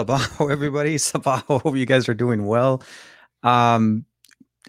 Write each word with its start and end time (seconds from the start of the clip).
Sabaho, 0.00 0.50
everybody. 0.52 0.96
Sabaho, 0.96 1.60
hope 1.60 1.76
you 1.76 1.86
guys 1.86 2.08
are 2.08 2.14
doing 2.14 2.46
well. 2.46 2.82
Um, 3.42 4.04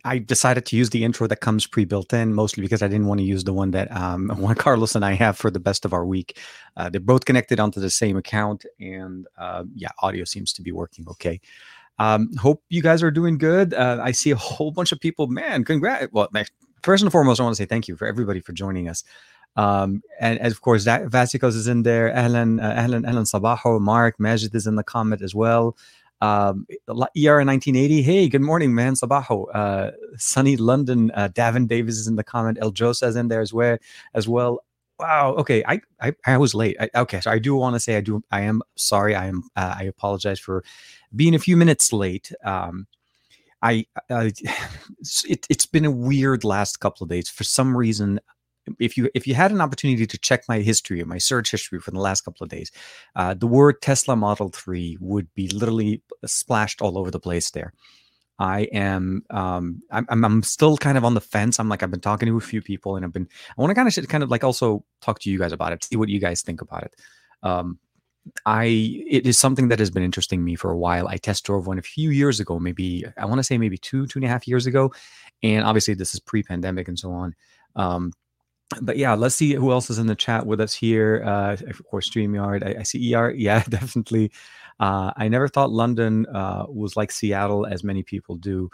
I 0.04 0.18
decided 0.18 0.66
to 0.68 0.76
use 0.76 0.90
the 0.90 1.04
intro 1.04 1.28
that 1.28 1.42
comes 1.42 1.68
pre-built 1.68 2.12
in, 2.14 2.34
mostly 2.34 2.62
because 2.62 2.82
I 2.82 2.88
didn't 2.88 3.08
want 3.08 3.20
to 3.20 3.26
use 3.26 3.44
the 3.44 3.54
one 3.54 3.72
that 3.72 3.92
um, 3.96 4.30
Juan 4.38 4.56
Carlos 4.56 4.96
and 4.96 5.06
I 5.06 5.14
have 5.14 5.38
for 5.38 5.52
the 5.52 5.60
best 5.60 5.86
of 5.86 5.94
our 5.94 6.06
week. 6.06 6.38
Uh, 6.76 6.90
they're 6.90 7.00
both 7.00 7.26
connected 7.26 7.60
onto 7.60 7.80
the 7.80 7.90
same 7.90 8.18
account, 8.18 8.66
and 8.80 9.28
uh, 9.38 9.64
yeah, 9.76 9.90
audio 10.00 10.24
seems 10.26 10.54
to 10.54 10.62
be 10.62 10.72
working 10.72 11.08
okay. 11.10 11.40
Um, 12.00 12.36
hope 12.38 12.64
you 12.70 12.82
guys 12.82 13.04
are 13.04 13.12
doing 13.12 13.38
good. 13.38 13.74
Uh, 13.74 14.00
I 14.02 14.12
see 14.12 14.32
a 14.32 14.36
whole 14.36 14.72
bunch 14.72 14.92
of 14.92 15.00
people. 15.00 15.28
Man, 15.28 15.64
congrats! 15.64 16.08
Well, 16.12 16.30
first 16.84 17.04
and 17.04 17.12
foremost, 17.12 17.40
I 17.40 17.44
want 17.44 17.56
to 17.56 17.62
say 17.62 17.68
thank 17.68 17.88
you 17.88 17.96
for 17.96 18.08
everybody 18.08 18.40
for 18.40 18.54
joining 18.54 18.90
us. 18.90 19.04
Um, 19.56 20.02
and, 20.20 20.40
and, 20.40 20.52
of 20.52 20.62
course, 20.62 20.86
that 20.86 21.04
Vasikos 21.08 21.56
is 21.56 21.68
in 21.68 21.84
there. 21.84 22.10
Ahlan, 22.14 22.64
uh, 22.64 22.74
Ahlan, 22.74 23.06
Ahlan 23.06 23.30
Sabaho, 23.30 23.80
Mark, 23.82 24.20
Majid 24.20 24.56
is 24.56 24.66
in 24.66 24.76
the 24.76 24.84
comment 24.84 25.22
as 25.22 25.36
well. 25.36 25.76
Um, 26.22 26.68
ER 26.88 27.44
1980. 27.44 28.02
Hey, 28.04 28.30
good 28.30 28.42
morning, 28.42 28.76
man. 28.76 28.94
Sabaho. 28.94 29.46
Uh, 29.54 29.92
sunny 30.18 30.56
London. 30.56 31.12
Uh, 31.16 31.30
Davin 31.30 31.68
Davis 31.68 31.98
is 31.98 32.08
in 32.08 32.16
the 32.16 32.24
comment. 32.24 32.60
El 32.62 32.72
Josa 32.72 33.16
in 33.16 33.28
there 33.28 33.42
as 33.42 33.54
well. 33.54 33.78
As 34.14 34.28
well. 34.28 34.64
Wow. 35.00 35.34
Okay. 35.40 35.64
I 35.68 35.82
I, 36.00 36.14
I 36.28 36.38
was 36.38 36.54
late. 36.54 36.78
I, 36.80 36.90
okay. 36.96 37.22
So 37.22 37.32
I 37.32 37.40
do 37.40 37.56
want 37.56 37.76
to 37.76 37.80
say 37.80 37.98
I 37.98 38.02
do. 38.02 38.24
I 38.32 38.42
am 38.42 38.62
sorry. 38.76 39.16
I 39.16 39.26
am. 39.26 39.44
Uh, 39.56 39.76
I 39.80 39.84
apologize 39.84 40.40
for 40.40 40.64
being 41.16 41.34
a 41.34 41.40
few 41.40 41.58
minutes 41.58 41.92
late. 41.92 42.32
Um, 42.46 42.86
I 43.64 43.88
uh, 44.12 44.30
it, 45.28 45.48
it's 45.50 45.66
been 45.66 45.86
a 45.86 45.92
weird 45.92 46.44
last 46.44 46.80
couple 46.80 47.04
of 47.04 47.10
days. 47.10 47.30
For 47.30 47.44
some 47.44 47.76
reason, 47.76 48.20
if 48.80 48.98
you 48.98 49.10
if 49.14 49.28
you 49.28 49.34
had 49.34 49.52
an 49.52 49.62
opportunity 49.62 50.06
to 50.06 50.18
check 50.18 50.44
my 50.48 50.60
history, 50.60 51.04
my 51.04 51.18
search 51.18 51.52
history 51.52 51.80
for 51.80 51.92
the 51.92 52.00
last 52.00 52.22
couple 52.22 52.44
of 52.44 52.50
days, 52.50 52.72
uh, 53.16 53.34
the 53.34 53.48
word 53.48 53.82
Tesla 53.82 54.16
Model 54.16 54.50
Three 54.50 54.98
would 55.00 55.34
be 55.34 55.48
literally 55.50 56.02
splashed 56.26 56.82
all 56.82 56.98
over 56.98 57.12
the 57.12 57.20
place 57.20 57.52
there. 57.52 57.74
I 58.40 58.62
am 58.74 59.24
um, 59.30 59.84
I'm, 59.92 60.26
I'm 60.26 60.44
still 60.44 60.78
kind 60.78 60.98
of 60.98 61.06
on 61.06 61.14
the 61.14 61.22
fence. 61.22 61.60
I'm 61.60 61.70
like 61.70 61.84
I've 61.84 61.92
been 61.92 62.00
talking 62.00 62.28
to 62.28 62.38
a 62.38 62.42
few 62.42 62.62
people, 62.62 62.96
and 62.96 63.06
I've 63.06 63.14
been 63.14 63.28
I 63.58 63.62
want 63.62 63.72
to 63.72 63.76
kind 63.76 63.88
of 63.88 64.08
kind 64.08 64.24
of 64.24 64.32
like 64.32 64.44
also 64.44 64.84
talk 65.02 65.20
to 65.20 65.30
you 65.30 65.38
guys 65.38 65.52
about 65.52 65.74
it, 65.74 65.84
see 65.84 65.96
what 65.96 66.10
you 66.10 66.20
guys 66.20 66.42
think 66.42 66.62
about 66.62 66.84
it. 66.84 66.96
Um, 67.44 67.80
I 68.46 68.66
it 69.08 69.28
is 69.28 69.38
something 69.38 69.68
that 69.70 69.80
has 69.80 69.92
been 69.92 70.04
interesting 70.04 70.44
me 70.44 70.56
for 70.56 70.72
a 70.72 70.78
while. 70.78 71.08
I 71.08 71.18
test 71.18 71.46
drove 71.46 71.68
one 71.68 71.80
a 71.80 71.84
few 71.84 72.10
years 72.10 72.40
ago, 72.40 72.60
maybe 72.60 73.06
I 73.18 73.26
want 73.26 73.40
to 73.40 73.44
say 73.44 73.58
maybe 73.58 73.78
two 73.78 74.08
two 74.08 74.20
and 74.20 74.26
a 74.26 74.30
half 74.30 74.48
years 74.48 74.66
ago, 74.66 74.92
and 75.44 75.64
obviously 75.64 75.94
this 75.94 76.14
is 76.14 76.20
pre-pandemic 76.20 76.88
and 76.88 76.98
so 76.98 77.12
on. 77.12 77.36
Um, 77.76 78.12
but 78.82 78.98
yeah, 78.98 79.14
let's 79.14 79.36
see 79.36 79.54
who 79.54 79.72
else 79.72 79.90
is 79.90 80.00
in 80.00 80.08
the 80.08 80.16
chat 80.16 80.46
with 80.46 80.62
us 80.62 80.74
here. 80.74 81.24
Uh, 81.26 81.58
of 81.68 81.84
course, 81.90 82.10
StreamYard. 82.10 82.66
I, 82.66 82.80
I 82.80 82.84
see 82.84 83.14
ER. 83.14 83.32
Yeah, 83.36 83.64
definitely. 83.64 84.32
Uh, 84.80 85.12
I 85.16 85.28
never 85.28 85.48
thought 85.48 85.72
London 85.72 86.26
uh, 86.28 86.66
was 86.68 86.96
like 86.96 87.12
Seattle, 87.12 87.66
as 87.66 87.84
many 87.84 88.04
people 88.04 88.36
do. 88.36 88.70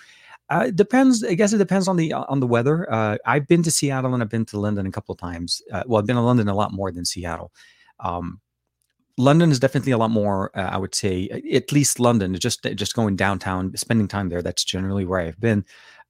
Uh, 0.49 0.69
depends. 0.69 1.23
I 1.23 1.33
guess 1.33 1.51
it 1.51 1.57
depends 1.57 1.87
on 1.87 1.97
the 1.97 2.13
on 2.13 2.39
the 2.39 2.47
weather. 2.47 2.91
Uh, 2.91 3.17
I've 3.25 3.47
been 3.47 3.63
to 3.63 3.71
Seattle 3.71 4.13
and 4.13 4.23
I've 4.23 4.29
been 4.29 4.45
to 4.45 4.59
London 4.59 4.87
a 4.87 4.91
couple 4.91 5.11
of 5.13 5.19
times. 5.19 5.61
Uh, 5.71 5.83
well, 5.85 5.99
I've 5.99 6.07
been 6.07 6.15
to 6.15 6.21
London 6.21 6.47
a 6.47 6.55
lot 6.55 6.71
more 6.71 6.91
than 6.91 7.03
Seattle. 7.03 7.51
Um, 7.99 8.39
London 9.17 9.51
is 9.51 9.59
definitely 9.59 9.91
a 9.91 9.97
lot 9.97 10.11
more. 10.11 10.57
Uh, 10.57 10.69
I 10.71 10.77
would 10.77 10.95
say, 10.95 11.27
at 11.51 11.71
least 11.73 11.99
London. 11.99 12.33
Just 12.35 12.63
just 12.75 12.95
going 12.95 13.17
downtown, 13.17 13.75
spending 13.75 14.07
time 14.07 14.29
there. 14.29 14.41
That's 14.41 14.63
generally 14.63 15.03
where 15.05 15.19
I've 15.19 15.39
been 15.41 15.65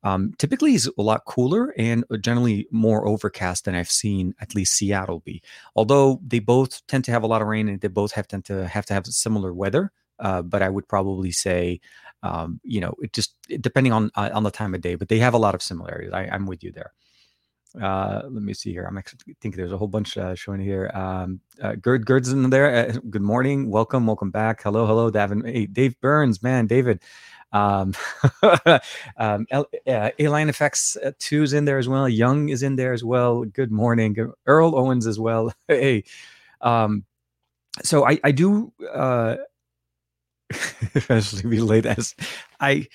um, 0.07 0.33
typically 0.37 0.73
is 0.73 0.89
a 0.97 1.01
lot 1.01 1.25
cooler 1.25 1.73
and 1.77 2.05
uh, 2.09 2.17
generally 2.17 2.67
more 2.71 3.07
overcast 3.07 3.65
than 3.65 3.75
I've 3.75 3.91
seen 3.91 4.33
at 4.39 4.55
least 4.55 4.73
Seattle 4.73 5.19
be. 5.19 5.41
Although 5.75 6.21
they 6.25 6.39
both 6.39 6.85
tend 6.87 7.03
to 7.05 7.11
have 7.11 7.23
a 7.23 7.27
lot 7.27 7.41
of 7.41 7.47
rain 7.47 7.67
and 7.67 7.81
they 7.81 7.87
both 7.89 8.13
have 8.13 8.27
tend 8.27 8.45
to 8.45 8.67
have 8.67 8.85
to 8.87 8.93
have 8.93 9.05
similar 9.07 9.53
weather. 9.53 9.91
Uh, 10.19 10.41
but 10.41 10.61
I 10.61 10.69
would 10.69 10.87
probably 10.87 11.31
say, 11.31 11.79
um, 12.23 12.59
you 12.63 12.81
know, 12.81 12.93
it 13.01 13.13
just 13.13 13.35
depending 13.59 13.93
on 13.93 14.09
uh, 14.15 14.29
on 14.33 14.43
the 14.43 14.51
time 14.51 14.73
of 14.73 14.81
day. 14.81 14.95
But 14.95 15.09
they 15.09 15.19
have 15.19 15.33
a 15.33 15.37
lot 15.45 15.55
of 15.55 15.61
similarities. 15.61 16.13
I, 16.13 16.23
am 16.33 16.47
with 16.47 16.63
you 16.63 16.71
there. 16.71 16.93
Uh, 17.79 18.21
let 18.23 18.41
me 18.41 18.53
see 18.53 18.71
here. 18.71 18.85
I'm 18.85 18.97
actually 18.97 19.35
think 19.41 19.55
there's 19.55 19.73
a 19.73 19.77
whole 19.77 19.87
bunch 19.87 20.17
uh, 20.17 20.33
showing 20.33 20.61
here. 20.61 20.89
Um, 20.93 21.41
uh, 21.61 21.75
Gerd 21.75 22.05
Gerd's 22.05 22.31
in 22.31 22.49
there. 22.49 22.93
Good 23.09 23.21
morning. 23.21 23.69
Welcome. 23.69 24.07
Welcome 24.07 24.31
back. 24.31 24.63
Hello. 24.63 24.87
Hello, 24.87 25.11
Davin. 25.11 25.45
Hey, 25.45 25.65
Dave 25.67 25.99
Burns, 26.01 26.41
man. 26.41 26.65
David. 26.65 27.03
Um, 27.53 27.93
um, 29.17 29.47
uh, 29.51 30.09
Align 30.19 30.49
Effects 30.49 30.97
uh, 30.97 31.11
2 31.19 31.45
in 31.53 31.65
there 31.65 31.77
as 31.77 31.87
well. 31.87 32.07
Young 32.09 32.49
is 32.49 32.63
in 32.63 32.75
there 32.75 32.93
as 32.93 33.03
well. 33.03 33.45
Good 33.45 33.71
morning. 33.71 34.15
Earl 34.45 34.75
Owens 34.77 35.07
as 35.07 35.19
well. 35.19 35.53
hey. 35.67 36.03
Um, 36.61 37.05
so 37.83 38.07
I, 38.07 38.19
I 38.23 38.31
do 38.31 38.73
uh, 38.91 39.37
especially 40.95 41.49
be 41.49 41.59
late 41.59 41.85
as 41.85 42.15
I 42.59 42.87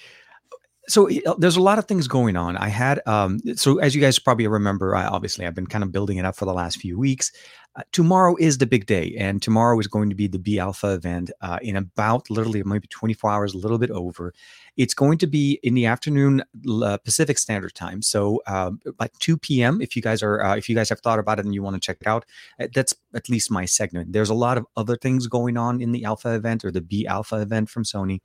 so 0.89 1.09
uh, 1.09 1.35
there's 1.39 1.57
a 1.57 1.63
lot 1.63 1.79
of 1.79 1.87
things 1.87 2.09
going 2.09 2.37
on. 2.37 2.57
I 2.57 2.69
had 2.69 3.01
um, 3.07 3.39
so 3.55 3.79
as 3.79 3.95
you 3.95 4.01
guys 4.01 4.19
probably 4.19 4.47
remember, 4.47 4.97
I, 4.97 5.07
obviously 5.07 5.47
I've 5.47 5.55
been 5.55 5.67
kind 5.67 5.85
of 5.85 5.93
building 5.93 6.19
it 6.19 6.25
up 6.25 6.37
for 6.37 6.45
the 6.45 6.53
last 6.53 6.79
few 6.79 6.99
weeks. 6.99 7.31
Uh, 7.75 7.83
tomorrow 7.91 8.37
is 8.37 8.59
the 8.59 8.67
big 8.67 8.85
day, 8.85 9.15
and 9.19 9.41
tomorrow 9.41 9.79
is 9.79 9.87
going 9.87 10.11
to 10.11 10.15
be 10.15 10.27
the 10.27 10.39
Be 10.39 10.59
Alpha 10.59 10.93
event 10.93 11.31
uh, 11.41 11.59
in 11.63 11.77
about 11.77 12.29
literally 12.29 12.63
maybe 12.65 12.87
24 12.89 13.31
hours, 13.31 13.55
a 13.55 13.59
little 13.59 13.79
bit 13.79 13.91
over. 13.91 14.35
It's 14.77 14.93
going 14.93 15.17
to 15.19 15.27
be 15.27 15.59
in 15.63 15.73
the 15.73 15.87
afternoon 15.87 16.43
uh, 16.69 16.99
Pacific 16.99 17.39
Standard 17.39 17.75
Time, 17.75 18.03
so 18.03 18.43
uh, 18.47 18.73
like 19.01 19.13
2 19.21 19.39
p.m. 19.39 19.81
If 19.81 19.97
you 19.97 20.03
guys 20.03 20.23
are 20.23 20.43
uh, 20.43 20.57
if 20.57 20.69
you 20.69 20.75
guys 20.75 20.91
have 20.91 21.01
thought 21.01 21.19
about 21.19 21.39
it 21.39 21.47
and 21.47 21.55
you 21.55 21.63
want 21.63 21.75
to 21.75 21.81
check 21.81 21.97
it 22.01 22.07
out, 22.07 22.27
uh, 22.61 22.69
that's 22.75 22.95
at 23.15 23.31
least 23.31 23.51
my 23.51 23.65
segment. 23.65 24.13
There's 24.13 24.31
a 24.31 24.35
lot 24.35 24.59
of 24.59 24.67
other 24.77 24.97
things 24.97 25.27
going 25.27 25.57
on 25.57 25.81
in 25.81 25.93
the 25.93 26.05
Alpha 26.05 26.35
event 26.35 26.67
or 26.67 26.71
the 26.71 26.83
Be 26.83 27.07
Alpha 27.07 27.37
event 27.41 27.71
from 27.71 27.85
Sony. 27.85 28.21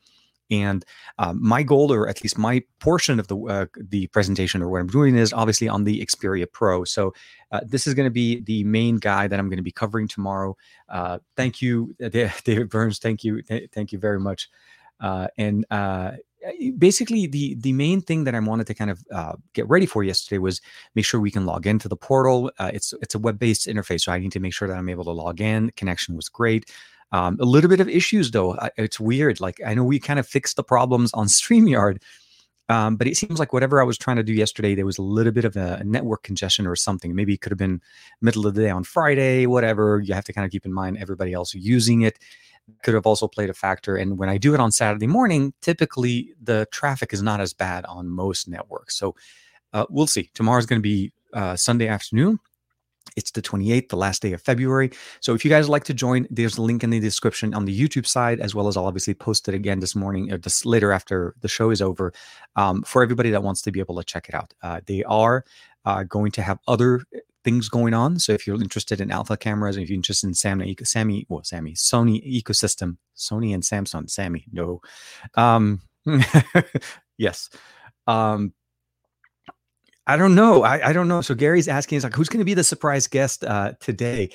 And 0.49 0.85
um, 1.19 1.39
my 1.41 1.63
goal, 1.63 1.91
or 1.91 2.07
at 2.07 2.23
least 2.23 2.37
my 2.37 2.63
portion 2.79 3.19
of 3.19 3.27
the 3.27 3.37
uh, 3.37 3.65
the 3.75 4.07
presentation, 4.07 4.61
or 4.61 4.69
what 4.69 4.79
I'm 4.79 4.87
doing, 4.87 5.15
is 5.15 5.33
obviously 5.33 5.67
on 5.67 5.83
the 5.83 5.99
Xperia 6.05 6.45
Pro. 6.51 6.83
So 6.83 7.13
uh, 7.51 7.61
this 7.65 7.87
is 7.87 7.93
going 7.93 8.05
to 8.05 8.11
be 8.11 8.41
the 8.41 8.63
main 8.63 8.97
guy 8.97 9.27
that 9.27 9.39
I'm 9.39 9.49
going 9.49 9.57
to 9.57 9.63
be 9.63 9.71
covering 9.71 10.07
tomorrow. 10.07 10.55
Uh, 10.89 11.19
thank 11.35 11.61
you, 11.61 11.95
David 12.09 12.69
Burns. 12.69 12.99
Thank 12.99 13.23
you, 13.23 13.41
th- 13.41 13.69
thank 13.73 13.91
you 13.91 13.99
very 13.99 14.19
much. 14.19 14.49
Uh, 14.99 15.27
and 15.37 15.65
uh, 15.69 16.11
basically, 16.77 17.27
the 17.27 17.55
the 17.55 17.73
main 17.73 18.01
thing 18.01 18.23
that 18.23 18.33
I 18.33 18.39
wanted 18.39 18.67
to 18.67 18.73
kind 18.73 18.89
of 18.89 19.03
uh, 19.11 19.33
get 19.53 19.67
ready 19.67 19.85
for 19.85 20.03
yesterday 20.03 20.39
was 20.39 20.61
make 20.95 21.05
sure 21.05 21.19
we 21.19 21.31
can 21.31 21.45
log 21.45 21.67
into 21.67 21.87
the 21.87 21.97
portal. 21.97 22.51
it's 22.59 22.93
it's 23.01 23.15
a 23.15 23.19
web 23.19 23.37
based 23.37 23.67
interface, 23.67 24.01
so 24.01 24.11
I 24.11 24.19
need 24.19 24.31
to 24.31 24.39
make 24.39 24.53
sure 24.53 24.67
that 24.67 24.77
I'm 24.77 24.89
able 24.89 25.03
to 25.05 25.11
log 25.11 25.41
in. 25.41 25.71
Connection 25.71 26.15
was 26.15 26.29
great. 26.29 26.71
Um, 27.11 27.37
a 27.39 27.45
little 27.45 27.69
bit 27.69 27.79
of 27.79 27.87
issues 27.87 28.31
though. 28.31 28.57
It's 28.77 28.99
weird. 28.99 29.39
Like 29.39 29.61
I 29.65 29.73
know 29.73 29.83
we 29.83 29.99
kind 29.99 30.19
of 30.19 30.27
fixed 30.27 30.55
the 30.55 30.63
problems 30.63 31.11
on 31.13 31.27
StreamYard, 31.27 32.01
um, 32.69 32.97
but 32.97 33.07
it 33.07 33.15
seems 33.15 33.39
like 33.39 33.53
whatever 33.53 33.79
I 33.81 33.85
was 33.85 33.97
trying 33.97 34.17
to 34.17 34.23
do 34.23 34.33
yesterday, 34.33 34.75
there 34.75 34.85
was 34.85 34.97
a 34.97 35.03
little 35.03 35.31
bit 35.31 35.45
of 35.45 35.55
a, 35.55 35.81
network 35.85 36.23
congestion 36.23 36.67
or 36.67 36.75
something. 36.75 37.15
Maybe 37.15 37.33
it 37.33 37.41
could 37.41 37.51
have 37.51 37.57
been 37.57 37.81
middle 38.21 38.45
of 38.45 38.55
the 38.55 38.61
day 38.61 38.69
on 38.69 38.83
Friday, 38.83 39.45
whatever. 39.45 40.01
You 40.03 40.13
have 40.13 40.25
to 40.25 40.33
kind 40.33 40.45
of 40.45 40.51
keep 40.51 40.65
in 40.65 40.73
mind 40.73 40.97
everybody 40.97 41.33
else 41.33 41.53
using 41.53 42.01
it 42.01 42.19
could 42.83 42.93
have 42.93 43.05
also 43.05 43.27
played 43.27 43.49
a 43.49 43.53
factor. 43.53 43.95
And 43.95 44.17
when 44.17 44.29
I 44.29 44.37
do 44.37 44.53
it 44.53 44.59
on 44.59 44.71
Saturday 44.71 45.07
morning, 45.07 45.53
typically 45.61 46.33
the 46.41 46.67
traffic 46.71 47.13
is 47.13 47.21
not 47.21 47.39
as 47.39 47.53
bad 47.53 47.85
on 47.85 48.09
most 48.09 48.47
networks. 48.47 48.97
So 48.97 49.15
uh, 49.73 49.85
we'll 49.89 50.07
see. 50.07 50.29
Tomorrow's 50.33 50.65
going 50.65 50.81
to 50.81 50.83
be 50.83 51.11
uh, 51.33 51.55
Sunday 51.55 51.87
afternoon. 51.87 52.39
It's 53.17 53.31
the 53.31 53.41
28th, 53.41 53.89
the 53.89 53.97
last 53.97 54.21
day 54.21 54.31
of 54.31 54.41
February. 54.41 54.91
So 55.19 55.33
if 55.33 55.43
you 55.43 55.49
guys 55.49 55.67
like 55.67 55.83
to 55.85 55.93
join, 55.93 56.27
there's 56.29 56.57
a 56.57 56.61
link 56.61 56.83
in 56.83 56.91
the 56.91 56.99
description 56.99 57.53
on 57.53 57.65
the 57.65 57.77
YouTube 57.77 58.07
side, 58.07 58.39
as 58.39 58.55
well 58.55 58.69
as 58.69 58.77
I'll 58.77 58.85
obviously 58.85 59.13
post 59.13 59.49
it 59.49 59.55
again 59.55 59.81
this 59.81 59.95
morning 59.95 60.31
or 60.31 60.37
this 60.37 60.65
later 60.65 60.93
after 60.93 61.35
the 61.41 61.49
show 61.49 61.71
is 61.71 61.81
over 61.81 62.13
um, 62.55 62.83
for 62.83 63.03
everybody 63.03 63.31
that 63.31 63.43
wants 63.43 63.61
to 63.63 63.71
be 63.71 63.81
able 63.81 63.97
to 63.97 64.03
check 64.03 64.29
it 64.29 64.35
out. 64.35 64.53
Uh, 64.61 64.79
they 64.85 65.03
are 65.03 65.43
uh, 65.83 66.03
going 66.03 66.31
to 66.31 66.41
have 66.41 66.59
other 66.67 67.01
things 67.43 67.69
going 67.69 67.93
on. 67.93 68.19
So 68.19 68.33
if 68.33 68.45
you're 68.45 68.61
interested 68.61 68.99
in 68.99 69.09
alpha 69.09 69.37
cameras, 69.37 69.77
if 69.77 69.89
you're 69.89 69.95
interested 69.95 70.27
in 70.27 70.33
Sammy, 70.33 70.75
Sammy, 70.83 71.25
well, 71.29 71.43
Sammy, 71.43 71.73
Sony 71.73 72.21
ecosystem, 72.41 72.97
Sony 73.15 73.53
and 73.53 73.63
Samsung, 73.63 74.09
Sammy, 74.09 74.45
no. 74.51 74.81
Um, 75.35 75.81
yes. 77.17 77.49
Um, 78.05 78.53
I 80.07 80.15
don't 80.15 80.35
know. 80.35 80.63
I, 80.63 80.89
I 80.89 80.93
don't 80.93 81.09
know. 81.09 81.21
So 81.21 81.35
Gary's 81.35 81.67
asking, 81.67 81.97
he's 81.97 82.03
like, 82.03 82.15
who's 82.15 82.29
going 82.29 82.39
to 82.39 82.45
be 82.45 82.53
the 82.53 82.63
surprise 82.63 83.07
guest 83.07 83.43
uh, 83.43 83.73
today? 83.81 84.29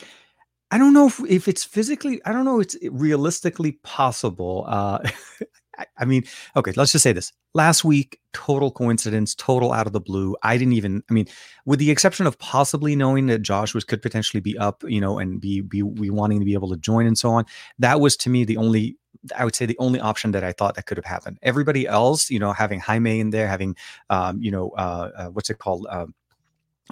I 0.71 0.79
don't 0.79 0.93
know 0.93 1.07
if, 1.07 1.21
if 1.29 1.49
it's 1.49 1.65
physically, 1.65 2.21
I 2.25 2.33
don't 2.33 2.45
know 2.45 2.61
if 2.61 2.67
it's 2.67 2.77
realistically 2.91 3.73
possible. 3.83 4.65
Uh, 4.69 4.99
I, 5.99 6.05
mean, 6.05 6.25
okay, 6.57 6.73
let's 6.77 6.93
just 6.93 7.03
say 7.03 7.13
this. 7.13 7.33
Last 7.55 7.85
week, 7.85 8.19
total 8.33 8.71
coincidence, 8.71 9.35
total 9.35 9.73
out 9.73 9.87
of 9.87 9.93
the 9.93 10.01
blue. 10.01 10.37
I 10.43 10.57
didn't 10.57 10.75
even, 10.75 11.03
I 11.11 11.13
mean, 11.13 11.27
with 11.65 11.79
the 11.79 11.91
exception 11.91 12.27
of 12.27 12.39
possibly 12.39 12.97
knowing 12.97 13.27
that 13.27 13.41
Josh 13.41 13.75
was 13.75 13.85
could 13.85 14.03
potentially 14.03 14.41
be 14.41 14.57
up, 14.59 14.83
you 14.87 15.01
know, 15.01 15.19
and 15.19 15.41
be 15.41 15.61
be, 15.61 15.83
be 15.83 16.11
wanting 16.11 16.41
to 16.41 16.45
be 16.45 16.55
able 16.55 16.71
to 16.71 16.77
join 16.77 17.07
and 17.07 17.17
so 17.17 17.31
on. 17.31 17.45
That 17.79 18.01
was 18.01 18.17
to 18.19 18.31
me 18.31 18.45
the 18.45 18.57
only 18.57 18.99
I 19.37 19.45
would 19.45 19.55
say 19.55 19.67
the 19.67 19.79
only 19.79 20.01
option 20.01 20.33
that 20.33 20.43
I 20.43 20.53
thought 20.53 20.75
that 20.75 20.87
could 20.87 20.97
have 20.97 21.05
happened. 21.05 21.39
Everybody 21.43 21.87
else, 21.87 22.31
you 22.31 22.39
know, 22.39 22.53
having 22.53 22.81
Jaime 22.81 23.21
in 23.21 23.31
there, 23.31 23.47
having, 23.47 23.77
um, 24.11 24.41
you 24.43 24.51
know, 24.51 24.71
uh, 24.71 25.11
uh, 25.17 25.27
what's 25.29 25.51
it 25.51 25.59
called? 25.59 25.87
Um, 25.89 26.15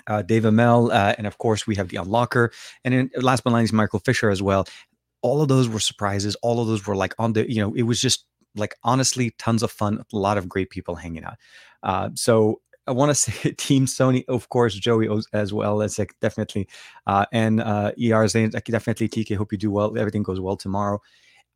uh, 0.06 0.23
Dave 0.23 0.44
Amell, 0.44 0.91
uh, 0.93 1.15
and 1.19 1.26
of 1.26 1.38
course 1.38 1.67
we 1.67 1.75
have 1.75 1.88
the 1.88 1.97
unlocker, 1.97 2.50
and 2.85 2.94
then 2.94 3.11
last 3.17 3.43
but 3.43 3.50
not 3.50 3.59
least 3.59 3.73
Michael 3.73 3.99
Fisher 3.99 4.31
as 4.31 4.41
well. 4.41 4.67
all 5.23 5.43
of 5.43 5.49
those 5.49 5.69
were 5.69 5.81
surprises. 5.81 6.37
All 6.37 6.61
of 6.61 6.69
those 6.69 6.87
were 6.87 6.97
like 6.97 7.15
on 7.19 7.33
the, 7.35 7.50
you 7.50 7.61
know, 7.61 7.75
it 7.75 7.83
was 7.83 8.00
just 8.00 8.25
like 8.55 8.75
honestly 8.82 9.32
tons 9.38 9.62
of 9.62 9.70
fun. 9.70 10.02
A 10.12 10.17
lot 10.17 10.38
of 10.38 10.49
great 10.49 10.70
people 10.70 10.94
hanging 10.94 11.25
out. 11.25 11.37
Uh, 11.82 12.11
so 12.14 12.61
I 12.87 12.93
want 12.93 13.11
to 13.11 13.14
say 13.32 13.52
Team 13.52 13.87
Sony, 13.87 14.25
of 14.29 14.49
course, 14.49 14.75
Joey 14.75 15.08
as 15.32 15.52
well 15.52 15.82
as 15.82 15.99
like 15.99 16.14
definitely, 16.20 16.69
uh, 17.06 17.26
and 17.32 17.61
uh, 17.61 17.93
ER 18.02 18.26
saying 18.29 18.50
definitely 18.50 19.08
TK. 19.08 19.37
Hope 19.37 19.52
you 19.52 19.58
do 19.58 19.70
well. 19.70 19.97
Everything 19.97 20.23
goes 20.23 20.41
well 20.41 20.56
tomorrow. 20.56 21.00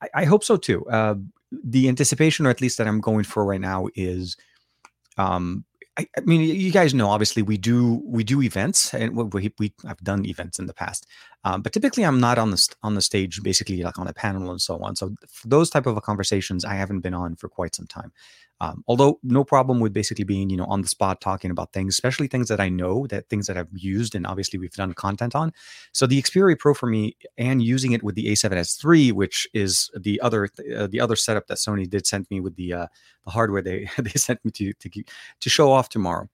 I, 0.03 0.09
I 0.15 0.25
hope 0.25 0.45
so 0.45 0.57
too. 0.57 0.87
Uh, 0.87 1.17
the 1.63 1.89
anticipation, 1.89 2.47
or 2.47 2.51
at 2.51 2.61
least 2.61 2.79
that 2.79 2.89
I'm 2.89 3.01
going 3.01 3.25
for 3.25 3.45
right 3.45 3.61
now, 3.61 3.89
is 3.95 4.37
um, 5.17 5.65
I, 5.97 6.09
I, 6.17 6.21
mean, 6.23 6.41
you 6.41 6.73
guys 6.73 6.93
know, 6.93 7.11
obviously, 7.11 7.43
we 7.43 7.57
do 7.57 8.03
we 8.05 8.25
do 8.25 8.43
events, 8.43 8.93
and 8.93 9.17
we, 9.17 9.53
we 9.59 9.73
I've 9.87 10.03
done 10.03 10.27
events 10.27 10.59
in 10.59 10.67
the 10.67 10.75
past, 10.75 11.07
um, 11.45 11.63
but 11.63 11.73
typically 11.73 12.03
I'm 12.03 12.19
not 12.19 12.37
on 12.37 12.51
the 12.51 12.75
on 12.83 12.95
the 12.95 13.01
stage, 13.01 13.43
basically 13.43 13.83
like 13.83 13.99
on 13.99 14.09
a 14.09 14.13
panel 14.13 14.51
and 14.51 14.61
so 14.61 14.79
on. 14.79 14.97
So 14.97 15.15
those 15.45 15.71
type 15.71 15.87
of 15.87 16.01
conversations 16.03 16.65
I 16.65 16.75
haven't 16.75 17.01
been 17.01 17.15
on 17.15 17.37
for 17.37 17.49
quite 17.49 17.77
some 17.77 17.87
time. 17.87 18.13
Um, 18.61 18.85
although 18.87 19.19
no 19.23 19.45
problem 19.45 19.81
with 19.81 19.93
basically 19.93 20.25
being, 20.25 20.49
you 20.49 20.57
know, 20.57 20.65
on 20.67 20.83
the 20.83 20.89
spot 20.89 21.21
talking 21.21 21.51
about 21.51 21.73
things, 21.73 21.95
especially 21.95 22.29
things 22.29 22.49
that 22.49 22.61
I 22.61 22.69
know, 22.69 23.07
that 23.09 23.29
things 23.29 23.47
that 23.47 23.57
I've 23.57 23.69
used, 23.73 24.15
and 24.15 24.27
obviously 24.27 24.59
we've 24.59 24.73
done 24.73 24.95
content 24.95 25.35
on. 25.35 25.53
So 25.93 26.07
the 26.07 26.21
Xperia 26.23 26.59
Pro 26.59 26.73
for 26.73 26.87
me, 26.87 27.17
and 27.37 27.63
using 27.63 27.93
it 27.93 28.03
with 28.03 28.15
the 28.15 28.27
A7S 28.27 28.85
III, 28.85 29.13
which 29.13 29.47
is 29.53 29.91
the 29.99 30.21
other 30.21 30.49
uh, 30.77 30.87
the 30.87 31.01
other 31.01 31.17
setup 31.17 31.49
that 31.49 31.59
Sony 31.59 31.89
did 31.89 32.07
send 32.07 32.27
me 32.31 32.41
with 32.41 32.57
the 32.57 32.73
uh, 32.73 32.87
the 33.25 33.31
hardware 33.33 33.63
they 33.63 33.89
they 33.99 34.11
sent 34.11 34.45
me 34.45 34.51
to 34.53 34.73
to 34.75 34.91
to 35.41 35.51
show 35.51 35.73
off 35.73 35.89
tomorrow. 35.89 36.29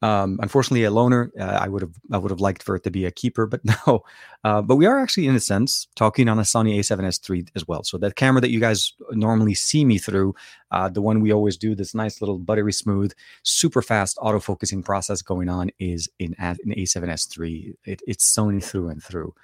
Um, 0.00 0.38
unfortunately, 0.40 0.84
a 0.84 0.90
loaner. 0.90 1.30
Uh, 1.38 1.58
I 1.60 1.68
would 1.68 1.82
have 1.82 1.94
I 2.12 2.18
would 2.18 2.30
have 2.30 2.40
liked 2.40 2.62
for 2.62 2.76
it 2.76 2.84
to 2.84 2.90
be 2.90 3.04
a 3.04 3.10
keeper, 3.10 3.46
but 3.46 3.60
no. 3.86 4.04
Uh, 4.44 4.62
but 4.62 4.76
we 4.76 4.86
are 4.86 4.98
actually, 4.98 5.26
in 5.26 5.34
a 5.34 5.40
sense, 5.40 5.88
talking 5.96 6.28
on 6.28 6.38
a 6.38 6.42
Sony 6.42 6.78
A7S 6.78 7.28
III 7.28 7.46
as 7.56 7.66
well. 7.66 7.82
So 7.82 7.98
that 7.98 8.14
camera 8.14 8.40
that 8.40 8.50
you 8.50 8.60
guys 8.60 8.92
normally 9.10 9.54
see 9.54 9.84
me 9.84 9.98
through, 9.98 10.34
uh, 10.70 10.88
the 10.88 11.02
one 11.02 11.20
we 11.20 11.32
always 11.32 11.56
do, 11.56 11.74
this 11.74 11.94
nice 11.94 12.20
little 12.22 12.38
buttery 12.38 12.72
smooth, 12.72 13.12
super 13.42 13.82
fast 13.82 14.16
autofocusing 14.18 14.84
process 14.84 15.20
going 15.20 15.48
on, 15.48 15.70
is 15.80 16.08
in 16.20 16.34
an 16.38 16.56
A7S 16.66 17.38
III. 17.38 17.74
It, 17.84 18.02
it's 18.06 18.36
Sony 18.36 18.62
through 18.62 18.88
and 18.90 19.02
through. 19.02 19.34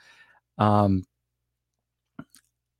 Um, 0.58 1.04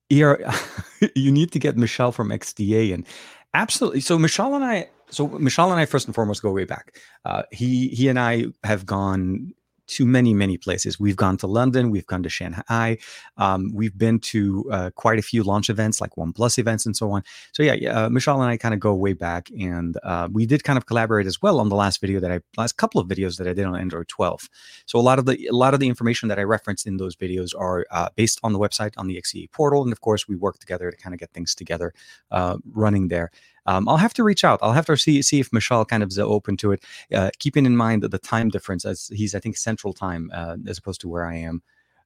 you 0.10 1.32
need 1.32 1.50
to 1.52 1.58
get 1.58 1.76
Mishaal 1.76 2.14
from 2.14 2.28
XDA 2.28 2.94
and 2.94 3.06
absolutely. 3.54 4.00
So 4.00 4.18
Mishaal 4.18 4.54
and 4.54 4.64
I 4.64 4.88
so 5.10 5.28
Mishaal 5.28 5.70
and 5.70 5.80
I 5.80 5.86
first 5.86 6.06
and 6.06 6.14
foremost 6.14 6.42
go 6.42 6.52
way 6.52 6.64
back. 6.64 6.98
Uh, 7.24 7.42
he 7.50 7.88
he 7.88 8.08
and 8.08 8.18
I 8.18 8.46
have 8.64 8.86
gone 8.86 9.54
to 9.86 10.06
many 10.06 10.32
many 10.32 10.56
places. 10.56 10.98
We've 10.98 11.16
gone 11.16 11.36
to 11.38 11.46
London, 11.46 11.90
we've 11.90 12.06
gone 12.06 12.22
to 12.22 12.28
Shanghai, 12.28 12.98
um, 13.36 13.70
we've 13.74 13.96
been 13.96 14.18
to 14.20 14.64
uh, 14.70 14.90
quite 14.94 15.18
a 15.18 15.22
few 15.22 15.42
launch 15.42 15.68
events 15.68 16.00
like 16.00 16.12
OnePlus 16.12 16.58
events 16.58 16.86
and 16.86 16.96
so 16.96 17.10
on. 17.10 17.22
So 17.52 17.62
yeah, 17.62 17.74
uh, 17.92 18.06
and 18.06 18.42
I 18.42 18.56
kind 18.56 18.74
of 18.74 18.80
go 18.80 18.94
way 18.94 19.12
back, 19.12 19.50
and 19.50 19.98
uh, 20.02 20.28
we 20.32 20.46
did 20.46 20.64
kind 20.64 20.76
of 20.78 20.86
collaborate 20.86 21.26
as 21.26 21.42
well 21.42 21.60
on 21.60 21.68
the 21.68 21.76
last 21.76 22.00
video 22.00 22.20
that 22.20 22.32
I 22.32 22.40
last 22.56 22.76
couple 22.76 23.00
of 23.00 23.08
videos 23.08 23.36
that 23.38 23.46
I 23.46 23.52
did 23.52 23.66
on 23.66 23.76
Android 23.76 24.08
12. 24.08 24.48
So 24.86 24.98
a 24.98 25.02
lot 25.02 25.18
of 25.18 25.26
the 25.26 25.46
a 25.46 25.54
lot 25.54 25.74
of 25.74 25.80
the 25.80 25.88
information 25.88 26.28
that 26.28 26.38
I 26.38 26.42
referenced 26.42 26.86
in 26.86 26.96
those 26.96 27.16
videos 27.16 27.50
are 27.56 27.86
uh, 27.90 28.08
based 28.16 28.40
on 28.42 28.52
the 28.52 28.58
website 28.58 28.94
on 28.96 29.06
the 29.06 29.20
XDA 29.20 29.50
portal, 29.52 29.82
and 29.82 29.92
of 29.92 30.00
course 30.00 30.26
we 30.26 30.36
work 30.36 30.58
together 30.58 30.90
to 30.90 30.96
kind 30.96 31.12
of 31.12 31.20
get 31.20 31.30
things 31.32 31.54
together 31.54 31.92
uh, 32.30 32.56
running 32.72 33.08
there. 33.08 33.30
Um, 33.66 33.88
I'll 33.88 33.96
have 33.96 34.14
to 34.14 34.24
reach 34.24 34.44
out. 34.44 34.60
I'll 34.62 34.72
have 34.72 34.86
to 34.86 34.96
see 34.96 35.22
see 35.22 35.40
if 35.40 35.50
Mishaal 35.50 35.86
kind 35.88 36.02
of 36.02 36.10
is 36.10 36.18
open 36.18 36.56
to 36.58 36.72
it, 36.72 36.84
uh, 37.14 37.30
keeping 37.38 37.66
in 37.66 37.76
mind 37.76 38.02
that 38.02 38.10
the 38.10 38.18
time 38.18 38.48
difference, 38.50 38.84
as 38.84 39.08
he's 39.12 39.34
I 39.34 39.40
think 39.40 39.56
Central 39.56 39.92
Time 39.92 40.30
uh, 40.34 40.56
as 40.66 40.78
opposed 40.78 41.00
to 41.02 41.08
where 41.08 41.26
I 41.26 41.36
am. 41.36 41.62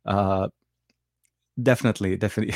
Uh, 0.06 0.48
definitely, 1.62 2.16
definitely. 2.16 2.54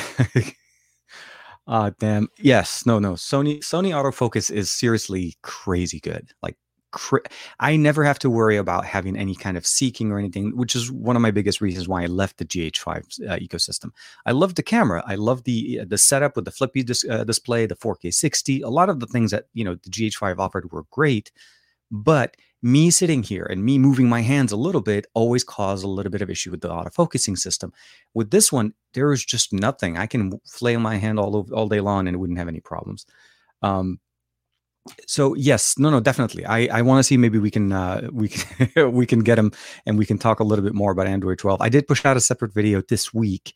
Ah, 1.67 1.91
damn. 1.99 2.27
Yes. 2.39 2.85
No. 2.85 2.99
No. 2.99 3.13
Sony 3.13 3.59
Sony 3.59 3.91
autofocus 3.91 4.51
is 4.51 4.71
seriously 4.71 5.35
crazy 5.41 5.99
good. 5.99 6.31
Like 6.41 6.57
I 7.59 7.75
never 7.75 8.03
have 8.03 8.19
to 8.19 8.29
worry 8.29 8.57
about 8.57 8.85
having 8.85 9.17
any 9.17 9.35
kind 9.35 9.57
of 9.57 9.65
seeking 9.65 10.11
or 10.11 10.19
anything, 10.19 10.55
which 10.55 10.75
is 10.75 10.91
one 10.91 11.15
of 11.15 11.21
my 11.21 11.31
biggest 11.31 11.61
reasons 11.61 11.87
why 11.87 12.03
I 12.03 12.07
left 12.07 12.37
the 12.37 12.45
GH5 12.45 13.27
uh, 13.29 13.37
ecosystem. 13.37 13.91
I 14.25 14.31
love 14.31 14.55
the 14.55 14.63
camera. 14.63 15.03
I 15.05 15.15
love 15.15 15.43
the 15.43 15.81
uh, 15.81 15.85
the 15.87 15.97
setup 15.97 16.35
with 16.35 16.45
the 16.45 16.51
flippy 16.51 16.83
dis- 16.83 17.05
uh, 17.09 17.23
display, 17.23 17.65
the 17.65 17.75
4K 17.75 18.13
60. 18.13 18.61
A 18.61 18.69
lot 18.69 18.89
of 18.89 18.99
the 18.99 19.07
things 19.07 19.31
that 19.31 19.45
you 19.53 19.63
know 19.63 19.75
the 19.75 19.89
GH5 19.89 20.39
offered 20.39 20.71
were 20.71 20.85
great, 20.91 21.31
but 21.91 22.37
me 22.63 22.89
sitting 22.89 23.21
here 23.21 23.45
and 23.49 23.63
me 23.63 23.77
moving 23.77 24.07
my 24.07 24.21
hands 24.21 24.53
a 24.53 24.57
little 24.57 24.81
bit 24.81 25.05
always 25.13 25.43
caused 25.43 25.83
a 25.83 25.87
little 25.87 26.11
bit 26.11 26.21
of 26.21 26.29
issue 26.29 26.49
with 26.49 26.61
the 26.61 26.69
autofocusing 26.69 27.37
system. 27.37 27.73
With 28.13 28.31
this 28.31 28.53
one, 28.53 28.73
there 28.93 29.11
is 29.11 29.23
just 29.23 29.51
nothing. 29.51 29.97
I 29.97 30.07
can 30.07 30.39
flail 30.45 30.79
my 30.79 30.95
hand 30.95 31.19
all 31.19 31.35
over, 31.35 31.53
all 31.53 31.67
day 31.67 31.81
long 31.81 32.07
and 32.07 32.15
it 32.15 32.17
wouldn't 32.19 32.39
have 32.39 32.47
any 32.47 32.61
problems. 32.61 33.05
Um, 33.61 33.99
so 35.07 35.33
yes 35.35 35.77
no 35.77 35.89
no 35.89 35.99
definitely. 35.99 36.45
I 36.45 36.67
i 36.67 36.81
want 36.81 36.99
to 36.99 37.03
see 37.03 37.17
maybe 37.17 37.39
we 37.39 37.51
can 37.51 37.71
uh 37.71 38.09
we 38.11 38.29
can 38.29 38.91
we 38.93 39.05
can 39.05 39.19
get 39.19 39.35
them 39.35 39.51
and 39.85 39.97
we 39.97 40.05
can 40.05 40.17
talk 40.17 40.39
a 40.39 40.43
little 40.43 40.63
bit 40.63 40.73
more 40.73 40.91
about 40.91 41.07
android 41.07 41.39
12 41.39 41.61
i 41.61 41.69
did 41.69 41.87
push 41.87 42.05
out 42.05 42.17
a 42.17 42.21
separate 42.21 42.53
video 42.53 42.81
this 42.81 43.13
week 43.13 43.55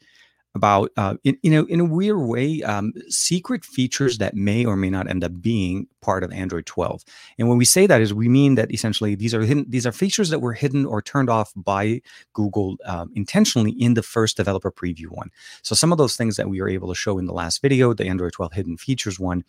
about 0.55 0.89
uh 0.95 1.15
in, 1.25 1.37
you 1.43 1.51
know 1.51 1.65
in 1.65 1.81
a 1.81 1.85
weird 1.85 2.17
way 2.17 2.63
um 2.63 2.93
secret 3.09 3.65
features 3.65 4.19
that 4.19 4.35
may 4.35 4.63
or 4.63 4.77
may 4.77 4.89
not 4.89 5.09
end 5.09 5.21
up 5.21 5.41
being 5.41 5.85
part 6.01 6.23
of 6.23 6.31
android 6.31 6.65
12 6.65 7.03
and 7.37 7.49
when 7.49 7.57
we 7.57 7.65
say 7.65 7.85
that 7.85 7.99
is 7.99 8.13
we 8.13 8.29
mean 8.29 8.55
that 8.55 8.73
essentially 8.73 9.13
these 9.13 9.33
are 9.33 9.41
hidden 9.41 9.65
these 9.67 9.85
are 9.85 9.91
features 9.91 10.29
that 10.29 10.39
were 10.39 10.53
hidden 10.53 10.85
or 10.85 11.01
turned 11.01 11.29
off 11.29 11.51
by 11.57 12.01
google 12.33 12.77
um, 12.85 13.11
intentionally 13.15 13.71
in 13.71 13.95
the 13.95 14.01
first 14.01 14.37
developer 14.37 14.71
preview 14.71 15.07
one. 15.09 15.29
So 15.61 15.75
some 15.75 15.91
of 15.91 15.97
those 15.97 16.15
things 16.15 16.37
that 16.37 16.47
we 16.49 16.61
were 16.61 16.69
able 16.69 16.87
to 16.87 16.95
show 16.95 17.17
in 17.19 17.25
the 17.25 17.33
last 17.33 17.61
video 17.61 17.93
the 17.93 18.07
android 18.07 18.31
12 18.31 18.53
hidden 18.53 18.77
features 18.77 19.19
one 19.19 19.43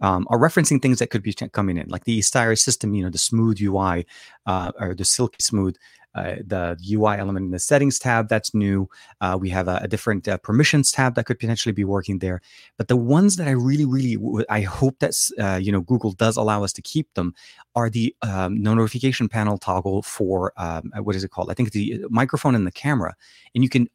um, 0.00 0.26
are 0.30 0.38
referencing 0.38 0.80
things 0.80 0.98
that 0.98 1.10
could 1.10 1.22
be 1.22 1.32
coming 1.32 1.76
in, 1.76 1.88
like 1.88 2.04
the 2.04 2.20
Stylus 2.22 2.62
system, 2.62 2.94
you 2.94 3.04
know, 3.04 3.10
the 3.10 3.18
smooth 3.18 3.60
UI 3.60 4.06
uh, 4.46 4.72
or 4.78 4.94
the 4.94 5.04
silky 5.04 5.38
smooth. 5.40 5.76
Uh, 6.14 6.36
the 6.46 6.76
UI 6.92 7.16
element 7.16 7.46
in 7.46 7.52
the 7.52 7.58
settings 7.58 7.98
tab 7.98 8.28
that's 8.28 8.52
new. 8.52 8.86
Uh, 9.22 9.38
we 9.40 9.48
have 9.48 9.66
a, 9.66 9.76
a 9.76 9.88
different 9.88 10.28
uh, 10.28 10.36
permissions 10.36 10.92
tab 10.92 11.14
that 11.14 11.24
could 11.24 11.38
potentially 11.38 11.72
be 11.72 11.84
working 11.84 12.18
there. 12.18 12.42
But 12.76 12.88
the 12.88 12.98
ones 12.98 13.36
that 13.36 13.48
I 13.48 13.52
really, 13.52 13.86
really, 13.86 14.44
I 14.50 14.60
hope 14.60 14.98
that 14.98 15.14
uh, 15.40 15.56
you 15.56 15.72
know 15.72 15.80
Google 15.80 16.12
does 16.12 16.36
allow 16.36 16.64
us 16.64 16.72
to 16.74 16.82
keep 16.82 17.08
them 17.14 17.34
are 17.74 17.88
the 17.88 18.14
um, 18.20 18.62
no 18.62 18.74
notification 18.74 19.26
panel 19.26 19.56
toggle 19.56 20.02
for 20.02 20.52
um, 20.58 20.92
what 20.98 21.16
is 21.16 21.24
it 21.24 21.30
called? 21.30 21.50
I 21.50 21.54
think 21.54 21.72
the 21.72 22.04
microphone 22.10 22.54
and 22.54 22.66
the 22.66 22.72
camera, 22.72 23.16
and 23.54 23.64
you 23.64 23.70
can 23.70 23.88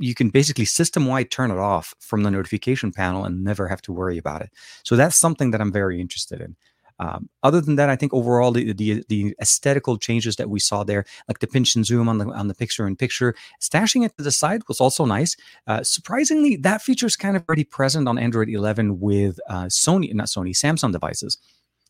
you 0.00 0.14
can 0.14 0.30
basically 0.30 0.64
system 0.64 1.06
wide 1.06 1.30
turn 1.30 1.50
it 1.50 1.58
off 1.58 1.94
from 2.00 2.22
the 2.22 2.30
notification 2.30 2.92
panel 2.92 3.24
and 3.24 3.42
never 3.42 3.68
have 3.68 3.82
to 3.82 3.92
worry 3.92 4.18
about 4.18 4.42
it 4.42 4.50
so 4.82 4.96
that's 4.96 5.16
something 5.16 5.50
that 5.50 5.60
i'm 5.60 5.72
very 5.72 6.00
interested 6.00 6.40
in 6.40 6.56
um, 6.98 7.28
other 7.42 7.60
than 7.60 7.76
that, 7.76 7.90
I 7.90 7.96
think 7.96 8.14
overall 8.14 8.52
the, 8.52 8.72
the, 8.72 9.04
the 9.08 9.34
aesthetical 9.40 9.98
changes 9.98 10.36
that 10.36 10.48
we 10.48 10.60
saw 10.60 10.82
there, 10.84 11.04
like 11.28 11.40
the 11.40 11.46
pinch 11.46 11.76
and 11.76 11.84
zoom 11.84 12.08
on 12.08 12.18
the 12.18 12.26
on 12.26 12.48
the 12.48 12.54
picture 12.54 12.86
in 12.86 12.96
picture, 12.96 13.34
stashing 13.60 14.04
it 14.04 14.16
to 14.16 14.24
the 14.24 14.30
side 14.30 14.62
was 14.68 14.80
also 14.80 15.04
nice. 15.04 15.36
Uh, 15.66 15.82
surprisingly, 15.82 16.56
that 16.56 16.82
feature 16.82 17.06
is 17.06 17.16
kind 17.16 17.36
of 17.36 17.44
already 17.48 17.64
present 17.64 18.08
on 18.08 18.18
Android 18.18 18.48
11 18.48 19.00
with 19.00 19.38
uh, 19.48 19.64
Sony, 19.64 20.12
not 20.14 20.28
Sony, 20.28 20.50
Samsung 20.50 20.92
devices. 20.92 21.38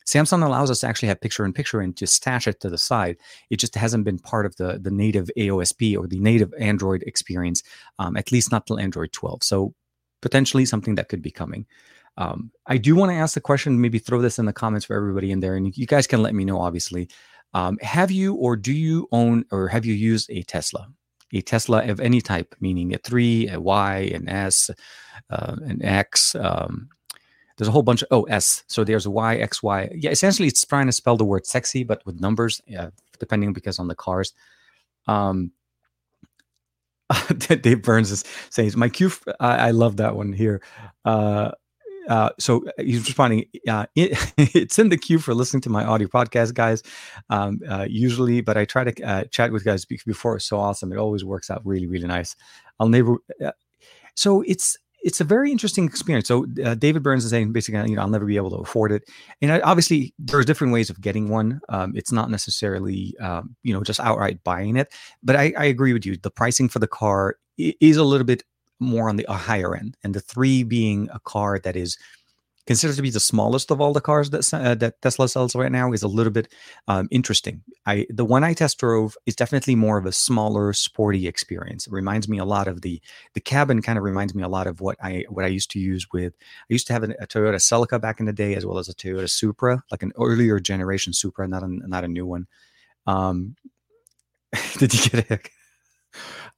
Samsung 0.06 0.44
allows 0.44 0.70
us 0.70 0.80
to 0.80 0.86
actually 0.86 1.08
have 1.08 1.20
picture 1.20 1.44
in 1.44 1.52
picture 1.52 1.80
and 1.80 1.96
to 1.96 2.06
stash 2.06 2.46
it 2.46 2.60
to 2.60 2.70
the 2.70 2.78
side. 2.78 3.16
It 3.50 3.58
just 3.58 3.74
hasn't 3.74 4.04
been 4.04 4.18
part 4.18 4.46
of 4.46 4.54
the, 4.56 4.78
the 4.80 4.90
native 4.90 5.28
AOSP 5.36 5.98
or 5.98 6.06
the 6.06 6.20
native 6.20 6.54
Android 6.58 7.02
experience, 7.02 7.62
um, 7.98 8.16
at 8.16 8.30
least 8.30 8.52
not 8.52 8.66
till 8.66 8.78
Android 8.78 9.12
12. 9.12 9.42
So 9.42 9.74
potentially 10.22 10.64
something 10.64 10.94
that 10.94 11.08
could 11.08 11.22
be 11.22 11.30
coming. 11.30 11.66
Um, 12.18 12.50
I 12.66 12.78
do 12.78 12.94
want 12.96 13.10
to 13.10 13.16
ask 13.16 13.34
the 13.34 13.40
question, 13.40 13.80
maybe 13.80 13.98
throw 13.98 14.22
this 14.22 14.38
in 14.38 14.46
the 14.46 14.52
comments 14.52 14.86
for 14.86 14.96
everybody 14.96 15.32
in 15.32 15.40
there, 15.40 15.56
and 15.56 15.76
you 15.76 15.86
guys 15.86 16.06
can 16.06 16.22
let 16.22 16.34
me 16.34 16.44
know, 16.44 16.60
obviously. 16.60 17.08
Um, 17.52 17.78
have 17.82 18.10
you 18.10 18.34
or 18.34 18.56
do 18.56 18.72
you 18.72 19.08
own 19.12 19.44
or 19.50 19.68
have 19.68 19.84
you 19.84 19.94
used 19.94 20.30
a 20.30 20.42
Tesla? 20.42 20.88
A 21.32 21.40
Tesla 21.40 21.84
of 21.86 22.00
any 22.00 22.20
type, 22.20 22.54
meaning 22.60 22.94
a 22.94 22.98
3, 22.98 23.48
a 23.48 23.60
Y, 23.60 23.98
an 24.14 24.28
S, 24.28 24.70
uh, 25.30 25.56
an 25.64 25.84
X, 25.84 26.34
um, 26.36 26.88
there's 27.56 27.68
a 27.68 27.72
whole 27.72 27.82
bunch 27.82 28.02
of 28.02 28.08
oh 28.10 28.24
S. 28.24 28.64
So 28.66 28.84
there's 28.84 29.08
Y, 29.08 29.36
X, 29.36 29.62
Y. 29.62 29.90
Yeah, 29.94 30.10
essentially 30.10 30.48
it's 30.48 30.64
trying 30.64 30.86
to 30.86 30.92
spell 30.92 31.16
the 31.16 31.24
word 31.24 31.46
sexy, 31.46 31.84
but 31.84 32.04
with 32.04 32.20
numbers, 32.20 32.60
yeah, 32.66 32.90
depending 33.18 33.52
because 33.52 33.78
on 33.78 33.88
the 33.88 33.94
cars. 33.94 34.32
Um, 35.06 35.52
Dave 37.38 37.82
Burns 37.82 38.10
is 38.10 38.24
saying 38.50 38.72
my. 38.76 38.90
I, 39.40 39.68
I, 39.68 39.70
love 39.70 39.98
that 39.98 40.16
one 40.16 40.32
here. 40.32 40.60
Uh, 41.04 41.52
uh, 42.08 42.30
so 42.38 42.64
he's 42.78 43.06
responding. 43.06 43.46
Uh, 43.68 43.86
it, 43.94 44.32
it's 44.54 44.78
in 44.78 44.88
the 44.88 44.96
queue 44.96 45.18
for 45.18 45.34
listening 45.34 45.60
to 45.62 45.70
my 45.70 45.84
audio 45.84 46.08
podcast, 46.08 46.54
guys. 46.54 46.82
Um, 47.30 47.60
uh, 47.68 47.86
usually, 47.88 48.40
but 48.40 48.56
I 48.56 48.64
try 48.64 48.84
to 48.84 49.02
uh, 49.02 49.24
chat 49.24 49.52
with 49.52 49.64
guys 49.64 49.84
before. 49.84 50.36
It's 50.36 50.46
so 50.46 50.58
awesome. 50.58 50.92
It 50.92 50.98
always 50.98 51.24
works 51.24 51.50
out 51.50 51.62
really, 51.64 51.86
really 51.86 52.06
nice. 52.06 52.36
I'll 52.80 52.88
never. 52.88 53.16
Uh, 53.44 53.52
so 54.14 54.42
it's 54.42 54.76
it's 55.06 55.20
a 55.20 55.24
very 55.24 55.52
interesting 55.52 55.84
experience. 55.84 56.26
So 56.26 56.46
uh, 56.64 56.74
David 56.74 57.04
Burns 57.04 57.24
is 57.24 57.30
saying 57.30 57.52
basically, 57.52 57.88
you 57.88 57.94
know, 57.94 58.02
I'll 58.02 58.08
never 58.08 58.26
be 58.26 58.34
able 58.34 58.50
to 58.50 58.56
afford 58.56 58.90
it. 58.90 59.08
And 59.40 59.52
I, 59.52 59.60
obviously, 59.60 60.12
there's 60.18 60.44
different 60.44 60.72
ways 60.72 60.90
of 60.90 61.00
getting 61.00 61.28
one. 61.28 61.60
Um, 61.68 61.92
it's 61.94 62.10
not 62.10 62.28
necessarily, 62.28 63.16
um, 63.20 63.54
you 63.62 63.72
know, 63.72 63.84
just 63.84 64.00
outright 64.00 64.42
buying 64.42 64.76
it. 64.76 64.92
But 65.22 65.36
I, 65.36 65.52
I, 65.56 65.66
agree 65.66 65.92
with 65.92 66.04
you. 66.04 66.16
The 66.16 66.32
pricing 66.32 66.68
for 66.68 66.80
the 66.80 66.88
car 66.88 67.36
is 67.56 67.96
a 67.96 68.02
little 68.02 68.26
bit 68.26 68.42
more 68.80 69.08
on 69.08 69.14
the 69.14 69.24
higher 69.28 69.76
end, 69.76 69.96
and 70.02 70.12
the 70.12 70.20
three 70.20 70.64
being 70.64 71.08
a 71.14 71.20
car 71.20 71.60
that 71.60 71.76
is 71.76 71.96
considered 72.66 72.96
to 72.96 73.02
be 73.02 73.10
the 73.10 73.20
smallest 73.20 73.70
of 73.70 73.80
all 73.80 73.92
the 73.92 74.00
cars 74.00 74.30
that 74.30 74.52
uh, 74.52 74.74
that 74.74 75.00
Tesla 75.02 75.28
sells 75.28 75.54
right 75.54 75.72
now 75.72 75.92
is 75.92 76.02
a 76.02 76.08
little 76.08 76.32
bit 76.32 76.52
um, 76.88 77.08
interesting. 77.10 77.62
I 77.86 78.06
the 78.10 78.24
one 78.24 78.44
I 78.44 78.52
test 78.54 78.78
drove 78.78 79.16
is 79.26 79.36
definitely 79.36 79.74
more 79.74 79.98
of 79.98 80.06
a 80.06 80.12
smaller, 80.12 80.72
sporty 80.72 81.26
experience. 81.26 81.86
It 81.86 81.92
reminds 81.92 82.28
me 82.28 82.38
a 82.38 82.44
lot 82.44 82.68
of 82.68 82.82
the 82.82 83.00
the 83.34 83.40
cabin. 83.40 83.82
Kind 83.82 83.98
of 83.98 84.04
reminds 84.04 84.34
me 84.34 84.42
a 84.42 84.48
lot 84.48 84.66
of 84.66 84.80
what 84.80 84.96
I 85.02 85.24
what 85.28 85.44
I 85.44 85.48
used 85.48 85.70
to 85.72 85.78
use 85.78 86.06
with. 86.12 86.34
I 86.40 86.72
used 86.72 86.86
to 86.88 86.92
have 86.92 87.04
a, 87.04 87.14
a 87.20 87.26
Toyota 87.26 87.56
Celica 87.56 88.00
back 88.00 88.20
in 88.20 88.26
the 88.26 88.32
day, 88.32 88.54
as 88.54 88.66
well 88.66 88.78
as 88.78 88.88
a 88.88 88.94
Toyota 88.94 89.30
Supra, 89.30 89.82
like 89.90 90.02
an 90.02 90.12
earlier 90.18 90.60
generation 90.60 91.12
Supra, 91.12 91.46
not 91.48 91.62
a 91.62 91.68
not 91.68 92.04
a 92.04 92.08
new 92.08 92.26
one. 92.26 92.46
Um, 93.06 93.56
did 94.78 94.92
you 94.92 95.10
get 95.10 95.30
it? 95.30 95.50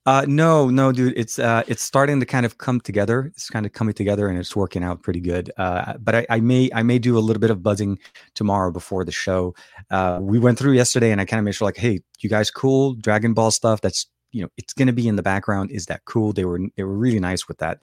Uh, 0.06 0.24
no, 0.26 0.70
no, 0.70 0.90
dude. 0.90 1.12
It's 1.16 1.38
uh, 1.38 1.62
it's 1.66 1.82
starting 1.82 2.18
to 2.20 2.24
kind 2.24 2.46
of 2.46 2.56
come 2.56 2.80
together. 2.80 3.26
It's 3.26 3.50
kind 3.50 3.66
of 3.66 3.72
coming 3.74 3.92
together, 3.92 4.28
and 4.28 4.38
it's 4.38 4.56
working 4.56 4.82
out 4.82 5.02
pretty 5.02 5.20
good. 5.20 5.50
Uh, 5.58 5.98
but 5.98 6.14
I, 6.14 6.26
I 6.30 6.40
may 6.40 6.70
I 6.74 6.82
may 6.82 6.98
do 6.98 7.18
a 7.18 7.20
little 7.20 7.40
bit 7.40 7.50
of 7.50 7.62
buzzing 7.62 7.98
tomorrow 8.34 8.70
before 8.70 9.04
the 9.04 9.12
show. 9.12 9.54
Uh, 9.90 10.18
we 10.22 10.38
went 10.38 10.58
through 10.58 10.72
yesterday, 10.72 11.12
and 11.12 11.20
I 11.20 11.26
kind 11.26 11.38
of 11.38 11.44
made 11.44 11.54
sure, 11.54 11.66
like, 11.66 11.76
hey, 11.76 12.00
you 12.20 12.30
guys, 12.30 12.50
cool 12.50 12.94
Dragon 12.94 13.34
Ball 13.34 13.50
stuff. 13.50 13.82
That's 13.82 14.06
you 14.32 14.42
know, 14.42 14.48
it's 14.56 14.72
going 14.72 14.86
to 14.86 14.94
be 14.94 15.08
in 15.08 15.16
the 15.16 15.22
background. 15.22 15.70
Is 15.70 15.86
that 15.86 16.04
cool? 16.06 16.32
They 16.32 16.46
were 16.46 16.60
they 16.76 16.84
were 16.84 16.96
really 16.96 17.20
nice 17.20 17.46
with 17.46 17.58
that. 17.58 17.80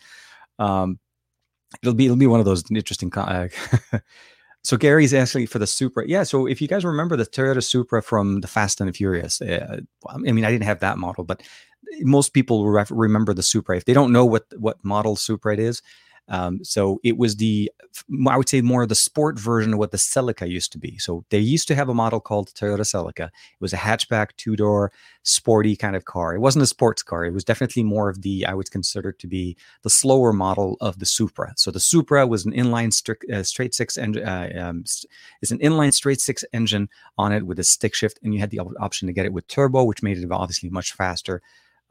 Um, 0.57 0.99
it'll 1.83 1.93
be 1.93 2.05
it'll 2.05 2.17
be 2.17 2.27
one 2.27 2.39
of 2.39 2.45
those 2.45 2.63
interesting. 2.71 3.13
Uh, 3.15 3.49
so 4.65 4.77
Gary's 4.77 5.13
actually 5.13 5.45
for 5.45 5.59
the 5.59 5.67
Supra. 5.67 6.05
Yeah. 6.07 6.23
So 6.23 6.47
if 6.47 6.59
you 6.59 6.67
guys 6.67 6.83
remember 6.83 7.15
the 7.15 7.25
Toyota 7.25 7.63
Supra 7.63 8.01
from 8.01 8.41
the 8.41 8.47
Fast 8.47 8.81
and 8.81 8.89
the 8.89 8.93
Furious, 8.93 9.39
uh, 9.39 9.81
I 10.09 10.17
mean, 10.17 10.43
I 10.43 10.51
didn't 10.51 10.65
have 10.65 10.79
that 10.79 10.97
model, 10.97 11.23
but 11.23 11.43
most 12.01 12.33
people 12.33 12.65
remember 12.65 13.33
the 13.33 13.43
Supra. 13.43 13.77
If 13.77 13.85
they 13.85 13.93
don't 13.93 14.11
know 14.11 14.25
what 14.25 14.45
what 14.57 14.83
model 14.83 15.15
Supra 15.15 15.53
it 15.53 15.59
is, 15.59 15.83
um, 16.27 16.63
so 16.63 16.99
it 17.03 17.17
was 17.17 17.35
the, 17.35 17.71
I 18.27 18.37
would 18.37 18.49
say 18.49 18.61
more 18.61 18.83
of 18.83 18.89
the 18.89 18.95
sport 18.95 19.39
version 19.39 19.73
of 19.73 19.79
what 19.79 19.91
the 19.91 19.97
Celica 19.97 20.49
used 20.49 20.71
to 20.71 20.77
be. 20.79 20.97
So 20.97 21.23
they 21.29 21.39
used 21.39 21.67
to 21.67 21.75
have 21.75 21.89
a 21.89 21.93
model 21.93 22.19
called 22.19 22.51
Toyota 22.53 22.79
Celica. 22.79 23.27
It 23.27 23.61
was 23.61 23.73
a 23.73 23.77
hatchback, 23.77 24.29
two 24.37 24.55
door, 24.55 24.91
sporty 25.23 25.75
kind 25.75 25.95
of 25.95 26.05
car. 26.05 26.35
It 26.35 26.39
wasn't 26.39 26.63
a 26.63 26.67
sports 26.67 27.03
car. 27.03 27.25
It 27.25 27.33
was 27.33 27.43
definitely 27.43 27.83
more 27.83 28.09
of 28.09 28.21
the, 28.23 28.45
I 28.45 28.53
would 28.53 28.71
consider 28.71 29.11
to 29.11 29.27
be 29.27 29.55
the 29.83 29.89
slower 29.89 30.33
model 30.33 30.77
of 30.81 30.99
the 30.99 31.05
Supra. 31.05 31.53
So 31.57 31.69
the 31.69 31.79
Supra 31.79 32.25
was 32.25 32.45
an 32.45 32.53
inline 32.53 32.91
strict, 32.91 33.29
uh, 33.29 33.43
straight 33.43 33.75
six 33.75 33.97
engine, 33.97 34.27
uh, 34.27 34.49
um, 34.57 34.83
it's 35.41 35.51
an 35.51 35.59
inline 35.59 35.93
straight 35.93 36.21
six 36.21 36.43
engine 36.53 36.89
on 37.17 37.31
it 37.31 37.45
with 37.45 37.59
a 37.59 37.63
stick 37.63 37.93
shift, 37.93 38.19
and 38.23 38.33
you 38.33 38.39
had 38.39 38.49
the 38.49 38.59
option 38.59 39.07
to 39.07 39.13
get 39.13 39.25
it 39.25 39.33
with 39.33 39.47
turbo, 39.47 39.83
which 39.83 40.01
made 40.01 40.17
it 40.17 40.31
obviously 40.31 40.69
much 40.69 40.93
faster. 40.93 41.41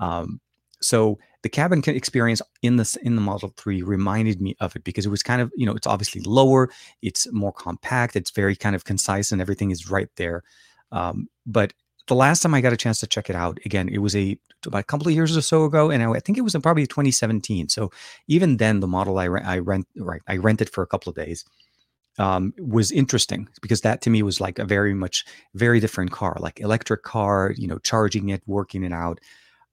Um, 0.01 0.41
so 0.85 1.19
the 1.43 1.49
cabin 1.49 1.83
experience 1.87 2.41
in 2.63 2.77
this 2.77 2.97
in 2.97 3.17
the 3.17 3.21
Model 3.21 3.53
3 3.57 3.83
reminded 3.83 4.41
me 4.41 4.57
of 4.61 4.77
it 4.77 4.85
because 4.85 5.07
it 5.07 5.11
was 5.11 5.23
kind 5.23 5.43
of, 5.43 5.53
you 5.57 5.67
know, 5.67 5.75
it's 5.75 5.87
obviously 5.87 6.21
lower, 6.23 6.71
it's 7.03 7.31
more 7.33 7.53
compact, 7.53 8.17
it's 8.17 8.31
very 8.31 8.57
kind 8.57 8.77
of 8.77 8.85
concise, 8.85 9.33
and 9.33 9.41
everything 9.41 9.71
is 9.71 9.91
right 9.91 10.09
there. 10.17 10.43
Um, 10.93 11.29
but 11.47 11.73
the 12.07 12.15
last 12.15 12.43
time 12.43 12.55
I 12.55 12.61
got 12.61 12.73
a 12.73 12.77
chance 12.77 13.01
to 13.01 13.07
check 13.07 13.31
it 13.31 13.37
out, 13.37 13.59
again, 13.65 13.89
it 13.89 13.99
was 13.99 14.15
a 14.15 14.39
about 14.67 14.81
a 14.81 14.85
couple 14.85 15.09
of 15.09 15.15
years 15.15 15.37
or 15.37 15.43
so 15.43 15.65
ago, 15.65 15.91
and 15.91 16.03
I, 16.03 16.11
I 16.13 16.21
think 16.21 16.39
it 16.39 16.43
was 16.43 16.55
in 16.55 16.63
probably 16.63 16.87
2017. 16.87 17.69
So 17.69 17.91
even 18.29 18.57
then, 18.57 18.81
the 18.81 18.87
model 18.87 19.19
I, 19.19 19.25
I 19.25 19.59
rent 19.59 19.87
right 19.97 20.23
I 20.27 20.37
rented 20.37 20.71
for 20.71 20.83
a 20.83 20.87
couple 20.87 21.11
of 21.11 21.17
days 21.17 21.45
um, 22.19 22.55
was 22.59 22.93
interesting 22.93 23.49
because 23.61 23.83
that 23.83 24.01
to 24.03 24.11
me 24.11 24.23
was 24.23 24.41
like 24.41 24.59
a 24.59 24.65
very 24.65 24.95
much 24.95 25.25
very 25.55 25.81
different 25.81 26.13
car, 26.13 26.37
like 26.41 26.61
electric 26.61 27.03
car, 27.03 27.53
you 27.57 27.67
know, 27.67 27.79
charging 27.79 28.29
it, 28.31 28.43
working 28.47 28.85
it 28.85 28.93
out. 28.93 29.21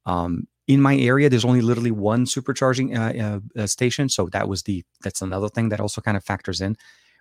Um, 0.05 0.47
in 0.71 0.81
my 0.81 0.95
area, 0.95 1.29
there's 1.29 1.43
only 1.43 1.61
literally 1.61 1.91
one 1.91 2.25
supercharging 2.25 2.97
uh, 2.97 3.23
uh, 3.23 3.63
uh, 3.63 3.67
station, 3.67 4.07
so 4.07 4.27
that 4.27 4.47
was 4.47 4.63
the 4.63 4.85
that's 5.03 5.21
another 5.21 5.49
thing 5.49 5.69
that 5.69 5.81
also 5.81 5.99
kind 5.99 6.15
of 6.15 6.23
factors 6.23 6.61
in. 6.61 6.77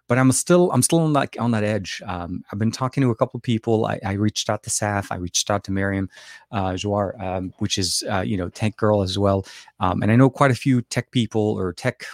But 0.07 0.19
I'm 0.19 0.30
still 0.30 0.71
I'm 0.71 0.83
still 0.83 1.00
on 1.00 1.12
that 1.14 1.37
on 1.37 1.50
that 1.50 1.64
edge. 1.64 2.00
Um, 2.07 2.45
I've 2.52 2.61
been 2.61 2.71
talking 2.71 3.00
to 3.02 3.11
a 3.11 3.16
couple 3.16 3.40
people. 3.40 3.87
I, 3.87 3.99
I, 4.04 4.12
reached 4.12 4.49
out 4.49 4.62
to 4.64 4.71
Saf. 4.71 5.09
I 5.11 5.16
reached 5.16 5.50
out 5.50 5.64
to 5.64 5.73
Miriam 5.73 6.09
uh, 6.52 6.76
Joar, 6.76 7.21
um, 7.21 7.52
which 7.59 7.76
is 7.76 8.04
uh, 8.09 8.21
you 8.21 8.37
know 8.37 8.49
tech 8.49 8.76
girl 8.76 9.02
as 9.02 9.19
well. 9.19 9.45
Um, 9.80 10.02
and 10.02 10.12
I 10.12 10.16
know 10.16 10.30
quite 10.30 10.52
a 10.52 10.57
few 10.57 10.83
tech 10.83 11.11
people 11.11 11.59
or 11.59 11.73
tech 11.73 12.07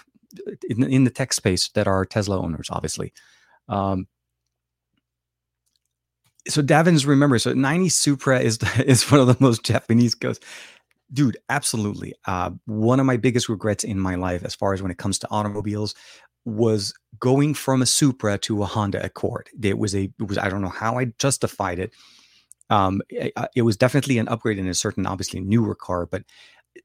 in, 0.67 0.83
in 0.83 1.03
the 1.03 1.11
tech 1.11 1.33
space 1.33 1.69
that 1.69 1.87
are 1.87 2.03
Tesla 2.03 2.39
owners, 2.41 2.69
obviously. 2.71 3.13
Um, 3.69 4.07
so 6.47 6.61
Davins 6.61 7.05
remember 7.05 7.39
so 7.39 7.53
90 7.53 7.89
Supra 7.89 8.39
is 8.39 8.59
is 8.85 9.09
one 9.11 9.21
of 9.21 9.27
the 9.27 9.37
most 9.39 9.63
Japanese 9.63 10.15
cars. 10.15 10.39
Dude, 11.11 11.37
absolutely. 11.49 12.13
Uh, 12.25 12.51
one 12.65 12.99
of 12.99 13.05
my 13.05 13.17
biggest 13.17 13.47
regrets 13.47 13.83
in 13.83 13.99
my 13.99 14.15
life, 14.15 14.43
as 14.43 14.55
far 14.55 14.73
as 14.73 14.81
when 14.81 14.91
it 14.91 14.97
comes 14.97 15.19
to 15.19 15.27
automobiles, 15.31 15.95
was 16.43 16.93
going 17.19 17.53
from 17.53 17.81
a 17.81 17.85
Supra 17.85 18.37
to 18.39 18.63
a 18.63 18.65
Honda 18.65 19.03
Accord. 19.03 19.49
It 19.61 19.77
was 19.77 19.95
a, 19.95 20.11
it 20.19 20.27
was 20.27 20.37
I 20.37 20.49
don't 20.49 20.61
know 20.61 20.69
how 20.69 20.97
I 20.97 21.05
justified 21.17 21.79
it. 21.79 21.93
Um, 22.69 23.01
it, 23.09 23.33
it 23.55 23.61
was 23.61 23.77
definitely 23.77 24.17
an 24.17 24.27
upgrade 24.27 24.59
in 24.59 24.67
a 24.67 24.73
certain, 24.73 25.05
obviously 25.05 25.39
newer 25.39 25.75
car, 25.75 26.05
but 26.05 26.23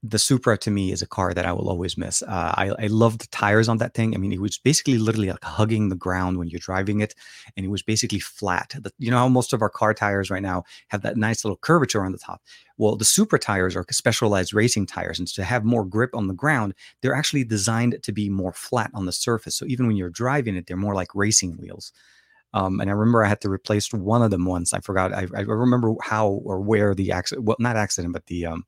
the 0.02 0.18
Supra 0.18 0.58
to 0.58 0.70
me 0.70 0.92
is 0.92 1.02
a 1.02 1.06
car 1.06 1.34
that 1.34 1.46
I 1.46 1.52
will 1.52 1.68
always 1.68 1.96
miss. 1.96 2.22
Uh, 2.22 2.52
I, 2.56 2.70
I 2.78 2.86
love 2.86 3.18
the 3.18 3.26
tires 3.28 3.68
on 3.68 3.78
that 3.78 3.94
thing. 3.94 4.14
I 4.14 4.18
mean, 4.18 4.32
it 4.32 4.40
was 4.40 4.58
basically 4.58 4.98
literally 4.98 5.30
like 5.30 5.44
hugging 5.44 5.88
the 5.88 5.96
ground 5.96 6.38
when 6.38 6.48
you're 6.48 6.60
driving 6.60 7.00
it, 7.00 7.14
and 7.56 7.64
it 7.66 7.70
was 7.70 7.82
basically 7.82 8.18
flat. 8.20 8.74
The, 8.80 8.92
you 8.98 9.10
know 9.10 9.18
how 9.18 9.28
most 9.28 9.52
of 9.52 9.62
our 9.62 9.70
car 9.70 9.94
tires 9.94 10.30
right 10.30 10.42
now 10.42 10.64
have 10.88 11.02
that 11.02 11.16
nice 11.16 11.44
little 11.44 11.56
curvature 11.56 12.04
on 12.04 12.12
the 12.12 12.18
top. 12.18 12.42
Well, 12.78 12.96
the 12.96 13.04
Supra 13.04 13.38
tires 13.38 13.76
are 13.76 13.86
specialized 13.90 14.54
racing 14.54 14.86
tires, 14.86 15.18
and 15.18 15.28
to 15.28 15.44
have 15.44 15.64
more 15.64 15.84
grip 15.84 16.14
on 16.14 16.28
the 16.28 16.34
ground, 16.34 16.74
they're 17.00 17.14
actually 17.14 17.44
designed 17.44 18.02
to 18.02 18.12
be 18.12 18.28
more 18.28 18.52
flat 18.52 18.90
on 18.94 19.06
the 19.06 19.12
surface. 19.12 19.56
So 19.56 19.66
even 19.66 19.86
when 19.86 19.96
you're 19.96 20.10
driving 20.10 20.56
it, 20.56 20.66
they're 20.66 20.76
more 20.76 20.94
like 20.94 21.14
racing 21.14 21.56
wheels. 21.58 21.92
Um, 22.54 22.80
and 22.80 22.90
I 22.90 22.92
remember 22.92 23.24
I 23.24 23.28
had 23.28 23.40
to 23.42 23.50
replace 23.50 23.92
one 23.92 24.22
of 24.22 24.30
them 24.30 24.44
once. 24.44 24.74
I 24.74 24.80
forgot. 24.80 25.12
I, 25.12 25.26
I 25.34 25.40
remember 25.40 25.94
how 26.02 26.28
or 26.44 26.60
where 26.60 26.94
the 26.94 27.12
accident. 27.12 27.46
Well, 27.46 27.56
not 27.58 27.76
accident, 27.76 28.12
but 28.12 28.26
the 28.26 28.46
um, 28.46 28.64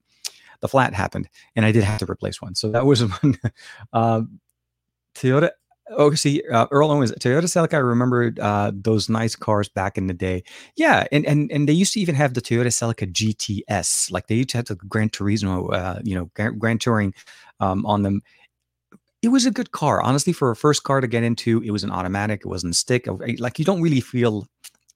the 0.60 0.68
flat 0.68 0.94
happened, 0.94 1.28
and 1.56 1.64
I 1.64 1.72
did 1.72 1.84
have 1.84 1.98
to 2.00 2.10
replace 2.10 2.40
one. 2.40 2.54
So 2.54 2.70
that 2.70 2.86
was 2.86 3.02
one. 3.22 3.38
um, 3.92 4.40
Toyota. 5.14 5.50
Oh, 5.90 6.14
see, 6.14 6.42
uh, 6.50 6.66
Earl 6.70 6.90
Owens, 6.90 7.12
Toyota 7.12 7.42
Celica. 7.42 7.74
I 7.74 7.78
remember 7.78 8.32
uh, 8.40 8.72
those 8.74 9.10
nice 9.10 9.36
cars 9.36 9.68
back 9.68 9.98
in 9.98 10.06
the 10.06 10.14
day. 10.14 10.42
Yeah, 10.76 11.06
and 11.12 11.26
and 11.26 11.52
and 11.52 11.68
they 11.68 11.74
used 11.74 11.92
to 11.94 12.00
even 12.00 12.14
have 12.14 12.34
the 12.34 12.40
Toyota 12.40 12.68
Celica 12.68 13.10
GTS. 13.12 14.10
Like 14.10 14.26
they 14.28 14.36
used 14.36 14.50
to 14.50 14.58
have 14.58 14.66
the 14.66 14.76
Gran 14.76 15.10
Turismo, 15.10 15.72
uh, 15.74 16.00
you 16.02 16.14
know, 16.14 16.30
Grand, 16.34 16.58
Grand 16.58 16.80
Touring 16.80 17.14
um, 17.60 17.84
on 17.86 18.02
them 18.02 18.22
it 19.24 19.28
was 19.28 19.46
a 19.46 19.50
good 19.50 19.72
car 19.72 20.02
honestly 20.02 20.34
for 20.34 20.50
a 20.50 20.56
first 20.56 20.82
car 20.82 21.00
to 21.00 21.06
get 21.06 21.22
into 21.22 21.62
it 21.62 21.70
was 21.70 21.82
an 21.82 21.90
automatic 21.90 22.42
it 22.44 22.48
wasn't 22.48 22.76
stick 22.76 23.08
like 23.38 23.58
you 23.58 23.64
don't 23.64 23.80
really 23.80 24.00
feel 24.00 24.46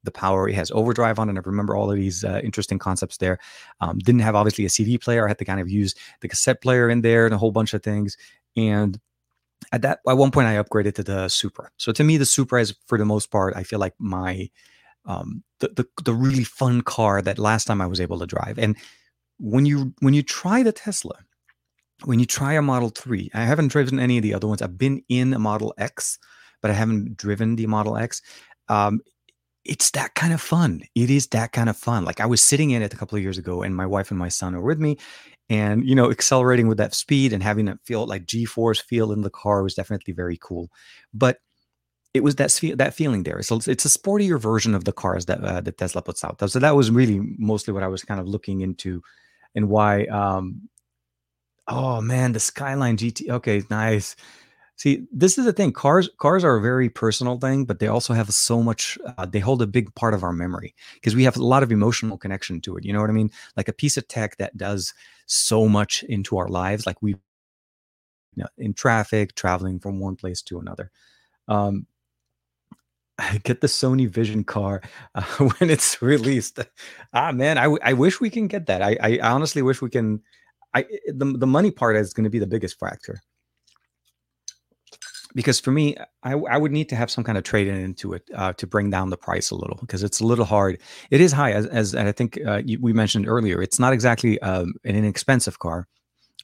the 0.05 0.11
power. 0.11 0.49
It 0.49 0.55
has 0.55 0.71
overdrive 0.71 1.19
on 1.19 1.28
and 1.28 1.38
I 1.38 1.43
remember 1.45 1.76
all 1.76 1.90
of 1.90 1.97
these 1.97 2.25
uh, 2.25 2.40
interesting 2.45 2.78
concepts 2.78 3.17
there. 3.17 3.38
Um, 3.81 3.99
didn't 3.99 4.21
have 4.21 4.35
obviously 4.35 4.64
a 4.64 4.71
CD 4.71 4.99
player. 4.99 5.25
I 5.25 5.28
had 5.28 5.38
to 5.38 5.45
kind 5.45 5.61
of 5.61 5.71
use 5.71 5.95
the 6.21 6.28
cassette 6.28 6.62
player 6.62 6.88
in 6.88 7.02
there 7.02 7.25
and 7.25 7.35
a 7.35 7.38
whole 7.38 7.50
bunch 7.50 7.75
of 7.75 7.83
things. 7.83 8.17
And 8.57 8.99
at 9.73 9.83
that, 9.83 10.00
at 10.09 10.17
one 10.17 10.31
point, 10.31 10.47
I 10.47 10.62
upgraded 10.62 10.95
to 10.95 11.02
the 11.02 11.28
Supra. 11.28 11.71
So 11.76 11.93
to 11.93 12.05
me, 12.05 12.17
the 12.17 12.26
Supra 12.26 12.61
is 12.61 12.75
for 12.87 12.97
the 12.97 13.05
most 13.05 13.31
part, 13.31 13.55
I 13.57 13.62
feel 13.64 13.78
like 13.78 13.95
my 13.99 14.49
um, 15.05 15.43
the, 15.61 15.69
the 15.69 15.87
the 16.05 16.14
really 16.14 16.45
fun 16.45 16.83
car 16.83 17.23
that 17.23 17.38
last 17.38 17.64
time 17.64 17.81
I 17.81 17.87
was 17.87 18.00
able 18.00 18.19
to 18.19 18.26
drive. 18.26 18.59
And 18.59 18.76
when 19.38 19.67
you 19.67 19.95
when 20.00 20.14
you 20.14 20.23
try 20.23 20.62
the 20.62 20.73
Tesla, 20.73 21.17
when 22.05 22.19
you 22.19 22.26
try 22.26 22.55
a 22.55 22.62
Model 22.62 22.90
3, 22.90 23.31
I 23.35 23.45
haven't 23.45 23.69
driven 23.69 23.99
any 23.99 24.19
of 24.19 24.23
the 24.23 24.35
other 24.35 24.47
ones. 24.47 24.62
I've 24.62 24.78
been 24.78 25.02
in 25.09 25.33
a 25.35 25.38
Model 25.38 25.75
X, 25.78 26.19
but 26.61 26.71
I 26.71 26.75
haven't 26.75 27.17
driven 27.17 27.57
the 27.57 27.67
Model 27.67 27.97
X. 27.97 28.23
Um, 28.69 29.00
it's 29.68 29.90
that 29.92 30.14
kind 30.14 30.32
of 30.32 30.40
fun. 30.40 30.82
It 30.94 31.10
is 31.10 31.28
that 31.28 31.52
kind 31.52 31.68
of 31.68 31.76
fun. 31.76 32.04
Like 32.04 32.20
I 32.20 32.26
was 32.26 32.42
sitting 32.42 32.70
in 32.70 32.82
it 32.82 32.94
a 32.94 32.96
couple 32.96 33.16
of 33.16 33.22
years 33.22 33.38
ago, 33.38 33.62
and 33.62 33.76
my 33.76 33.87
wife 33.87 34.10
and 34.10 34.18
my 34.18 34.28
son 34.28 34.54
are 34.54 34.62
with 34.62 34.78
me, 34.78 34.96
and 35.50 35.87
you 35.87 35.94
know, 35.94 36.10
accelerating 36.10 36.68
with 36.68 36.78
that 36.78 36.94
speed 36.94 37.32
and 37.32 37.42
having 37.42 37.66
that 37.66 37.78
feel 37.84 38.06
like 38.06 38.26
G-force 38.26 38.80
feel 38.80 39.12
in 39.12 39.20
the 39.20 39.30
car 39.30 39.62
was 39.62 39.75
definitely 39.75 40.14
very 40.14 40.38
cool. 40.40 40.70
But 41.12 41.38
it 42.14 42.25
was 42.25 42.37
that 42.37 42.58
that 42.76 42.94
feeling 42.94 43.22
there. 43.22 43.42
So 43.42 43.56
it's 43.56 43.84
a 43.84 43.88
sportier 43.88 44.40
version 44.40 44.75
of 44.75 44.84
the 44.84 44.92
cars 44.92 45.26
that 45.26 45.44
uh, 45.44 45.60
that 45.60 45.76
Tesla 45.78 46.02
puts 46.02 46.25
out. 46.25 46.40
So 46.50 46.58
that 46.58 46.75
was 46.75 46.90
really 46.90 47.20
mostly 47.38 47.75
what 47.75 47.82
I 47.82 47.88
was 47.88 48.02
kind 48.02 48.20
of 48.20 48.26
looking 48.26 48.62
into, 48.62 49.02
and 49.54 49.68
why. 49.68 50.06
Um, 50.06 50.68
oh 51.68 52.00
man, 52.00 52.32
the 52.32 52.40
Skyline 52.40 52.96
GT. 52.96 53.28
Okay, 53.30 53.62
nice. 53.70 54.16
See, 54.78 55.08
this 55.11 55.38
is 55.38 55.44
the 55.44 55.52
thing. 55.52 55.73
Cars 55.73 56.08
cars 56.18 56.44
are 56.44 56.56
a 56.56 56.61
very 56.62 56.88
personal 56.88 57.37
thing, 57.37 57.64
but 57.64 57.80
they 57.80 57.88
also 57.88 58.14
have 58.14 58.30
so 58.32 58.62
much. 58.62 58.97
Uh, 59.18 59.26
they 59.26 59.40
hold 59.40 59.61
a 59.61 59.66
big 59.66 59.92
part 59.97 60.14
of 60.14 60.23
our 60.23 60.32
memory 60.32 60.73
because 60.94 61.16
we 61.16 61.25
have 61.25 61.37
a 61.37 61.42
lot 61.42 61.64
of 61.64 61.73
emotional 61.73 62.16
connection 62.16 62.61
to 62.61 62.76
it. 62.76 62.85
You 62.85 62.92
know 62.92 63.00
what 63.00 63.11
I 63.11 63.12
mean? 63.12 63.32
Like 63.56 63.66
a 63.66 63.73
piece 63.73 63.97
of 63.97 64.06
tech 64.06 64.37
that 64.37 64.56
does 64.56 64.94
so 65.26 65.68
much 65.68 66.04
into 66.04 66.38
our 66.38 66.47
lives, 66.47 66.87
like 66.87 67.02
we, 67.02 67.11
you 67.11 67.18
know, 68.37 68.47
in 68.56 68.73
traffic, 68.73 69.35
traveling 69.35 69.80
from 69.80 69.99
one 69.99 70.14
place 70.14 70.42
to 70.42 70.61
another. 70.61 70.92
Um, 71.49 71.88
get 73.42 73.61
the 73.61 73.66
Sony 73.66 74.08
Vision 74.08 74.44
car 74.44 74.80
uh, 75.16 75.23
when 75.58 75.70
it's 75.70 76.00
released. 76.00 76.61
Ah, 77.12 77.32
man, 77.32 77.58
I, 77.58 77.64
I 77.82 77.94
wish 77.94 78.20
we 78.20 78.30
can 78.30 78.47
get 78.47 78.66
that. 78.66 78.80
I, 78.80 78.97
I 79.02 79.18
honestly 79.18 79.61
wish 79.61 79.82
we 79.82 79.90
can 79.90 80.23
I 80.73 80.85
the 81.08 81.25
the 81.37 81.47
money 81.49 81.73
part 81.73 81.97
is 81.97 82.12
going 82.12 82.25
to 82.25 82.30
be 82.30 82.38
the 82.38 82.47
biggest 82.47 82.78
factor 82.78 83.20
because 85.35 85.61
for 85.61 85.70
me, 85.70 85.97
I, 86.23 86.32
I 86.32 86.56
would 86.56 86.73
need 86.73 86.88
to 86.90 86.97
have 86.97 87.11
some 87.11 87.25
kind 87.25 87.38
of 87.38 87.44
trade 87.44 87.68
in 87.68 87.76
into 87.76 88.12
it 88.14 88.28
uh, 88.35 88.52
to 88.54 88.66
bring 88.66 88.90
down 88.90 89.11
the 89.11 89.16
price 89.16 89.50
a 89.50 89.54
little 89.54 89.76
because 89.80 90.02
it's 90.02 90.20
a 90.20 90.26
little 90.26 90.44
hard. 90.44 90.80
It 91.11 91.20
is 91.20 91.32
high, 91.32 91.52
as, 91.52 91.66
as 91.66 91.94
I 91.94 92.12
think 92.12 92.38
uh, 92.47 92.62
you, 92.64 92.78
we 92.80 92.92
mentioned 92.92 93.28
earlier. 93.28 93.61
It's 93.62 93.78
not 93.78 93.92
exactly 93.92 94.40
um, 94.40 94.75
an 94.85 94.97
inexpensive 94.97 95.58
car, 95.58 95.87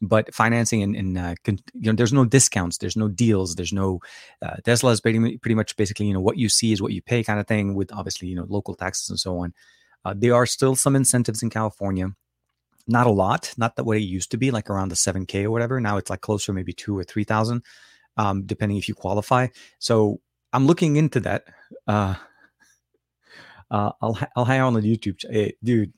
but 0.03 0.35
financing 0.35 0.83
and, 0.83 0.97
and 0.97 1.19
uh, 1.19 1.35
con- 1.45 1.61
you 1.75 1.91
know, 1.91 1.97
there's 1.97 2.13
no 2.13 2.25
discounts, 2.25 2.79
there's 2.79 2.97
no 2.97 3.09
deals, 3.09 3.55
there's 3.55 3.73
no 3.73 4.01
uh, 4.43 4.57
Tesla 4.65 4.93
is 4.93 5.01
pretty, 5.01 5.39
pretty 5.39 5.55
much 5.55 5.77
basically 5.77 6.07
you 6.07 6.15
know 6.15 6.21
what 6.21 6.39
you 6.39 6.49
see 6.49 6.73
is 6.73 6.83
what 6.83 6.93
you 6.93 7.03
pay 7.03 7.23
kind 7.23 7.41
of 7.41 7.47
thing 7.47 7.75
with 7.75 7.93
obviously 7.93 8.29
you 8.29 8.37
know 8.37 8.47
local 8.49 8.75
taxes 8.75 9.11
and 9.11 9.19
so 9.19 9.39
on. 9.39 9.55
Uh, 10.05 10.15
there 10.17 10.35
are 10.35 10.47
still 10.47 10.77
some 10.77 10.95
incentives 10.95 11.43
in 11.43 11.51
California 11.51 12.11
not 12.87 13.07
a 13.07 13.11
lot, 13.11 13.55
not 13.57 13.77
the 13.77 13.85
way 13.85 13.97
it 13.97 14.01
used 14.01 14.31
to 14.31 14.37
be, 14.37 14.51
like 14.51 14.69
around 14.69 14.91
the 14.91 14.95
7K 14.95 15.45
or 15.45 15.51
whatever. 15.51 15.81
Now 15.81 15.97
it's 15.97 16.11
like 16.11 16.21
closer, 16.21 16.53
maybe 16.53 16.73
two 16.73 16.97
or 16.99 17.05
3,000 17.05 17.63
um, 18.17 18.43
depending 18.45 18.79
if 18.79 18.89
you 18.89 18.95
qualify. 18.95 19.49
So 19.79 20.21
I'm 20.53 20.67
looking 20.67 20.97
into 20.97 21.21
that. 21.21 21.45
Uh, 21.87 22.15
uh, 23.71 23.93
I'll 24.01 24.19
I'll 24.37 24.45
hang 24.45 24.61
on 24.61 24.75
the 24.75 24.81
YouTube, 24.81 25.21
hey, 25.31 25.55
dude. 25.63 25.93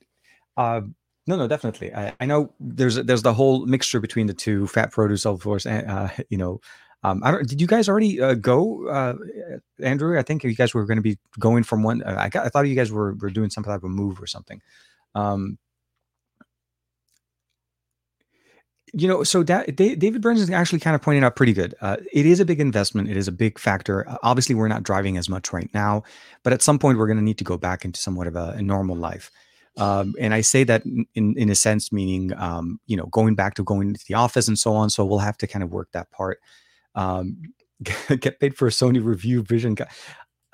Uh, 0.57 0.83
no, 1.27 1.37
no, 1.37 1.49
definitely. 1.49 1.93
I, 1.93 2.15
I 2.21 2.27
know 2.27 2.53
there's 2.61 2.97
there's 2.97 3.23
the 3.23 3.35
whole 3.35 3.67
mixture 3.67 4.01
between 4.01 4.27
the 4.27 4.35
two, 4.35 4.67
fat 4.69 4.93
produce, 4.93 5.27
of 5.27 5.43
course, 5.43 5.67
and 5.67 5.91
uh, 5.91 6.09
you 6.31 6.39
know. 6.39 6.61
Um, 7.03 7.23
I 7.23 7.31
don't, 7.31 7.47
did 7.47 7.61
you 7.61 7.69
guys 7.69 7.89
already 7.89 8.21
uh, 8.21 8.35
go, 8.35 8.89
uh, 8.89 9.15
Andrew? 9.81 10.19
I 10.19 10.23
think 10.23 10.43
you 10.43 10.57
guys 10.57 10.75
were 10.75 10.87
going 10.87 10.97
to 10.97 11.03
be 11.03 11.19
going 11.39 11.63
from 11.63 11.85
one. 11.85 12.03
Uh, 12.03 12.17
I, 12.19 12.29
got, 12.29 12.47
I 12.47 12.49
thought 12.49 12.67
you 12.67 12.75
guys 12.75 12.91
were, 12.91 13.15
were 13.21 13.31
doing 13.31 13.49
some 13.49 13.63
type 13.63 13.85
of 13.85 13.91
move 13.91 14.21
or 14.21 14.27
something. 14.27 14.61
Um, 15.15 15.59
you 18.93 19.09
know, 19.09 19.25
so 19.25 19.43
da- 19.43 19.67
David 19.67 20.21
Burns 20.23 20.41
is 20.41 20.51
actually 20.51 20.79
kind 20.79 20.95
of 20.95 21.03
pointing 21.03 21.25
out 21.25 21.37
pretty 21.37 21.53
good. 21.53 21.75
Uh, 21.81 21.97
it 22.13 22.25
is 22.25 22.41
a 22.41 22.45
big 22.45 22.61
investment. 22.61 23.11
It 23.11 23.17
is 23.17 23.29
a 23.29 23.33
big 23.33 23.59
factor. 23.59 24.09
Uh, 24.09 24.17
obviously, 24.23 24.55
we're 24.55 24.69
not 24.69 24.85
driving 24.85 25.17
as 25.17 25.29
much 25.29 25.53
right 25.53 25.69
now, 25.75 26.03
but 26.43 26.53
at 26.53 26.63
some 26.63 26.79
point, 26.79 26.99
we're 26.99 27.07
going 27.07 27.19
to 27.19 27.25
need 27.25 27.39
to 27.39 27.45
go 27.45 27.59
back 27.59 27.85
into 27.85 28.01
somewhat 28.01 28.27
of 28.27 28.37
a, 28.37 28.55
a 28.57 28.63
normal 28.63 28.97
life. 28.97 29.31
Um, 29.79 30.15
and 30.19 30.33
I 30.33 30.41
say 30.41 30.65
that 30.65 30.85
in 31.15 31.37
in 31.37 31.51
a 31.51 31.55
sense, 31.55 31.93
meaning 31.93 32.33
um, 32.39 32.81
you 32.87 32.97
know, 32.97 33.07
going 33.07 33.35
back 33.35 33.55
to 33.55 33.65
going 33.65 33.93
to 33.93 34.05
the 34.09 34.15
office 34.15 34.49
and 34.49 34.59
so 34.59 34.75
on. 34.75 34.89
So 34.89 35.05
we'll 35.05 35.19
have 35.19 35.37
to 35.39 35.47
kind 35.47 35.63
of 35.63 35.71
work 35.71 35.89
that 35.93 36.11
part. 36.13 36.39
Um, 36.95 37.43
get 38.21 38.41
paid 38.41 38.57
for 38.57 38.69
a 38.69 38.71
Sony 38.71 39.05
review 39.05 39.43
vision. 39.43 39.77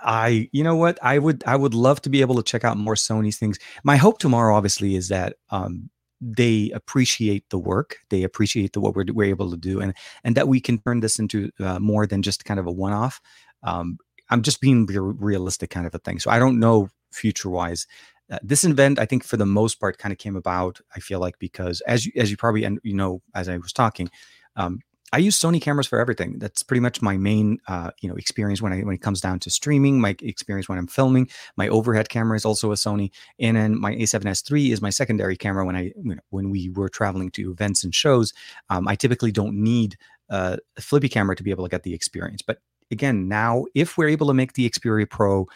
I, 0.00 0.48
you 0.52 0.64
know 0.64 0.74
what, 0.74 0.98
I 1.00 1.18
would, 1.18 1.44
I 1.46 1.54
would 1.54 1.74
love 1.74 2.02
to 2.02 2.10
be 2.10 2.20
able 2.22 2.34
to 2.34 2.42
check 2.42 2.64
out 2.64 2.76
more 2.76 2.94
Sony's 2.94 3.38
things. 3.38 3.58
My 3.84 3.96
hope 3.96 4.18
tomorrow, 4.18 4.56
obviously, 4.56 4.96
is 4.96 5.08
that 5.08 5.36
um, 5.50 5.90
they 6.22 6.70
appreciate 6.72 7.48
the 7.50 7.58
work 7.58 7.98
they 8.10 8.22
appreciate 8.22 8.72
the 8.72 8.80
what 8.80 8.94
we're, 8.94 9.04
we're 9.12 9.28
able 9.28 9.50
to 9.50 9.56
do 9.56 9.80
and 9.80 9.92
and 10.22 10.36
that 10.36 10.46
we 10.46 10.60
can 10.60 10.78
turn 10.78 11.00
this 11.00 11.18
into 11.18 11.50
uh, 11.60 11.80
more 11.80 12.06
than 12.06 12.22
just 12.22 12.44
kind 12.44 12.60
of 12.60 12.66
a 12.66 12.72
one-off 12.72 13.20
um, 13.64 13.98
i'm 14.30 14.42
just 14.42 14.60
being 14.60 14.86
realistic 14.86 15.70
kind 15.70 15.86
of 15.86 15.94
a 15.94 15.98
thing. 15.98 16.20
So 16.20 16.30
i 16.30 16.38
don't 16.38 16.60
know 16.60 16.88
future 17.10 17.50
wise 17.50 17.86
uh, 18.30 18.38
this 18.42 18.62
event 18.62 19.00
i 19.00 19.04
think 19.04 19.24
for 19.24 19.36
the 19.36 19.44
most 19.44 19.80
part 19.80 19.98
kind 19.98 20.12
of 20.12 20.18
came 20.18 20.36
about 20.36 20.80
i 20.94 21.00
feel 21.00 21.18
like 21.18 21.38
because 21.40 21.80
as 21.82 22.06
you 22.06 22.12
as 22.16 22.30
you 22.30 22.36
probably 22.36 22.62
and 22.64 22.78
you 22.84 22.94
know 22.94 23.20
as 23.34 23.48
i 23.48 23.56
was 23.56 23.72
talking 23.72 24.08
um, 24.54 24.80
I 25.12 25.18
use 25.18 25.38
Sony 25.38 25.60
cameras 25.60 25.86
for 25.86 26.00
everything. 26.00 26.38
That's 26.38 26.62
pretty 26.62 26.80
much 26.80 27.02
my 27.02 27.18
main, 27.18 27.58
uh, 27.68 27.90
you 28.00 28.08
know, 28.08 28.14
experience 28.16 28.62
when 28.62 28.72
I 28.72 28.80
when 28.80 28.94
it 28.94 29.02
comes 29.02 29.20
down 29.20 29.40
to 29.40 29.50
streaming. 29.50 30.00
My 30.00 30.16
experience 30.22 30.68
when 30.68 30.78
I'm 30.78 30.86
filming. 30.86 31.28
My 31.56 31.68
overhead 31.68 32.08
camera 32.08 32.36
is 32.36 32.44
also 32.46 32.72
a 32.72 32.76
Sony, 32.76 33.10
and 33.38 33.56
then 33.56 33.78
my 33.78 33.94
A7S 33.94 34.50
III 34.50 34.72
is 34.72 34.80
my 34.80 34.90
secondary 34.90 35.36
camera 35.36 35.66
when 35.66 35.76
I 35.76 35.92
you 36.02 36.14
know, 36.14 36.16
when 36.30 36.50
we 36.50 36.70
were 36.70 36.88
traveling 36.88 37.30
to 37.32 37.50
events 37.50 37.84
and 37.84 37.94
shows. 37.94 38.32
Um, 38.70 38.88
I 38.88 38.94
typically 38.94 39.32
don't 39.32 39.62
need 39.62 39.96
a 40.30 40.58
flippy 40.80 41.10
camera 41.10 41.36
to 41.36 41.42
be 41.42 41.50
able 41.50 41.64
to 41.64 41.70
get 41.70 41.82
the 41.82 41.92
experience. 41.92 42.40
But 42.40 42.58
again, 42.90 43.28
now 43.28 43.66
if 43.74 43.98
we're 43.98 44.08
able 44.08 44.28
to 44.28 44.34
make 44.34 44.54
the 44.54 44.68
Xperia 44.68 45.08
Pro 45.08 45.46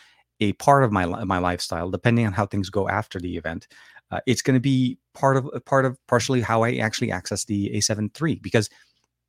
a 0.40 0.52
part 0.54 0.84
of 0.84 0.92
my 0.92 1.06
my 1.24 1.38
lifestyle, 1.38 1.90
depending 1.90 2.26
on 2.26 2.34
how 2.34 2.44
things 2.44 2.68
go 2.68 2.88
after 2.88 3.18
the 3.18 3.38
event, 3.38 3.68
uh, 4.10 4.20
it's 4.26 4.42
going 4.42 4.54
to 4.54 4.60
be 4.60 4.98
part 5.14 5.36
of 5.36 5.48
part 5.64 5.86
of 5.86 5.98
partially 6.06 6.42
how 6.42 6.62
I 6.62 6.76
actually 6.76 7.10
access 7.10 7.44
the 7.44 7.70
A7 7.70 8.10
III 8.20 8.36
because 8.36 8.68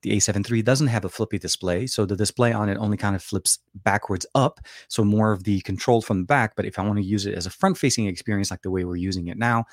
the 0.07 0.17
A7 0.17 0.49
III 0.49 0.61
doesn't 0.61 0.87
have 0.87 1.05
a 1.05 1.09
flippy 1.09 1.37
display, 1.37 1.87
so 1.87 2.05
the 2.05 2.15
display 2.15 2.53
on 2.53 2.69
it 2.69 2.77
only 2.77 2.97
kind 2.97 3.15
of 3.15 3.23
flips 3.23 3.59
backwards 3.75 4.25
up, 4.35 4.59
so 4.87 5.03
more 5.03 5.31
of 5.31 5.43
the 5.43 5.61
control 5.61 6.01
from 6.01 6.19
the 6.19 6.25
back. 6.25 6.55
But 6.55 6.65
if 6.65 6.79
I 6.79 6.83
want 6.83 6.97
to 6.97 7.03
use 7.03 7.25
it 7.25 7.33
as 7.33 7.45
a 7.45 7.49
front-facing 7.49 8.07
experience, 8.07 8.51
like 8.51 8.61
the 8.61 8.71
way 8.71 8.85
we're 8.85 8.95
using 8.95 9.27
it 9.27 9.37
now, 9.37 9.65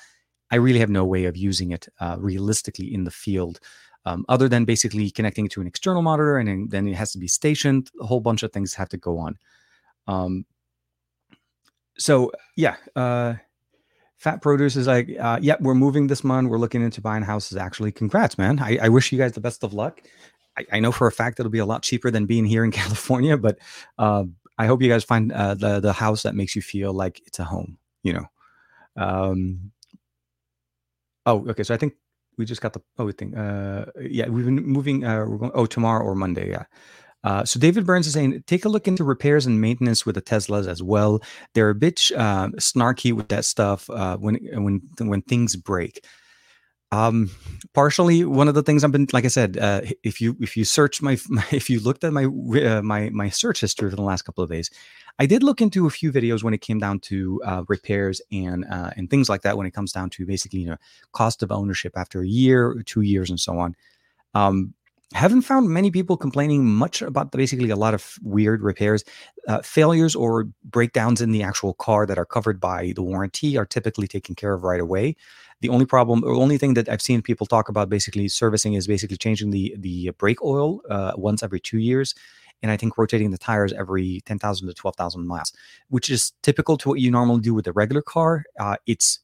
I 0.51 0.57
really 0.57 0.79
have 0.79 0.89
no 0.89 1.05
way 1.05 1.25
of 1.25 1.37
using 1.37 1.71
it 1.71 1.87
uh, 1.99 2.17
realistically 2.19 2.93
in 2.93 3.05
the 3.05 3.11
field, 3.11 3.59
um, 4.05 4.25
other 4.29 4.49
than 4.49 4.65
basically 4.65 5.09
connecting 5.09 5.45
it 5.45 5.51
to 5.53 5.61
an 5.61 5.67
external 5.67 6.01
monitor, 6.01 6.37
and 6.37 6.69
then 6.69 6.87
it 6.87 6.95
has 6.95 7.11
to 7.13 7.17
be 7.17 7.27
stationed. 7.27 7.89
A 8.01 8.05
whole 8.05 8.19
bunch 8.21 8.43
of 8.43 8.51
things 8.51 8.73
have 8.73 8.89
to 8.89 8.97
go 8.97 9.17
on. 9.17 9.37
Um, 10.07 10.45
so 11.97 12.31
yeah, 12.57 12.75
uh, 12.95 13.35
Fat 14.17 14.41
Produce 14.41 14.75
is 14.75 14.87
like, 14.87 15.09
uh, 15.19 15.39
yeah, 15.41 15.55
we're 15.59 15.75
moving 15.75 16.07
this 16.07 16.23
month. 16.23 16.49
We're 16.49 16.57
looking 16.57 16.81
into 16.81 17.01
buying 17.01 17.23
houses. 17.23 17.57
Actually, 17.57 17.91
congrats, 17.91 18.37
man. 18.37 18.59
I, 18.59 18.77
I 18.83 18.89
wish 18.89 19.11
you 19.11 19.17
guys 19.17 19.33
the 19.33 19.41
best 19.41 19.63
of 19.63 19.73
luck. 19.73 20.01
I, 20.57 20.65
I, 20.73 20.79
know 20.79 20.91
for 20.91 21.05
a 21.05 21.11
fact 21.11 21.39
it'll 21.39 21.51
be 21.51 21.59
a 21.59 21.65
lot 21.65 21.83
cheaper 21.83 22.09
than 22.09 22.25
being 22.25 22.45
here 22.45 22.63
in 22.63 22.71
California, 22.83 23.37
but 23.37 23.59
uh, 23.97 24.23
I 24.57 24.67
hope 24.67 24.81
you 24.81 24.89
guys 24.89 25.03
find 25.03 25.31
uh, 25.31 25.55
the 25.55 25.79
the 25.79 25.93
house 25.93 26.23
that 26.23 26.35
makes 26.35 26.55
you 26.55 26.61
feel 26.61 26.93
like 26.93 27.21
it's 27.25 27.39
a 27.39 27.43
home. 27.43 27.77
You 28.03 28.13
know. 28.13 28.25
Um, 28.97 29.71
oh, 31.25 31.45
okay. 31.49 31.63
So 31.63 31.73
I 31.73 31.77
think 31.77 31.95
we 32.37 32.45
just 32.45 32.61
got 32.61 32.73
the 32.73 32.81
oh 32.97 33.11
thing. 33.11 33.35
Uh, 33.35 33.85
yeah, 33.99 34.29
we've 34.29 34.45
been 34.45 34.63
moving. 34.65 35.03
Uh, 35.03 35.25
we're 35.25 35.37
going. 35.37 35.51
Oh, 35.53 35.65
tomorrow 35.65 36.05
or 36.05 36.15
Monday. 36.15 36.49
Yeah. 36.49 36.65
Uh, 37.25 37.43
so 37.43 37.59
David 37.59 37.87
Burns 37.87 38.05
is 38.05 38.13
saying, 38.13 38.43
take 38.45 38.65
a 38.65 38.69
look 38.69 38.87
into 38.87 39.03
repairs 39.03 39.47
and 39.47 39.59
maintenance 39.59 40.05
with 40.05 40.13
the 40.13 40.21
Teslas 40.21 40.67
as 40.67 40.83
well. 40.83 41.21
They're 41.55 41.71
a 41.71 41.75
bit 41.75 42.11
uh, 42.15 42.49
snarky 42.59 43.13
with 43.13 43.29
that 43.29 43.45
stuff 43.45 43.89
uh, 43.89 44.15
when 44.17 44.35
when 44.53 44.81
when 44.99 45.21
things 45.23 45.55
break. 45.55 46.05
Um, 46.91 47.31
partially, 47.73 48.23
one 48.23 48.47
of 48.47 48.53
the 48.53 48.61
things 48.61 48.83
I've 48.83 48.91
been, 48.91 49.07
like 49.11 49.25
I 49.25 49.29
said, 49.29 49.57
uh, 49.57 49.81
if 50.03 50.21
you 50.21 50.37
if 50.39 50.55
you 50.55 50.63
search 50.63 51.01
my, 51.01 51.17
my 51.29 51.43
if 51.51 51.67
you 51.67 51.79
looked 51.79 52.03
at 52.03 52.13
my 52.13 52.25
uh, 52.25 52.83
my 52.83 53.09
my 53.09 53.29
search 53.29 53.59
history 53.59 53.89
for 53.89 53.95
the 53.95 54.03
last 54.03 54.21
couple 54.21 54.43
of 54.43 54.51
days, 54.51 54.69
I 55.17 55.25
did 55.25 55.41
look 55.41 55.61
into 55.61 55.87
a 55.87 55.89
few 55.89 56.11
videos 56.11 56.43
when 56.43 56.53
it 56.53 56.61
came 56.61 56.77
down 56.77 56.99
to 56.99 57.41
uh, 57.43 57.63
repairs 57.67 58.21
and 58.31 58.65
uh, 58.69 58.91
and 58.95 59.09
things 59.09 59.29
like 59.29 59.41
that. 59.41 59.57
When 59.57 59.65
it 59.65 59.73
comes 59.73 59.91
down 59.91 60.11
to 60.11 60.27
basically 60.27 60.59
you 60.59 60.69
know 60.69 60.77
cost 61.11 61.41
of 61.41 61.51
ownership 61.51 61.93
after 61.97 62.21
a 62.21 62.27
year, 62.27 62.83
two 62.85 63.01
years, 63.01 63.31
and 63.31 63.39
so 63.39 63.57
on. 63.57 63.75
Um, 64.35 64.75
haven't 65.13 65.43
found 65.43 65.69
many 65.69 65.91
people 65.91 66.17
complaining 66.17 66.65
much 66.65 67.01
about 67.01 67.31
basically 67.31 67.69
a 67.69 67.75
lot 67.75 67.93
of 67.93 68.15
weird 68.23 68.61
repairs. 68.61 69.03
Uh, 69.47 69.61
failures 69.61 70.15
or 70.15 70.47
breakdowns 70.63 71.21
in 71.21 71.31
the 71.31 71.43
actual 71.43 71.73
car 71.75 72.05
that 72.05 72.17
are 72.17 72.25
covered 72.25 72.59
by 72.59 72.91
the 72.95 73.03
warranty 73.03 73.57
are 73.57 73.65
typically 73.65 74.07
taken 74.07 74.33
care 74.35 74.53
of 74.53 74.63
right 74.63 74.81
away. 74.81 75.15
The 75.61 75.69
only 75.69 75.85
problem, 75.85 76.23
or 76.23 76.31
only 76.33 76.57
thing 76.57 76.73
that 76.73 76.89
I've 76.89 77.01
seen 77.01 77.21
people 77.21 77.47
talk 77.47 77.69
about 77.69 77.89
basically 77.89 78.27
servicing 78.27 78.73
is 78.73 78.87
basically 78.87 79.17
changing 79.17 79.51
the 79.51 79.75
the 79.77 80.09
brake 80.17 80.43
oil 80.43 80.81
uh, 80.89 81.13
once 81.15 81.43
every 81.43 81.59
two 81.59 81.77
years, 81.77 82.13
and 82.61 82.71
I 82.71 82.77
think 82.77 82.97
rotating 82.97 83.31
the 83.31 83.37
tires 83.37 83.71
every 83.73 84.21
ten 84.25 84.37
thousand 84.37 84.67
to 84.67 84.73
twelve 84.73 84.95
thousand 84.95 85.27
miles, 85.27 85.53
which 85.89 86.09
is 86.09 86.33
typical 86.41 86.77
to 86.77 86.89
what 86.89 86.99
you 86.99 87.09
normally 87.09 87.41
do 87.41 87.53
with 87.53 87.67
a 87.67 87.71
regular 87.71 88.01
car. 88.01 88.43
Uh, 88.59 88.75
it's 88.85 89.19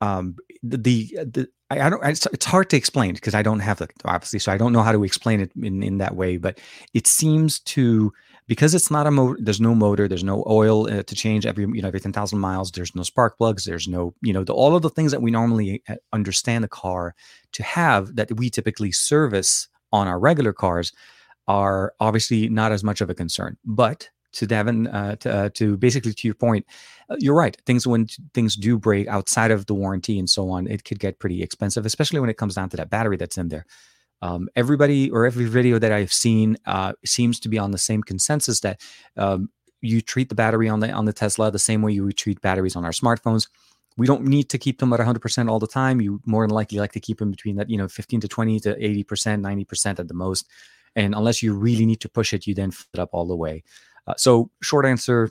um, 0.00 0.36
the, 0.62 1.16
the 1.24 1.48
I, 1.70 1.80
I 1.86 1.90
don't. 1.90 2.04
It's, 2.04 2.26
it's, 2.26 2.46
hard 2.46 2.68
to 2.70 2.76
explain 2.76 3.14
because 3.14 3.34
I 3.34 3.42
don't 3.42 3.60
have 3.60 3.78
the 3.78 3.88
obviously, 4.04 4.38
so 4.38 4.52
I 4.52 4.58
don't 4.58 4.72
know 4.72 4.82
how 4.82 4.92
to 4.92 5.04
explain 5.04 5.40
it 5.40 5.52
in 5.60 5.82
in 5.82 5.98
that 5.98 6.16
way. 6.16 6.36
But 6.36 6.60
it 6.94 7.06
seems 7.06 7.60
to 7.60 8.12
because 8.46 8.74
it's 8.74 8.90
not 8.90 9.06
a 9.06 9.10
motor. 9.10 9.38
There's 9.40 9.60
no 9.60 9.74
motor. 9.74 10.08
There's 10.08 10.24
no 10.24 10.44
oil 10.48 10.92
uh, 10.92 11.04
to 11.04 11.14
change 11.14 11.46
every 11.46 11.64
you 11.64 11.82
know 11.82 11.88
every 11.88 12.00
ten 12.00 12.12
thousand 12.12 12.40
miles. 12.40 12.72
There's 12.72 12.94
no 12.94 13.02
spark 13.02 13.38
plugs. 13.38 13.64
There's 13.64 13.88
no 13.88 14.14
you 14.22 14.32
know 14.32 14.44
the, 14.44 14.52
all 14.52 14.74
of 14.74 14.82
the 14.82 14.90
things 14.90 15.12
that 15.12 15.22
we 15.22 15.30
normally 15.30 15.82
uh, 15.88 15.94
understand 16.12 16.64
the 16.64 16.68
car 16.68 17.14
to 17.52 17.62
have 17.62 18.16
that 18.16 18.36
we 18.36 18.50
typically 18.50 18.92
service 18.92 19.68
on 19.92 20.08
our 20.08 20.18
regular 20.18 20.52
cars 20.52 20.92
are 21.48 21.94
obviously 22.00 22.48
not 22.48 22.72
as 22.72 22.84
much 22.84 23.00
of 23.00 23.10
a 23.10 23.14
concern. 23.14 23.56
But 23.64 24.10
to 24.32 24.46
Devin, 24.46 24.86
uh, 24.88 25.16
to, 25.16 25.32
uh, 25.32 25.48
to 25.54 25.76
basically 25.76 26.12
to 26.12 26.28
your 26.28 26.34
point, 26.34 26.66
uh, 27.08 27.16
you're 27.18 27.36
right. 27.36 27.56
Things 27.66 27.86
when 27.86 28.06
things 28.34 28.56
do 28.56 28.78
break 28.78 29.08
outside 29.08 29.50
of 29.50 29.66
the 29.66 29.74
warranty 29.74 30.18
and 30.18 30.28
so 30.28 30.50
on, 30.50 30.66
it 30.66 30.84
could 30.84 30.98
get 30.98 31.18
pretty 31.18 31.42
expensive, 31.42 31.86
especially 31.86 32.20
when 32.20 32.30
it 32.30 32.36
comes 32.36 32.54
down 32.54 32.68
to 32.70 32.76
that 32.76 32.90
battery 32.90 33.16
that's 33.16 33.38
in 33.38 33.48
there. 33.48 33.66
Um, 34.22 34.48
everybody 34.54 35.10
or 35.10 35.26
every 35.26 35.46
video 35.46 35.78
that 35.78 35.92
I've 35.92 36.12
seen 36.12 36.56
uh, 36.66 36.92
seems 37.04 37.40
to 37.40 37.48
be 37.48 37.58
on 37.58 37.70
the 37.70 37.78
same 37.78 38.02
consensus 38.02 38.60
that 38.60 38.80
um, 39.16 39.48
you 39.80 40.00
treat 40.00 40.28
the 40.28 40.34
battery 40.34 40.68
on 40.68 40.80
the 40.80 40.90
on 40.90 41.06
the 41.06 41.12
Tesla 41.12 41.50
the 41.50 41.58
same 41.58 41.82
way 41.82 41.92
you 41.92 42.04
would 42.04 42.18
treat 42.18 42.40
batteries 42.40 42.76
on 42.76 42.84
our 42.84 42.90
smartphones. 42.90 43.48
We 43.96 44.06
don't 44.06 44.24
need 44.24 44.48
to 44.50 44.58
keep 44.58 44.78
them 44.78 44.92
at 44.92 45.00
100% 45.00 45.50
all 45.50 45.58
the 45.58 45.66
time. 45.66 46.00
You 46.00 46.20
more 46.24 46.46
than 46.46 46.54
likely 46.54 46.78
like 46.78 46.92
to 46.92 47.00
keep 47.00 47.18
them 47.18 47.30
between 47.30 47.56
that, 47.56 47.68
you 47.68 47.76
know, 47.76 47.88
15 47.88 48.20
to 48.20 48.28
20 48.28 48.60
to 48.60 48.76
80%, 48.76 49.04
90% 49.04 49.98
at 49.98 50.08
the 50.08 50.14
most. 50.14 50.48
And 50.96 51.14
unless 51.14 51.42
you 51.42 51.54
really 51.54 51.86
need 51.86 52.00
to 52.00 52.08
push 52.08 52.32
it, 52.32 52.46
you 52.46 52.54
then 52.54 52.70
fill 52.70 52.88
it 52.94 53.00
up 53.00 53.10
all 53.12 53.26
the 53.26 53.36
way. 53.36 53.62
Uh, 54.06 54.14
so, 54.16 54.50
short 54.62 54.86
answer, 54.86 55.30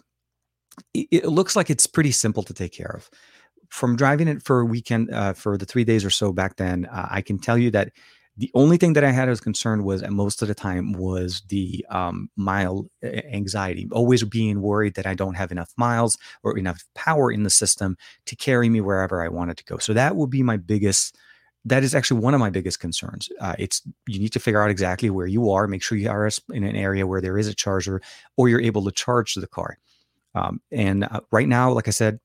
it, 0.94 1.08
it 1.12 1.28
looks 1.28 1.56
like 1.56 1.70
it's 1.70 1.88
pretty 1.88 2.12
simple 2.12 2.44
to 2.44 2.54
take 2.54 2.74
care 2.74 2.94
of. 2.96 3.10
from 3.70 3.96
driving 3.96 4.28
it 4.28 4.44
for 4.44 4.62
a 4.62 4.66
weekend 4.66 5.12
uh, 5.14 5.34
for 5.34 5.58
the 5.58 5.66
three 5.66 5.84
days 5.86 6.06
or 6.06 6.10
so 6.10 6.34
back 6.34 6.58
then, 6.58 6.86
uh, 6.88 7.08
I 7.12 7.22
can 7.22 7.40
tell 7.40 7.58
you 7.58 7.72
that 7.72 7.92
the 8.38 8.52
only 8.56 8.78
thing 8.78 8.94
that 8.94 9.04
I 9.04 9.12
had 9.12 9.30
as 9.30 9.42
concern 9.42 9.84
was, 9.84 10.02
and 10.02 10.16
most 10.16 10.42
of 10.42 10.48
the 10.48 10.56
time, 10.56 10.94
was 10.94 11.42
the 11.50 11.86
um, 11.90 12.30
mile 12.38 12.88
anxiety, 13.04 13.88
always 13.92 14.24
being 14.24 14.62
worried 14.62 14.96
that 14.96 15.06
I 15.08 15.14
don't 15.14 15.36
have 15.36 15.52
enough 15.52 15.74
miles 15.78 16.18
or 16.44 16.58
enough 16.58 16.84
power 16.96 17.32
in 17.32 17.44
the 17.44 17.50
system 17.50 17.98
to 18.28 18.36
carry 18.36 18.70
me 18.70 18.82
wherever 18.82 19.24
I 19.24 19.30
wanted 19.30 19.58
to 19.58 19.66
go. 19.66 19.78
So 19.78 19.94
that 19.94 20.16
would 20.16 20.30
be 20.30 20.44
my 20.44 20.58
biggest. 20.58 21.18
That 21.66 21.84
is 21.84 21.94
actually 21.94 22.22
one 22.22 22.34
of 22.34 22.40
my 22.40 22.50
biggest 22.50 22.80
concerns. 22.80 23.30
Uh, 23.40 23.56
it's 23.60 23.82
you 24.08 24.20
need 24.20 24.34
to 24.34 24.40
figure 24.40 24.62
out 24.62 24.70
exactly 24.70 25.10
where 25.10 25.28
you 25.28 25.52
are. 25.52 25.68
Make 25.68 25.84
sure 25.84 25.98
you 25.98 26.10
are 26.10 26.30
in 26.52 26.64
an 26.64 26.76
area 26.76 27.06
where 27.06 27.22
there 27.22 27.38
is 27.38 27.48
a 27.48 27.54
charger, 27.54 28.02
or 28.38 28.48
you're 28.48 28.62
able 28.62 28.84
to 28.86 28.92
charge 28.92 29.36
the 29.36 29.48
car. 29.48 29.78
Um, 30.36 30.62
and 30.72 31.04
uh, 31.04 31.22
right 31.32 31.48
now, 31.48 31.72
like 31.72 31.88
I 31.88 31.92
said, 31.92 32.20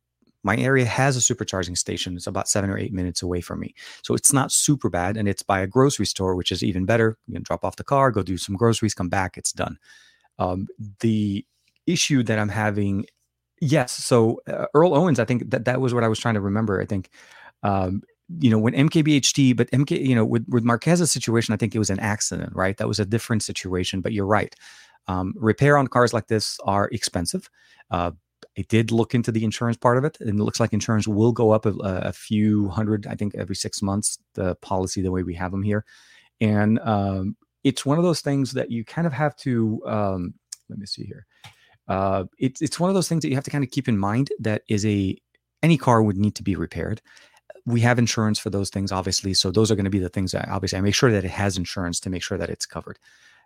my 0.44 0.56
area 0.56 0.84
has 0.84 1.16
a 1.16 1.34
supercharging 1.34 1.76
station. 1.76 2.16
It's 2.16 2.26
about 2.26 2.48
seven 2.48 2.70
or 2.70 2.78
eight 2.78 2.92
minutes 2.92 3.22
away 3.22 3.40
from 3.40 3.60
me. 3.60 3.74
So 4.02 4.14
it's 4.14 4.32
not 4.32 4.52
super 4.52 4.90
bad. 4.90 5.16
And 5.16 5.26
it's 5.26 5.42
by 5.42 5.60
a 5.60 5.66
grocery 5.66 6.06
store, 6.06 6.36
which 6.36 6.52
is 6.52 6.62
even 6.62 6.84
better. 6.84 7.16
You 7.26 7.34
can 7.34 7.42
drop 7.42 7.64
off 7.64 7.76
the 7.76 7.84
car, 7.84 8.10
go 8.10 8.22
do 8.22 8.36
some 8.36 8.54
groceries, 8.54 8.94
come 8.94 9.08
back, 9.08 9.38
it's 9.38 9.52
done. 9.52 9.78
Um, 10.38 10.68
the 11.00 11.44
issue 11.86 12.22
that 12.24 12.38
I'm 12.38 12.50
having, 12.50 13.06
yes. 13.60 13.92
So 13.92 14.42
uh, 14.46 14.66
Earl 14.74 14.94
Owens, 14.94 15.18
I 15.18 15.24
think 15.24 15.50
that 15.50 15.64
that 15.64 15.80
was 15.80 15.94
what 15.94 16.04
I 16.04 16.08
was 16.08 16.18
trying 16.18 16.34
to 16.34 16.40
remember. 16.42 16.80
I 16.80 16.84
think, 16.84 17.08
um, 17.62 18.02
you 18.40 18.50
know, 18.50 18.58
when 18.58 18.74
MKBHD, 18.74 19.56
but 19.56 19.70
MK, 19.70 20.04
you 20.04 20.14
know, 20.14 20.24
with, 20.24 20.46
with 20.48 20.64
Marques's 20.64 21.10
situation, 21.10 21.52
I 21.52 21.56
think 21.56 21.74
it 21.74 21.78
was 21.78 21.90
an 21.90 22.00
accident, 22.00 22.54
right? 22.54 22.76
That 22.76 22.88
was 22.88 22.98
a 22.98 23.04
different 23.04 23.42
situation, 23.42 24.00
but 24.00 24.12
you're 24.12 24.26
right. 24.26 24.54
Um, 25.06 25.34
repair 25.36 25.76
on 25.76 25.88
cars 25.88 26.12
like 26.12 26.28
this 26.28 26.58
are 26.64 26.88
expensive. 26.88 27.50
Uh, 27.90 28.12
I 28.56 28.62
did 28.68 28.92
look 28.92 29.14
into 29.14 29.32
the 29.32 29.44
insurance 29.44 29.76
part 29.76 29.98
of 29.98 30.04
it, 30.04 30.18
and 30.20 30.38
it 30.38 30.42
looks 30.42 30.60
like 30.60 30.72
insurance 30.72 31.08
will 31.08 31.32
go 31.32 31.50
up 31.50 31.66
a, 31.66 31.74
a 31.80 32.12
few 32.12 32.68
hundred, 32.68 33.06
I 33.06 33.14
think, 33.14 33.34
every 33.34 33.56
six 33.56 33.82
months. 33.82 34.18
The 34.34 34.54
policy, 34.56 35.02
the 35.02 35.10
way 35.10 35.22
we 35.22 35.34
have 35.34 35.50
them 35.50 35.62
here, 35.62 35.84
and 36.40 36.78
um, 36.80 37.36
it's 37.64 37.84
one 37.84 37.98
of 37.98 38.04
those 38.04 38.20
things 38.20 38.52
that 38.52 38.70
you 38.70 38.84
kind 38.84 39.06
of 39.06 39.12
have 39.12 39.36
to. 39.36 39.82
Um, 39.86 40.34
let 40.68 40.78
me 40.78 40.86
see 40.86 41.04
here. 41.04 41.26
Uh, 41.88 42.24
it's 42.38 42.62
it's 42.62 42.78
one 42.78 42.90
of 42.90 42.94
those 42.94 43.08
things 43.08 43.22
that 43.22 43.28
you 43.28 43.34
have 43.34 43.44
to 43.44 43.50
kind 43.50 43.64
of 43.64 43.70
keep 43.70 43.88
in 43.88 43.98
mind. 43.98 44.30
That 44.38 44.62
is 44.68 44.86
a 44.86 45.16
any 45.62 45.76
car 45.76 46.02
would 46.02 46.16
need 46.16 46.34
to 46.36 46.42
be 46.42 46.56
repaired. 46.56 47.02
We 47.66 47.80
have 47.80 47.98
insurance 47.98 48.38
for 48.38 48.50
those 48.50 48.70
things, 48.70 48.92
obviously. 48.92 49.34
So 49.34 49.50
those 49.50 49.70
are 49.70 49.74
going 49.74 49.84
to 49.84 49.90
be 49.90 49.98
the 49.98 50.08
things 50.08 50.32
that 50.32 50.48
obviously 50.48 50.78
I 50.78 50.82
make 50.82 50.94
sure 50.94 51.10
that 51.10 51.24
it 51.24 51.30
has 51.30 51.56
insurance 51.56 51.98
to 52.00 52.10
make 52.10 52.22
sure 52.22 52.36
that 52.38 52.50
it's 52.50 52.66
covered. 52.66 52.98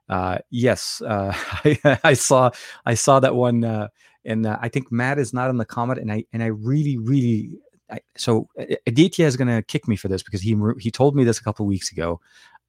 Uh, 0.09 0.39
yes, 0.51 1.03
uh, 1.03 1.33
I, 1.65 1.99
I, 2.03 2.15
saw 2.15 2.51
I 2.87 2.95
saw 2.95 3.21
that 3.21 3.35
one. 3.35 3.65
Uh, 3.65 3.89
and 4.25 4.47
uh, 4.47 4.59
I 4.61 4.69
think 4.69 4.91
Matt 4.91 5.19
is 5.19 5.33
not 5.33 5.51
in 5.51 5.57
the 5.57 5.65
comment, 5.65 6.01
and 6.01 6.13
I 6.13 6.25
and 6.33 6.43
I 6.43 6.47
really 6.47 6.99
really 6.99 7.59
I, 7.91 8.01
so 8.17 8.49
Aditya 8.87 9.27
is 9.27 9.37
going 9.37 9.49
to 9.49 9.63
kick 9.63 9.89
me 9.89 9.97
for 9.97 10.09
this 10.09 10.23
because 10.23 10.43
he 10.43 10.57
he 10.79 10.91
told 10.91 11.17
me 11.17 11.25
this 11.25 11.39
a 11.39 11.43
couple 11.43 11.67
weeks 11.67 11.93
ago, 11.93 12.21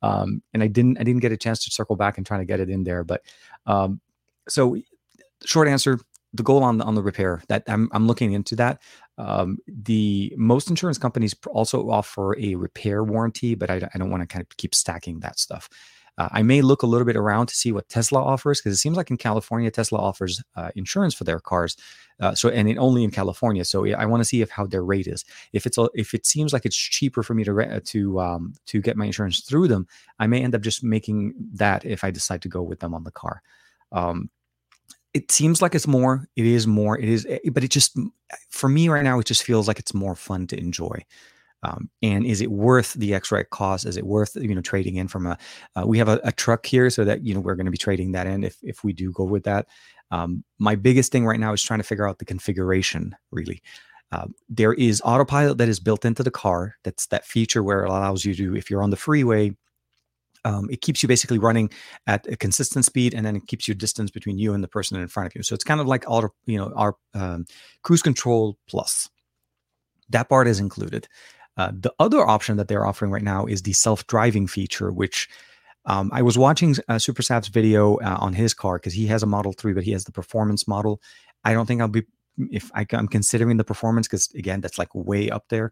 um, 0.01 0.41
and 0.53 0.63
I 0.63 0.67
didn't 0.67 0.99
I 0.99 1.03
didn't 1.03 1.21
get 1.21 1.31
a 1.31 1.37
chance 1.37 1.63
to 1.65 1.71
circle 1.71 1.95
back 1.95 2.17
and 2.17 2.25
try 2.25 2.37
to 2.37 2.45
get 2.45 2.59
it 2.59 2.69
in 2.69 2.83
there. 2.83 3.03
But 3.03 3.23
um, 3.65 3.99
so 4.47 4.77
short 5.45 5.67
answer, 5.67 5.99
the 6.33 6.43
goal 6.43 6.63
on 6.63 6.77
the, 6.77 6.85
on 6.85 6.95
the 6.95 7.03
repair 7.03 7.41
that 7.47 7.63
I'm 7.67 7.89
I'm 7.91 8.07
looking 8.07 8.33
into 8.33 8.55
that. 8.57 8.81
Um, 9.19 9.57
the 9.67 10.33
most 10.37 10.69
insurance 10.69 10.97
companies 10.97 11.35
also 11.47 11.89
offer 11.89 12.39
a 12.39 12.55
repair 12.55 13.03
warranty, 13.03 13.53
but 13.53 13.69
I, 13.69 13.87
I 13.93 13.97
don't 13.97 14.09
want 14.09 14.21
to 14.21 14.27
kind 14.27 14.41
of 14.41 14.55
keep 14.57 14.73
stacking 14.73 15.19
that 15.19 15.37
stuff. 15.37 15.69
Uh, 16.17 16.29
I 16.31 16.41
may 16.41 16.61
look 16.61 16.83
a 16.83 16.85
little 16.85 17.05
bit 17.05 17.15
around 17.15 17.47
to 17.47 17.55
see 17.55 17.71
what 17.71 17.87
Tesla 17.89 18.21
offers 18.21 18.59
because 18.59 18.73
it 18.73 18.79
seems 18.79 18.97
like 18.97 19.09
in 19.09 19.17
California 19.17 19.69
Tesla 19.71 19.99
offers 19.99 20.41
uh, 20.55 20.69
insurance 20.75 21.13
for 21.13 21.25
their 21.25 21.39
cars. 21.39 21.77
Uh, 22.19 22.33
so 22.33 22.49
and 22.49 22.69
it, 22.69 22.77
only 22.77 23.03
in 23.03 23.11
California. 23.11 23.63
So 23.63 23.85
I 23.93 24.05
want 24.05 24.21
to 24.21 24.25
see 24.25 24.41
if 24.41 24.49
how 24.49 24.65
their 24.65 24.83
rate 24.83 25.07
is. 25.07 25.23
If 25.53 25.65
it's 25.65 25.77
if 25.93 26.13
it 26.13 26.25
seems 26.25 26.51
like 26.51 26.65
it's 26.65 26.75
cheaper 26.75 27.23
for 27.23 27.33
me 27.33 27.43
to 27.45 27.79
to 27.79 28.19
um, 28.19 28.53
to 28.67 28.81
get 28.81 28.97
my 28.97 29.05
insurance 29.05 29.41
through 29.41 29.69
them, 29.69 29.87
I 30.19 30.27
may 30.27 30.41
end 30.41 30.55
up 30.55 30.61
just 30.61 30.83
making 30.83 31.33
that 31.53 31.85
if 31.85 32.03
I 32.03 32.11
decide 32.11 32.41
to 32.41 32.49
go 32.49 32.61
with 32.61 32.79
them 32.81 32.93
on 32.93 33.05
the 33.05 33.11
car. 33.11 33.41
Um, 33.93 34.29
it 35.13 35.31
seems 35.31 35.61
like 35.61 35.75
it's 35.75 35.87
more. 35.87 36.27
It 36.35 36.45
is 36.45 36.67
more. 36.67 36.97
It 36.97 37.09
is, 37.09 37.25
eh, 37.27 37.39
but 37.51 37.63
it 37.63 37.71
just 37.71 37.97
for 38.49 38.69
me 38.69 38.89
right 38.89 39.03
now, 39.03 39.19
it 39.19 39.25
just 39.25 39.43
feels 39.43 39.67
like 39.67 39.79
it's 39.79 39.93
more 39.93 40.15
fun 40.15 40.47
to 40.47 40.57
enjoy. 40.57 41.03
Um, 41.63 41.89
and 42.01 42.25
is 42.25 42.39
it 42.41 42.51
worth 42.51 42.93
the 42.93 43.13
extra 43.13 43.43
cost? 43.43 43.85
Is 43.85 43.97
it 43.97 44.05
worth 44.05 44.35
you 44.35 44.55
know 44.55 44.61
trading 44.61 44.95
in 44.95 45.07
from 45.07 45.25
a? 45.25 45.37
Uh, 45.75 45.83
we 45.85 45.97
have 45.97 46.07
a, 46.07 46.19
a, 46.23 46.31
truck 46.31 46.65
here, 46.65 46.89
so 46.89 47.03
that 47.03 47.25
you 47.25 47.33
know 47.33 47.41
we're 47.41 47.55
going 47.55 47.65
to 47.65 47.71
be 47.71 47.77
trading 47.77 48.13
that 48.13 48.27
in 48.27 48.43
if 48.43 48.57
if 48.63 48.83
we 48.83 48.93
do 48.93 49.11
go 49.11 49.23
with 49.23 49.43
that. 49.43 49.67
Um, 50.11 50.43
my 50.57 50.75
biggest 50.75 51.11
thing 51.11 51.25
right 51.25 51.39
now 51.39 51.53
is 51.53 51.61
trying 51.61 51.79
to 51.79 51.83
figure 51.83 52.07
out 52.07 52.19
the 52.19 52.25
configuration. 52.25 53.15
Really, 53.31 53.61
uh, 54.11 54.27
there 54.47 54.73
is 54.73 55.01
autopilot 55.03 55.57
that 55.57 55.69
is 55.69 55.79
built 55.79 56.05
into 56.05 56.23
the 56.23 56.31
car. 56.31 56.75
That's 56.83 57.07
that 57.07 57.25
feature 57.25 57.63
where 57.63 57.83
it 57.83 57.89
allows 57.89 58.23
you 58.25 58.33
to, 58.35 58.55
if 58.55 58.69
you're 58.69 58.83
on 58.83 58.89
the 58.89 58.95
freeway, 58.95 59.55
um, 60.45 60.69
it 60.69 60.81
keeps 60.81 61.03
you 61.03 61.07
basically 61.07 61.37
running 61.37 61.69
at 62.07 62.25
a 62.27 62.35
consistent 62.35 62.85
speed, 62.85 63.13
and 63.13 63.25
then 63.25 63.35
it 63.35 63.47
keeps 63.47 63.67
your 63.67 63.75
distance 63.75 64.11
between 64.11 64.37
you 64.37 64.53
and 64.53 64.63
the 64.63 64.67
person 64.67 64.99
in 64.99 65.07
front 65.07 65.27
of 65.27 65.35
you. 65.35 65.43
So 65.43 65.53
it's 65.53 65.63
kind 65.63 65.81
of 65.81 65.87
like 65.87 66.03
auto, 66.07 66.29
you 66.45 66.57
know, 66.57 66.71
our 66.75 66.95
um, 67.13 67.45
cruise 67.83 68.01
control 68.01 68.57
plus. 68.67 69.09
That 70.09 70.29
part 70.29 70.47
is 70.47 70.59
included. 70.59 71.07
Uh, 71.57 71.71
the 71.77 71.93
other 71.99 72.25
option 72.25 72.57
that 72.57 72.67
they're 72.67 72.85
offering 72.85 73.11
right 73.11 73.23
now 73.23 73.45
is 73.45 73.61
the 73.61 73.73
self-driving 73.73 74.47
feature, 74.47 74.91
which 74.91 75.27
um, 75.85 76.09
I 76.13 76.21
was 76.21 76.37
watching 76.37 76.75
uh, 76.87 76.99
Super 76.99 77.21
Saf's 77.21 77.47
video 77.47 77.95
uh, 77.97 78.17
on 78.19 78.33
his 78.33 78.53
car 78.53 78.77
because 78.77 78.93
he 78.93 79.07
has 79.07 79.23
a 79.23 79.27
Model 79.27 79.53
3, 79.53 79.73
but 79.73 79.83
he 79.83 79.91
has 79.91 80.05
the 80.05 80.11
performance 80.11 80.67
model. 80.67 81.01
I 81.43 81.53
don't 81.53 81.65
think 81.65 81.81
I'll 81.81 81.87
be 81.87 82.03
if 82.51 82.71
I, 82.73 82.85
am 82.91 83.07
considering 83.07 83.57
the 83.57 83.63
performance 83.63 84.07
because 84.07 84.29
again, 84.33 84.61
that's 84.61 84.77
like 84.77 84.93
way 84.93 85.29
up 85.29 85.45
there. 85.49 85.71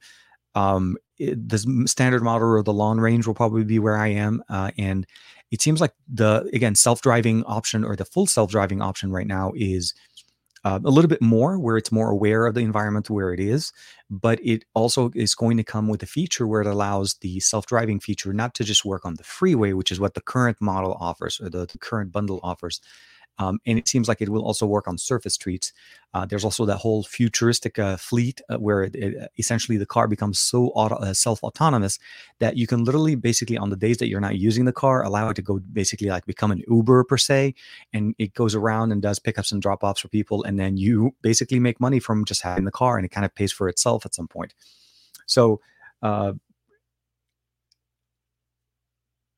Um, 0.57 0.97
it, 1.19 1.49
the 1.49 1.59
standard 1.87 2.23
model 2.23 2.49
or 2.49 2.63
the 2.63 2.73
long 2.73 2.99
range 2.99 3.27
will 3.27 3.33
probably 3.33 3.63
be 3.63 3.79
where 3.79 3.97
I 3.97 4.07
am, 4.07 4.43
uh, 4.49 4.71
and 4.77 5.05
it 5.51 5.61
seems 5.61 5.79
like 5.81 5.93
the 6.11 6.49
again 6.53 6.75
self-driving 6.75 7.43
option 7.43 7.83
or 7.83 7.95
the 7.95 8.05
full 8.05 8.27
self-driving 8.27 8.81
option 8.81 9.11
right 9.11 9.27
now 9.27 9.51
is 9.55 9.93
uh, 10.65 10.79
a 10.83 10.89
little 10.89 11.07
bit 11.07 11.21
more 11.21 11.59
where 11.59 11.77
it's 11.77 11.91
more 11.91 12.09
aware 12.09 12.45
of 12.45 12.55
the 12.55 12.61
environment 12.61 13.09
where 13.09 13.33
it 13.33 13.39
is 13.39 13.71
but 14.09 14.39
it 14.43 14.65
also 14.73 15.11
is 15.15 15.35
going 15.35 15.57
to 15.57 15.63
come 15.63 15.87
with 15.87 16.03
a 16.03 16.07
feature 16.07 16.47
where 16.47 16.61
it 16.61 16.67
allows 16.67 17.15
the 17.21 17.39
self-driving 17.39 17.99
feature 17.99 18.33
not 18.33 18.53
to 18.55 18.63
just 18.63 18.83
work 18.83 19.05
on 19.05 19.15
the 19.15 19.23
freeway 19.23 19.73
which 19.73 19.91
is 19.91 19.99
what 19.99 20.13
the 20.13 20.21
current 20.21 20.57
model 20.59 20.97
offers 20.99 21.39
or 21.39 21.49
the, 21.49 21.65
the 21.65 21.77
current 21.77 22.11
bundle 22.11 22.39
offers 22.43 22.81
um, 23.39 23.59
and 23.65 23.77
it 23.77 23.87
seems 23.87 24.07
like 24.07 24.21
it 24.21 24.29
will 24.29 24.43
also 24.43 24.65
work 24.65 24.87
on 24.87 24.97
surface 24.97 25.35
streets. 25.35 25.73
Uh, 26.13 26.25
there's 26.25 26.43
also 26.43 26.65
that 26.65 26.77
whole 26.77 27.03
futuristic 27.03 27.77
uh, 27.77 27.97
fleet 27.97 28.41
uh, 28.49 28.57
where 28.57 28.83
it, 28.83 28.95
it, 28.95 29.31
essentially 29.37 29.77
the 29.77 29.85
car 29.85 30.07
becomes 30.07 30.39
so 30.39 30.67
auto, 30.67 30.95
uh, 30.95 31.13
self-autonomous 31.13 31.99
that 32.39 32.57
you 32.57 32.65
can 32.65 32.83
literally 32.83 33.15
basically 33.15 33.57
on 33.57 33.69
the 33.69 33.75
days 33.75 33.97
that 33.97 34.07
you're 34.07 34.19
not 34.19 34.37
using 34.37 34.65
the 34.65 34.71
car 34.71 35.03
allow 35.03 35.29
it 35.29 35.35
to 35.35 35.41
go 35.41 35.59
basically 35.73 36.07
like 36.07 36.25
become 36.25 36.51
an 36.51 36.63
Uber 36.67 37.03
per 37.03 37.17
se, 37.17 37.53
and 37.93 38.15
it 38.17 38.33
goes 38.33 38.55
around 38.55 38.91
and 38.91 39.01
does 39.01 39.19
pickups 39.19 39.51
and 39.51 39.61
drop-offs 39.61 40.01
for 40.01 40.07
people, 40.07 40.43
and 40.43 40.59
then 40.59 40.77
you 40.77 41.13
basically 41.21 41.59
make 41.59 41.79
money 41.79 41.99
from 41.99 42.25
just 42.25 42.41
having 42.41 42.65
the 42.65 42.71
car, 42.71 42.97
and 42.97 43.05
it 43.05 43.09
kind 43.09 43.25
of 43.25 43.35
pays 43.35 43.51
for 43.51 43.69
itself 43.69 44.05
at 44.05 44.15
some 44.15 44.27
point. 44.27 44.53
So 45.25 45.59
uh, 46.01 46.33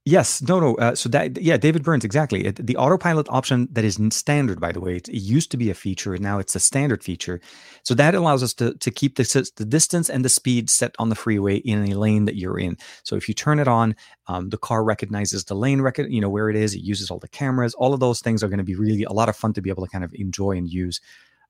Yes, 0.10 0.41
no, 0.41 0.60
no. 0.60 0.74
Uh, 0.78 0.95
so 0.95 1.08
that, 1.10 1.39
yeah, 1.39 1.56
David 1.56 1.84
Burns, 1.84 2.04
exactly. 2.04 2.43
It, 2.48 2.65
the 2.65 2.76
autopilot 2.78 3.28
option 3.30 3.67
that 3.74 3.86
is 3.86 4.00
standard, 4.10 4.60
by 4.60 4.72
the 4.72 4.80
way, 4.80 4.95
it, 4.95 5.08
it, 5.08 5.19
used 5.19 5.52
to 5.52 5.58
be 5.58 5.69
a 5.69 5.76
feature, 5.76 6.15
and 6.15 6.24
now 6.24 6.39
it's 6.39 6.56
a 6.56 6.60
standard 6.60 7.04
feature. 7.04 7.39
So 7.84 7.93
that 7.93 8.15
allows 8.15 8.41
us 8.41 8.56
to 8.56 8.74
to 8.74 8.89
keep 8.89 9.17
the 9.17 9.52
the 9.58 9.65
distance 9.65 10.10
and 10.10 10.26
the 10.26 10.30
speed 10.30 10.72
set 10.72 10.95
on 10.98 11.10
the 11.10 11.15
freeway 11.15 11.58
in 11.58 11.91
a 11.91 11.93
lane 11.93 12.26
that 12.26 12.38
you're 12.38 12.58
in. 12.58 12.76
So 13.04 13.17
if 13.17 13.28
you 13.28 13.36
turn 13.36 13.60
it 13.60 13.67
on, 13.67 13.95
um, 14.26 14.50
the 14.50 14.58
car 14.58 14.84
recognizes 14.84 15.45
the 15.45 15.56
lane 15.56 15.80
record, 15.80 16.12
you 16.12 16.22
know 16.22 16.30
where 16.30 16.50
it 16.50 16.56
is. 16.56 16.74
It 16.74 16.82
uses 16.82 17.12
all 17.12 17.19
the 17.19 17.28
cameras. 17.28 17.76
All 17.76 17.93
of 17.93 18.00
those 18.00 18.19
things 18.19 18.41
are 18.41 18.50
going 18.50 18.58
to 18.58 18.63
be 18.63 18.76
really 18.76 19.04
a 19.04 19.13
lot 19.13 19.30
of 19.30 19.36
fun 19.36 19.54
to 19.54 19.62
be 19.62 19.69
able 19.69 19.86
to 19.86 19.91
kind 19.91 20.04
of 20.04 20.12
enjoy 20.15 20.58
and 20.58 20.67
use. 20.67 21.02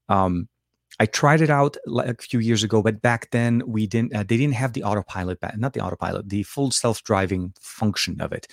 Um, 0.10 0.50
I 1.00 1.06
tried 1.06 1.42
it 1.42 1.50
out 1.50 1.78
like 1.86 2.10
a 2.10 2.22
few 2.22 2.40
years 2.40 2.64
ago, 2.64 2.82
but 2.82 3.02
back 3.02 3.32
then 3.32 3.64
we 3.66 3.88
didn't. 3.88 4.14
Uh, 4.14 4.24
they 4.24 4.38
didn't 4.38 4.56
have 4.56 4.74
the 4.74 4.84
autopilot, 4.84 5.40
not 5.58 5.74
the 5.74 5.80
autopilot, 5.80 6.30
the 6.30 6.44
full 6.44 6.72
self-driving 6.72 7.54
function 7.62 8.20
of 8.20 8.34
it. 8.34 8.48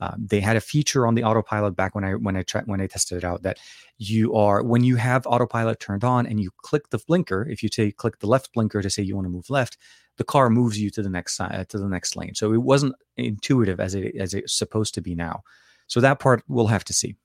Uh, 0.00 0.14
they 0.16 0.38
had 0.38 0.56
a 0.56 0.60
feature 0.60 1.08
on 1.08 1.16
the 1.16 1.24
autopilot 1.24 1.74
back 1.74 1.96
when 1.96 2.04
I 2.04 2.12
when 2.12 2.36
I 2.36 2.42
tried 2.42 2.68
when 2.68 2.80
I 2.80 2.86
tested 2.86 3.18
it 3.18 3.24
out 3.24 3.42
that 3.42 3.58
you 3.96 4.34
are 4.36 4.62
when 4.62 4.84
you 4.84 4.94
have 4.94 5.26
autopilot 5.26 5.80
turned 5.80 6.04
on 6.04 6.24
and 6.24 6.40
you 6.40 6.50
click 6.62 6.90
the 6.90 6.98
blinker. 6.98 7.48
If 7.50 7.64
you 7.64 7.68
say 7.68 7.90
click 7.90 8.20
the 8.20 8.28
left 8.28 8.52
blinker 8.52 8.80
to 8.80 8.90
say 8.90 9.02
you 9.02 9.16
want 9.16 9.24
to 9.26 9.30
move 9.30 9.50
left, 9.50 9.76
the 10.16 10.24
car 10.24 10.50
moves 10.50 10.80
you 10.80 10.90
to 10.90 11.02
the 11.02 11.10
next 11.10 11.34
side 11.34 11.52
uh, 11.52 11.64
to 11.64 11.78
the 11.78 11.88
next 11.88 12.14
lane. 12.14 12.36
So 12.36 12.52
it 12.52 12.62
wasn't 12.62 12.94
intuitive 13.16 13.80
as 13.80 13.96
it 13.96 14.14
as 14.14 14.34
it's 14.34 14.56
supposed 14.56 14.94
to 14.94 15.00
be 15.00 15.16
now. 15.16 15.42
So 15.88 16.00
that 16.00 16.20
part 16.20 16.44
we'll 16.46 16.68
have 16.68 16.84
to 16.84 16.92
see. 16.92 17.16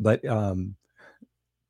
But 0.00 0.24
um, 0.24 0.76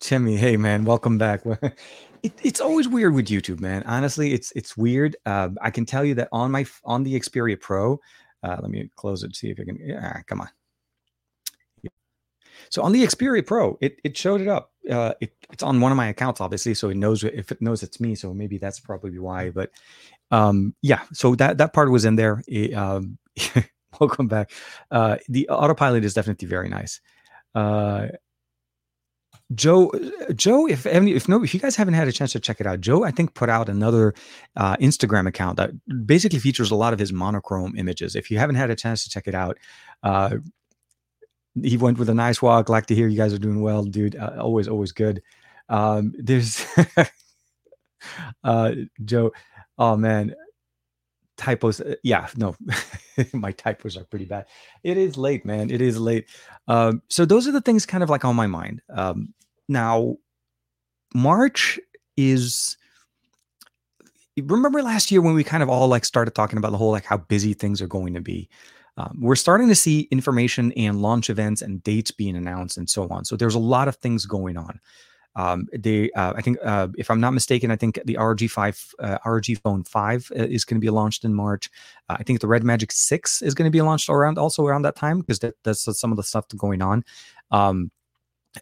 Timmy, 0.03 0.37
hey 0.37 0.57
man, 0.57 0.85
welcome 0.85 1.17
back. 1.17 1.43
it, 2.25 2.33
it's 2.43 2.61
always 2.61 2.89
weird 2.89 3.15
with 3.15 3.27
YouTube, 3.27 3.61
man. 3.61 3.85
Honestly, 3.85 4.33
it's 4.33 4.53
it's 4.57 4.77
weird. 4.77 5.15
Uh, 5.25 5.51
I 5.61 5.71
can 5.71 5.87
tell 5.87 6.05
you 6.05 6.13
that 6.17 6.29
on 6.33 6.51
my 6.51 6.67
on 6.85 7.05
the 7.05 7.15
Xperia 7.15 7.59
Pro, 7.59 8.01
uh, 8.43 8.57
let 8.61 8.69
me 8.69 8.91
close 8.97 9.23
it. 9.23 9.37
See 9.37 9.51
if 9.51 9.61
I 9.61 9.65
can. 9.65 9.79
Yeah, 9.81 10.21
come 10.27 10.41
on. 10.41 10.49
So 12.69 12.83
on 12.83 12.91
the 12.91 13.05
Xperia 13.05 13.47
Pro, 13.47 13.79
it 13.81 14.01
it 14.03 14.17
showed 14.17 14.41
it 14.41 14.49
up. 14.49 14.73
uh, 14.91 15.15
it, 15.21 15.35
it's 15.53 15.63
on 15.63 15.81
one 15.81 15.93
of 15.93 15.97
my 15.97 16.09
accounts, 16.09 16.41
obviously, 16.41 16.75
so 16.75 16.89
it 16.89 16.97
knows 16.97 17.23
if 17.23 17.53
it 17.53 17.63
knows 17.63 17.85
it's 17.85 18.01
me. 18.01 18.17
So 18.17 18.35
maybe 18.35 18.59
that's 18.59 18.81
probably 18.81 19.21
why. 19.21 19.51
But 19.51 19.71
um, 20.33 20.75
yeah, 20.83 21.03
so 21.13 21.37
that 21.37 21.59
that 21.59 21.75
part 21.75 21.93
was 21.93 22.05
in 22.05 22.17
there. 22.17 22.43
It, 22.49 22.75
um, 22.75 23.19
welcome 24.01 24.27
back. 24.27 24.51
Uh, 24.91 25.19
the 25.29 25.49
autopilot 25.49 26.05
is 26.05 26.13
definitely 26.13 26.49
very 26.49 26.69
nice. 26.69 27.01
Joe, 29.55 29.91
Joe, 30.35 30.67
if 30.67 30.87
any, 30.87 31.13
if 31.13 31.29
no, 31.29 31.43
if 31.43 31.55
you 31.55 31.61
guys 31.61 31.77
haven't 31.77 31.95
had 31.95 32.09
a 32.09 32.13
chance 32.13 32.33
to 32.33 32.41
check 32.41 32.61
it 32.61 32.67
out, 32.67 32.81
Joe, 32.81 33.05
I 33.05 33.11
think 33.11 33.35
put 33.35 33.49
out 33.49 33.69
another 33.69 34.15
uh, 34.57 34.77
Instagram 34.77 35.27
account 35.27 35.57
that 35.57 35.71
basically 36.07 36.39
features 36.39 36.71
a 36.71 36.77
lot 36.77 36.93
of 36.93 36.99
his 36.99 37.13
monochrome 37.13 37.75
images. 37.77 38.15
If 38.15 38.31
you 38.31 38.39
haven't 38.39 38.57
had 38.57 38.71
a 38.71 38.77
chance 38.77 39.05
to 39.05 39.11
check 39.11 39.27
it 39.27 39.35
out, 39.35 39.59
uh, 40.03 40.37
he 41.61 41.77
went 41.77 41.99
with 41.99 42.09
a 42.09 42.15
nice 42.15 42.41
walk. 42.41 42.69
Like 42.69 42.87
to 42.87 42.95
hear 42.95 43.09
you 43.09 43.17
guys 43.17 43.35
are 43.35 43.39
doing 43.39 43.61
well, 43.61 43.85
dude. 43.85 44.17
Uh, 44.17 44.37
always, 44.39 44.69
always 44.69 44.93
good. 44.93 45.23
Um, 45.69 46.13
there's 46.17 46.65
uh, 48.45 48.73
Joe. 49.05 49.33
Oh 49.79 49.97
man, 49.97 50.35
typos. 51.43 51.81
Uh, 51.81 51.97
yeah, 52.03 52.29
no, 52.37 52.57
my 53.33 53.53
typos 53.53 53.97
are 53.97 54.05
pretty 54.05 54.25
bad. 54.25 54.47
It 54.85 54.97
is 54.97 55.17
late, 55.17 55.45
man. 55.45 55.71
It 55.71 55.81
is 55.81 55.99
late. 55.99 56.27
Um, 56.69 57.03
so 57.09 57.25
those 57.25 57.49
are 57.49 57.53
the 57.53 57.61
things 57.61 57.85
kind 57.85 58.03
of 58.03 58.11
like 58.11 58.25
on 58.25 58.37
my 58.37 58.47
mind. 58.47 58.81
Um, 58.91 59.35
now, 59.69 60.17
March 61.15 61.79
is. 62.17 62.77
Remember 64.41 64.83
last 64.83 65.11
year 65.11 65.21
when 65.21 65.35
we 65.35 65.45
kind 65.45 65.63
of 65.63 65.69
all 65.69 65.89
like 65.89 66.07
started 66.07 66.35
talking 66.35 66.57
about 66.57 66.73
the 66.73 66.79
whole 66.79 66.91
like 66.91 67.05
how 67.05 67.19
busy 67.19 67.53
things 67.53 67.83
are 67.83 67.87
going 67.87 68.15
to 68.15 68.21
be. 68.21 68.49
Um, 68.97 69.19
we're 69.21 69.37
starting 69.37 69.69
to 69.69 69.75
see 69.75 70.09
information 70.11 70.73
and 70.73 71.03
launch 71.03 71.29
events 71.29 71.61
and 71.61 71.83
dates 71.83 72.11
being 72.11 72.37
announced 72.37 72.79
and 72.79 72.89
so 72.89 73.09
on. 73.09 73.27
So 73.27 73.37
there's 73.37 73.55
a 73.55 73.59
lot 73.59 73.89
of 73.89 73.97
things 73.97 74.25
going 74.25 74.57
on. 74.57 74.81
Um, 75.35 75.67
they, 75.73 76.11
uh, 76.13 76.35
I 76.37 76.43
think, 76.43 76.59
uh, 76.63 76.89
if 76.97 77.11
I'm 77.11 77.21
not 77.21 77.33
mistaken, 77.33 77.71
I 77.71 77.77
think 77.77 77.99
the 78.05 78.17
ROG 78.17 78.41
five, 78.51 78.79
uh, 78.99 79.19
ROG 79.25 79.47
Phone 79.63 79.85
five 79.85 80.31
uh, 80.39 80.45
is 80.45 80.65
going 80.65 80.81
to 80.81 80.85
be 80.85 80.91
launched 80.91 81.25
in 81.25 81.35
March. 81.35 81.71
Uh, 82.09 82.17
I 82.19 82.23
think 82.23 82.41
the 82.41 82.49
Red 82.49 82.65
Magic 82.65 82.93
six 82.93 83.43
is 83.43 83.55
going 83.55 83.67
to 83.67 83.73
be 83.73 83.83
launched 83.83 84.09
around 84.09 84.39
also 84.39 84.67
around 84.67 84.83
that 84.83 84.97
time 84.97 85.21
because 85.21 85.39
that, 85.41 85.55
that's 85.65 85.99
some 85.99 86.11
of 86.11 86.17
the 86.17 86.23
stuff 86.23 86.47
going 86.57 86.83
on. 86.83 87.05
Um, 87.51 87.91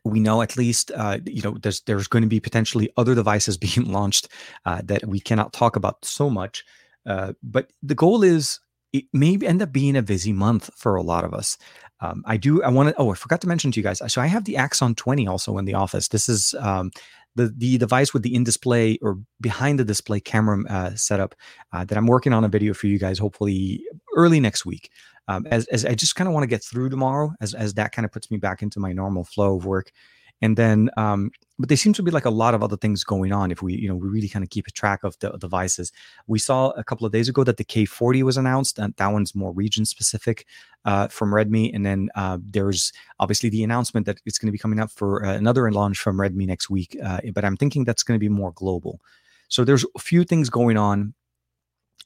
we 0.05 0.21
know 0.21 0.41
at 0.41 0.57
least 0.57 0.93
uh, 0.95 1.19
you 1.27 1.43
know 1.43 1.57
there's 1.63 1.81
there's 1.83 2.07
going 2.07 2.23
to 2.23 2.29
be 2.29 2.39
potentially 2.39 2.91
other 2.97 3.15
devices 3.15 3.57
being 3.67 3.91
launched 3.91 4.29
uh, 4.65 4.81
that 4.85 5.05
we 5.07 5.19
cannot 5.19 5.53
talk 5.53 5.75
about 5.75 6.05
so 6.05 6.31
much 6.31 6.65
uh, 7.07 7.33
but 7.43 7.73
the 7.83 7.95
goal 7.95 8.23
is 8.23 8.61
it 8.93 9.05
may 9.13 9.39
end 9.43 9.63
up 9.63 9.73
being 9.73 9.97
a 9.97 10.03
busy 10.03 10.33
month 10.33 10.71
for 10.77 10.97
a 10.97 11.03
lot 11.03 11.25
of 11.25 11.33
us. 11.33 11.57
Um, 12.01 12.23
I 12.27 12.37
do. 12.37 12.63
I 12.63 12.69
want 12.69 12.89
to. 12.89 12.95
Oh, 12.97 13.11
I 13.11 13.15
forgot 13.15 13.41
to 13.43 13.49
mention 13.49 13.73
to 13.73 13.81
you 13.81 13.85
guys. 13.85 14.03
So 14.13 14.21
I 14.21 14.27
have 14.27 14.45
the 14.45 14.57
Axon 14.57 14.95
20 14.95 15.27
also 15.27 15.59
in 15.59 15.65
the 15.65 15.75
office. 15.75 16.09
This 16.09 16.29
is 16.29 16.55
um, 16.59 16.91
the 17.37 17.53
the 17.57 17.79
device 17.79 18.13
with 18.13 18.23
the 18.23 18.35
in 18.35 18.45
display 18.45 18.99
or 19.03 19.19
behind 19.41 19.79
the 19.79 19.85
display 19.85 20.21
camera 20.21 20.65
uh, 20.69 20.95
setup 20.95 21.35
uh, 21.73 21.85
that 21.85 21.99
I'm 21.99 22.07
working 22.07 22.33
on 22.33 22.45
a 22.45 22.49
video 22.49 22.75
for 22.75 22.87
you 22.87 22.99
guys. 22.99 23.19
Hopefully 23.19 23.85
early 24.17 24.41
next 24.41 24.65
week. 24.65 24.91
Um, 25.29 25.47
as, 25.47 25.67
as 25.67 25.85
I 25.85 25.95
just 25.95 26.17
kind 26.17 26.27
of 26.27 26.35
want 26.35 26.43
to 26.43 26.49
get 26.49 26.65
through 26.65 26.89
tomorrow, 26.89 27.33
as 27.41 27.55
as 27.55 27.75
that 27.75 27.93
kind 27.93 28.05
of 28.05 28.13
puts 28.13 28.31
me 28.31 28.39
back 28.39 28.63
into 28.63 28.81
my 28.81 28.93
normal 28.93 29.25
flow 29.25 29.57
of 29.57 29.67
work. 29.67 29.93
And 30.43 30.57
then, 30.57 30.91
um, 30.97 31.31
but 31.59 31.69
there 31.69 31.77
seems 31.77 31.97
to 31.97 32.03
be 32.03 32.11
like 32.11 32.25
a 32.25 32.31
lot 32.31 32.55
of 32.55 32.63
other 32.63 32.77
things 32.77 33.05
going 33.05 33.33
on 33.33 33.51
if 33.51 33.63
we, 33.63 33.75
you 33.75 33.89
know, 33.89 33.95
we 33.95 34.09
really 34.09 34.29
kind 34.29 34.43
of 34.43 34.49
keep 34.49 34.67
track 34.69 35.05
of 35.05 35.19
the 35.19 35.31
devices. 35.33 35.93
We 36.27 36.39
saw 36.39 36.71
a 36.71 36.85
couple 36.85 37.07
of 37.07 37.13
days 37.13 37.29
ago 37.29 37.45
that 37.45 37.59
the 37.59 37.65
K40 37.65 38.23
was 38.23 38.39
announced, 38.39 38.79
and 38.79 38.95
that 38.97 39.09
one's 39.09 39.35
more 39.35 39.53
region 39.53 39.85
specific 39.85 40.47
uh, 40.87 41.09
from 41.09 41.31
Redmi. 41.31 41.75
And 41.75 41.85
then 41.85 42.09
uh, 42.15 42.39
there's 42.41 42.93
obviously 43.19 43.51
the 43.51 43.63
announcement 43.63 44.07
that 44.07 44.19
it's 44.25 44.39
going 44.39 44.49
to 44.49 44.53
be 44.53 44.59
coming 44.59 44.81
up 44.81 44.91
for 44.91 45.25
uh, 45.25 45.35
another 45.35 45.71
launch 45.71 45.99
from 45.99 46.17
Redmi 46.17 46.47
next 46.47 46.71
week. 46.71 46.97
Uh, 47.05 47.21
but 47.35 47.45
I'm 47.45 47.57
thinking 47.57 47.85
that's 47.85 48.03
going 48.03 48.19
to 48.19 48.21
be 48.21 48.31
more 48.31 48.53
global. 48.53 49.01
So 49.49 49.65
there's 49.65 49.85
a 49.97 49.99
few 49.99 50.25
things 50.25 50.49
going 50.49 50.77
on 50.77 51.13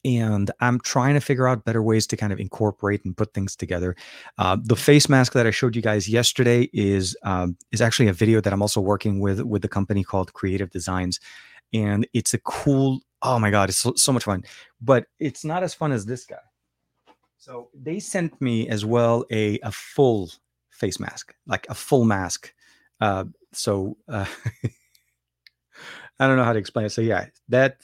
and 0.04 0.50
I'm 0.60 0.80
trying 0.80 1.14
to 1.14 1.20
figure 1.20 1.48
out 1.48 1.64
better 1.64 1.82
ways 1.82 2.06
to 2.08 2.16
kind 2.16 2.32
of 2.32 2.38
incorporate 2.38 3.04
and 3.04 3.16
put 3.16 3.32
things 3.32 3.56
together. 3.56 3.96
Uh, 4.38 4.56
the 4.62 4.76
face 4.76 5.08
mask 5.08 5.32
that 5.32 5.46
I 5.46 5.50
showed 5.50 5.74
you 5.74 5.82
guys 5.82 6.08
yesterday 6.08 6.68
is 6.72 7.16
um, 7.22 7.56
is 7.72 7.80
actually 7.80 8.08
a 8.08 8.12
video 8.12 8.40
that 8.40 8.52
I'm 8.52 8.62
also 8.62 8.80
working 8.80 9.20
with 9.20 9.40
with 9.40 9.62
the 9.62 9.68
company 9.68 10.04
called 10.04 10.32
Creative 10.34 10.70
Designs, 10.70 11.20
and 11.72 12.06
it's 12.12 12.34
a 12.34 12.38
cool. 12.38 13.00
Oh 13.22 13.38
my 13.38 13.50
god, 13.50 13.70
it's 13.70 13.78
so, 13.78 13.94
so 13.96 14.12
much 14.12 14.24
fun, 14.24 14.44
but 14.80 15.06
it's 15.18 15.44
not 15.44 15.62
as 15.62 15.72
fun 15.72 15.92
as 15.92 16.04
this 16.04 16.26
guy. 16.26 16.36
So 17.38 17.70
they 17.74 17.98
sent 18.00 18.38
me 18.40 18.68
as 18.68 18.84
well 18.84 19.24
a 19.30 19.58
a 19.60 19.72
full 19.72 20.30
face 20.70 21.00
mask, 21.00 21.34
like 21.46 21.66
a 21.70 21.74
full 21.74 22.04
mask. 22.04 22.52
Uh, 23.00 23.24
so 23.52 23.96
uh, 24.08 24.26
I 26.18 26.26
don't 26.26 26.36
know 26.36 26.44
how 26.44 26.52
to 26.52 26.58
explain 26.58 26.86
it. 26.86 26.90
So 26.90 27.00
yeah, 27.00 27.26
that 27.48 27.82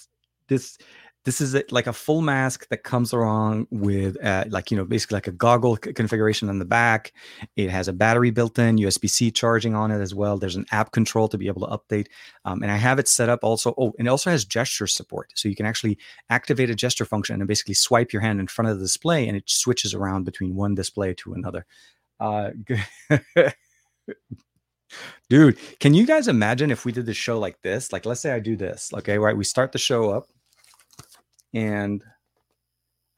this 0.48 0.78
this 1.24 1.40
is 1.40 1.54
a, 1.54 1.62
like 1.70 1.87
a 1.87 1.92
full 1.92 2.22
mask 2.22 2.68
that 2.70 2.83
comes 2.83 3.12
along 3.12 3.66
with 3.70 4.22
uh, 4.24 4.44
like 4.48 4.70
you 4.70 4.76
know 4.76 4.85
basically 4.85 5.16
like 5.16 5.26
a 5.26 5.33
goggle 5.33 5.76
c- 5.76 5.92
configuration 5.92 6.48
on 6.48 6.59
the 6.59 6.64
back. 6.64 7.12
It 7.56 7.68
has 7.70 7.88
a 7.88 7.92
battery 7.92 8.30
built 8.30 8.59
in 8.59 8.76
usb-c 8.76 9.30
charging 9.33 9.74
on 9.74 9.90
it 9.90 10.00
as 10.00 10.14
well. 10.14 10.38
There's 10.38 10.56
an 10.56 10.66
app 10.70 10.92
control 10.92 11.28
to 11.28 11.38
be 11.38 11.46
able 11.46 11.66
to 11.66 11.76
update 11.76 12.06
um, 12.44 12.62
and 12.62 12.72
i 12.72 12.76
have 12.76 12.98
it 12.98 13.09
set 13.09 13.28
up 13.28 13.40
also 13.42 13.74
oh 13.76 13.92
and 13.98 14.09
it 14.09 14.11
also 14.11 14.30
has 14.30 14.44
gesture 14.44 14.87
support. 14.87 15.33
So 15.35 15.48
you 15.48 15.56
can 15.56 15.66
actually 15.66 15.98
activate 16.30 16.70
a 16.70 16.74
gesture 16.74 17.04
function 17.04 17.40
and 17.40 17.46
basically 17.48 17.74
swipe 17.74 18.12
your 18.12 18.22
hand 18.22 18.40
in 18.40 18.46
front 18.46 18.70
of 18.70 18.78
the 18.78 18.85
display 18.85 19.28
and 19.28 19.37
it 19.37 19.48
switches 19.48 19.94
around 19.94 20.24
between 20.24 20.54
one 20.54 20.74
display 20.74 21.14
to 21.14 21.35
another. 21.35 21.66
Uh, 22.18 22.50
dude 25.28 25.56
can 25.78 25.94
you 25.94 26.04
guys 26.04 26.26
imagine 26.26 26.72
if 26.72 26.85
we 26.85 26.90
did 26.92 27.06
the 27.06 27.14
show 27.14 27.38
like 27.38 27.61
this? 27.62 27.92
Like 27.92 28.06
let's 28.06 28.20
say 28.20 28.33
i 28.33 28.40
do 28.40 28.56
this 28.56 28.90
okay 28.94 29.18
right? 29.18 29.37
We 29.37 29.44
start 29.44 29.72
the 29.72 29.78
show 29.78 30.11
up 30.11 30.28
and 31.55 32.03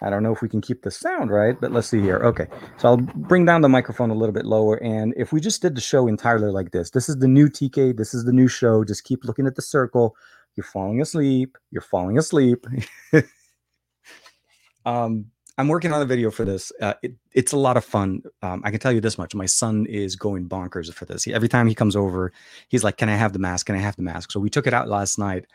I 0.03 0.11
don't 0.11 0.25
know 0.25 0.33
if 0.33 0.42
we 0.42 0.49
can 0.49 0.61
keep 0.61 0.83
the 0.83 0.90
sound 0.90 1.31
right, 1.31 1.59
but 1.61 1.71
let's 1.71 1.87
see 1.87 2.01
here. 2.01 2.18
Okay, 2.18 2.49
so 2.77 2.88
I'll 2.88 2.97
bring 2.97 3.45
down 3.45 3.61
the 3.61 3.68
microphone 3.68 4.11
a 4.11 4.14
little 4.14 4.33
bit 4.33 4.45
lower. 4.45 4.83
And 4.83 5.14
if 5.16 5.33
we 5.33 5.40
just 5.40 5.62
did 5.62 5.77
the 5.77 5.81
show 5.81 6.09
entirely 6.09 6.51
like 6.51 6.73
this, 6.73 6.90
this 6.90 7.09
is 7.09 7.18
the 7.18 7.29
new 7.29 7.49
TK, 7.49 7.97
this 7.97 8.12
is 8.12 8.25
the 8.25 8.33
new 8.33 8.49
show. 8.49 8.83
Just 8.85 9.05
keep 9.05 9.25
looking 9.25 9.47
at 9.47 9.55
the 9.55 9.62
circle. 9.62 10.16
You're 10.57 10.64
falling 10.64 11.01
asleep. 11.01 11.57
You're 11.71 11.83
falling 11.83 12.18
asleep. 12.18 12.66
um, 14.85 15.27
I'm 15.57 15.68
working 15.68 15.92
on 15.92 16.03
a 16.03 16.07
video 16.07 16.31
for 16.33 16.45
this. 16.45 16.73
Uh, 16.81 16.95
it, 17.03 17.14
it's 17.33 17.53
a 17.53 17.59
lot 17.59 17.77
of 17.77 17.85
fun. 17.85 18.23
Um, 18.42 18.62
I 18.64 18.71
can 18.71 18.81
tell 18.81 18.92
you 18.92 19.01
this 19.01 19.18
much: 19.18 19.35
my 19.35 19.47
son 19.47 19.87
is 19.87 20.16
going 20.16 20.49
bonkers 20.49 20.92
for 20.92 21.05
this. 21.05 21.23
He, 21.23 21.33
every 21.33 21.49
time 21.49 21.68
he 21.68 21.75
comes 21.75 21.95
over, 21.95 22.33
he's 22.68 22.83
like, 22.83 22.97
"Can 22.97 23.09
I 23.09 23.14
have 23.14 23.33
the 23.33 23.38
mask? 23.38 23.66
Can 23.66 23.77
I 23.77 23.81
have 23.81 23.97
the 23.97 24.03
mask?" 24.03 24.33
So 24.33 24.40
we 24.40 24.51
took 24.51 24.66
it 24.66 24.75
out 24.75 24.88
last 24.88 25.18
night, 25.18 25.47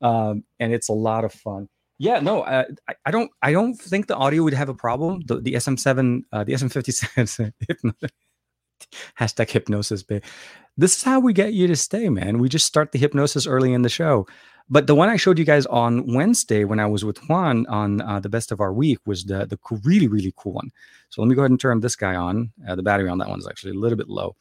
um, 0.00 0.44
and 0.60 0.72
it's 0.72 0.88
a 0.88 0.92
lot 0.92 1.24
of 1.24 1.32
fun. 1.32 1.68
Yeah, 1.98 2.20
no, 2.20 2.42
uh, 2.42 2.64
I, 2.88 2.94
I 3.06 3.10
don't. 3.10 3.30
I 3.40 3.52
don't 3.52 3.74
think 3.74 4.06
the 4.06 4.16
audio 4.16 4.42
would 4.42 4.52
have 4.52 4.68
a 4.68 4.74
problem. 4.74 5.22
The, 5.26 5.40
the 5.40 5.54
SM7, 5.54 6.22
uh, 6.30 6.44
the 6.44 6.52
SM57, 6.52 7.52
hashtag 9.18 9.50
hypnosis. 9.50 10.04
This 10.76 10.96
is 10.96 11.02
how 11.02 11.20
we 11.20 11.32
get 11.32 11.54
you 11.54 11.66
to 11.66 11.76
stay, 11.76 12.08
man. 12.08 12.38
We 12.38 12.48
just 12.48 12.66
start 12.66 12.92
the 12.92 12.98
hypnosis 12.98 13.46
early 13.46 13.72
in 13.72 13.82
the 13.82 13.88
show. 13.88 14.26
But 14.68 14.88
the 14.88 14.96
one 14.96 15.08
I 15.08 15.16
showed 15.16 15.38
you 15.38 15.44
guys 15.44 15.64
on 15.66 16.12
Wednesday 16.12 16.64
when 16.64 16.80
I 16.80 16.86
was 16.86 17.04
with 17.04 17.18
Juan 17.28 17.66
on 17.68 18.00
uh, 18.00 18.18
the 18.18 18.28
best 18.28 18.50
of 18.50 18.60
our 18.60 18.72
week 18.72 18.98
was 19.06 19.24
the 19.24 19.46
the 19.46 19.58
really 19.84 20.08
really 20.08 20.34
cool 20.36 20.54
one. 20.54 20.70
So 21.08 21.22
let 21.22 21.28
me 21.28 21.36
go 21.36 21.42
ahead 21.42 21.52
and 21.52 21.60
turn 21.60 21.80
this 21.80 21.96
guy 21.96 22.16
on. 22.16 22.52
Uh, 22.68 22.74
the 22.74 22.82
battery 22.82 23.08
on 23.08 23.18
that 23.18 23.28
one 23.28 23.38
is 23.38 23.46
actually 23.46 23.72
a 23.72 23.80
little 23.80 23.96
bit 23.96 24.08
low. 24.08 24.34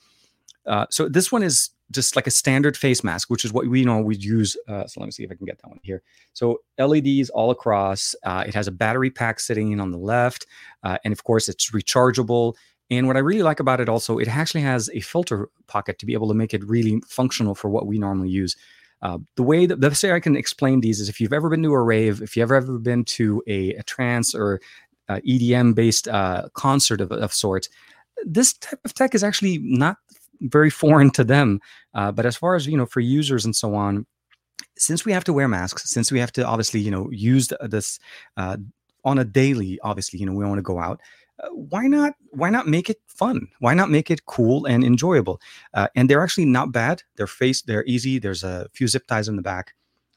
Uh, 0.65 0.87
so 0.89 1.07
this 1.07 1.31
one 1.31 1.43
is 1.43 1.69
just 1.91 2.15
like 2.15 2.27
a 2.27 2.31
standard 2.31 2.75
face 2.75 3.03
mask, 3.03 3.29
which 3.29 3.45
is 3.45 3.53
what 3.53 3.67
we 3.67 3.85
know 3.85 3.99
we 3.99 4.15
use. 4.15 4.57
Uh, 4.67 4.87
so 4.87 4.99
let 4.99 5.05
me 5.05 5.11
see 5.11 5.23
if 5.23 5.31
I 5.31 5.35
can 5.35 5.45
get 5.45 5.59
that 5.61 5.69
one 5.69 5.79
here. 5.83 6.01
So 6.33 6.61
LEDs 6.79 7.29
all 7.29 7.51
across. 7.51 8.15
Uh, 8.23 8.43
it 8.47 8.55
has 8.55 8.67
a 8.67 8.71
battery 8.71 9.11
pack 9.11 9.39
sitting 9.39 9.71
in 9.71 9.79
on 9.79 9.91
the 9.91 9.97
left, 9.97 10.47
uh, 10.83 10.97
and 11.03 11.11
of 11.11 11.23
course 11.23 11.47
it's 11.47 11.71
rechargeable. 11.71 12.55
And 12.89 13.07
what 13.07 13.17
I 13.17 13.19
really 13.19 13.43
like 13.43 13.59
about 13.59 13.81
it 13.81 13.89
also, 13.89 14.17
it 14.17 14.27
actually 14.27 14.61
has 14.61 14.89
a 14.93 14.99
filter 14.99 15.49
pocket 15.67 15.97
to 15.99 16.05
be 16.05 16.13
able 16.13 16.27
to 16.27 16.33
make 16.33 16.53
it 16.53 16.63
really 16.67 17.01
functional 17.07 17.55
for 17.55 17.69
what 17.69 17.87
we 17.87 17.97
normally 17.97 18.29
use. 18.29 18.55
Uh, 19.01 19.17
the 19.35 19.43
way 19.43 19.65
that 19.65 19.81
the 19.81 19.99
way 20.03 20.13
I 20.13 20.19
can 20.19 20.35
explain 20.35 20.81
these 20.81 20.99
is 20.99 21.09
if 21.09 21.19
you've 21.19 21.33
ever 21.33 21.49
been 21.49 21.63
to 21.63 21.73
a 21.73 21.81
rave, 21.81 22.21
if 22.21 22.35
you've 22.35 22.51
ever 22.51 22.79
been 22.79 23.03
to 23.05 23.43
a, 23.47 23.73
a 23.73 23.83
trance 23.83 24.33
or 24.33 24.61
uh, 25.09 25.19
EDM 25.27 25.75
based 25.75 26.07
uh, 26.07 26.47
concert 26.53 27.01
of, 27.01 27.11
of 27.11 27.33
sorts, 27.33 27.69
this 28.23 28.53
type 28.53 28.79
of 28.85 28.93
tech 28.93 29.13
is 29.13 29.23
actually 29.23 29.59
not 29.59 29.97
very 30.41 30.69
foreign 30.69 31.11
to 31.11 31.23
them. 31.23 31.59
Uh, 31.93 32.11
but 32.11 32.25
as 32.25 32.35
far 32.35 32.55
as 32.55 32.67
you 32.67 32.77
know, 32.77 32.85
for 32.85 32.99
users 32.99 33.45
and 33.45 33.55
so 33.55 33.75
on, 33.75 34.05
since 34.77 35.05
we 35.05 35.11
have 35.11 35.23
to 35.23 35.33
wear 35.33 35.47
masks, 35.47 35.89
since 35.89 36.11
we 36.11 36.19
have 36.19 36.31
to 36.33 36.45
obviously 36.45 36.79
you 36.79 36.91
know 36.91 37.09
use 37.11 37.51
this 37.61 37.99
uh, 38.37 38.57
on 39.03 39.19
a 39.19 39.25
daily, 39.25 39.79
obviously 39.81 40.19
you 40.19 40.25
know 40.25 40.33
we 40.33 40.45
want 40.45 40.57
to 40.57 40.63
go 40.63 40.79
out. 40.79 41.01
Uh, 41.43 41.49
why 41.49 41.87
not? 41.87 42.13
Why 42.31 42.49
not 42.49 42.67
make 42.67 42.89
it 42.89 42.97
fun? 43.07 43.47
Why 43.59 43.73
not 43.73 43.89
make 43.89 44.09
it 44.09 44.25
cool 44.25 44.65
and 44.65 44.83
enjoyable? 44.83 45.41
Uh, 45.73 45.87
and 45.95 46.09
they're 46.09 46.23
actually 46.23 46.45
not 46.45 46.71
bad. 46.71 47.03
They're 47.15 47.27
face. 47.27 47.61
They're 47.61 47.85
easy. 47.85 48.19
There's 48.19 48.43
a 48.43 48.67
few 48.73 48.87
zip 48.87 49.05
ties 49.07 49.27
in 49.27 49.35
the 49.35 49.41
back. 49.41 49.73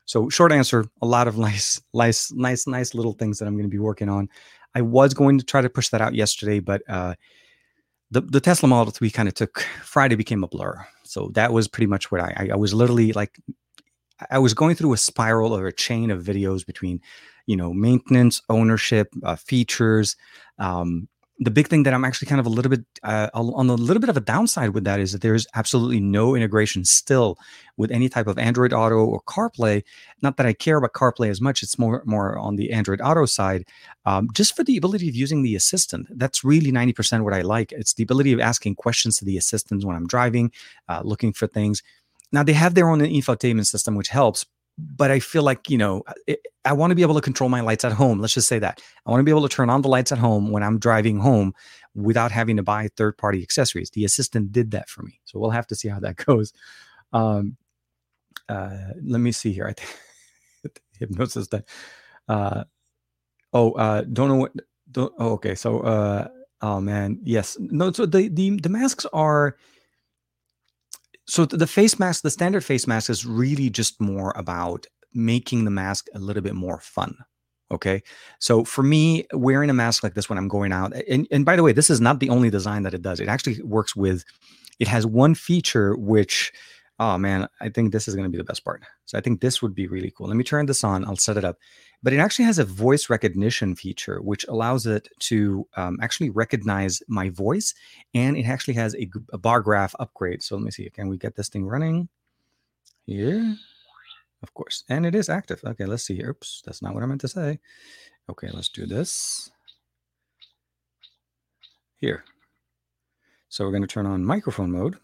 So 0.09 0.31
short 0.31 0.53
answer, 0.53 0.87
a 1.03 1.07
lot 1.07 1.29
of 1.29 1.37
nice, 1.49 1.81
nice, 1.93 2.33
nice, 2.33 2.67
nice 2.67 2.95
little 2.95 3.13
things 3.13 3.39
that 3.39 3.47
I'm 3.47 3.55
going 3.55 3.69
to 3.69 3.71
be 3.71 3.79
working 3.79 4.09
on. 4.09 4.29
I 4.75 4.83
was 4.83 5.15
going 5.15 5.39
to 5.39 5.45
try 5.45 5.61
to 5.61 5.71
push 5.71 5.89
that 5.91 6.01
out 6.01 6.15
yesterday, 6.15 6.61
but 6.61 6.83
uh, 6.89 7.15
the, 8.11 8.21
the 8.23 8.41
Tesla 8.41 8.69
Model 8.69 8.93
3 8.93 9.11
kind 9.11 9.29
of 9.29 9.35
took 9.35 9.61
Friday 9.83 10.15
became 10.15 10.43
a 10.43 10.49
blur. 10.49 10.87
So 11.05 11.31
that 11.35 11.53
was 11.53 11.69
pretty 11.69 11.87
much 11.87 12.11
what 12.11 12.21
I, 12.21 12.49
I, 12.53 12.57
was 12.57 12.73
literally 12.73 13.13
like, 13.13 13.39
I 14.31 14.39
was 14.39 14.55
going 14.55 14.77
through 14.77 14.93
a 14.93 14.99
spiral 14.99 15.57
or 15.57 15.67
a 15.67 15.73
chain 15.73 16.11
of 16.11 16.23
videos 16.23 16.65
between, 16.65 17.01
you 17.47 17.57
know, 17.57 17.73
maintenance, 17.73 18.43
ownership, 18.49 19.13
uh, 19.23 19.37
features, 19.37 20.17
um, 20.59 21.09
the 21.41 21.51
big 21.51 21.69
thing 21.69 21.85
that 21.85 21.95
I'm 21.95 22.05
actually 22.05 22.27
kind 22.27 22.41
of 22.41 22.47
a 22.47 22.51
little 22.51 22.71
bit 22.71 22.85
uh, 23.05 23.31
on 23.33 23.71
a 23.71 23.75
little 23.75 24.01
bit 24.01 24.11
of 24.11 24.17
a 24.17 24.21
downside 24.21 24.71
with 24.71 24.85
that 24.85 24.99
is 24.99 25.13
that 25.13 25.21
there's 25.21 25.47
absolutely 25.55 26.01
no 26.01 26.35
integration 26.35 26.85
still 26.85 27.39
with 27.77 27.93
any 27.93 28.09
type 28.09 28.27
of 28.27 28.39
Android 28.39 28.73
Auto 28.73 28.97
or 29.05 29.23
CarPlay. 29.23 29.85
Not 30.21 30.37
that 30.37 30.47
I 30.47 30.53
care 30.53 30.79
about 30.79 30.95
CarPlay 30.95 31.31
as 31.31 31.41
much; 31.41 31.63
it's 31.63 31.79
more 31.79 32.03
more 32.05 32.37
on 32.37 32.57
the 32.57 32.73
Android 32.73 33.01
Auto 33.01 33.25
side. 33.25 33.65
Um, 34.05 34.29
just 34.33 34.57
for 34.57 34.65
the 34.65 34.77
ability 34.77 35.09
of 35.09 35.15
using 35.15 35.43
the 35.43 35.55
assistant, 35.55 36.09
that's 36.19 36.43
really 36.43 36.73
90% 36.73 37.23
what 37.23 37.35
I 37.35 37.43
like. 37.43 37.73
It's 37.73 37.95
the 37.95 38.03
ability 38.03 38.33
of 38.33 38.41
asking 38.41 38.75
questions 38.75 39.19
to 39.19 39.25
the 39.25 39.37
assistant 39.37 39.85
when 39.85 39.95
I'm 39.95 40.07
driving, 40.07 40.51
uh, 40.89 41.03
looking 41.05 41.33
for 41.33 41.47
things. 41.47 41.83
Now 42.33 42.43
they 42.43 42.53
have 42.55 42.75
their 42.75 42.89
own 42.89 43.01
infotainment 43.01 43.67
system, 43.67 43.95
which 43.95 44.09
helps, 44.09 44.45
but 44.79 45.11
I 45.11 45.19
feel 45.19 45.43
like, 45.43 45.69
you 45.69 45.77
know, 45.77 46.05
it, 46.27 46.41
I 46.65 46.73
want 46.73 46.93
to 46.93 46.95
be 46.95 47.03
able 47.03 47.17
to 47.17 47.21
control 47.21 47.51
my 47.51 47.61
lights 47.61 47.85
at 47.85 47.93
home. 47.93 48.21
Let's 48.21 48.35
just 48.35 48.49
say 48.49 48.61
that. 48.61 48.81
I 49.05 49.11
want 49.11 49.21
to 49.21 49.25
be 49.25 49.31
able 49.31 49.47
to 49.47 49.55
turn 49.55 49.71
on 49.71 49.83
the 49.83 49.89
lights 49.89 50.13
at 50.13 50.19
home 50.19 50.51
when 50.51 50.63
I'm 50.63 50.79
driving 50.79 51.19
home 51.19 51.53
without 51.95 52.31
having 52.31 52.57
to 52.57 52.63
buy 52.63 52.89
third 52.97 53.19
party 53.19 53.43
accessories. 53.43 53.91
The 53.91 54.05
assistant 54.05 54.53
did 54.53 54.71
that 54.71 54.89
for 54.89 55.03
me. 55.03 55.21
So 55.25 55.41
we'll 55.41 55.51
have 55.51 55.67
to 55.69 55.75
see 55.75 55.89
how 55.89 55.99
that 56.01 56.17
goes. 56.25 56.53
Um, 57.13 57.57
uh, 58.49 58.93
let 59.03 59.21
me 59.21 59.33
see 59.33 59.53
here. 59.53 59.67
I 59.67 59.73
think 59.73 60.81
hypnosis 60.99 61.49
that. 61.49 61.65
Uh, 62.29 62.65
oh, 63.53 63.73
uh, 63.73 64.03
don't 64.03 64.29
know 64.29 64.37
what. 64.37 64.53
Don't, 64.91 65.13
oh, 65.19 65.33
okay. 65.33 65.55
So, 65.55 65.81
uh, 65.81 66.29
oh 66.63 66.81
man, 66.81 67.19
yes. 67.23 67.57
No, 67.59 67.93
so 67.93 68.07
the, 68.07 68.29
the, 68.29 68.59
the 68.61 68.69
masks 68.69 69.07
are 69.13 69.57
so 71.29 71.45
the 71.45 71.67
face 71.67 71.99
mask, 71.99 72.23
the 72.23 72.31
standard 72.31 72.65
face 72.65 72.87
mask 72.87 73.11
is 73.11 73.27
really 73.27 73.69
just 73.69 74.01
more 74.01 74.33
about 74.35 74.87
making 75.13 75.65
the 75.65 75.71
mask 75.71 76.07
a 76.15 76.19
little 76.19 76.43
bit 76.43 76.55
more 76.55 76.81
fun. 76.81 77.17
Okay. 77.71 78.03
So 78.39 78.65
for 78.65 78.83
me, 78.83 79.27
wearing 79.35 79.69
a 79.69 79.75
mask 79.75 80.03
like 80.03 80.15
this 80.15 80.31
when 80.31 80.39
I'm 80.39 80.49
going 80.49 80.73
out, 80.73 80.95
and, 81.07 81.29
and 81.31 81.45
by 81.45 81.55
the 81.55 81.63
way, 81.63 81.73
this 81.73 81.91
is 81.91 82.01
not 82.01 82.21
the 82.21 82.31
only 82.31 82.49
design 82.49 82.83
that 82.85 82.95
it 82.95 83.03
does. 83.03 83.21
It 83.21 83.29
actually 83.29 83.63
works 83.63 83.95
with, 83.95 84.25
it 84.79 84.89
has 84.89 85.07
one 85.07 85.35
feature 85.35 85.95
which, 85.97 86.51
oh 86.99 87.17
man, 87.17 87.49
I 87.61 87.69
think 87.69 87.93
this 87.93 88.09
is 88.09 88.15
going 88.15 88.25
to 88.25 88.31
be 88.31 88.39
the 88.39 88.45
best 88.45 88.65
part. 88.65 88.83
So 89.05 89.17
I 89.17 89.21
think 89.21 89.41
this 89.41 89.63
would 89.63 89.75
be 89.75 89.87
really 89.87 90.11
cool. 90.11 90.27
Let 90.27 90.37
me 90.37 90.45
turn 90.45 90.67
this 90.67 90.83
on. 90.83 91.05
I'll 91.05 91.17
set 91.17 91.37
it 91.37 91.45
up. 91.45 91.59
But 92.03 92.13
it 92.13 92.19
actually 92.19 92.45
has 92.45 92.59
a 92.59 92.65
voice 92.65 93.11
recognition 93.11 93.75
feature 93.75 94.21
which 94.23 94.45
allows 94.49 94.87
it 94.87 95.09
to 95.21 95.67
um, 95.77 95.99
actually 96.01 96.31
recognize 96.31 97.03
my 97.09 97.29
voice 97.31 97.75
and 98.15 98.37
it 98.37 98.47
actually 98.47 98.75
has 98.75 98.95
a, 98.95 99.09
a, 99.33 99.39
bar 99.39 99.61
graph 99.61 99.95
upgrade. 99.99 100.43
So 100.43 100.57
let 100.57 100.65
me 100.65 100.71
see 100.71 100.89
can 100.91 101.09
we 101.09 101.19
get 101.19 101.37
this 101.37 101.49
thing 101.49 101.67
running? 101.67 102.09
Here 103.07 103.57
of 104.43 104.55
course. 104.55 104.85
And 104.89 105.05
it 105.05 105.15
is 105.15 105.29
active. 105.29 105.61
Okay 105.65 105.87
let's 105.87 106.05
see. 106.05 106.17
Here 106.17 106.31
oops 106.31 106.63
that's 106.65 106.83
not 106.83 106.95
what 106.95 107.03
i 107.03 107.07
meant 107.07 107.21
to 107.23 107.29
say. 107.29 107.59
Okay 108.31 108.49
let's 108.53 108.69
do 108.69 108.87
this. 108.87 109.51
Here. 111.97 112.25
So 113.49 113.65
we're 113.65 113.73
going 113.73 113.83
to 113.83 113.89
turn 113.89 114.07
on 114.07 114.25
microphone 114.25 114.71
mode 114.71 114.99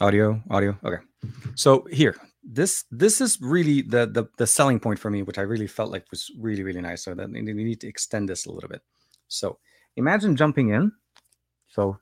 audio 0.00 0.42
audio 0.50 0.76
okay 0.84 1.02
so 1.54 1.86
here 1.90 2.16
this 2.46 2.84
this 2.90 3.20
is 3.20 3.40
really 3.40 3.82
the, 3.82 4.06
the 4.06 4.24
the 4.38 4.46
selling 4.46 4.78
point 4.78 4.98
for 4.98 5.10
me, 5.10 5.22
which 5.22 5.38
I 5.38 5.42
really 5.42 5.66
felt 5.66 5.90
like 5.90 6.04
was 6.10 6.30
really 6.38 6.62
really 6.62 6.80
nice. 6.80 7.04
So 7.04 7.14
that 7.14 7.30
we 7.30 7.42
need 7.42 7.80
to 7.80 7.88
extend 7.88 8.28
this 8.28 8.46
a 8.46 8.52
little 8.52 8.68
bit. 8.68 8.82
So 9.28 9.58
imagine 9.96 10.36
jumping 10.36 10.68
in, 10.68 10.92
so 11.68 11.98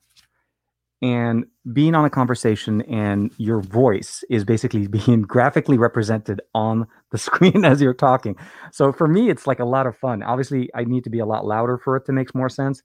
and 1.01 1.45
being 1.73 1.95
on 1.95 2.05
a 2.05 2.09
conversation, 2.09 2.83
and 2.83 3.31
your 3.37 3.59
voice 3.59 4.23
is 4.29 4.45
basically 4.45 4.87
being 5.05 5.23
graphically 5.23 5.77
represented 5.77 6.41
on 6.53 6.87
the 7.11 7.17
screen 7.27 7.65
as 7.65 7.81
you're 7.81 7.93
talking. 7.93 8.35
So 8.71 8.93
for 8.93 9.07
me, 9.07 9.29
it's 9.29 9.47
like 9.47 9.59
a 9.59 9.65
lot 9.65 9.87
of 9.87 9.97
fun. 9.97 10.21
Obviously, 10.21 10.69
I 10.75 10.83
need 10.83 11.03
to 11.05 11.09
be 11.09 11.19
a 11.19 11.25
lot 11.25 11.45
louder 11.45 11.79
for 11.79 11.97
it 11.97 12.05
to 12.05 12.13
make 12.13 12.35
more 12.35 12.49
sense. 12.49 12.83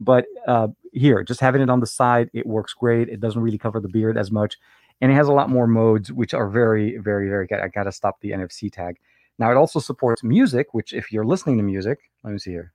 But 0.00 0.26
uh, 0.46 0.68
here, 0.92 1.22
just 1.22 1.40
having 1.40 1.62
it 1.62 1.70
on 1.70 1.80
the 1.80 1.86
side, 1.86 2.30
it 2.32 2.46
works 2.46 2.74
great. 2.74 3.08
It 3.08 3.20
doesn't 3.20 3.40
really 3.40 3.58
cover 3.58 3.80
the 3.80 3.88
beard 3.88 4.18
as 4.18 4.30
much 4.30 4.56
and 5.00 5.10
it 5.10 5.14
has 5.14 5.28
a 5.28 5.32
lot 5.32 5.50
more 5.50 5.66
modes, 5.66 6.12
which 6.12 6.34
are 6.34 6.48
very, 6.48 6.98
very, 6.98 7.28
very 7.28 7.46
good. 7.46 7.60
I 7.60 7.68
got 7.68 7.84
to 7.84 7.92
stop 7.92 8.20
the 8.20 8.30
NFC 8.30 8.72
tag. 8.72 8.96
Now 9.38 9.50
it 9.50 9.56
also 9.56 9.80
supports 9.80 10.22
music, 10.22 10.72
which 10.72 10.92
if 10.92 11.10
you're 11.10 11.24
listening 11.24 11.56
to 11.56 11.62
music, 11.62 11.98
let 12.22 12.32
me 12.32 12.38
see 12.38 12.52
here. 12.52 12.72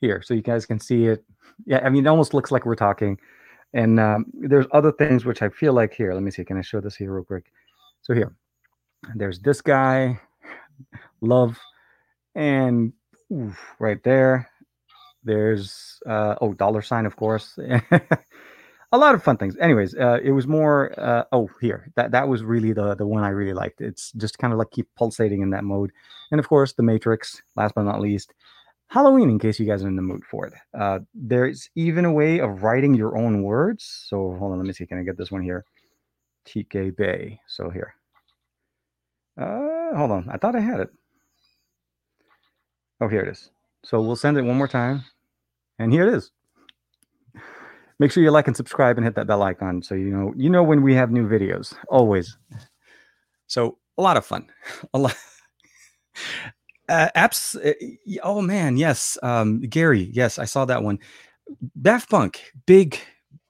Here, 0.00 0.22
so 0.22 0.34
you 0.34 0.42
guys 0.42 0.66
can 0.66 0.78
see 0.78 1.06
it. 1.06 1.24
Yeah, 1.66 1.80
I 1.84 1.88
mean, 1.88 2.06
it 2.06 2.08
almost 2.08 2.34
looks 2.34 2.50
like 2.50 2.66
we're 2.66 2.74
talking. 2.74 3.18
And 3.72 4.00
um, 4.00 4.26
there's 4.32 4.66
other 4.72 4.92
things 4.92 5.24
which 5.24 5.42
I 5.42 5.48
feel 5.48 5.72
like 5.72 5.94
here. 5.94 6.12
Let 6.12 6.22
me 6.22 6.30
see. 6.30 6.44
Can 6.44 6.58
I 6.58 6.62
show 6.62 6.80
this 6.80 6.96
here 6.96 7.12
real 7.12 7.24
quick? 7.24 7.52
So 8.02 8.14
here, 8.14 8.34
there's 9.14 9.40
this 9.40 9.60
guy, 9.60 10.18
love, 11.20 11.58
and 12.34 12.92
oof, 13.32 13.58
right 13.78 14.02
there. 14.02 14.50
There's 15.24 16.00
uh, 16.06 16.36
oh 16.40 16.54
dollar 16.54 16.82
sign, 16.82 17.06
of 17.06 17.16
course. 17.16 17.58
a 18.92 18.98
lot 18.98 19.14
of 19.14 19.22
fun 19.22 19.36
things. 19.36 19.56
Anyways, 19.58 19.94
uh, 19.94 20.18
it 20.22 20.32
was 20.32 20.46
more. 20.46 20.98
Uh, 20.98 21.24
oh, 21.32 21.48
here 21.60 21.92
that 21.96 22.12
that 22.12 22.28
was 22.28 22.42
really 22.42 22.72
the 22.72 22.94
the 22.94 23.06
one 23.06 23.22
I 23.22 23.28
really 23.28 23.52
liked. 23.52 23.80
It's 23.80 24.12
just 24.12 24.38
kind 24.38 24.52
of 24.52 24.58
like 24.58 24.70
keep 24.70 24.88
pulsating 24.96 25.42
in 25.42 25.50
that 25.50 25.64
mode, 25.64 25.92
and 26.30 26.40
of 26.40 26.48
course 26.48 26.72
the 26.72 26.82
Matrix. 26.82 27.42
Last 27.56 27.74
but 27.74 27.82
not 27.82 28.00
least, 28.00 28.32
Halloween. 28.88 29.30
In 29.30 29.38
case 29.38 29.60
you 29.60 29.66
guys 29.66 29.84
are 29.84 29.88
in 29.88 29.96
the 29.96 30.02
mood 30.02 30.22
for 30.30 30.46
it, 30.46 30.54
uh, 30.78 31.00
there's 31.14 31.70
even 31.74 32.04
a 32.04 32.12
way 32.12 32.40
of 32.40 32.62
writing 32.62 32.94
your 32.94 33.16
own 33.18 33.42
words. 33.42 33.84
So 34.08 34.36
hold 34.38 34.52
on, 34.52 34.58
let 34.58 34.66
me 34.66 34.72
see. 34.72 34.86
Can 34.86 34.98
I 34.98 35.02
get 35.02 35.18
this 35.18 35.30
one 35.30 35.42
here? 35.42 35.64
TK 36.46 36.96
Bay. 36.96 37.40
So 37.46 37.70
here. 37.70 37.94
Uh, 39.38 39.96
hold 39.96 40.10
on. 40.10 40.28
I 40.30 40.36
thought 40.36 40.56
I 40.56 40.60
had 40.60 40.80
it. 40.80 40.90
Oh, 43.00 43.08
here 43.08 43.22
it 43.22 43.28
is. 43.28 43.50
So 43.84 44.00
we'll 44.00 44.16
send 44.16 44.36
it 44.36 44.42
one 44.42 44.56
more 44.56 44.68
time, 44.68 45.04
and 45.78 45.92
here 45.92 46.06
it 46.06 46.14
is. 46.14 46.30
Make 47.98 48.12
sure 48.12 48.22
you 48.22 48.30
like 48.30 48.46
and 48.46 48.56
subscribe 48.56 48.96
and 48.96 49.04
hit 49.04 49.14
that 49.16 49.26
bell 49.26 49.42
icon 49.42 49.82
so 49.82 49.94
you 49.94 50.10
know 50.10 50.32
you 50.36 50.48
know 50.48 50.62
when 50.62 50.82
we 50.82 50.94
have 50.94 51.10
new 51.10 51.28
videos. 51.28 51.74
Always. 51.88 52.36
So 53.46 53.78
a 53.98 54.02
lot 54.02 54.16
of 54.16 54.24
fun. 54.24 54.48
A 54.94 54.98
lot. 54.98 55.16
Uh, 56.88 57.08
apps 57.14 57.54
uh, 57.64 57.72
oh 58.24 58.42
man 58.42 58.76
yes 58.76 59.16
um, 59.22 59.60
gary 59.60 60.10
yes 60.12 60.40
i 60.40 60.44
saw 60.44 60.64
that 60.64 60.82
one. 60.82 60.98
Daft 61.80 62.10
punk 62.10 62.42
big 62.66 62.98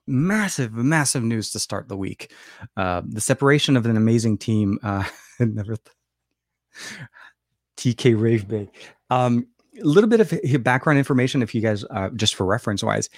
massive 0.05 0.73
massive 0.73 1.23
news 1.23 1.49
to 1.51 1.59
start 1.59 1.87
the 1.87 1.97
week. 1.97 2.33
Uh, 2.77 3.01
the 3.07 3.21
separation 3.21 3.77
of 3.77 3.85
an 3.85 3.97
amazing 3.97 4.37
team 4.37 4.77
uh, 4.83 5.03
never 5.39 5.75
th- 5.75 5.95
tk 7.77 8.19
rave 8.19 8.47
bay. 8.47 8.69
Um, 9.09 9.47
a 9.79 9.85
little 9.85 10.09
bit 10.09 10.19
of 10.19 10.63
background 10.63 10.99
information 10.99 11.41
if 11.41 11.55
you 11.55 11.61
guys 11.61 11.85
uh, 11.89 12.09
just 12.09 12.35
for 12.35 12.45
reference 12.45 12.83
wise 12.83 13.09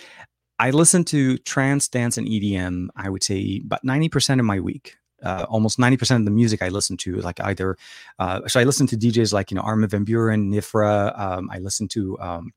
I 0.59 0.69
listen 0.71 1.03
to 1.05 1.37
trance, 1.39 1.87
dance, 1.87 2.17
and 2.17 2.27
EDM. 2.27 2.87
I 2.95 3.09
would 3.09 3.23
say 3.23 3.61
about 3.65 3.83
ninety 3.83 4.09
percent 4.09 4.39
of 4.39 4.45
my 4.45 4.59
week. 4.59 4.95
Uh, 5.21 5.45
almost 5.49 5.79
ninety 5.79 5.97
percent 5.97 6.21
of 6.21 6.25
the 6.25 6.31
music 6.31 6.61
I 6.61 6.69
listen 6.69 6.97
to, 6.97 7.15
like 7.17 7.39
either. 7.41 7.77
Uh, 8.19 8.47
so 8.47 8.59
I 8.59 8.63
listen 8.63 8.87
to 8.87 8.97
DJs 8.97 9.33
like 9.33 9.51
you 9.51 9.55
know 9.55 9.61
Armin 9.61 9.89
van 9.89 10.05
Buuren, 10.05 10.53
Nifra. 10.53 11.19
Um, 11.19 11.49
I 11.51 11.59
listen 11.59 11.87
to 11.89 12.19
um, 12.19 12.53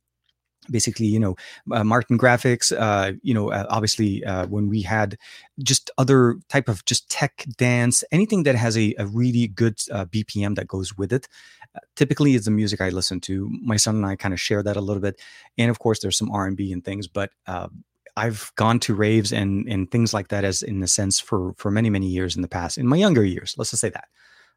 basically 0.71 1.07
you 1.07 1.19
know 1.19 1.37
uh, 1.73 1.85
Martin 1.85 2.19
Garrix 2.19 2.73
uh, 2.77 3.13
you 3.23 3.35
know 3.35 3.51
uh, 3.51 3.67
obviously 3.69 4.25
uh, 4.25 4.47
when 4.47 4.69
we 4.69 4.83
had 4.83 5.17
just 5.63 5.91
other 5.99 6.37
type 6.49 6.69
of 6.69 6.85
just 6.85 7.09
tech 7.11 7.45
dance 7.57 8.05
anything 8.13 8.43
that 8.45 8.55
has 8.55 8.77
a, 8.77 8.95
a 8.99 9.07
really 9.07 9.49
good 9.49 9.81
uh, 9.93 10.05
bpm 10.07 10.55
that 10.57 10.67
goes 10.67 10.97
with 10.97 11.13
it 11.13 11.29
typically 11.95 12.35
is 12.35 12.45
the 12.45 12.51
music 12.51 12.81
i 12.81 12.89
listen 12.89 13.21
to 13.21 13.51
my 13.63 13.77
son 13.77 13.97
and 13.97 14.07
i 14.07 14.17
kind 14.17 14.35
of 14.35 14.41
share 14.41 14.63
that 14.63 14.77
a 14.77 14.81
little 14.81 15.01
bit 15.01 15.21
and 15.59 15.71
of 15.71 15.79
course 15.79 16.01
there's 16.01 16.17
some 16.17 16.31
r&b 16.31 16.73
and 16.73 16.85
things 16.85 17.07
but 17.07 17.31
I've 18.17 18.51
gone 18.57 18.81
to 18.81 18.95
raves 18.95 19.33
and 19.33 19.69
and 19.69 19.91
things 19.91 20.15
like 20.15 20.29
that 20.29 20.45
as 20.45 20.63
in 20.63 20.83
a 20.83 20.89
sense 20.89 21.21
for 21.21 21.53
for 21.59 21.71
many 21.71 21.91
many 21.91 22.07
years 22.07 22.35
in 22.35 22.43
the 22.43 22.49
past 22.49 22.79
in 22.79 22.87
my 22.87 22.97
younger 22.97 23.25
years. 23.25 23.55
Let's 23.59 23.71
just 23.71 23.81
say 23.83 23.91
that. 23.91 24.09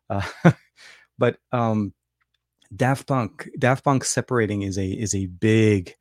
Uh, 0.09 0.51
but 1.17 1.37
um, 1.51 1.93
Daft 2.73 3.07
Punk 3.07 3.49
Daft 3.59 3.83
Punk 3.83 4.05
separating 4.05 4.61
is 4.61 4.77
a 4.77 4.87
is 4.87 5.13
a 5.13 5.25
big 5.25 5.93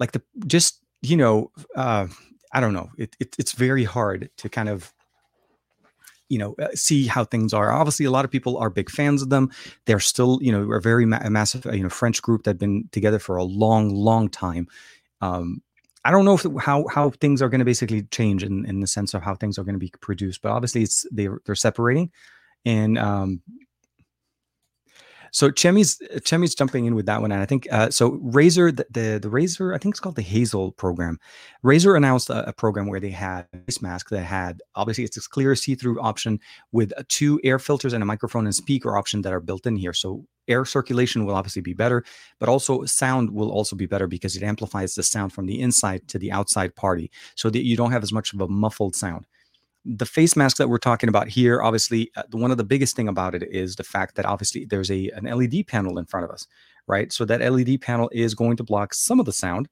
like 0.00 0.12
the 0.12 0.22
just 0.46 0.80
you 1.00 1.16
know 1.16 1.52
uh, 1.76 2.08
I 2.52 2.60
don't 2.60 2.74
know 2.74 2.90
it, 2.98 3.14
it 3.20 3.36
it's 3.38 3.52
very 3.52 3.84
hard 3.84 4.28
to 4.38 4.48
kind 4.48 4.68
of 4.68 4.92
you 6.30 6.38
know 6.38 6.54
uh, 6.58 6.68
see 6.74 7.06
how 7.06 7.24
things 7.24 7.52
are. 7.52 7.70
Obviously 7.70 8.06
a 8.06 8.10
lot 8.10 8.24
of 8.24 8.30
people 8.30 8.56
are 8.56 8.70
big 8.70 8.88
fans 8.88 9.20
of 9.20 9.28
them. 9.28 9.50
They're 9.84 10.00
still 10.00 10.38
you 10.40 10.50
know 10.50 10.72
a 10.72 10.80
very 10.80 11.04
ma- 11.04 11.28
massive 11.28 11.66
you 11.66 11.82
know 11.82 11.90
french 11.90 12.22
group 12.22 12.44
that 12.44 12.50
have 12.50 12.58
been 12.58 12.88
together 12.92 13.18
for 13.18 13.36
a 13.36 13.44
long 13.44 13.90
long 13.90 14.30
time. 14.30 14.68
Um, 15.20 15.60
I 16.04 16.10
don't 16.10 16.24
know 16.24 16.34
if 16.34 16.46
how 16.62 16.86
how 16.88 17.10
things 17.10 17.42
are 17.42 17.50
going 17.50 17.58
to 17.58 17.64
basically 17.64 18.02
change 18.04 18.42
in, 18.42 18.64
in 18.64 18.80
the 18.80 18.86
sense 18.86 19.12
of 19.12 19.22
how 19.22 19.34
things 19.34 19.58
are 19.58 19.64
going 19.64 19.74
to 19.74 19.78
be 19.78 19.92
produced, 20.00 20.40
but 20.40 20.52
obviously 20.52 20.82
it's 20.82 21.04
they're 21.10 21.40
they're 21.44 21.54
separating, 21.54 22.10
and 22.64 22.96
um, 22.96 23.42
So 25.32 25.50
Chemi's 25.50 26.00
Chemi's 26.24 26.54
jumping 26.54 26.86
in 26.86 26.94
with 26.94 27.06
that 27.06 27.20
one, 27.20 27.32
and 27.32 27.42
I 27.42 27.46
think 27.46 27.66
uh, 27.70 27.90
so. 27.90 28.18
Razer, 28.30 28.74
the, 28.74 28.86
the, 28.90 29.18
the 29.18 29.28
Razer, 29.28 29.74
I 29.74 29.78
think 29.78 29.94
it's 29.94 30.00
called 30.00 30.16
the 30.16 30.22
Hazel 30.22 30.72
program. 30.72 31.18
Razer 31.64 31.96
announced 31.96 32.30
a, 32.30 32.48
a, 32.48 32.52
program 32.52 32.86
where 32.86 33.00
they 33.00 33.10
had 33.10 33.46
a 33.52 33.58
face 33.58 33.82
mask 33.82 34.10
that 34.10 34.22
had 34.22 34.60
obviously 34.74 35.04
it's 35.04 35.16
this 35.16 35.26
clear 35.26 35.54
see-through 35.54 36.00
option 36.00 36.38
with 36.72 36.92
two 37.08 37.40
air 37.44 37.58
filters 37.58 37.92
and 37.92 38.02
a 38.02 38.06
microphone 38.06 38.46
and 38.46 38.54
speaker 38.54 38.96
option 38.96 39.22
that 39.22 39.32
are 39.32 39.40
built 39.40 39.66
in 39.66 39.76
here. 39.76 39.92
So 39.92 40.26
air 40.48 40.64
circulation 40.64 41.24
will 41.24 41.34
obviously 41.34 41.62
be 41.62 41.74
better, 41.74 42.04
but 42.38 42.48
also 42.48 42.84
sound 42.84 43.30
will 43.30 43.50
also 43.50 43.76
be 43.76 43.86
better 43.86 44.06
because 44.06 44.36
it 44.36 44.42
amplifies 44.42 44.94
the 44.94 45.02
sound 45.02 45.32
from 45.32 45.46
the 45.46 45.60
inside 45.60 46.06
to 46.08 46.18
the 46.18 46.32
outside 46.32 46.74
party, 46.76 47.10
so 47.34 47.50
that 47.50 47.64
you 47.64 47.76
don't 47.76 47.92
have 47.92 48.02
as 48.02 48.12
much 48.12 48.32
of 48.32 48.40
a 48.40 48.48
muffled 48.48 48.94
sound 48.94 49.26
the 49.84 50.06
face 50.06 50.36
mask 50.36 50.58
that 50.58 50.68
we're 50.68 50.78
talking 50.78 51.08
about 51.08 51.28
here 51.28 51.62
obviously 51.62 52.10
uh, 52.16 52.22
one 52.32 52.50
of 52.50 52.58
the 52.58 52.64
biggest 52.64 52.94
thing 52.94 53.08
about 53.08 53.34
it 53.34 53.42
is 53.44 53.76
the 53.76 53.84
fact 53.84 54.14
that 54.14 54.26
obviously 54.26 54.64
there's 54.64 54.90
a 54.90 55.10
an 55.10 55.24
led 55.24 55.66
panel 55.66 55.98
in 55.98 56.04
front 56.04 56.24
of 56.24 56.30
us 56.30 56.46
right? 56.90 57.12
So 57.12 57.24
that 57.24 57.40
led 57.40 57.80
panel 57.80 58.10
is 58.12 58.34
going 58.34 58.56
to 58.58 58.64
block 58.64 58.92
some 58.92 59.20
of 59.20 59.26
the 59.26 59.32
sound 59.32 59.68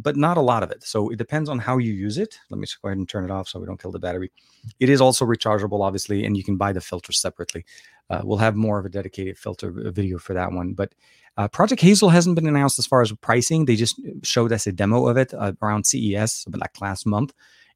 but 0.00 0.16
not 0.16 0.36
a 0.36 0.40
lot 0.40 0.64
of 0.64 0.72
it. 0.72 0.82
So 0.82 1.10
it 1.10 1.16
depends 1.16 1.48
on 1.48 1.60
how 1.60 1.78
you 1.78 1.92
use 1.92 2.18
it. 2.18 2.40
Let 2.50 2.58
me 2.58 2.66
just 2.66 2.82
go 2.82 2.88
ahead 2.88 2.98
and 2.98 3.08
turn 3.08 3.24
it 3.24 3.30
off 3.30 3.48
so 3.48 3.60
we 3.60 3.66
don't 3.66 3.80
kill 3.80 3.92
the 3.92 4.00
battery. 4.00 4.32
It 4.80 4.88
is 4.88 5.00
also 5.00 5.24
rechargeable 5.24 5.80
obviously 5.80 6.24
and 6.24 6.36
you 6.36 6.42
can 6.42 6.56
buy 6.56 6.72
the 6.72 6.80
filter 6.80 7.12
separately. 7.12 7.64
Uh, 8.10 8.20
we'll 8.24 8.38
have 8.38 8.56
more 8.56 8.80
of 8.80 8.84
a 8.84 8.88
dedicated 8.88 9.38
filter 9.38 9.68
uh, 9.68 9.90
video 9.92 10.18
for 10.18 10.34
that 10.34 10.52
one 10.52 10.74
but 10.74 10.92
uh, 11.38 11.46
project 11.46 11.82
hazel 11.82 12.08
hasn't 12.08 12.34
been 12.34 12.46
announced 12.46 12.78
as 12.78 12.86
far 12.86 13.00
as 13.02 13.12
pricing. 13.12 13.64
They 13.66 13.76
just 13.76 14.00
showed 14.22 14.52
us 14.52 14.66
a 14.66 14.72
demo 14.72 15.06
of 15.06 15.16
it 15.16 15.32
uh, 15.34 15.52
around 15.62 15.84
ces 15.84 16.46
like 16.48 16.80
last 16.80 17.06
month 17.06 17.32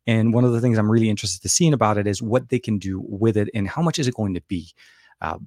and 0.07 0.33
one 0.33 0.45
of 0.45 0.53
the 0.53 0.61
things 0.61 0.79
I'm 0.79 0.91
really 0.91 1.11
interested 1.11 1.43
to 1.43 1.49
seeing 1.49 1.73
about 1.73 1.99
it 1.99 2.07
is 2.07 2.23
what 2.23 2.49
they 2.49 2.59
can 2.59 2.79
do 2.79 3.03
with 3.07 3.37
it 3.37 3.49
and 3.55 3.69
how 3.69 3.83
much 3.83 3.99
is 3.99 4.09
it 4.09 4.15
going 4.15 4.35
to 4.35 4.41
be. 4.43 4.71
Uh, 5.21 5.39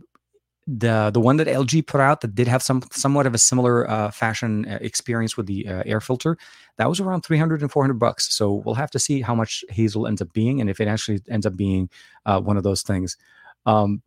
the 0.66 1.12
the 1.14 1.20
one 1.20 1.38
that 1.38 1.48
LG 1.48 1.88
put 1.88 2.00
out 2.00 2.22
that 2.22 2.36
did 2.36 2.48
have 2.48 2.64
some 2.64 2.82
somewhat 2.92 3.26
of 3.26 3.34
a 3.34 3.38
similar 3.38 3.90
uh, 3.90 4.12
fashion 4.12 4.66
uh, 4.66 4.78
experience 4.80 5.36
with 5.36 5.46
the 5.46 5.68
uh, 5.68 5.84
air 5.86 6.00
filter 6.00 6.38
that 6.78 6.88
was 6.88 7.02
around 7.02 7.22
300 7.22 7.62
and 7.62 7.72
400 7.72 7.96
bucks. 7.96 8.34
So 8.34 8.54
we'll 8.66 8.76
have 8.76 8.92
to 8.92 9.00
see 9.00 9.20
how 9.22 9.36
much 9.36 9.66
hazel 9.70 10.08
ends 10.08 10.22
up 10.22 10.32
being 10.32 10.62
and 10.62 10.70
if 10.70 10.80
it 10.80 10.88
actually 10.88 11.22
ends 11.30 11.46
up 11.46 11.58
being 11.58 11.90
uh, 12.26 12.40
one 12.40 12.56
of 12.56 12.64
those 12.64 12.82
things. 12.82 13.18
Um, 13.66 14.02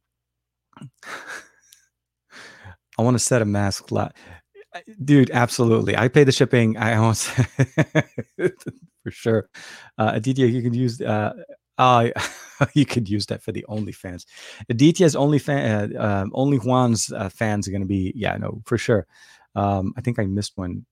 i 2.99 3.03
want 3.03 3.15
to 3.15 3.19
set 3.19 3.43
a 3.43 3.45
mask 3.45 3.91
la- 3.91 4.09
dude 5.05 5.31
absolutely. 5.31 5.97
I 5.97 6.09
pay 6.09 6.25
the 6.25 6.33
shipping. 6.33 6.77
I 6.77 6.97
almost 6.97 7.31
for 9.07 9.13
sure. 9.13 9.49
Uh, 9.99 10.11
Aditya, 10.15 10.47
you 10.47 10.63
can 10.63 10.75
use 10.75 11.01
uh, 11.01 11.33
uh 11.79 12.09
you 12.75 12.85
could 12.85 13.09
use 13.09 13.27
that 13.27 13.41
for 13.41 13.53
the 13.53 13.65
OnlyFans. 13.69 14.27
Aditya's 14.69 15.15
only 15.15 15.39
fan, 15.39 15.97
uh, 15.97 16.03
um, 16.03 16.33
only 16.35 16.59
Juan's 16.59 17.13
uh, 17.13 17.29
fans 17.29 17.69
are 17.69 17.71
going 17.71 17.83
to 17.83 17.87
be 17.87 18.13
yeah, 18.17 18.37
no, 18.37 18.63
for 18.65 18.77
sure. 18.77 19.07
Um, 19.55 19.95
I 19.97 20.01
think 20.01 20.19
I 20.19 20.25
missed 20.27 20.57
one. 20.57 20.87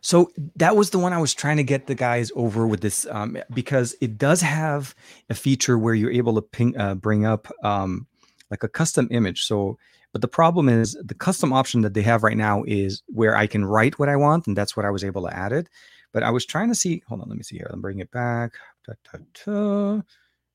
So 0.00 0.30
that 0.56 0.76
was 0.76 0.90
the 0.90 0.98
one 0.98 1.12
I 1.12 1.18
was 1.18 1.32
trying 1.32 1.56
to 1.58 1.64
get 1.64 1.86
the 1.86 1.94
guys 1.94 2.32
over 2.34 2.66
with 2.66 2.80
this 2.80 3.06
um, 3.06 3.38
because 3.54 3.94
it 4.00 4.18
does 4.18 4.40
have 4.40 4.96
a 5.30 5.34
feature 5.34 5.78
where 5.78 5.94
you're 5.94 6.10
able 6.10 6.34
to 6.34 6.42
ping, 6.42 6.76
uh, 6.76 6.96
bring 6.96 7.24
up 7.24 7.50
um, 7.62 8.06
like 8.50 8.64
a 8.64 8.68
custom 8.68 9.06
image. 9.12 9.44
So 9.44 9.78
but 10.16 10.22
the 10.22 10.28
problem 10.28 10.70
is 10.70 10.96
the 11.04 11.14
custom 11.14 11.52
option 11.52 11.82
that 11.82 11.92
they 11.92 12.00
have 12.00 12.22
right 12.22 12.38
now 12.38 12.64
is 12.66 13.02
where 13.08 13.36
I 13.36 13.46
can 13.46 13.66
write 13.66 13.98
what 13.98 14.08
I 14.08 14.16
want, 14.16 14.46
and 14.46 14.56
that's 14.56 14.74
what 14.74 14.86
I 14.86 14.90
was 14.90 15.04
able 15.04 15.20
to 15.26 15.36
add 15.36 15.52
it. 15.52 15.68
But 16.14 16.22
I 16.22 16.30
was 16.30 16.46
trying 16.46 16.70
to 16.70 16.74
see. 16.74 17.02
Hold 17.06 17.20
on, 17.20 17.28
let 17.28 17.36
me 17.36 17.42
see 17.42 17.58
here. 17.58 17.68
I'm 17.70 17.82
bring 17.82 17.98
it 17.98 18.10
back. 18.10 18.52
Da, 18.86 18.94
da, 19.12 19.18
da. 19.44 20.02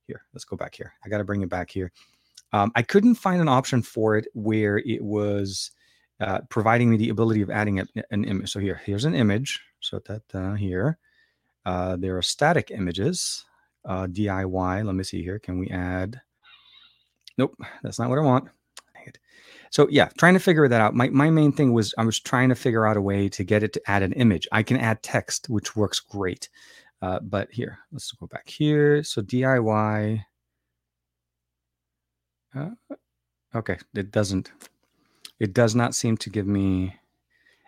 Here, 0.07 0.23
let's 0.33 0.45
go 0.45 0.57
back 0.57 0.73
here. 0.73 0.93
I 1.05 1.09
got 1.09 1.19
to 1.19 1.23
bring 1.23 1.43
it 1.43 1.49
back 1.49 1.69
here. 1.69 1.91
Um, 2.53 2.71
I 2.73 2.81
couldn't 2.81 3.13
find 3.13 3.39
an 3.39 3.47
option 3.49 3.83
for 3.83 4.17
it 4.17 4.25
where 4.33 4.79
it 4.79 5.03
was 5.03 5.69
uh, 6.19 6.39
providing 6.49 6.89
me 6.89 6.97
the 6.97 7.09
ability 7.09 7.43
of 7.43 7.51
adding 7.51 7.81
a, 7.81 7.85
an 8.09 8.23
image. 8.23 8.51
So 8.51 8.59
here, 8.59 8.81
here's 8.83 9.05
an 9.05 9.13
image. 9.13 9.61
So 9.79 10.01
that 10.07 10.23
uh, 10.33 10.55
here, 10.55 10.97
uh, 11.67 11.97
there 11.97 12.17
are 12.17 12.23
static 12.23 12.71
images. 12.71 13.45
Uh, 13.85 14.07
DIY. 14.07 14.83
Let 14.83 14.95
me 14.95 15.03
see 15.03 15.21
here. 15.21 15.37
Can 15.37 15.59
we 15.59 15.67
add? 15.69 16.19
Nope, 17.37 17.55
that's 17.83 17.99
not 17.99 18.09
what 18.09 18.17
I 18.17 18.23
want 18.23 18.49
so 19.69 19.87
yeah 19.89 20.09
trying 20.17 20.33
to 20.33 20.39
figure 20.39 20.67
that 20.67 20.81
out. 20.81 20.93
My, 20.95 21.09
my 21.09 21.29
main 21.29 21.51
thing 21.51 21.73
was 21.73 21.93
i 21.97 22.03
was 22.03 22.19
trying 22.19 22.49
to 22.49 22.55
figure 22.55 22.85
out 22.85 22.97
a 22.97 23.01
way 23.01 23.29
to 23.29 23.43
get 23.43 23.63
it 23.63 23.73
to 23.73 23.81
add 23.87 24.03
an 24.03 24.13
image. 24.13 24.47
I 24.51 24.63
can 24.63 24.77
add 24.77 25.01
text 25.03 25.49
which 25.49 25.75
works 25.75 25.99
great. 25.99 26.49
Uh, 27.01 27.19
but 27.21 27.51
here 27.51 27.79
let's 27.91 28.11
go 28.11 28.27
back 28.27 28.47
here. 28.49 29.03
So 29.03 29.21
diy 29.21 30.23
uh, 32.55 32.69
okay 33.55 33.77
it 33.95 34.11
doesn't 34.11 34.51
it 35.39 35.53
does 35.53 35.73
not 35.73 35.95
seem 35.95 36.17
to 36.17 36.29
give 36.29 36.47
me 36.47 36.95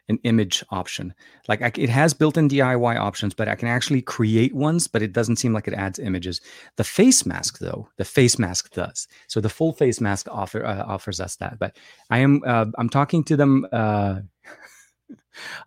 an 0.09 0.19
image 0.23 0.63
option. 0.69 1.13
Like 1.47 1.61
I, 1.61 1.71
it 1.75 1.89
has 1.89 2.13
built-in 2.13 2.49
DIY 2.49 2.97
options, 2.97 3.33
but 3.33 3.47
I 3.47 3.55
can 3.55 3.67
actually 3.67 4.01
create 4.01 4.53
ones, 4.53 4.87
but 4.87 5.01
it 5.01 5.13
doesn't 5.13 5.37
seem 5.37 5.53
like 5.53 5.67
it 5.67 5.73
adds 5.73 5.99
images. 5.99 6.41
The 6.75 6.83
face 6.83 7.25
mask, 7.25 7.59
though, 7.59 7.89
the 7.97 8.05
face 8.05 8.37
mask 8.37 8.73
does. 8.73 9.07
So 9.27 9.39
the 9.39 9.49
full 9.49 9.73
face 9.73 10.01
mask 10.01 10.27
offer 10.29 10.65
uh, 10.65 10.83
offers 10.85 11.19
us 11.19 11.35
that. 11.37 11.59
But 11.59 11.77
I 12.09 12.19
am 12.19 12.41
uh, 12.45 12.65
I'm 12.77 12.89
talking 12.89 13.23
to 13.25 13.37
them. 13.37 13.65
Uh, 13.71 14.21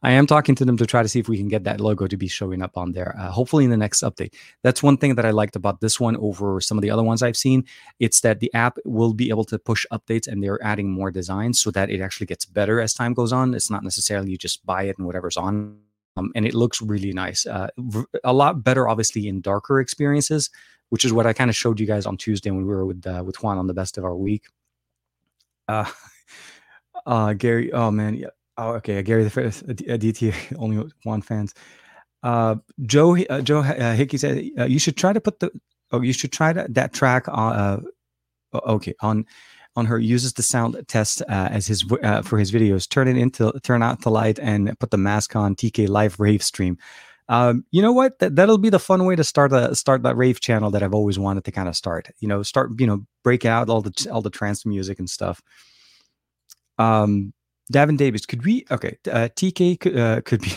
I 0.03 0.12
am 0.12 0.26
talking 0.26 0.55
to 0.57 0.64
them 0.64 0.76
to 0.76 0.87
try 0.87 1.03
to 1.03 1.09
see 1.09 1.18
if 1.18 1.28
we 1.28 1.37
can 1.37 1.49
get 1.49 1.64
that 1.64 1.80
logo 1.80 2.07
to 2.07 2.16
be 2.16 2.28
showing 2.28 2.62
up 2.62 2.76
on 2.76 2.93
there. 2.93 3.14
Uh, 3.18 3.30
hopefully, 3.30 3.64
in 3.64 3.70
the 3.70 3.76
next 3.76 4.03
update. 4.03 4.34
That's 4.62 4.82
one 4.82 4.97
thing 4.97 5.14
that 5.16 5.26
I 5.26 5.30
liked 5.30 5.57
about 5.57 5.80
this 5.80 5.99
one 5.99 6.16
over 6.16 6.61
some 6.61 6.78
of 6.78 6.82
the 6.82 6.91
other 6.91 7.03
ones 7.03 7.22
I've 7.22 7.37
seen. 7.37 7.64
It's 7.99 8.20
that 8.20 8.41
the 8.41 8.53
app 8.55 8.78
will 8.84 9.12
be 9.12 9.28
able 9.28 9.45
to 9.45 9.59
push 9.59 9.87
updates, 9.93 10.26
and 10.26 10.43
they're 10.43 10.62
adding 10.62 10.91
more 10.91 11.11
designs 11.11 11.61
so 11.61 11.70
that 11.72 11.91
it 11.91 12.01
actually 12.01 12.26
gets 12.26 12.45
better 12.45 12.80
as 12.80 12.95
time 12.95 13.14
goes 13.14 13.32
on. 13.32 13.55
It's 13.55 13.70
not 13.70 13.84
necessarily 13.84 14.30
you 14.30 14.39
just 14.39 14.64
buy 14.64 14.84
it 14.84 14.99
and 14.99 15.07
whatever's 15.07 15.37
on. 15.37 15.78
Um, 16.16 16.32
and 16.34 16.47
it 16.47 16.55
looks 16.55 16.80
really 16.80 17.12
nice. 17.12 17.45
Uh, 17.45 17.68
a 18.24 18.32
lot 18.32 18.64
better, 18.64 18.89
obviously, 18.89 19.28
in 19.28 19.43
darker 19.43 19.80
experiences, 19.80 20.49
which 20.89 21.05
is 21.05 21.12
what 21.12 21.26
I 21.26 21.32
kind 21.32 21.51
of 21.51 21.57
showed 21.57 21.78
you 21.78 21.87
guys 21.87 22.07
on 22.07 22.16
Tuesday 22.16 22.51
when 22.51 22.64
we 22.64 22.74
were 22.74 22.87
with 22.87 23.07
uh, 23.07 23.22
with 23.24 23.43
Juan 23.43 23.59
on 23.59 23.66
the 23.66 23.74
best 23.74 23.99
of 23.99 24.05
our 24.05 24.16
week. 24.16 24.45
Uh, 25.68 25.91
uh, 27.07 27.32
Gary, 27.34 27.72
oh 27.72 27.91
man, 27.91 28.14
yeah, 28.14 28.28
Oh, 28.59 28.71
okay. 28.75 29.03
Gary 29.03 29.25
the 29.25 29.31
first, 29.31 29.67
DT 29.67 30.57
only 30.59 30.89
one 31.05 31.23
fans. 31.23 31.55
Uh, 32.23 32.57
Joe 32.83 33.17
uh, 33.17 33.41
Joe 33.41 33.61
uh, 33.61 33.95
Hickey 33.95 34.17
said 34.17 34.45
uh, 34.59 34.65
you 34.65 34.79
should 34.79 34.97
try 34.97 35.13
to 35.13 35.21
put 35.21 35.41
the 35.41 35.51
oh 35.93 36.01
you 36.01 36.13
should 36.13 36.33
try 36.33 36.53
to, 36.53 36.67
that 36.71 36.93
track 36.93 37.29
on 37.29 37.53
uh, 37.55 37.81
okay 38.67 38.95
on 39.01 39.27
on 39.77 39.85
her 39.85 39.99
uses 39.99 40.33
the 40.33 40.43
sound 40.43 40.83
test 40.89 41.21
uh, 41.29 41.49
as 41.51 41.67
his 41.67 41.85
uh, 42.03 42.23
for 42.23 42.39
his 42.39 42.51
videos. 42.51 42.89
Turn 42.89 43.07
it 43.07 43.17
into 43.17 43.53
turn 43.63 43.83
out 43.83 44.01
the 44.01 44.11
light 44.11 44.39
and 44.39 44.77
put 44.81 44.91
the 44.91 44.97
mask 44.97 45.37
on. 45.37 45.55
TK 45.55 45.89
live 45.89 46.19
rave 46.19 46.43
stream. 46.43 46.79
Um, 47.29 47.65
you 47.73 47.83
know 47.83 47.93
what? 47.93 48.19
That, 48.21 48.37
that'll 48.37 48.59
be 48.59 48.71
the 48.71 48.79
fun 48.79 49.05
way 49.05 49.17
to 49.17 49.25
start 49.25 49.53
a 49.53 49.75
start 49.75 50.03
that 50.05 50.17
rave 50.17 50.41
channel 50.41 50.71
that 50.71 50.83
I've 50.83 50.95
always 50.95 51.19
wanted 51.19 51.45
to 51.45 51.53
kind 51.53 51.69
of 51.69 51.77
start. 51.77 52.09
You 52.21 52.29
know, 52.29 52.43
start 52.43 52.71
you 52.79 52.87
know 52.87 53.05
break 53.23 53.45
out 53.45 53.69
all 53.69 53.83
the 53.83 54.09
all 54.11 54.23
the 54.23 54.31
trance 54.31 54.65
music 54.65 54.99
and 54.99 55.11
stuff. 55.11 55.43
Um, 56.79 57.35
Davin 57.73 57.97
Davis, 57.97 58.27
could 58.27 58.45
we? 58.45 58.64
Okay, 58.71 58.97
uh, 59.11 59.29
TK 59.35 59.81
could, 59.81 59.99
uh, 59.99 60.21
could 60.23 60.43
be. 60.43 60.53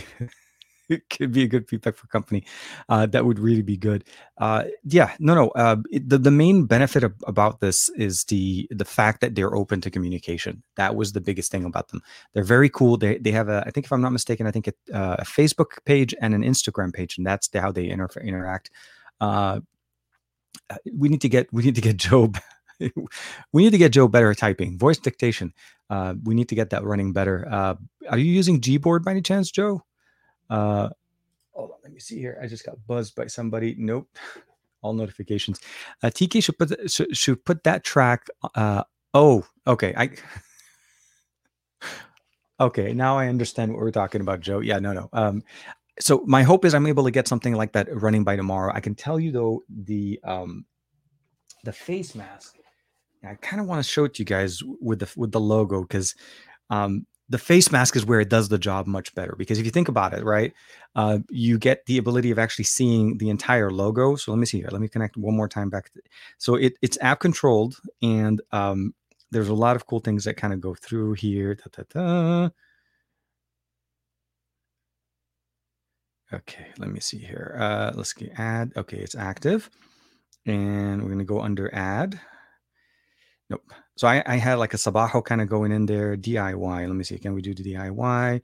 could 1.10 1.32
be 1.32 1.43
a 1.43 1.47
good 1.47 1.68
feedback 1.68 1.95
for 1.95 2.07
company. 2.07 2.43
Uh, 2.88 3.05
that 3.05 3.26
would 3.26 3.39
really 3.39 3.62
be 3.62 3.78
good. 3.78 4.03
Uh, 4.38 4.66
yeah, 4.84 5.14
no, 5.20 5.36
no. 5.36 5.49
Uh, 5.49 5.78
it, 5.91 6.10
the 6.10 6.18
the 6.18 6.32
main 6.32 6.66
benefit 6.66 7.03
of, 7.03 7.14
about 7.28 7.60
this 7.60 7.89
is 7.89 8.24
the 8.26 8.68
the 8.72 8.86
fact 8.86 9.22
that 9.22 9.36
they're 9.36 9.55
open 9.55 9.82
to 9.82 9.91
communication. 9.91 10.64
That 10.78 10.95
was 10.95 11.12
the 11.12 11.22
biggest 11.22 11.51
thing 11.51 11.66
about 11.66 11.89
them. 11.89 12.01
They're 12.34 12.43
very 12.43 12.70
cool. 12.70 12.97
They 12.97 13.18
they 13.18 13.32
have 13.32 13.49
a 13.49 13.64
I 13.66 13.72
think 13.72 13.86
if 13.86 13.91
I'm 13.91 14.01
not 14.01 14.14
mistaken, 14.14 14.47
I 14.47 14.51
think 14.51 14.68
a, 14.68 14.74
uh, 14.93 15.18
a 15.20 15.26
Facebook 15.26 15.84
page 15.86 16.16
and 16.22 16.34
an 16.34 16.43
Instagram 16.43 16.93
page, 16.93 17.18
and 17.18 17.26
that's 17.26 17.49
how 17.53 17.72
they 17.72 17.89
inter- 17.89 18.22
interact. 18.22 18.72
Uh, 19.22 19.60
we 20.93 21.10
need 21.10 21.22
to 21.22 21.30
get 21.30 21.51
we 21.53 21.64
need 21.64 21.76
to 21.76 21.82
get 21.82 21.97
Job 22.10 22.38
we 23.53 23.63
need 23.63 23.71
to 23.71 23.77
get 23.77 23.91
Joe 23.91 24.07
better 24.07 24.32
at 24.32 24.38
typing, 24.38 24.77
voice 24.77 24.97
dictation. 24.97 25.53
Uh, 25.89 26.15
we 26.23 26.36
need 26.36 26.49
to 26.49 26.55
get 26.55 26.69
that 26.71 26.84
running 26.84 27.13
better. 27.13 27.47
Uh, 27.49 27.75
are 28.09 28.17
you 28.17 28.32
using 28.32 28.61
Gboard 28.61 29.03
by 29.03 29.11
any 29.11 29.21
chance, 29.21 29.51
Joe? 29.51 29.84
Uh, 30.49 30.89
hold 31.51 31.71
on, 31.71 31.77
let 31.84 31.91
me 31.91 31.99
see 31.99 32.19
here. 32.19 32.39
I 32.41 32.47
just 32.47 32.65
got 32.65 32.75
buzzed 32.88 33.15
by 33.15 33.27
somebody. 33.27 33.75
Nope, 33.77 34.09
all 34.82 34.93
notifications. 34.93 35.59
Uh, 36.03 36.07
TK 36.07 36.43
should 36.43 36.57
put 36.57 36.91
should, 36.91 37.15
should 37.15 37.43
put 37.45 37.63
that 37.63 37.84
track. 37.84 38.27
Uh, 38.55 38.84
oh, 39.13 39.45
okay. 39.67 39.93
I 39.95 40.11
okay 42.59 42.93
now 42.93 43.17
I 43.17 43.27
understand 43.27 43.71
what 43.71 43.82
we're 43.82 43.91
talking 43.91 44.21
about, 44.21 44.41
Joe. 44.41 44.59
Yeah, 44.59 44.80
no, 44.80 44.93
no. 44.93 45.09
Um, 45.13 45.43
so 45.99 46.23
my 46.25 46.43
hope 46.43 46.65
is 46.65 46.73
I'm 46.73 46.88
able 46.88 47.03
to 47.03 47.11
get 47.11 47.27
something 47.27 47.53
like 47.53 47.73
that 47.73 47.88
running 47.93 48.23
by 48.23 48.36
tomorrow. 48.36 48.71
I 48.73 48.80
can 48.80 48.95
tell 48.95 49.19
you 49.19 49.32
though 49.32 49.63
the 49.69 50.19
um 50.23 50.65
the 51.63 51.73
face 51.73 52.15
mask 52.15 52.55
I 53.24 53.36
kind 53.36 53.59
of 53.61 53.67
want 53.67 53.84
to 53.84 53.89
show 53.89 54.05
it 54.05 54.13
to 54.15 54.22
you 54.22 54.26
guys 54.26 54.61
with 54.80 54.99
the 54.99 55.11
with 55.17 55.32
the 55.32 55.39
logo 55.39 55.82
because 55.82 56.15
um, 56.70 57.05
the 57.28 57.38
face 57.38 57.72
mask 57.72 57.95
is 57.95 58.05
where 58.05 58.20
it 58.20 58.30
does 58.30 58.49
the 58.49 58.57
job 58.57 58.88
much 58.88 59.13
better 59.13 59.36
because 59.38 59.59
if 59.59 59.65
you 59.65 59.72
think 59.72 59.88
about 59.88 60.13
it, 60.13 60.24
right, 60.24 60.53
uh, 60.95 61.20
you 61.30 61.57
get 61.59 61.86
the 61.86 61.97
ability 61.97 62.32
of 62.32 62.39
actually 62.39 62.65
seeing 62.65 63.17
the 63.17 63.30
entire 63.30 63.72
logo. 63.72 64.15
So 64.15 64.32
let 64.32 64.38
me 64.39 64.45
see 64.45 64.59
here. 64.59 64.70
Let 64.72 64.82
me 64.82 64.88
connect 64.88 65.17
one 65.17 65.36
more 65.36 65.47
time 65.47 65.70
back. 65.70 65.91
To, 65.93 66.01
so 66.38 66.55
it, 66.55 66.78
it's 66.82 66.97
app 67.01 67.20
controlled, 67.20 67.78
and 68.01 68.41
um, 68.51 68.93
there's 69.32 69.49
a 69.49 69.53
lot 69.53 69.76
of 69.76 69.86
cool 69.86 69.99
things 69.99 70.24
that 70.24 70.38
kind 70.38 70.53
of 70.53 70.61
go 70.61 70.74
through 70.74 71.13
here. 71.13 71.55
Da, 71.55 71.65
da, 71.72 71.84
da. 71.93 72.49
Okay, 76.32 76.67
let 76.78 76.89
me 76.89 76.99
see 76.99 77.17
here. 77.17 77.55
Uh, 77.59 77.91
let's 77.95 78.13
get 78.13 78.32
add. 78.38 78.72
Okay, 78.78 78.97
it's 78.97 79.15
active, 79.15 79.70
and 80.45 81.03
we're 81.03 81.09
gonna 81.09 81.24
go 81.26 81.41
under 81.41 81.74
add. 81.74 82.20
Nope. 83.50 83.64
So 83.97 84.08
I, 84.08 84.24
I 84.26 84.36
had 84.38 84.60
like 84.60 84.74
a 84.74 84.78
Sabajo 84.78 85.24
kind 85.24 85.41
of 85.41 85.50
going 85.50 85.72
in 85.72 85.86
there. 85.86 86.16
DIY. 86.16 86.88
Let 86.88 86.95
me 86.95 87.04
see. 87.04 87.18
Can 87.18 87.34
we 87.34 87.41
do 87.41 87.54
the 87.54 87.64
DIY? 87.64 88.41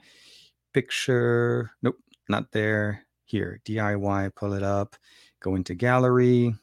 Picture. 0.74 1.72
Nope, 1.82 1.98
not 2.28 2.52
there. 2.52 3.06
Here, 3.26 3.60
DIY. 3.66 4.36
Pull 4.36 4.54
it 4.54 4.64
up. 4.64 4.96
Go 5.42 5.56
into 5.56 5.76
gallery. 5.76 6.56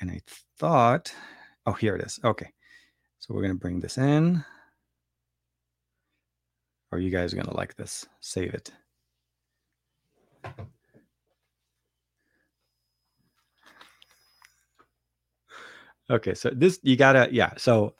And 0.00 0.10
I 0.10 0.20
thought, 0.58 1.14
oh, 1.66 1.72
here 1.72 1.94
it 1.94 2.02
is. 2.02 2.18
Okay. 2.24 2.50
So 3.20 3.32
we're 3.32 3.42
going 3.42 3.54
to 3.54 3.60
bring 3.60 3.80
this 3.80 3.98
in. 3.98 4.44
Or 6.90 6.98
you 6.98 7.10
guys 7.10 7.32
are 7.32 7.36
going 7.36 7.46
to 7.48 7.56
like 7.56 7.76
this. 7.76 8.04
Save 8.20 8.54
it. 8.54 8.72
Okay, 16.12 16.34
so 16.34 16.50
this 16.50 16.78
you 16.82 16.96
gotta 16.96 17.28
yeah. 17.32 17.52
So 17.56 17.94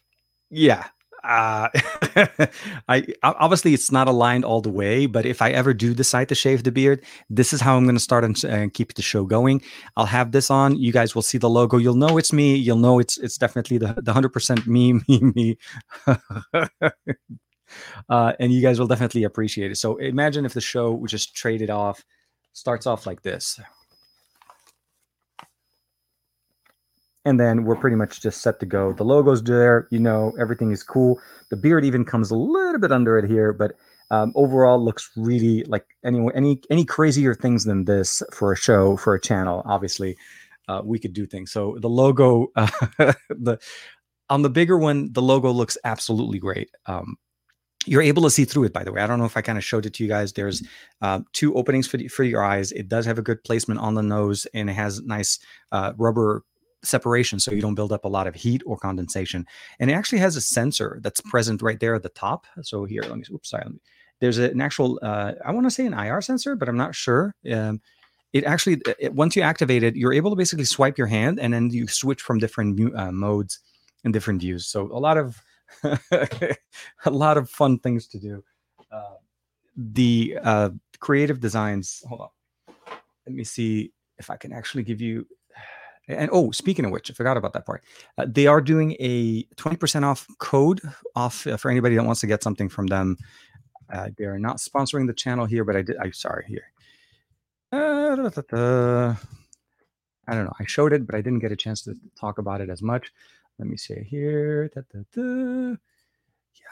yeah, 0.51 0.85
uh, 1.25 1.69
I 2.89 3.07
obviously 3.23 3.75
it's 3.75 3.91
not 3.91 4.09
aligned 4.09 4.45
all 4.45 4.61
the 4.61 4.71
way, 4.71 5.07
but 5.07 5.25
if 5.25 5.41
I 5.41 5.51
ever 5.51 5.73
do 5.73 5.95
decide 5.95 6.29
to 6.29 6.35
shave 6.35 6.65
the 6.65 6.73
beard, 6.73 7.05
this 7.31 7.53
is 7.53 7.61
how 7.61 7.77
I'm 7.77 7.85
going 7.85 7.97
to 7.97 8.01
start 8.01 8.25
and, 8.25 8.43
and, 8.45 8.75
keep 8.75 8.95
the 8.95 9.03
show 9.03 9.25
going. 9.25 9.63
I'll 9.97 10.07
have 10.07 10.33
this 10.33 10.51
on. 10.51 10.77
You 10.77 10.93
guys 10.93 11.15
will 11.15 11.23
see 11.23 11.39
the 11.39 11.49
logo. 11.49 11.79
You'll 11.79 11.95
know 11.95 12.19
it's 12.19 12.33
me. 12.33 12.55
You'll 12.57 12.77
know 12.77 12.99
it's 12.99 13.19
it's 13.19 13.39
definitely 13.39 13.79
the 13.79 13.95
the 14.03 14.13
hundred 14.13 14.33
percent 14.33 14.67
me 14.67 14.93
me 15.09 15.21
me. 15.35 15.59
uh, 18.09 18.33
and 18.39 18.53
you 18.53 18.61
guys 18.61 18.79
will 18.79 18.89
definitely 18.89 19.25
appreciate 19.25 19.71
it. 19.71 19.77
So 19.77 19.97
imagine 19.97 20.45
if 20.45 20.55
the 20.55 20.61
show 20.61 21.03
just 21.07 21.35
traded 21.35 21.71
off 21.71 22.05
starts 22.53 22.87
off 22.87 23.07
like 23.07 23.23
this. 23.23 23.59
And 27.25 27.39
then 27.39 27.65
we're 27.65 27.77
pretty 27.77 27.97
much 27.97 28.21
just 28.21 28.41
set 28.41 28.59
to 28.61 28.67
go. 28.67 28.93
The 28.93 29.05
logo's 29.05 29.43
there, 29.43 29.87
you 29.91 29.99
know, 29.99 30.33
everything 30.41 30.73
is 30.73 30.83
cool. 30.83 31.21
The 31.51 31.57
beard 31.57 31.85
even 31.85 32.05
comes 32.05 32.31
a 32.31 32.37
little 32.37 32.81
bit 32.81 32.93
under 32.93 33.19
it 33.19 33.29
here, 33.29 33.53
but 33.53 33.73
um, 34.11 34.33
overall 34.35 34.83
looks 34.83 35.11
really 35.17 35.65
like 35.65 35.87
any 36.05 36.27
any 36.35 36.61
any 36.71 36.85
crazier 36.85 37.35
things 37.35 37.65
than 37.65 37.85
this 37.85 38.23
for 38.33 38.53
a 38.53 38.57
show 38.57 38.97
for 38.97 39.15
a 39.15 39.21
channel. 39.21 39.63
Obviously, 39.65 40.17
uh, 40.69 40.83
we 40.85 40.99
could 40.99 41.13
do 41.13 41.27
things. 41.27 41.51
So 41.51 41.79
the 41.81 41.89
logo, 41.89 42.49
uh, 42.57 42.69
the 43.31 43.59
on 44.29 44.43
the 44.43 44.51
bigger 44.51 44.77
one, 44.77 45.13
the 45.13 45.23
logo 45.23 45.51
looks 45.51 45.79
absolutely 45.85 46.39
great. 46.39 46.71
Um, 46.87 47.17
you're 47.87 48.03
able 48.03 48.23
to 48.23 48.31
see 48.31 48.45
through 48.45 48.63
it 48.63 48.73
by 48.73 48.85
the 48.85 48.93
way 48.93 49.01
i 49.01 49.09
don't 49.09 49.19
know 49.19 49.25
if 49.25 49.37
i 49.37 49.43
kind 49.43 49.59
of 49.59 49.65
showed 49.65 49.85
it 49.85 49.93
to 49.93 50.05
you 50.05 50.09
guys 50.09 50.33
there's 50.33 50.63
uh, 51.01 51.19
two 51.33 51.53
openings 51.55 51.87
for, 51.87 51.97
the, 51.97 52.07
for 52.07 52.23
your 52.23 52.45
eyes 52.45 52.71
it 52.71 52.89
does 52.89 53.05
have 53.05 53.19
a 53.19 53.23
good 53.23 53.43
placement 53.43 53.81
on 53.81 53.95
the 53.95 54.03
nose 54.03 54.47
and 54.55 54.71
it 54.71 54.75
has 54.75 55.03
nice 55.03 55.41
uh, 55.73 55.93
rubber 55.97 56.45
separation 56.85 57.39
so 57.39 57.53
you 57.53 57.61
don't 57.61 57.75
build 57.75 57.93
up 57.93 58.05
a 58.05 58.09
lot 58.09 58.27
of 58.27 58.35
heat 58.35 58.63
or 58.67 58.77
condensation. 58.77 59.47
And 59.79 59.91
it 59.91 59.95
actually 59.95 60.19
has 60.19 60.37
a 60.37 60.41
sensor 60.41 60.99
that's 61.03 61.21
present 61.21 61.63
right 61.63 61.79
there 61.79 61.95
at 61.95 62.03
the 62.03 62.09
top. 62.11 62.47
So 62.63 62.85
here, 62.85 63.03
let 63.03 63.17
me, 63.17 63.25
oops, 63.33 63.51
sorry. 63.51 63.69
Me, 63.69 63.79
there's 64.21 64.39
an 64.39 64.61
actual, 64.61 64.99
uh, 65.03 65.33
I 65.45 65.51
want 65.53 65.67
to 65.67 65.71
say 65.71 65.85
an 65.87 65.95
IR 65.95 66.21
sensor, 66.21 66.55
but 66.55 66.69
I'm 66.69 66.77
not 66.77 66.95
sure. 66.95 67.35
Um, 67.53 67.81
it 68.33 68.45
actually, 68.45 68.81
it, 68.99 69.13
once 69.15 69.37
you 69.37 69.43
activate 69.43 69.83
it, 69.83 69.97
you're 69.97 70.13
able 70.13 70.31
to 70.31 70.37
basically 70.37 70.65
swipe 70.65 70.97
your 70.97 71.09
hand 71.09 71.39
and 71.41 71.53
then 71.53 71.71
you 71.71 71.89
switch 71.89 72.23
from 72.23 72.39
different 72.39 72.97
uh, 72.97 73.13
modes 73.13 73.61
and 74.05 74.13
different 74.13 74.41
views. 74.41 74.67
So 74.67 74.83
a 74.93 74.99
lot 74.99 75.19
of, 75.19 75.43
a 75.83 77.11
lot 77.11 77.37
of 77.37 77.51
fun 77.51 77.79
things 77.79 78.07
to 78.09 78.19
do. 78.19 78.45
Uh, 78.91 79.15
the 79.77 80.39
uh, 80.43 80.71
creative 81.01 81.41
designs, 81.41 82.03
hold 82.09 82.21
on. 82.21 82.29
Let 83.27 83.35
me 83.35 83.45
see 83.45 83.93
if 84.19 84.31
I 84.31 84.37
can 84.37 84.53
actually 84.53 84.83
give 84.83 85.01
you 85.01 85.27
and 86.09 86.31
oh, 86.33 86.51
speaking 86.51 86.85
of 86.85 86.91
which, 86.91 87.11
I 87.11 87.15
forgot 87.15 87.37
about 87.37 87.53
that 87.53 87.67
part. 87.67 87.85
Uh, 88.19 88.27
they 88.29 88.47
are 88.47 88.61
doing 88.61 88.97
a 88.99 89.45
20% 89.57 90.03
off 90.05 90.27
code 90.39 90.81
off 91.15 91.47
uh, 91.47 91.57
for 91.57 91.71
anybody 91.71 91.97
that 91.97 92.05
wants 92.05 92.21
to 92.23 92.27
get 92.27 92.43
something 92.43 92.69
from 92.69 92.87
them. 92.87 93.17
Uh, 93.93 94.11
they 94.17 94.25
are 94.25 94.39
not 94.39 94.57
sponsoring 94.57 95.07
the 95.07 95.13
channel 95.13 95.47
here, 95.47 95.65
but 95.65 95.77
I 95.77 95.83
did. 95.83 95.97
I'm 95.99 96.13
sorry 96.13 96.45
here. 96.49 96.65
Uh, 97.73 99.15
I 100.29 100.35
don't 100.35 100.45
know. 100.45 100.53
I 100.59 100.65
showed 100.67 100.93
it, 100.93 101.07
but 101.07 101.15
I 101.15 101.21
didn't 101.21 101.41
get 101.41 101.53
a 101.53 101.57
chance 101.57 101.83
to 101.83 101.95
talk 102.19 102.39
about 102.39 102.61
it 102.61 102.71
as 102.71 102.83
much. 102.83 103.13
Let 103.59 103.69
me 103.69 103.77
say 103.77 104.07
here. 104.09 104.71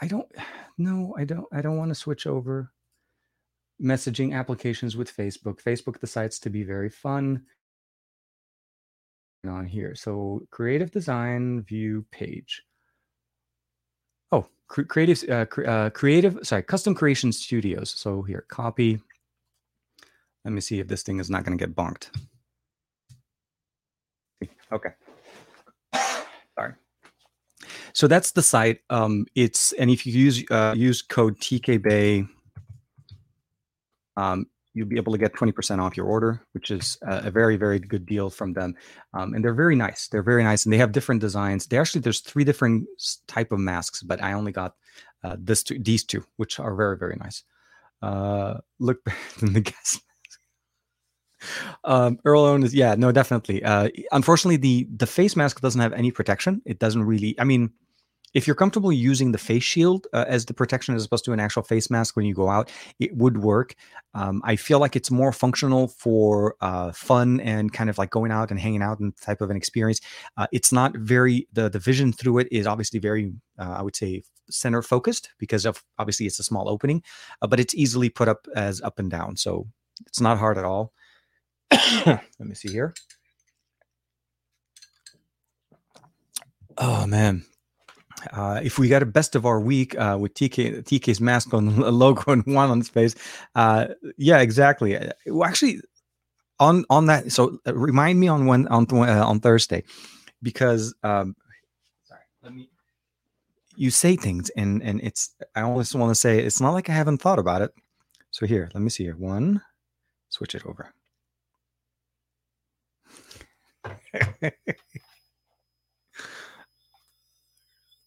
I 0.01 0.07
don't. 0.07 0.27
No, 0.77 1.13
I 1.15 1.25
don't. 1.25 1.45
I 1.51 1.61
don't 1.61 1.77
want 1.77 1.89
to 1.89 1.95
switch 1.95 2.25
over 2.25 2.71
messaging 3.79 4.33
applications 4.33 4.97
with 4.97 5.15
Facebook. 5.15 5.61
Facebook 5.61 5.99
decides 5.99 6.39
to 6.39 6.49
be 6.49 6.63
very 6.63 6.89
fun 6.89 7.45
on 9.49 9.65
here. 9.65 9.95
So 9.95 10.43
creative 10.51 10.91
design 10.91 11.63
view 11.63 12.05
page. 12.11 12.63
Oh, 14.31 14.47
cre- 14.67 14.83
creative, 14.83 15.29
uh, 15.29 15.45
cre- 15.45 15.67
uh, 15.67 15.89
creative, 15.89 16.39
sorry, 16.43 16.63
custom 16.63 16.93
creation 16.93 17.31
studios. 17.31 17.91
So 17.91 18.21
here, 18.21 18.45
copy. 18.47 18.99
Let 20.45 20.51
me 20.53 20.61
see 20.61 20.79
if 20.79 20.87
this 20.87 21.03
thing 21.03 21.19
is 21.19 21.29
not 21.29 21.43
going 21.43 21.57
to 21.57 21.65
get 21.65 21.75
bonked. 21.75 22.09
Okay. 24.71 24.91
Sorry. 26.57 26.73
So 27.93 28.07
that's 28.07 28.31
the 28.31 28.41
site. 28.41 28.79
Um, 28.89 29.25
it's 29.35 29.73
and 29.73 29.89
if 29.89 30.05
you 30.05 30.13
use 30.13 30.43
uh, 30.49 30.73
use 30.75 31.01
code 31.01 31.37
TKBay, 31.39 32.27
um, 34.17 34.47
you'll 34.73 34.87
be 34.87 34.97
able 34.97 35.11
to 35.11 35.17
get 35.17 35.33
20% 35.33 35.79
off 35.79 35.97
your 35.97 36.05
order, 36.05 36.41
which 36.53 36.71
is 36.71 36.97
a, 37.07 37.27
a 37.27 37.31
very, 37.31 37.57
very 37.57 37.79
good 37.79 38.05
deal 38.05 38.29
from 38.29 38.53
them. 38.53 38.75
Um, 39.13 39.33
and 39.33 39.43
they're 39.43 39.53
very 39.53 39.75
nice. 39.75 40.07
They're 40.07 40.23
very 40.23 40.43
nice. 40.43 40.65
And 40.65 40.73
they 40.73 40.77
have 40.77 40.91
different 40.91 41.21
designs. 41.21 41.67
They 41.67 41.77
actually, 41.77 42.01
there's 42.01 42.21
three 42.21 42.43
different 42.43 42.87
type 43.27 43.51
of 43.51 43.59
masks, 43.59 44.01
but 44.03 44.23
I 44.23 44.33
only 44.33 44.51
got 44.51 44.75
uh, 45.23 45.35
this 45.39 45.63
two, 45.63 45.79
these 45.79 46.03
two, 46.03 46.23
which 46.37 46.59
are 46.59 46.75
very, 46.75 46.97
very 46.97 47.17
nice. 47.17 47.43
Uh, 48.01 48.55
look 48.79 49.03
better 49.05 49.17
than 49.39 49.53
the 49.53 49.61
guest 49.61 50.01
um, 51.83 52.19
Earl 52.25 52.41
Owen 52.41 52.63
is 52.63 52.73
yeah, 52.73 52.95
no, 52.95 53.11
definitely. 53.11 53.63
Uh, 53.63 53.89
unfortunately, 54.11 54.57
the 54.57 54.87
the 54.95 55.07
face 55.07 55.35
mask 55.35 55.61
doesn't 55.61 55.81
have 55.81 55.93
any 55.93 56.11
protection. 56.11 56.61
It 56.65 56.79
doesn't 56.79 57.03
really. 57.03 57.39
I 57.39 57.43
mean, 57.43 57.71
if 58.33 58.47
you're 58.47 58.55
comfortable 58.55 58.91
using 58.91 59.31
the 59.31 59.37
face 59.37 59.63
shield 59.63 60.07
uh, 60.13 60.25
as 60.27 60.45
the 60.45 60.53
protection 60.53 60.95
as 60.95 61.05
opposed 61.05 61.25
to 61.25 61.33
an 61.33 61.39
actual 61.39 61.63
face 61.63 61.89
mask 61.89 62.15
when 62.15 62.25
you 62.25 62.33
go 62.33 62.49
out, 62.49 62.71
it 62.99 63.15
would 63.15 63.37
work. 63.37 63.75
Um, 64.13 64.41
I 64.43 64.55
feel 64.55 64.79
like 64.79 64.95
it's 64.95 65.11
more 65.11 65.31
functional 65.31 65.87
for 65.87 66.55
uh, 66.61 66.91
fun 66.91 67.39
and 67.41 67.71
kind 67.71 67.89
of 67.89 67.97
like 67.97 68.09
going 68.09 68.31
out 68.31 68.51
and 68.51 68.59
hanging 68.59 68.81
out 68.81 68.99
and 68.99 69.15
type 69.17 69.41
of 69.41 69.49
an 69.49 69.57
experience. 69.57 70.01
Uh, 70.37 70.47
it's 70.51 70.71
not 70.71 70.95
very 70.97 71.47
the 71.53 71.69
the 71.69 71.79
vision 71.79 72.11
through 72.11 72.39
it 72.39 72.47
is 72.51 72.67
obviously 72.67 72.99
very 72.99 73.33
uh, 73.57 73.75
I 73.77 73.81
would 73.81 73.95
say 73.95 74.23
center 74.49 74.81
focused 74.81 75.29
because 75.37 75.65
of 75.65 75.83
obviously 75.97 76.25
it's 76.25 76.39
a 76.39 76.43
small 76.43 76.69
opening, 76.69 77.03
uh, 77.41 77.47
but 77.47 77.59
it's 77.59 77.75
easily 77.75 78.09
put 78.09 78.27
up 78.27 78.47
as 78.55 78.81
up 78.81 78.99
and 78.99 79.09
down, 79.09 79.37
so 79.37 79.67
it's 80.07 80.21
not 80.21 80.37
hard 80.37 80.57
at 80.57 80.65
all. 80.65 80.93
Let 82.05 82.21
me 82.39 82.55
see 82.55 82.69
here. 82.69 82.93
Oh 86.77 87.05
man, 87.05 87.45
uh, 88.33 88.61
if 88.63 88.77
we 88.79 88.87
got 88.87 89.03
a 89.03 89.05
best 89.05 89.35
of 89.35 89.45
our 89.45 89.59
week 89.59 89.97
uh, 89.97 90.17
with 90.19 90.33
TK 90.33 90.83
TK's 90.83 91.21
mask 91.21 91.53
on 91.53 91.77
logo 91.99 92.31
and 92.31 92.45
one 92.45 92.69
on 92.69 92.79
his 92.79 92.89
face, 92.89 93.15
uh, 93.55 93.87
yeah, 94.17 94.39
exactly. 94.39 94.97
Uh, 94.97 95.11
well, 95.27 95.47
actually, 95.47 95.81
on 96.59 96.85
on 96.89 97.07
that, 97.07 97.31
so 97.31 97.57
uh, 97.67 97.73
remind 97.73 98.19
me 98.19 98.27
on 98.27 98.45
when 98.45 98.67
on 98.67 98.87
uh, 98.91 99.25
on 99.25 99.39
Thursday, 99.39 99.83
because 100.41 100.93
um, 101.03 101.35
sorry, 102.03 102.21
let 102.43 102.53
me. 102.53 102.69
You 103.75 103.89
say 103.89 104.15
things, 104.15 104.49
and 104.51 104.83
and 104.83 105.01
it's. 105.01 105.35
I 105.55 105.61
always 105.61 105.95
want 105.95 106.11
to 106.11 106.15
say 106.15 106.39
it's 106.39 106.61
not 106.61 106.71
like 106.71 106.89
I 106.89 106.93
haven't 106.93 107.19
thought 107.19 107.39
about 107.39 107.61
it. 107.61 107.71
So 108.31 108.45
here, 108.45 108.69
let 108.73 108.81
me 108.81 108.89
see 108.89 109.03
here. 109.03 109.15
One, 109.15 109.61
switch 110.29 110.55
it 110.55 110.65
over. 110.65 110.93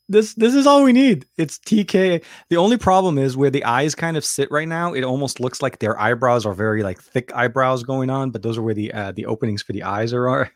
this 0.08 0.34
this 0.34 0.54
is 0.54 0.66
all 0.66 0.82
we 0.82 0.92
need. 0.92 1.26
It's 1.38 1.58
TK. 1.58 2.22
The 2.50 2.56
only 2.56 2.76
problem 2.76 3.18
is 3.18 3.36
where 3.36 3.50
the 3.50 3.64
eyes 3.64 3.94
kind 3.94 4.16
of 4.16 4.24
sit 4.24 4.50
right 4.50 4.68
now. 4.68 4.92
It 4.92 5.04
almost 5.04 5.40
looks 5.40 5.62
like 5.62 5.78
their 5.78 5.98
eyebrows 5.98 6.44
are 6.44 6.54
very 6.54 6.82
like 6.82 7.00
thick 7.00 7.34
eyebrows 7.34 7.82
going 7.82 8.10
on, 8.10 8.30
but 8.30 8.42
those 8.42 8.58
are 8.58 8.62
where 8.62 8.74
the 8.74 8.92
uh, 8.92 9.12
the 9.12 9.26
openings 9.26 9.62
for 9.62 9.72
the 9.72 9.82
eyes 9.82 10.12
are. 10.12 10.28
are. 10.28 10.52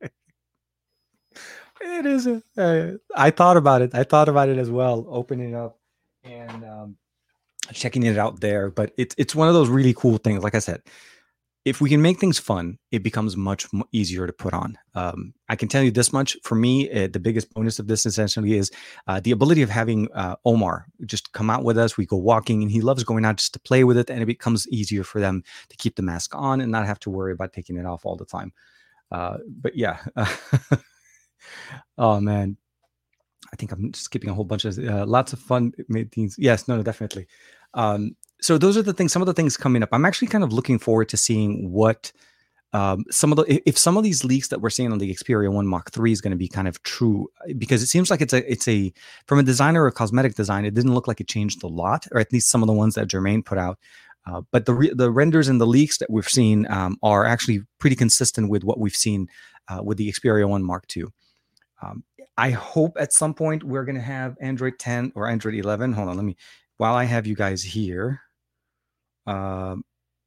it 1.80 2.06
is. 2.06 2.26
A, 2.26 2.42
uh, 2.56 2.92
I 3.14 3.30
thought 3.30 3.56
about 3.56 3.82
it. 3.82 3.94
I 3.94 4.04
thought 4.04 4.28
about 4.28 4.48
it 4.48 4.58
as 4.58 4.70
well. 4.70 5.06
Opening 5.08 5.50
it 5.50 5.56
up 5.56 5.78
and 6.24 6.64
um, 6.64 6.96
checking 7.72 8.04
it 8.04 8.16
out 8.16 8.40
there. 8.40 8.70
But 8.70 8.92
it's 8.96 9.14
it's 9.18 9.34
one 9.34 9.48
of 9.48 9.54
those 9.54 9.68
really 9.68 9.94
cool 9.94 10.16
things. 10.16 10.42
Like 10.42 10.54
I 10.54 10.60
said, 10.60 10.82
if 11.68 11.80
we 11.80 11.90
can 11.90 12.00
make 12.00 12.18
things 12.18 12.38
fun, 12.38 12.78
it 12.90 13.02
becomes 13.02 13.36
much 13.36 13.66
easier 13.92 14.26
to 14.26 14.32
put 14.32 14.54
on. 14.54 14.78
Um, 14.94 15.34
I 15.48 15.56
can 15.56 15.68
tell 15.68 15.82
you 15.82 15.90
this 15.90 16.12
much: 16.12 16.36
for 16.42 16.54
me, 16.54 16.90
uh, 16.90 17.08
the 17.12 17.20
biggest 17.20 17.52
bonus 17.52 17.78
of 17.78 17.86
this 17.86 18.06
essentially 18.06 18.56
is 18.56 18.70
uh, 19.06 19.20
the 19.20 19.32
ability 19.32 19.62
of 19.62 19.70
having 19.70 20.10
uh, 20.12 20.36
Omar 20.44 20.86
just 21.04 21.32
come 21.32 21.50
out 21.50 21.64
with 21.64 21.76
us. 21.76 21.96
We 21.96 22.06
go 22.06 22.16
walking, 22.16 22.62
and 22.62 22.70
he 22.70 22.80
loves 22.80 23.04
going 23.04 23.24
out 23.24 23.36
just 23.36 23.52
to 23.52 23.60
play 23.60 23.84
with 23.84 23.98
it, 23.98 24.10
and 24.10 24.22
it 24.22 24.26
becomes 24.26 24.66
easier 24.68 25.04
for 25.04 25.20
them 25.20 25.44
to 25.68 25.76
keep 25.76 25.96
the 25.96 26.02
mask 26.02 26.34
on 26.34 26.60
and 26.60 26.72
not 26.72 26.86
have 26.86 27.00
to 27.00 27.10
worry 27.10 27.32
about 27.32 27.52
taking 27.52 27.76
it 27.76 27.86
off 27.86 28.06
all 28.06 28.16
the 28.16 28.24
time. 28.24 28.52
Uh, 29.10 29.38
but 29.46 29.76
yeah, 29.76 29.98
oh 31.98 32.20
man, 32.20 32.56
I 33.52 33.56
think 33.56 33.72
I'm 33.72 33.92
skipping 33.94 34.30
a 34.30 34.34
whole 34.34 34.44
bunch 34.44 34.64
of 34.64 34.78
uh, 34.78 35.06
lots 35.06 35.32
of 35.32 35.38
fun 35.38 35.72
things. 36.12 36.36
Yes, 36.38 36.68
no, 36.68 36.76
no, 36.76 36.82
definitely. 36.82 37.26
Um, 37.74 38.16
so 38.40 38.58
those 38.58 38.76
are 38.76 38.82
the 38.82 38.92
things 38.92 39.12
some 39.12 39.22
of 39.22 39.26
the 39.26 39.34
things 39.34 39.56
coming 39.56 39.82
up. 39.82 39.88
I'm 39.92 40.04
actually 40.04 40.28
kind 40.28 40.44
of 40.44 40.52
looking 40.52 40.78
forward 40.78 41.08
to 41.10 41.16
seeing 41.16 41.70
what 41.70 42.12
um, 42.72 43.04
some 43.10 43.32
of 43.32 43.36
the 43.36 43.62
if 43.66 43.78
some 43.78 43.96
of 43.96 44.04
these 44.04 44.24
leaks 44.24 44.48
that 44.48 44.60
we're 44.60 44.70
seeing 44.70 44.92
on 44.92 44.98
the 44.98 45.14
Xperia 45.14 45.50
1 45.50 45.66
Mark 45.66 45.90
3 45.90 46.12
is 46.12 46.20
going 46.20 46.32
to 46.32 46.36
be 46.36 46.48
kind 46.48 46.68
of 46.68 46.82
true 46.82 47.28
because 47.56 47.82
it 47.82 47.86
seems 47.86 48.10
like 48.10 48.20
it's 48.20 48.34
a 48.34 48.50
it's 48.50 48.68
a 48.68 48.92
from 49.26 49.38
a 49.38 49.42
designer 49.42 49.84
or 49.84 49.90
cosmetic 49.90 50.34
design 50.34 50.66
it 50.66 50.74
didn't 50.74 50.94
look 50.94 51.08
like 51.08 51.20
it 51.20 51.28
changed 51.28 51.62
a 51.62 51.66
lot 51.66 52.06
or 52.12 52.20
at 52.20 52.32
least 52.32 52.50
some 52.50 52.62
of 52.62 52.66
the 52.66 52.72
ones 52.72 52.94
that 52.94 53.08
Germain 53.08 53.42
put 53.42 53.58
out. 53.58 53.78
Uh, 54.26 54.42
but 54.52 54.66
the 54.66 54.74
re- 54.74 54.92
the 54.94 55.10
renders 55.10 55.48
and 55.48 55.60
the 55.60 55.66
leaks 55.66 55.96
that 55.98 56.10
we've 56.10 56.28
seen 56.28 56.70
um, 56.70 56.98
are 57.02 57.24
actually 57.24 57.62
pretty 57.78 57.96
consistent 57.96 58.50
with 58.50 58.64
what 58.64 58.78
we've 58.78 58.94
seen 58.94 59.26
uh, 59.68 59.80
with 59.82 59.96
the 59.96 60.12
Xperia 60.12 60.46
1 60.46 60.62
Mark 60.62 60.86
2 60.88 61.10
um, 61.82 62.04
I 62.36 62.50
hope 62.50 62.96
at 63.00 63.14
some 63.14 63.32
point 63.32 63.64
we're 63.64 63.84
going 63.84 63.96
to 63.96 64.02
have 64.02 64.36
Android 64.42 64.78
10 64.78 65.12
or 65.14 65.26
Android 65.26 65.54
11 65.54 65.94
hold 65.94 66.10
on 66.10 66.16
let 66.16 66.24
me 66.24 66.36
while 66.76 66.94
I 66.94 67.04
have 67.04 67.26
you 67.26 67.34
guys 67.34 67.62
here 67.62 68.20
um, 69.28 69.84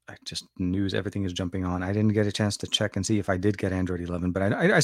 I 0.07 0.15
just 0.25 0.45
news 0.57 0.93
everything 0.93 1.23
is 1.23 1.33
jumping 1.33 1.65
on. 1.65 1.83
I 1.83 1.93
didn't 1.93 2.13
get 2.13 2.27
a 2.27 2.31
chance 2.31 2.57
to 2.57 2.67
check 2.67 2.95
and 2.95 3.05
see 3.05 3.17
if 3.17 3.29
I 3.29 3.37
did 3.37 3.57
get 3.57 3.71
Android 3.71 4.01
11, 4.01 4.31
but 4.31 4.43
I, 4.43 4.47
I, 4.47 4.65
I, 4.73 4.77
I 4.77 4.79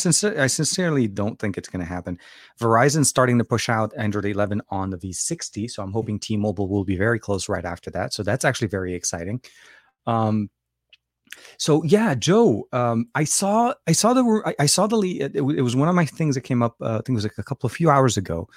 sincerely 0.48 1.08
don't 1.08 1.38
think 1.38 1.58
it's 1.58 1.70
going 1.70 1.82
to 1.82 1.90
happen. 1.90 2.18
Verizon's 2.60 3.10
starting 3.10 3.38
to 3.38 3.44
push 3.44 3.68
out 3.68 3.94
Android 3.98 4.26
11 4.26 4.62
on 4.70 4.90
the 4.90 4.98
V60, 4.98 5.70
so 5.70 5.84
I'm 5.84 5.92
hoping 5.92 6.20
T-Mobile 6.20 6.70
will 6.70 6.86
be 6.86 6.96
very 6.96 7.20
close 7.20 7.50
right 7.50 7.66
after 7.66 7.92
that. 7.92 8.14
So 8.14 8.24
that's 8.24 8.46
actually 8.46 8.70
very 8.70 8.94
exciting. 8.94 9.42
Um, 10.06 10.50
so 11.58 11.84
yeah, 11.84 12.16
Joe, 12.16 12.64
um, 12.72 13.08
I 13.14 13.26
saw 13.26 13.74
I 13.86 13.92
saw 13.92 14.14
the 14.14 14.42
I, 14.46 14.56
I 14.64 14.66
saw 14.66 14.88
the 14.88 15.22
it, 15.22 15.36
it, 15.36 15.42
was 15.42 15.76
one 15.76 15.90
of 15.90 15.94
my 15.94 16.06
things 16.06 16.36
that 16.36 16.42
came 16.42 16.64
up. 16.64 16.76
Uh, 16.82 16.94
I 16.94 16.98
think 16.98 17.10
it 17.10 17.14
was 17.14 17.26
like 17.26 17.38
a 17.38 17.44
couple 17.44 17.68
of 17.68 17.74
few 17.74 17.90
hours 17.90 18.18
ago 18.18 18.48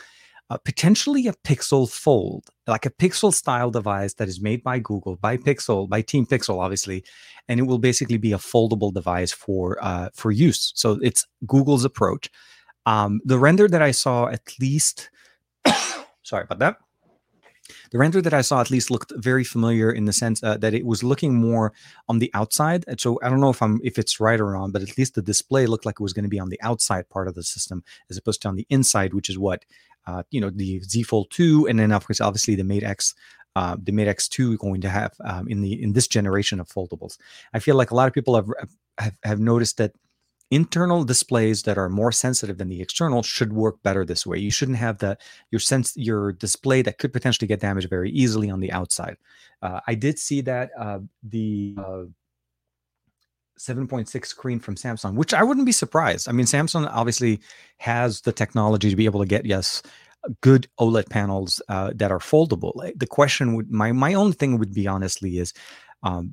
uh, 0.50 0.58
potentially 0.58 1.28
a 1.28 1.32
Pixel 1.32 1.88
Fold, 1.88 2.50
like 2.66 2.84
a 2.84 2.90
Pixel 2.90 3.32
style 3.32 3.70
device 3.70 4.14
that 4.14 4.28
is 4.28 4.40
made 4.40 4.62
by 4.64 4.80
Google, 4.80 5.16
by 5.16 5.36
Pixel, 5.36 5.88
by 5.88 6.02
Team 6.02 6.26
Pixel, 6.26 6.60
obviously, 6.60 7.04
and 7.48 7.60
it 7.60 7.62
will 7.62 7.78
basically 7.78 8.18
be 8.18 8.32
a 8.32 8.38
foldable 8.38 8.92
device 8.92 9.32
for 9.32 9.78
uh, 9.80 10.10
for 10.12 10.32
use. 10.32 10.72
So 10.74 10.98
it's 11.02 11.26
Google's 11.46 11.84
approach. 11.84 12.30
Um, 12.84 13.20
the 13.24 13.38
render 13.38 13.68
that 13.68 13.80
I 13.80 13.92
saw, 13.92 14.26
at 14.26 14.42
least, 14.60 15.10
sorry 16.22 16.44
about 16.44 16.58
that. 16.58 16.78
The 17.92 17.98
render 17.98 18.20
that 18.22 18.34
I 18.34 18.40
saw 18.40 18.60
at 18.60 18.70
least 18.70 18.90
looked 18.90 19.12
very 19.16 19.44
familiar 19.44 19.90
in 19.92 20.04
the 20.04 20.12
sense 20.12 20.42
uh, 20.42 20.56
that 20.58 20.74
it 20.74 20.86
was 20.86 21.04
looking 21.04 21.34
more 21.34 21.72
on 22.08 22.18
the 22.18 22.30
outside. 22.34 22.84
And 22.88 23.00
so 23.00 23.18
I 23.22 23.28
don't 23.28 23.40
know 23.40 23.50
if 23.50 23.62
I'm 23.62 23.80
if 23.84 23.98
it's 23.98 24.20
right 24.20 24.40
or 24.40 24.52
wrong, 24.52 24.72
but 24.72 24.82
at 24.82 24.96
least 24.98 25.14
the 25.14 25.22
display 25.22 25.66
looked 25.66 25.86
like 25.86 25.96
it 26.00 26.02
was 26.02 26.12
going 26.12 26.24
to 26.24 26.28
be 26.28 26.40
on 26.40 26.48
the 26.48 26.60
outside 26.62 27.08
part 27.08 27.28
of 27.28 27.34
the 27.34 27.42
system 27.42 27.84
as 28.08 28.16
opposed 28.16 28.42
to 28.42 28.48
on 28.48 28.56
the 28.56 28.66
inside, 28.70 29.14
which 29.14 29.28
is 29.28 29.38
what 29.38 29.64
uh, 30.06 30.22
you 30.30 30.40
know 30.40 30.50
the 30.50 30.80
Z 30.80 31.02
Fold 31.04 31.30
2, 31.30 31.68
and 31.68 31.78
then 31.78 31.92
of 31.92 32.06
course 32.06 32.20
obviously 32.20 32.54
the 32.54 32.64
Mate 32.64 32.84
X. 32.84 33.14
Uh, 33.56 33.76
the 33.82 33.90
Mate 33.90 34.06
X2 34.06 34.58
going 34.58 34.80
to 34.80 34.88
have 34.88 35.12
um, 35.24 35.48
in 35.48 35.60
the 35.60 35.82
in 35.82 35.92
this 35.92 36.06
generation 36.06 36.60
of 36.60 36.68
foldables. 36.68 37.18
I 37.52 37.58
feel 37.58 37.74
like 37.74 37.90
a 37.90 37.96
lot 37.96 38.06
of 38.06 38.14
people 38.14 38.36
have 38.36 38.48
have, 38.98 39.16
have 39.24 39.40
noticed 39.40 39.76
that 39.78 39.92
internal 40.50 41.04
displays 41.04 41.62
that 41.62 41.78
are 41.78 41.88
more 41.88 42.12
sensitive 42.12 42.58
than 42.58 42.68
the 42.68 42.80
external 42.80 43.22
should 43.22 43.52
work 43.52 43.82
better 43.82 44.04
this 44.04 44.26
way. 44.26 44.38
You 44.38 44.50
shouldn't 44.50 44.78
have 44.78 44.98
the 44.98 45.16
your 45.50 45.60
sense 45.60 45.96
your 45.96 46.32
display 46.32 46.82
that 46.82 46.98
could 46.98 47.12
potentially 47.12 47.48
get 47.48 47.60
damaged 47.60 47.88
very 47.88 48.10
easily 48.10 48.50
on 48.50 48.60
the 48.60 48.72
outside. 48.72 49.16
Uh, 49.62 49.80
I 49.86 49.94
did 49.94 50.18
see 50.18 50.40
that 50.42 50.70
uh, 50.78 51.00
the 51.22 51.74
uh, 51.78 52.02
7.6 53.60 54.26
screen 54.26 54.58
from 54.58 54.74
Samsung, 54.74 55.14
which 55.14 55.34
I 55.34 55.42
wouldn't 55.42 55.66
be 55.66 55.72
surprised. 55.72 56.28
I 56.28 56.32
mean, 56.32 56.46
Samsung 56.46 56.88
obviously 56.90 57.40
has 57.78 58.22
the 58.22 58.32
technology 58.32 58.90
to 58.90 58.96
be 58.96 59.04
able 59.04 59.20
to 59.20 59.26
get 59.26 59.44
yes, 59.44 59.82
good 60.40 60.68
OLED 60.78 61.10
panels 61.10 61.60
uh, 61.68 61.92
that 61.94 62.10
are 62.10 62.18
foldable. 62.18 62.72
The 62.96 63.06
question 63.06 63.54
would 63.56 63.70
my 63.70 63.92
my 63.92 64.14
only 64.14 64.32
thing 64.32 64.58
would 64.58 64.74
be 64.74 64.86
honestly 64.86 65.38
is 65.38 65.52
um, 66.02 66.32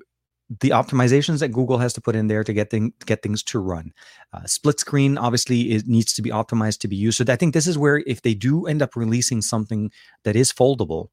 the 0.62 0.70
optimizations 0.70 1.40
that 1.40 1.50
Google 1.50 1.78
has 1.78 1.94
to 1.94 2.02
put 2.02 2.16
in 2.16 2.28
there 2.28 2.44
to 2.44 2.54
get 2.54 2.70
thing, 2.70 2.94
get 3.06 3.22
things 3.22 3.44
to 3.44 3.60
run. 3.60 3.92
Uh, 4.32 4.46
split 4.46 4.80
screen 4.80 5.18
obviously 5.18 5.72
it 5.72 5.88
needs 5.88 6.14
to 6.14 6.22
be 6.22 6.30
optimized 6.30 6.80
to 6.80 6.88
be 6.88 6.96
used. 6.96 7.18
So 7.18 7.32
I 7.32 7.36
think 7.36 7.54
this 7.54 7.68
is 7.68 7.78
where 7.78 7.98
if 8.08 8.22
they 8.22 8.34
do 8.34 8.66
end 8.66 8.82
up 8.82 8.96
releasing 8.96 9.42
something 9.42 9.92
that 10.24 10.36
is 10.36 10.54
foldable, 10.54 11.10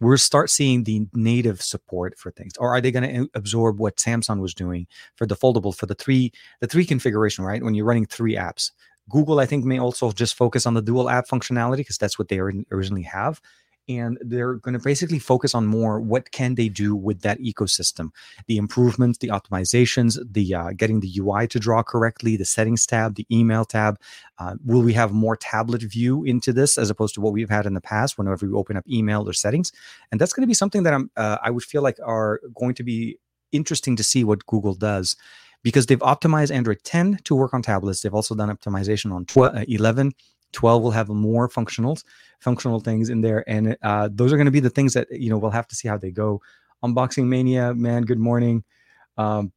we'll 0.00 0.18
start 0.18 0.50
seeing 0.50 0.84
the 0.84 1.06
native 1.14 1.62
support 1.62 2.18
for 2.18 2.30
things 2.30 2.52
or 2.58 2.70
are 2.70 2.80
they 2.80 2.90
going 2.90 3.02
to 3.08 3.30
absorb 3.34 3.78
what 3.78 3.96
samsung 3.96 4.40
was 4.40 4.54
doing 4.54 4.86
for 5.16 5.26
the 5.26 5.36
foldable 5.36 5.74
for 5.74 5.86
the 5.86 5.94
three 5.94 6.32
the 6.60 6.66
three 6.66 6.84
configuration 6.84 7.44
right? 7.44 7.62
When 7.62 7.74
you're 7.74 7.86
running 7.86 8.06
three 8.06 8.34
apps. 8.36 8.72
Google 9.08 9.38
i 9.38 9.46
think 9.46 9.64
may 9.64 9.78
also 9.78 10.10
just 10.10 10.34
focus 10.34 10.66
on 10.66 10.74
the 10.74 10.82
dual 10.82 11.08
app 11.08 11.28
functionality 11.28 11.78
because 11.78 11.96
that's 11.98 12.18
what 12.18 12.28
they 12.28 12.40
originally 12.40 13.02
have 13.02 13.40
and 13.88 14.18
they're 14.20 14.54
going 14.54 14.72
to 14.72 14.82
basically 14.82 15.18
focus 15.18 15.54
on 15.54 15.66
more 15.66 16.00
what 16.00 16.30
can 16.32 16.54
they 16.54 16.68
do 16.68 16.94
with 16.94 17.20
that 17.20 17.38
ecosystem. 17.40 18.10
The 18.46 18.56
improvements 18.56 19.18
the 19.18 19.28
optimizations 19.28 20.18
the 20.32 20.54
uh, 20.54 20.70
getting 20.72 21.00
the 21.00 21.12
ui 21.18 21.46
to 21.48 21.58
draw 21.58 21.82
correctly 21.82 22.36
the 22.36 22.44
settings 22.44 22.86
tab 22.86 23.14
the 23.14 23.26
email 23.30 23.64
tab 23.64 23.98
uh, 24.38 24.54
will 24.64 24.82
we 24.82 24.92
have 24.92 25.12
more 25.12 25.36
tablet 25.36 25.82
view 25.82 26.24
into 26.24 26.52
this 26.52 26.78
as 26.78 26.90
opposed 26.90 27.14
to 27.14 27.20
what 27.20 27.32
we've 27.32 27.50
had 27.50 27.66
in 27.66 27.74
the 27.74 27.80
past 27.80 28.18
whenever 28.18 28.46
we 28.46 28.52
open 28.52 28.76
up 28.76 28.88
email 28.88 29.28
or 29.28 29.32
settings? 29.32 29.72
And 30.10 30.20
that's 30.20 30.32
going 30.32 30.42
to 30.42 30.48
be 30.48 30.54
something 30.54 30.82
that 30.82 30.94
i'm 30.94 31.10
uh, 31.16 31.38
i 31.42 31.50
would 31.50 31.64
feel 31.64 31.82
like 31.82 31.98
are 32.04 32.40
going 32.54 32.74
to 32.74 32.82
be 32.82 33.18
interesting 33.52 33.96
to 33.96 34.02
see 34.02 34.24
what 34.24 34.44
google 34.46 34.74
does 34.74 35.16
because 35.62 35.86
they've 35.86 35.98
optimized 36.00 36.50
android 36.50 36.78
10 36.84 37.18
to 37.24 37.34
work 37.34 37.54
on 37.54 37.62
tablets. 37.62 38.00
They've 38.00 38.14
also 38.14 38.34
done 38.34 38.56
optimization 38.56 39.12
on 39.12 39.24
12, 39.26 39.56
uh, 39.56 39.64
11 39.68 40.12
12 40.52 40.82
will 40.82 40.90
have 40.90 41.08
more 41.08 41.48
functionals 41.48 42.04
functional 42.40 42.80
things 42.80 43.08
in 43.08 43.20
there 43.20 43.48
and 43.48 43.76
uh, 43.82 44.08
those 44.12 44.32
are 44.32 44.36
going 44.36 44.46
to 44.46 44.50
be 44.50 44.60
the 44.60 44.70
things 44.70 44.92
that 44.94 45.08
you 45.10 45.30
know 45.30 45.38
we'll 45.38 45.50
have 45.50 45.66
to 45.68 45.74
see 45.74 45.88
how 45.88 45.96
they 45.96 46.10
go. 46.10 46.40
Unboxing 46.84 47.26
mania 47.26 47.74
man 47.74 48.02
good 48.02 48.18
morning. 48.18 48.64
Um, 49.16 49.52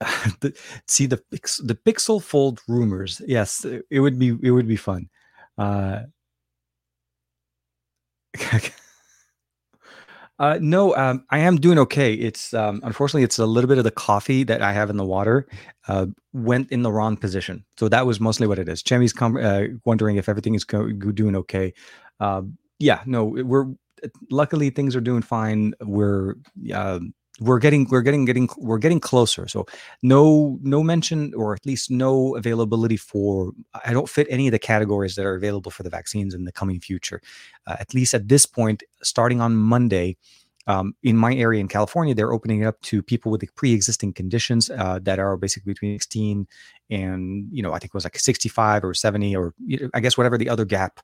the, 0.40 0.56
see 0.86 1.06
the 1.06 1.22
the 1.30 1.78
pixel 1.86 2.22
fold 2.22 2.60
rumors 2.66 3.20
yes 3.26 3.66
it 3.90 4.00
would 4.00 4.18
be 4.18 4.36
it 4.42 4.50
would 4.50 4.68
be 4.68 4.76
fun. 4.76 5.08
Uh, 5.58 6.02
Uh, 10.40 10.58
no, 10.58 10.96
um, 10.96 11.22
I 11.28 11.40
am 11.40 11.56
doing 11.58 11.78
okay. 11.80 12.14
It's 12.14 12.54
um, 12.54 12.80
unfortunately 12.82 13.24
it's 13.24 13.38
a 13.38 13.44
little 13.44 13.68
bit 13.68 13.76
of 13.76 13.84
the 13.84 13.90
coffee 13.90 14.42
that 14.44 14.62
I 14.62 14.72
have 14.72 14.88
in 14.88 14.96
the 14.96 15.04
water 15.04 15.46
uh, 15.86 16.06
went 16.32 16.72
in 16.72 16.82
the 16.82 16.90
wrong 16.90 17.18
position. 17.18 17.62
So 17.78 17.90
that 17.90 18.06
was 18.06 18.20
mostly 18.20 18.46
what 18.46 18.58
it 18.58 18.66
is. 18.66 18.82
Chemi's 18.82 19.12
com- 19.12 19.36
uh, 19.36 19.64
wondering 19.84 20.16
if 20.16 20.30
everything 20.30 20.54
is 20.54 20.64
go- 20.64 20.90
doing 20.92 21.36
okay. 21.36 21.74
Um, 22.20 22.56
yeah, 22.78 23.02
no, 23.04 23.24
we're 23.24 23.66
luckily 24.30 24.70
things 24.70 24.96
are 24.96 25.02
doing 25.02 25.20
fine. 25.20 25.74
We're 25.82 26.36
um, 26.72 27.12
we're 27.38 27.58
getting 27.58 27.86
we're 27.90 28.02
getting 28.02 28.24
getting 28.24 28.48
we're 28.58 28.78
getting 28.78 29.00
closer. 29.00 29.46
So 29.48 29.66
no 30.02 30.58
no 30.62 30.82
mention 30.82 31.32
or 31.34 31.54
at 31.54 31.64
least 31.64 31.90
no 31.90 32.36
availability 32.36 32.96
for 32.96 33.52
i 33.84 33.92
don't 33.92 34.08
fit 34.08 34.26
any 34.30 34.48
of 34.48 34.52
the 34.52 34.58
categories 34.58 35.14
that 35.14 35.24
are 35.24 35.34
available 35.34 35.70
for 35.70 35.82
the 35.82 35.90
vaccines 35.90 36.34
in 36.34 36.44
the 36.44 36.52
coming 36.52 36.80
future. 36.80 37.20
Uh, 37.66 37.76
at 37.78 37.94
least 37.94 38.14
at 38.14 38.28
this 38.28 38.46
point 38.46 38.82
starting 39.02 39.40
on 39.40 39.56
monday 39.56 40.16
um, 40.66 40.94
in 41.02 41.16
my 41.16 41.34
area 41.34 41.60
in 41.60 41.68
California, 41.68 42.14
they're 42.14 42.32
opening 42.32 42.62
it 42.62 42.66
up 42.66 42.80
to 42.82 43.02
people 43.02 43.32
with 43.32 43.42
pre-existing 43.56 44.12
conditions 44.12 44.70
uh, 44.70 45.00
that 45.02 45.18
are 45.18 45.36
basically 45.36 45.72
between 45.72 45.94
16 45.94 46.46
and 46.90 47.48
you 47.50 47.62
know 47.62 47.72
I 47.72 47.78
think 47.78 47.90
it 47.90 47.94
was 47.94 48.04
like 48.04 48.18
65 48.18 48.84
or 48.84 48.94
70 48.94 49.34
or 49.34 49.54
I 49.94 50.00
guess 50.00 50.16
whatever 50.16 50.36
the 50.36 50.48
other 50.48 50.64
gap 50.64 51.00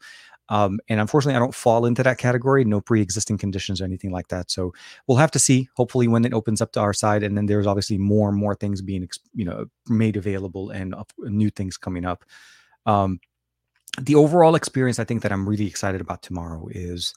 um, 0.49 0.79
and 0.89 1.01
unfortunately, 1.01 1.37
I 1.37 1.41
don't 1.41 1.55
fall 1.55 1.87
into 1.87 2.03
that 2.03 2.19
category. 2.19 2.65
No 2.65 2.81
pre-existing 2.81 3.39
conditions 3.39 3.81
or 3.81 3.85
anything 3.85 4.13
like 4.13 4.29
that. 4.29 4.51
So 4.51 4.73
we'll 5.07 5.19
have 5.19 5.31
to 5.33 5.39
see. 5.39 5.69
Hopefully, 5.77 6.09
when 6.09 6.25
it 6.25 6.33
opens 6.33 6.61
up 6.61 6.73
to 6.73 6.81
our 6.81 6.93
side, 6.93 7.23
and 7.23 7.37
then 7.37 7.47
there's 7.47 7.67
obviously 7.67 7.99
more 7.99 8.29
and 8.29 8.39
more 8.39 8.55
things 8.55 8.81
being 8.83 9.09
you 9.35 9.45
know 9.45 9.67
made 9.89 10.17
available 10.17 10.71
and 10.71 10.95
new 11.19 11.51
things 11.51 11.77
coming 11.77 12.05
up. 12.05 12.25
Um, 12.85 13.21
the 14.01 14.15
overall 14.15 14.55
experience, 14.55 14.99
I 14.99 15.05
think 15.05 15.23
that 15.23 15.33
I'm 15.33 15.49
really 15.49 15.67
excited 15.67 16.01
about 16.01 16.23
tomorrow 16.23 16.69
is 16.71 17.15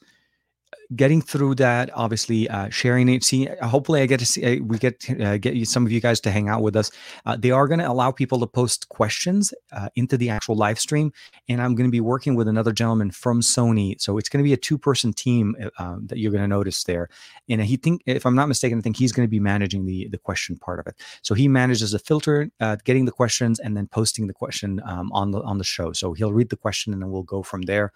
getting 0.96 1.22
through 1.22 1.54
that, 1.56 1.90
obviously, 1.94 2.48
uh, 2.48 2.68
sharing 2.68 3.08
it. 3.08 3.24
See, 3.24 3.48
hopefully, 3.62 4.02
I 4.02 4.06
get 4.06 4.20
to 4.20 4.26
see 4.26 4.58
uh, 4.58 4.62
we 4.62 4.78
get 4.78 5.08
uh, 5.20 5.38
get 5.38 5.54
you, 5.54 5.64
some 5.64 5.86
of 5.86 5.92
you 5.92 6.00
guys 6.00 6.20
to 6.20 6.30
hang 6.30 6.48
out 6.48 6.62
with 6.62 6.76
us. 6.76 6.90
Uh, 7.26 7.36
they 7.36 7.50
are 7.50 7.68
going 7.68 7.80
to 7.80 7.88
allow 7.88 8.10
people 8.10 8.40
to 8.40 8.46
post 8.46 8.88
questions 8.88 9.54
uh, 9.72 9.88
into 9.94 10.16
the 10.16 10.30
actual 10.30 10.56
live 10.56 10.78
stream, 10.78 11.12
and 11.48 11.62
I'm 11.62 11.74
going 11.74 11.88
to 11.88 11.92
be 11.92 12.00
working 12.00 12.34
with 12.34 12.48
another 12.48 12.72
gentleman 12.72 13.10
from 13.10 13.40
Sony. 13.40 14.00
So 14.00 14.18
it's 14.18 14.28
going 14.28 14.42
to 14.42 14.48
be 14.48 14.52
a 14.52 14.56
two 14.56 14.78
person 14.78 15.12
team 15.12 15.56
um, 15.78 16.06
that 16.06 16.18
you're 16.18 16.32
going 16.32 16.42
to 16.42 16.48
notice 16.48 16.84
there. 16.84 17.08
And 17.48 17.60
he 17.62 17.76
think, 17.76 18.02
if 18.06 18.26
I'm 18.26 18.34
not 18.34 18.48
mistaken, 18.48 18.78
I 18.78 18.80
think 18.80 18.96
he's 18.96 19.12
going 19.12 19.26
to 19.26 19.30
be 19.30 19.40
managing 19.40 19.86
the 19.86 20.08
the 20.08 20.18
question 20.18 20.56
part 20.56 20.80
of 20.80 20.86
it. 20.86 20.96
So 21.22 21.34
he 21.34 21.48
manages 21.48 21.92
the 21.92 21.98
filter, 21.98 22.50
getting 22.84 23.04
the 23.04 23.12
questions, 23.12 23.60
and 23.60 23.76
then 23.76 23.86
posting 23.86 24.26
the 24.26 24.34
question 24.34 24.80
um, 24.84 25.10
on 25.12 25.30
the 25.30 25.42
on 25.42 25.58
the 25.58 25.64
show. 25.64 25.92
So 25.92 26.12
he'll 26.12 26.32
read 26.32 26.50
the 26.50 26.56
question, 26.56 26.92
and 26.92 27.02
then 27.02 27.10
we'll 27.10 27.22
go 27.22 27.42
from 27.42 27.62
there. 27.62 27.92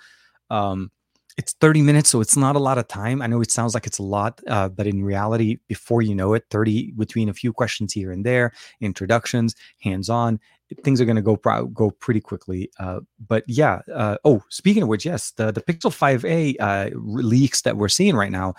Um, 0.50 0.90
it's 1.36 1.52
30 1.54 1.82
minutes 1.82 2.10
so 2.10 2.20
it's 2.20 2.36
not 2.36 2.56
a 2.56 2.60
lot 2.60 2.78
of 2.78 2.86
time. 2.88 3.20
I 3.20 3.26
know 3.26 3.40
it 3.40 3.50
sounds 3.50 3.74
like 3.74 3.86
it's 3.86 3.98
a 3.98 4.02
lot 4.02 4.40
uh, 4.48 4.68
but 4.68 4.86
in 4.86 5.04
reality 5.04 5.58
before 5.68 6.02
you 6.02 6.14
know 6.14 6.34
it 6.34 6.44
30 6.50 6.92
between 6.92 7.28
a 7.28 7.34
few 7.34 7.52
questions 7.52 7.92
here 7.92 8.10
and 8.12 8.24
there 8.24 8.52
introductions 8.80 9.54
hands 9.80 10.08
on 10.08 10.38
things 10.82 11.00
are 11.00 11.04
going 11.04 11.16
to 11.16 11.22
go 11.22 11.36
go 11.66 11.90
pretty 11.90 12.20
quickly 12.20 12.70
uh, 12.80 13.00
but 13.28 13.44
yeah 13.46 13.80
uh, 13.92 14.16
oh 14.24 14.42
speaking 14.48 14.82
of 14.82 14.88
which 14.88 15.04
yes 15.04 15.32
the, 15.32 15.52
the 15.52 15.60
pixel 15.60 15.90
5a 15.90 16.56
uh, 16.60 16.90
leaks 16.94 17.62
that 17.62 17.76
we're 17.76 17.88
seeing 17.88 18.16
right 18.16 18.32
now 18.32 18.54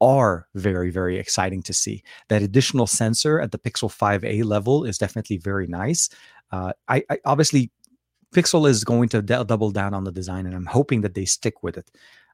are 0.00 0.46
very 0.54 0.90
very 0.90 1.18
exciting 1.18 1.62
to 1.62 1.72
see. 1.72 2.02
That 2.28 2.42
additional 2.42 2.86
sensor 2.86 3.40
at 3.40 3.52
the 3.52 3.58
pixel 3.58 3.90
5a 3.90 4.44
level 4.44 4.84
is 4.84 4.98
definitely 4.98 5.36
very 5.36 5.66
nice. 5.66 6.08
Uh, 6.52 6.72
I, 6.88 7.04
I 7.10 7.18
obviously 7.24 7.70
Pixel 8.34 8.68
is 8.68 8.84
going 8.84 9.08
to 9.10 9.22
d- 9.22 9.44
double 9.44 9.70
down 9.70 9.94
on 9.94 10.04
the 10.04 10.12
design, 10.12 10.46
and 10.46 10.54
I'm 10.54 10.66
hoping 10.66 11.00
that 11.02 11.14
they 11.14 11.24
stick 11.24 11.62
with 11.62 11.76
it. 11.76 11.90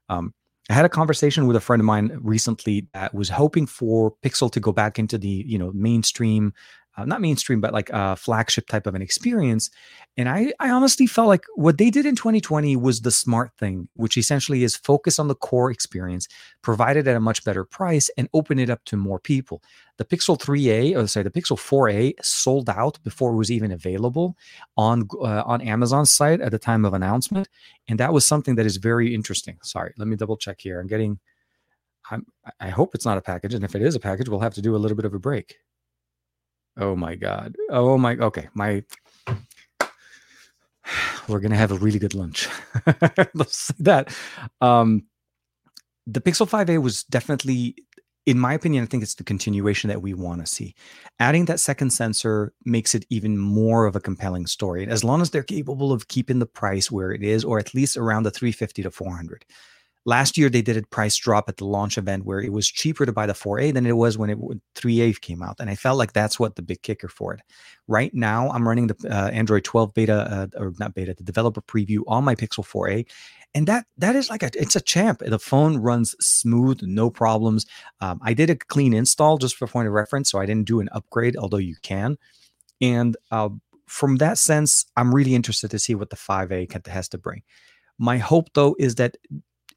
Um, 0.09 0.33
I 0.69 0.73
had 0.73 0.85
a 0.85 0.89
conversation 0.89 1.47
with 1.47 1.55
a 1.55 1.61
friend 1.61 1.79
of 1.79 1.85
mine 1.85 2.17
recently 2.21 2.87
that 2.93 3.13
was 3.13 3.29
hoping 3.29 3.65
for 3.65 4.13
Pixel 4.23 4.51
to 4.51 4.59
go 4.59 4.71
back 4.71 4.99
into 4.99 5.17
the 5.17 5.43
you 5.47 5.57
know 5.57 5.71
mainstream 5.73 6.53
uh, 6.97 7.05
not 7.05 7.21
mainstream, 7.21 7.61
but 7.61 7.73
like 7.73 7.89
a 7.91 8.15
flagship 8.15 8.67
type 8.67 8.87
of 8.87 8.95
an 8.95 9.01
experience. 9.01 9.69
And 10.17 10.27
I, 10.27 10.51
I 10.59 10.71
honestly 10.71 11.05
felt 11.05 11.27
like 11.27 11.45
what 11.55 11.77
they 11.77 11.91
did 11.91 12.07
in 12.07 12.15
2020 12.15 12.75
was 12.75 13.01
the 13.01 13.11
smart 13.11 13.51
thing, 13.59 13.87
which 13.93 14.17
essentially 14.17 14.63
is 14.63 14.75
focus 14.75 15.19
on 15.19 15.27
the 15.27 15.35
core 15.35 15.69
experience, 15.69 16.27
provide 16.63 16.97
it 16.97 17.07
at 17.07 17.15
a 17.15 17.19
much 17.19 17.43
better 17.43 17.63
price, 17.63 18.09
and 18.17 18.27
open 18.33 18.57
it 18.57 18.71
up 18.71 18.83
to 18.85 18.97
more 18.97 19.19
people. 19.19 19.61
The 19.97 20.05
Pixel 20.05 20.39
3a, 20.39 20.97
or 20.97 21.07
sorry, 21.07 21.23
the 21.23 21.29
Pixel 21.29 21.57
4a 21.57 22.13
sold 22.23 22.67
out 22.67 22.97
before 23.03 23.31
it 23.31 23.37
was 23.37 23.51
even 23.51 23.71
available 23.71 24.35
on 24.75 25.07
uh, 25.21 25.43
on 25.45 25.61
Amazon's 25.61 26.11
site 26.11 26.41
at 26.41 26.51
the 26.51 26.59
time 26.59 26.83
of 26.83 26.95
announcement, 26.95 27.47
and 27.87 27.99
that 27.99 28.11
was 28.11 28.25
something 28.25 28.55
that 28.55 28.65
is 28.65 28.77
very 28.77 29.13
interesting. 29.13 29.59
Sorry, 29.61 29.93
let 29.97 30.07
me 30.07 30.15
double 30.15 30.37
check 30.37 30.61
here. 30.61 30.79
I'm 30.79 30.87
getting. 30.87 31.19
I'm, 32.09 32.25
I 32.59 32.69
hope 32.69 32.95
it's 32.95 33.05
not 33.05 33.17
a 33.17 33.21
package, 33.21 33.53
and 33.53 33.63
if 33.63 33.75
it 33.75 33.81
is 33.81 33.93
a 33.93 33.99
package, 33.99 34.29
we'll 34.29 34.39
have 34.39 34.53
to 34.53 34.61
do 34.61 34.75
a 34.75 34.77
little 34.77 34.95
bit 34.95 35.05
of 35.05 35.13
a 35.13 35.19
break. 35.19 35.57
Oh 36.77 36.95
my 36.95 37.15
god. 37.15 37.55
Oh 37.69 37.97
my. 37.97 38.15
Okay, 38.15 38.47
my. 38.53 38.83
We're 41.27 41.39
gonna 41.39 41.57
have 41.57 41.71
a 41.71 41.77
really 41.77 41.99
good 41.99 42.13
lunch. 42.13 42.47
Let's 43.33 43.57
say 43.57 43.73
that. 43.79 44.15
Um, 44.61 45.03
the 46.05 46.21
Pixel 46.21 46.49
5a 46.49 46.81
was 46.81 47.03
definitely, 47.03 47.75
in 48.25 48.39
my 48.39 48.53
opinion, 48.53 48.83
I 48.83 48.87
think 48.87 49.03
it's 49.03 49.15
the 49.15 49.25
continuation 49.25 49.89
that 49.89 50.01
we 50.01 50.13
want 50.13 50.39
to 50.39 50.47
see. 50.47 50.73
Adding 51.19 51.45
that 51.45 51.59
second 51.59 51.89
sensor 51.89 52.53
makes 52.63 52.95
it 52.95 53.05
even 53.09 53.37
more 53.37 53.85
of 53.85 53.95
a 53.95 53.99
compelling 53.99 54.47
story. 54.47 54.83
And 54.83 54.91
As 54.91 55.03
long 55.03 55.21
as 55.21 55.31
they're 55.31 55.43
capable 55.43 55.91
of 55.91 56.07
keeping 56.07 56.39
the 56.39 56.45
price 56.45 56.89
where 56.89 57.11
it 57.11 57.23
is, 57.23 57.43
or 57.43 57.59
at 57.59 57.73
least 57.73 57.97
around 57.97 58.23
the 58.23 58.31
350 58.31 58.83
to 58.83 58.91
400. 58.91 59.43
Last 60.07 60.37
year, 60.37 60.49
they 60.49 60.61
did 60.61 60.77
a 60.77 60.83
price 60.83 61.17
drop 61.17 61.49
at 61.49 61.57
the 61.57 61.65
launch 61.65 61.97
event 61.97 62.23
where 62.23 62.39
it 62.39 62.53
was 62.53 62.65
cheaper 62.65 63.05
to 63.05 63.11
buy 63.11 63.25
the 63.25 63.33
4A 63.33 63.73
than 63.73 63.85
it 63.85 63.97
was 63.97 64.17
when 64.17 64.29
it 64.29 64.39
3A 64.75 65.19
came 65.19 65.43
out, 65.43 65.57
and 65.59 65.69
I 65.69 65.75
felt 65.75 65.97
like 65.97 66.13
that's 66.13 66.39
what 66.39 66.55
the 66.55 66.61
big 66.61 66.81
kicker 66.81 67.09
for 67.09 67.33
it. 67.33 67.41
Right 67.89 68.13
now, 68.13 68.49
I'm 68.51 68.65
running 68.65 68.87
the 68.87 68.95
uh, 69.11 69.27
Android 69.31 69.65
12 69.65 69.93
beta 69.93 70.49
uh, 70.55 70.63
or 70.63 70.73
not 70.79 70.95
beta, 70.95 71.13
the 71.13 71.25
developer 71.25 71.59
preview 71.59 72.03
on 72.07 72.23
my 72.23 72.35
Pixel 72.35 72.65
4A, 72.65 73.05
and 73.53 73.67
that 73.67 73.85
that 73.97 74.15
is 74.15 74.29
like 74.29 74.43
a 74.43 74.51
it's 74.57 74.77
a 74.77 74.81
champ. 74.81 75.19
The 75.19 75.39
phone 75.39 75.75
runs 75.75 76.15
smooth, 76.21 76.79
no 76.83 77.09
problems. 77.09 77.65
Um, 77.99 78.21
I 78.23 78.33
did 78.33 78.49
a 78.49 78.55
clean 78.55 78.93
install 78.93 79.37
just 79.37 79.57
for 79.57 79.67
point 79.67 79.89
of 79.89 79.93
reference, 79.93 80.31
so 80.31 80.39
I 80.39 80.45
didn't 80.45 80.67
do 80.67 80.79
an 80.79 80.87
upgrade, 80.93 81.35
although 81.35 81.57
you 81.57 81.75
can. 81.83 82.17
And 82.79 83.17
uh, 83.29 83.49
from 83.87 84.17
that 84.17 84.37
sense, 84.37 84.85
I'm 84.95 85.13
really 85.13 85.35
interested 85.35 85.69
to 85.71 85.79
see 85.79 85.95
what 85.95 86.11
the 86.11 86.15
5A 86.15 86.87
has 86.87 87.09
to 87.09 87.17
bring. 87.17 87.43
My 87.97 88.19
hope, 88.19 88.49
though, 88.53 88.75
is 88.79 88.95
that 88.95 89.17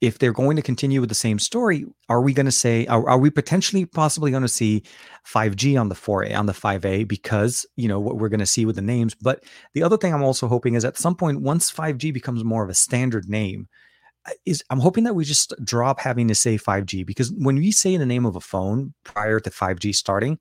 if 0.01 0.19
they're 0.19 0.33
going 0.33 0.57
to 0.57 0.63
continue 0.63 1.01
with 1.01 1.11
the 1.11 1.15
same 1.15 1.39
story, 1.39 1.85
are 2.09 2.23
we 2.23 2.33
going 2.33 2.47
to 2.47 2.53
say, 2.53 2.87
are, 2.87 3.07
are, 3.09 3.19
we 3.19 3.29
potentially 3.29 3.85
possibly 3.85 4.31
going 4.31 4.43
to 4.43 4.49
see 4.49 4.83
5G 5.27 5.79
on 5.79 5.91
the 5.91 5.95
4A, 5.95 6.35
on 6.37 6.47
the 6.47 6.55
5A, 6.55 7.07
because, 7.07 7.67
you 7.77 7.87
know, 7.87 8.01
what 8.01 8.17
we're 8.17 8.31
going 8.31 8.41
to 8.41 8.47
see 8.47 8.65
with 8.65 8.77
the 8.77 8.83
names. 8.83 9.15
But 9.15 9.45
the 9.75 9.83
other 9.83 9.99
thing 9.99 10.15
I'm 10.15 10.23
also 10.23 10.49
hoping 10.49 10.75
is 10.75 10.87
at 10.87 10.97
some 10.97 11.15
point, 11.15 11.43
once 11.43 11.71
5G 11.71 12.15
becomes 12.15 12.45
more 12.45 12.65
of 12.65 12.71
a 12.71 12.75
standard 12.75 13.29
name, 13.29 13.69
is 14.47 14.63
I'm 14.71 14.81
hoping 14.81 15.05
that 15.05 15.15
we 15.15 15.25
just 15.25 15.53
drop 15.65 16.01
having 16.01 16.29
to 16.29 16.35
say 16.35 16.57
5G 16.57 17.07
because 17.07 17.33
when 17.33 17.57
we 17.57 17.73
say 17.73 17.97
the 17.97 18.07
name 18.07 18.27
of 18.27 18.37
a 18.37 18.41
phone 18.41 18.95
prior 19.05 19.41
to 19.41 19.51
5G 19.51 19.95
starting, 19.95 20.39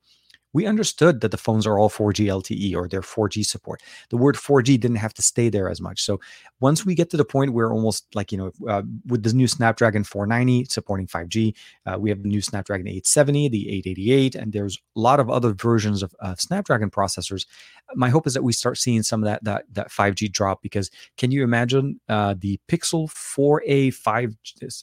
we 0.53 0.65
understood 0.65 1.21
that 1.21 1.31
the 1.31 1.37
phones 1.37 1.67
are 1.67 1.77
all 1.77 1.89
4G 1.89 2.25
LTE 2.25 2.75
or 2.75 2.87
they're 2.87 3.01
4G 3.01 3.45
support. 3.45 3.81
The 4.09 4.17
word 4.17 4.35
4G 4.35 4.79
didn't 4.79 4.97
have 4.97 5.13
to 5.15 5.21
stay 5.21 5.49
there 5.49 5.69
as 5.69 5.79
much. 5.79 6.03
So 6.03 6.19
once 6.59 6.85
we 6.85 6.95
get 6.95 7.09
to 7.11 7.17
the 7.17 7.25
point 7.25 7.53
where 7.53 7.71
almost 7.71 8.07
like, 8.15 8.31
you 8.31 8.37
know, 8.37 8.51
uh, 8.67 8.81
with 9.05 9.23
the 9.23 9.33
new 9.33 9.47
Snapdragon 9.47 10.03
490 10.03 10.65
supporting 10.65 11.07
5G, 11.07 11.55
uh, 11.85 11.97
we 11.99 12.09
have 12.09 12.23
the 12.23 12.29
new 12.29 12.41
Snapdragon 12.41 12.87
870, 12.87 13.49
the 13.49 13.69
888, 13.69 14.35
and 14.35 14.51
there's 14.51 14.79
a 14.95 14.99
lot 14.99 15.19
of 15.19 15.29
other 15.29 15.53
versions 15.53 16.03
of 16.03 16.13
Snapdragon 16.39 16.89
processors. 16.89 17.45
My 17.95 18.09
hope 18.09 18.27
is 18.27 18.33
that 18.33 18.43
we 18.43 18.53
start 18.53 18.77
seeing 18.77 19.03
some 19.03 19.23
of 19.23 19.25
that 19.25 19.43
that, 19.43 19.65
that 19.73 19.89
5G 19.89 20.31
drop 20.31 20.61
because 20.61 20.89
can 21.17 21.31
you 21.31 21.43
imagine 21.43 21.99
uh, 22.09 22.35
the 22.37 22.59
Pixel 22.67 23.09
4a 23.09 23.93
5 23.93 24.35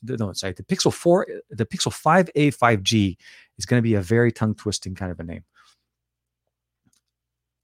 no 0.02 0.32
sorry 0.32 0.54
the 0.54 0.62
Pixel 0.64 0.92
4 0.92 1.26
the 1.50 1.66
Pixel 1.66 1.92
5a 1.92 2.56
5G 2.56 3.16
is 3.58 3.66
going 3.66 3.78
to 3.78 3.82
be 3.82 3.94
a 3.94 4.00
very 4.00 4.32
tongue 4.32 4.54
twisting 4.54 4.94
kind 4.94 5.12
of 5.12 5.20
a 5.20 5.24
name. 5.24 5.44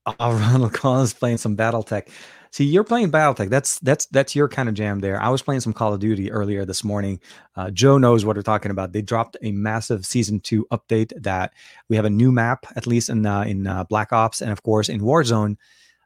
Oh, 0.06 0.14
Ronald 0.20 0.72
Collins 0.72 1.14
playing 1.14 1.38
some 1.38 1.56
BattleTech. 1.56 2.08
See, 2.50 2.64
you're 2.64 2.84
playing 2.84 3.10
BattleTech. 3.10 3.48
That's 3.48 3.78
that's 3.78 4.06
that's 4.06 4.36
your 4.36 4.46
kind 4.46 4.68
of 4.68 4.74
jam 4.74 5.00
there. 5.00 5.20
I 5.20 5.30
was 5.30 5.40
playing 5.40 5.60
some 5.62 5.72
Call 5.72 5.94
of 5.94 6.00
Duty 6.00 6.30
earlier 6.30 6.66
this 6.66 6.84
morning. 6.84 7.18
Uh, 7.56 7.70
Joe 7.70 7.96
knows 7.96 8.26
what 8.26 8.36
we're 8.36 8.42
talking 8.42 8.70
about. 8.70 8.92
They 8.92 9.00
dropped 9.00 9.38
a 9.42 9.52
massive 9.52 10.04
season 10.04 10.40
two 10.40 10.66
update 10.70 11.12
that 11.22 11.54
we 11.88 11.96
have 11.96 12.04
a 12.04 12.10
new 12.10 12.30
map, 12.30 12.66
at 12.76 12.86
least 12.86 13.08
in 13.08 13.24
uh, 13.24 13.42
in 13.42 13.66
uh, 13.66 13.84
Black 13.84 14.12
Ops, 14.12 14.42
and 14.42 14.52
of 14.52 14.62
course 14.62 14.90
in 14.90 15.00
Warzone. 15.00 15.56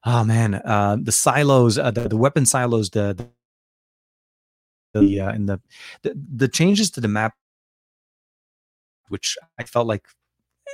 Oh 0.05 0.23
man, 0.23 0.55
uh, 0.55 0.97
the 1.03 1.11
silos, 1.11 1.79
uh, 1.79 1.91
the, 1.91 2.09
the 2.09 2.17
weapon 2.17 2.47
silos, 2.47 2.91
the 2.91 3.13
the, 4.95 5.01
the 5.01 5.21
uh, 5.21 5.31
and 5.31 5.49
the, 5.49 5.61
the 6.03 6.15
the 6.37 6.49
changes 6.49 6.93
to 6.93 7.01
the 7.01 7.09
map, 7.09 7.35
which 9.09 9.37
I 9.59 9.65
felt 9.65 9.89
like 9.89 10.05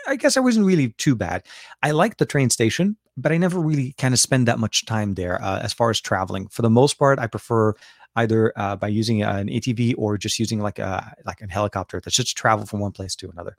I 0.06 0.16
guess 0.16 0.36
I 0.36 0.40
wasn't 0.40 0.66
really 0.66 0.90
too 0.98 1.14
bad. 1.14 1.44
I 1.82 1.92
like 1.92 2.16
the 2.16 2.26
train 2.26 2.50
station 2.50 2.96
but 3.16 3.32
I 3.32 3.36
never 3.36 3.60
really 3.60 3.94
kind 3.98 4.14
of 4.14 4.20
spend 4.20 4.48
that 4.48 4.58
much 4.58 4.86
time 4.86 5.14
there 5.14 5.42
uh, 5.42 5.60
as 5.60 5.72
far 5.72 5.90
as 5.90 6.00
traveling. 6.00 6.48
For 6.48 6.62
the 6.62 6.70
most 6.70 6.94
part, 6.94 7.18
I 7.18 7.26
prefer 7.26 7.74
either 8.16 8.52
uh, 8.56 8.76
by 8.76 8.88
using 8.88 9.22
an 9.22 9.48
ATV 9.48 9.94
or 9.98 10.18
just 10.18 10.38
using 10.38 10.60
like 10.60 10.78
a 10.78 11.14
like 11.24 11.40
a 11.40 11.46
helicopter 11.46 12.00
that 12.00 12.10
just 12.10 12.36
travel 12.36 12.66
from 12.66 12.80
one 12.80 12.92
place 12.92 13.14
to 13.16 13.30
another. 13.30 13.56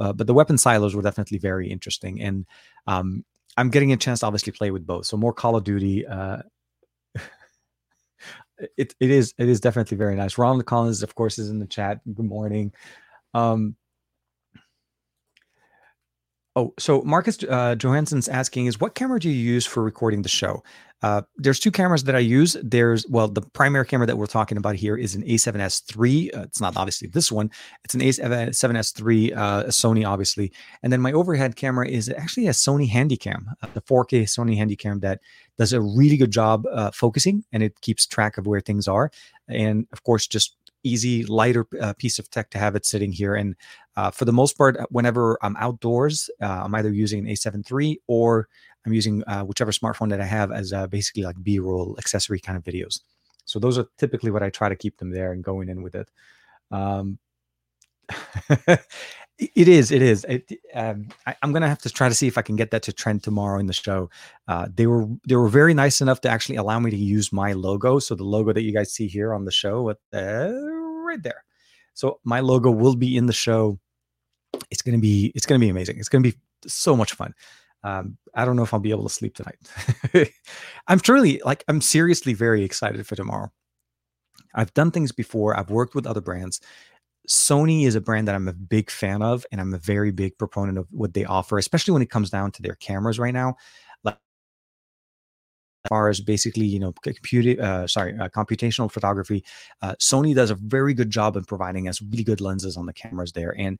Uh, 0.00 0.12
but 0.12 0.26
the 0.26 0.34
weapon 0.34 0.58
silos 0.58 0.94
were 0.94 1.02
definitely 1.02 1.38
very 1.38 1.70
interesting, 1.70 2.20
and 2.20 2.46
um, 2.86 3.24
I'm 3.56 3.70
getting 3.70 3.92
a 3.92 3.96
chance 3.96 4.20
to 4.20 4.26
obviously 4.26 4.52
play 4.52 4.70
with 4.70 4.86
both. 4.86 5.06
So 5.06 5.16
more 5.16 5.32
Call 5.32 5.56
of 5.56 5.64
Duty. 5.64 6.06
Uh, 6.06 6.42
it 8.76 8.94
it 9.00 9.10
is 9.10 9.34
it 9.38 9.48
is 9.48 9.60
definitely 9.60 9.96
very 9.96 10.16
nice. 10.16 10.38
Ronald 10.38 10.64
Collins, 10.66 11.02
of 11.02 11.14
course, 11.14 11.38
is 11.38 11.50
in 11.50 11.58
the 11.58 11.66
chat. 11.66 12.00
Good 12.12 12.26
morning. 12.26 12.72
Um, 13.34 13.76
Oh, 16.54 16.74
so 16.78 17.00
Marcus 17.02 17.38
uh, 17.48 17.74
Johansson's 17.76 18.28
asking 18.28 18.66
is 18.66 18.78
what 18.78 18.94
camera 18.94 19.18
do 19.18 19.30
you 19.30 19.34
use 19.34 19.64
for 19.64 19.82
recording 19.82 20.22
the 20.22 20.28
show? 20.28 20.62
Uh, 21.02 21.22
there's 21.36 21.58
two 21.58 21.70
cameras 21.70 22.04
that 22.04 22.14
I 22.14 22.20
use. 22.20 22.56
There's 22.62 23.04
well, 23.08 23.26
the 23.26 23.40
primary 23.40 23.86
camera 23.86 24.06
that 24.06 24.16
we're 24.16 24.26
talking 24.26 24.56
about 24.58 24.76
here 24.76 24.96
is 24.96 25.14
an 25.14 25.22
A7S 25.24 25.96
III. 25.98 26.32
Uh, 26.32 26.42
it's 26.42 26.60
not 26.60 26.76
obviously 26.76 27.08
this 27.08 27.32
one. 27.32 27.50
It's 27.84 27.94
an 27.94 28.00
A7S 28.00 29.02
III, 29.02 29.32
uh, 29.32 29.64
Sony, 29.64 30.06
obviously. 30.06 30.52
And 30.82 30.92
then 30.92 31.00
my 31.00 31.12
overhead 31.12 31.56
camera 31.56 31.88
is 31.88 32.08
actually 32.10 32.46
a 32.46 32.52
Sony 32.52 32.88
Handycam, 32.88 33.46
uh, 33.62 33.68
the 33.74 33.80
4K 33.80 34.24
Sony 34.24 34.56
Handycam 34.56 35.00
that 35.00 35.20
does 35.58 35.72
a 35.72 35.80
really 35.80 36.16
good 36.16 36.30
job 36.30 36.66
uh, 36.70 36.90
focusing 36.92 37.44
and 37.52 37.62
it 37.62 37.80
keeps 37.80 38.06
track 38.06 38.38
of 38.38 38.46
where 38.46 38.60
things 38.60 38.86
are. 38.86 39.10
And 39.48 39.86
of 39.92 40.04
course, 40.04 40.26
just 40.26 40.56
easy, 40.84 41.24
lighter 41.24 41.66
uh, 41.80 41.92
piece 41.94 42.18
of 42.18 42.30
tech 42.30 42.50
to 42.50 42.58
have 42.58 42.76
it 42.76 42.86
sitting 42.86 43.12
here. 43.12 43.34
And 43.34 43.56
uh, 43.96 44.10
for 44.10 44.24
the 44.24 44.32
most 44.32 44.56
part, 44.56 44.76
whenever 44.90 45.38
I'm 45.42 45.56
outdoors, 45.56 46.30
uh, 46.40 46.62
I'm 46.64 46.74
either 46.74 46.92
using 46.92 47.20
an 47.20 47.26
A7 47.26 47.70
III 47.70 48.00
or 48.06 48.48
I'm 48.86 48.92
using 48.92 49.22
uh, 49.26 49.42
whichever 49.42 49.70
smartphone 49.70 50.10
that 50.10 50.20
I 50.20 50.24
have 50.24 50.50
as 50.50 50.72
uh, 50.72 50.86
basically 50.86 51.22
like 51.22 51.42
B-roll 51.42 51.96
accessory 51.98 52.40
kind 52.40 52.56
of 52.56 52.64
videos. 52.64 53.00
So 53.44 53.58
those 53.58 53.78
are 53.78 53.86
typically 53.98 54.30
what 54.30 54.42
I 54.42 54.50
try 54.50 54.68
to 54.68 54.76
keep 54.76 54.98
them 54.98 55.10
there 55.10 55.32
and 55.32 55.42
going 55.42 55.68
in 55.68 55.82
with 55.82 55.94
it. 55.94 56.08
Um, 56.70 57.18
it 59.54 59.68
is. 59.68 59.90
It 59.90 60.02
is. 60.02 60.24
It, 60.24 60.52
um, 60.74 61.08
I, 61.26 61.36
am 61.42 61.52
gonna 61.52 61.68
have 61.68 61.80
to 61.82 61.90
try 61.90 62.08
to 62.08 62.14
see 62.14 62.26
if 62.26 62.38
I 62.38 62.42
can 62.42 62.56
get 62.56 62.70
that 62.70 62.82
to 62.84 62.92
trend 62.92 63.22
tomorrow 63.22 63.58
in 63.58 63.66
the 63.66 63.72
show. 63.72 64.10
Uh, 64.48 64.68
they 64.74 64.86
were 64.86 65.06
they 65.26 65.36
were 65.36 65.48
very 65.48 65.74
nice 65.74 66.00
enough 66.00 66.20
to 66.22 66.28
actually 66.28 66.56
allow 66.56 66.78
me 66.78 66.90
to 66.90 66.96
use 66.96 67.32
my 67.32 67.52
logo. 67.52 67.98
So 67.98 68.14
the 68.14 68.24
logo 68.24 68.52
that 68.52 68.62
you 68.62 68.72
guys 68.72 68.92
see 68.92 69.06
here 69.06 69.32
on 69.34 69.44
the 69.44 69.52
show, 69.52 69.90
uh, 69.90 69.94
right 70.12 71.22
there. 71.22 71.44
So 71.94 72.20
my 72.24 72.40
logo 72.40 72.70
will 72.70 72.96
be 72.96 73.16
in 73.16 73.26
the 73.26 73.32
show. 73.32 73.78
It's 74.70 74.82
gonna 74.82 74.98
be 74.98 75.32
it's 75.34 75.46
gonna 75.46 75.58
be 75.58 75.68
amazing. 75.68 75.98
It's 75.98 76.08
gonna 76.08 76.22
be 76.22 76.34
so 76.66 76.96
much 76.96 77.12
fun. 77.14 77.34
Um, 77.84 78.16
I 78.34 78.44
don't 78.44 78.56
know 78.56 78.62
if 78.62 78.72
I'll 78.72 78.80
be 78.80 78.90
able 78.90 79.08
to 79.08 79.14
sleep 79.14 79.34
tonight. 79.34 80.30
I'm 80.88 81.00
truly 81.00 81.40
like 81.44 81.64
I'm 81.68 81.80
seriously 81.80 82.34
very 82.34 82.64
excited 82.64 83.06
for 83.06 83.16
tomorrow. 83.16 83.50
I've 84.54 84.74
done 84.74 84.90
things 84.90 85.12
before. 85.12 85.58
I've 85.58 85.70
worked 85.70 85.94
with 85.94 86.06
other 86.06 86.20
brands. 86.20 86.60
Sony 87.28 87.86
is 87.86 87.94
a 87.94 88.00
brand 88.00 88.26
that 88.28 88.34
I'm 88.34 88.48
a 88.48 88.52
big 88.52 88.90
fan 88.90 89.22
of, 89.22 89.46
and 89.52 89.60
I'm 89.60 89.74
a 89.74 89.78
very 89.78 90.10
big 90.10 90.36
proponent 90.38 90.78
of 90.78 90.86
what 90.90 91.14
they 91.14 91.24
offer, 91.24 91.58
especially 91.58 91.92
when 91.92 92.02
it 92.02 92.10
comes 92.10 92.30
down 92.30 92.50
to 92.52 92.62
their 92.62 92.74
cameras 92.74 93.18
right 93.18 93.34
now. 93.34 93.56
Like, 94.02 94.18
as 95.84 95.88
far 95.88 96.08
as 96.08 96.20
basically, 96.20 96.64
you 96.64 96.80
know, 96.80 96.92
computer, 96.92 97.62
uh, 97.62 97.86
sorry, 97.86 98.16
uh, 98.18 98.28
computational 98.28 98.90
photography, 98.90 99.44
uh, 99.82 99.94
Sony 100.00 100.34
does 100.34 100.50
a 100.50 100.56
very 100.56 100.94
good 100.94 101.10
job 101.10 101.36
in 101.36 101.44
providing 101.44 101.88
us 101.88 102.02
really 102.02 102.24
good 102.24 102.40
lenses 102.40 102.76
on 102.76 102.86
the 102.86 102.92
cameras 102.92 103.32
there, 103.32 103.54
and 103.56 103.78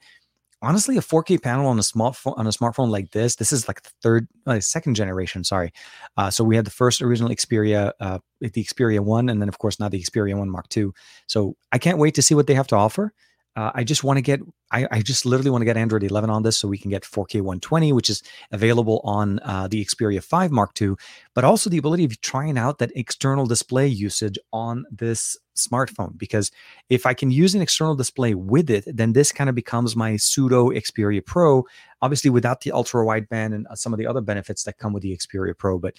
honestly, 0.63 0.97
a 0.97 1.01
4K 1.01 1.43
panel 1.43 1.67
on 1.67 1.79
a 1.79 1.83
smartphone 1.83 2.39
on 2.39 2.47
a 2.47 2.51
smartphone 2.51 2.91
like 2.91 3.11
this, 3.11 3.35
this 3.35 3.53
is 3.53 3.67
like 3.67 3.83
the 3.83 3.91
third, 4.01 4.29
uh, 4.47 4.61
second 4.61 4.95
generation. 4.95 5.43
Sorry, 5.43 5.73
uh, 6.17 6.31
so 6.31 6.45
we 6.45 6.55
had 6.55 6.65
the 6.65 6.71
first 6.71 7.03
original 7.03 7.31
Xperia, 7.31 7.91
uh, 7.99 8.21
the 8.41 8.51
Xperia 8.51 9.01
One, 9.01 9.29
and 9.29 9.43
then 9.43 9.49
of 9.49 9.59
course 9.59 9.81
now 9.81 9.89
the 9.89 10.01
Xperia 10.01 10.37
One 10.39 10.49
Mark 10.49 10.67
II. 10.77 10.91
So 11.27 11.57
I 11.73 11.79
can't 11.79 11.99
wait 11.99 12.15
to 12.15 12.23
see 12.23 12.37
what 12.37 12.47
they 12.47 12.55
have 12.55 12.69
to 12.69 12.77
offer 12.77 13.13
uh, 13.55 13.71
I 13.75 13.85
just 13.85 14.03
want 14.03 14.17
to 14.17 14.23
get, 14.23 14.41
I, 14.71 14.87
I, 14.91 15.03
just 15.03 15.27
literally 15.27 15.51
want 15.51 15.61
to 15.61 15.67
get 15.67 15.77
Android 15.77 16.03
11 16.03 16.31
on 16.31 16.43
this 16.43 16.57
so 16.57 16.69
we 16.69 16.79
can 16.79 16.91
get 16.91 17.03
4K 17.03 17.37
120, 17.37 17.93
which 17.93 18.09
is 18.09 18.23
available 18.51 19.03
on 19.05 19.41
uh, 19.41 19.69
the 19.69 19.85
Xperia 19.85 20.23
5 20.23 20.51
Mark 20.51 20.81
II, 20.81 20.95
but 21.35 21.45
also 21.45 21.69
the 21.69 21.77
ability 21.77 22.05
of 22.07 22.19
trying 22.23 22.57
out 22.57 22.79
that 22.79 22.91
external 22.97 23.45
display 23.45 23.87
usage 23.87 24.39
on 24.55 24.87
this 24.91 25.37
smartphone. 25.55 26.17
Because 26.17 26.51
if 26.89 27.05
I 27.05 27.13
can 27.13 27.31
use 27.31 27.55
an 27.55 27.61
external 27.61 27.95
display 27.95 28.35
with 28.35 28.71
it, 28.71 28.85
then 28.87 29.13
this 29.13 29.33
kind 29.33 29.51
of 29.51 29.55
becomes 29.55 29.95
my 29.95 30.17
pseudo 30.17 30.71
Xperia 30.71 31.25
Pro, 31.25 31.65
obviously 32.01 32.31
without 32.31 32.63
the 32.63 32.73
ultra 32.73 33.05
wideband 33.05 33.55
and 33.55 33.67
uh, 33.69 33.75
some 33.75 33.93
of 33.93 33.99
the 33.99 34.07
other 34.07 34.23
benefits 34.23 34.65
that 34.65 34.79
come 34.79 34.95
with 34.95 35.03
the 35.03 35.15
Xperia 35.15 35.57
Pro. 35.57 35.79
But 35.79 35.95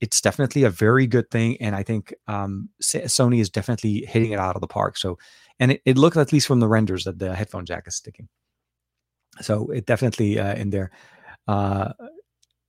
it's 0.00 0.20
definitely 0.20 0.62
a 0.64 0.70
very 0.70 1.06
good 1.06 1.30
thing. 1.30 1.56
And 1.60 1.74
I 1.74 1.82
think 1.82 2.14
um, 2.28 2.68
Sony 2.82 3.40
is 3.40 3.50
definitely 3.50 4.04
hitting 4.06 4.32
it 4.32 4.38
out 4.38 4.54
of 4.54 4.60
the 4.60 4.66
park. 4.66 4.96
So, 4.96 5.18
and 5.58 5.72
it, 5.72 5.82
it 5.84 5.98
looked 5.98 6.16
at 6.16 6.32
least 6.32 6.46
from 6.46 6.60
the 6.60 6.68
renders 6.68 7.04
that 7.04 7.18
the 7.18 7.34
headphone 7.34 7.66
jack 7.66 7.84
is 7.86 7.96
sticking. 7.96 8.28
So 9.40 9.68
it 9.68 9.86
definitely 9.86 10.38
uh, 10.38 10.54
in 10.54 10.70
there. 10.70 10.90
Uh, 11.46 11.92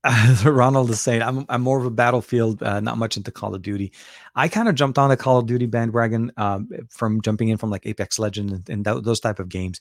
Ronald 0.44 0.90
is 0.90 1.00
saying, 1.00 1.22
I'm, 1.22 1.44
I'm 1.48 1.62
more 1.62 1.78
of 1.78 1.84
a 1.84 1.90
battlefield, 1.90 2.62
uh, 2.62 2.80
not 2.80 2.98
much 2.98 3.16
into 3.16 3.30
Call 3.30 3.54
of 3.54 3.62
Duty. 3.62 3.92
I 4.34 4.48
kind 4.48 4.68
of 4.68 4.74
jumped 4.74 4.98
on 4.98 5.10
the 5.10 5.16
Call 5.16 5.38
of 5.38 5.46
Duty 5.46 5.66
bandwagon 5.66 6.32
um, 6.36 6.68
from 6.90 7.20
jumping 7.20 7.48
in 7.48 7.56
from 7.58 7.70
like 7.70 7.86
Apex 7.86 8.18
Legend 8.18 8.50
and, 8.50 8.70
and 8.70 8.84
th- 8.84 9.02
those 9.02 9.20
type 9.20 9.38
of 9.38 9.48
games. 9.48 9.80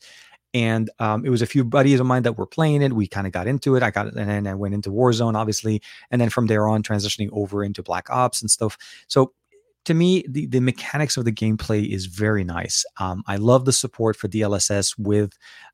And 0.54 0.90
um, 1.00 1.26
it 1.26 1.30
was 1.30 1.42
a 1.42 1.46
few 1.46 1.64
buddies 1.64 2.00
of 2.00 2.08
mine 2.08 2.24
that 2.24 2.38
were 2.38 2.48
playing 2.48 2.82
it. 2.82 2.94
We 2.94 3.06
kind 3.06 3.28
of 3.28 3.34
got 3.34 3.48
into 3.48 3.76
it. 3.76 3.84
I 3.84 3.92
got, 3.92 4.08
and 4.08 4.30
then 4.30 4.48
I 4.48 4.56
went 4.56 4.74
into 4.74 4.90
Warzone, 4.90 5.36
obviously, 5.36 5.82
and 6.10 6.20
then 6.20 6.30
from 6.30 6.48
there 6.48 6.68
on, 6.68 6.84
transitioning 6.84 7.30
over 7.32 7.64
into 7.64 7.84
Black 7.84 8.10
Ops 8.10 8.42
and 8.42 8.50
stuff. 8.50 8.78
So 9.08 9.34
to 9.88 9.94
me, 9.94 10.26
the, 10.28 10.48
the 10.48 10.60
mechanics 10.60 11.16
of 11.16 11.24
the 11.24 11.32
gameplay 11.32 11.88
is 11.90 12.08
very 12.08 12.44
nice. 12.44 12.84
Um, 13.00 13.24
I 13.26 13.38
love 13.38 13.64
the 13.64 13.72
support 13.72 14.18
for 14.18 14.28
DLSS 14.28 15.00
with 15.00 15.32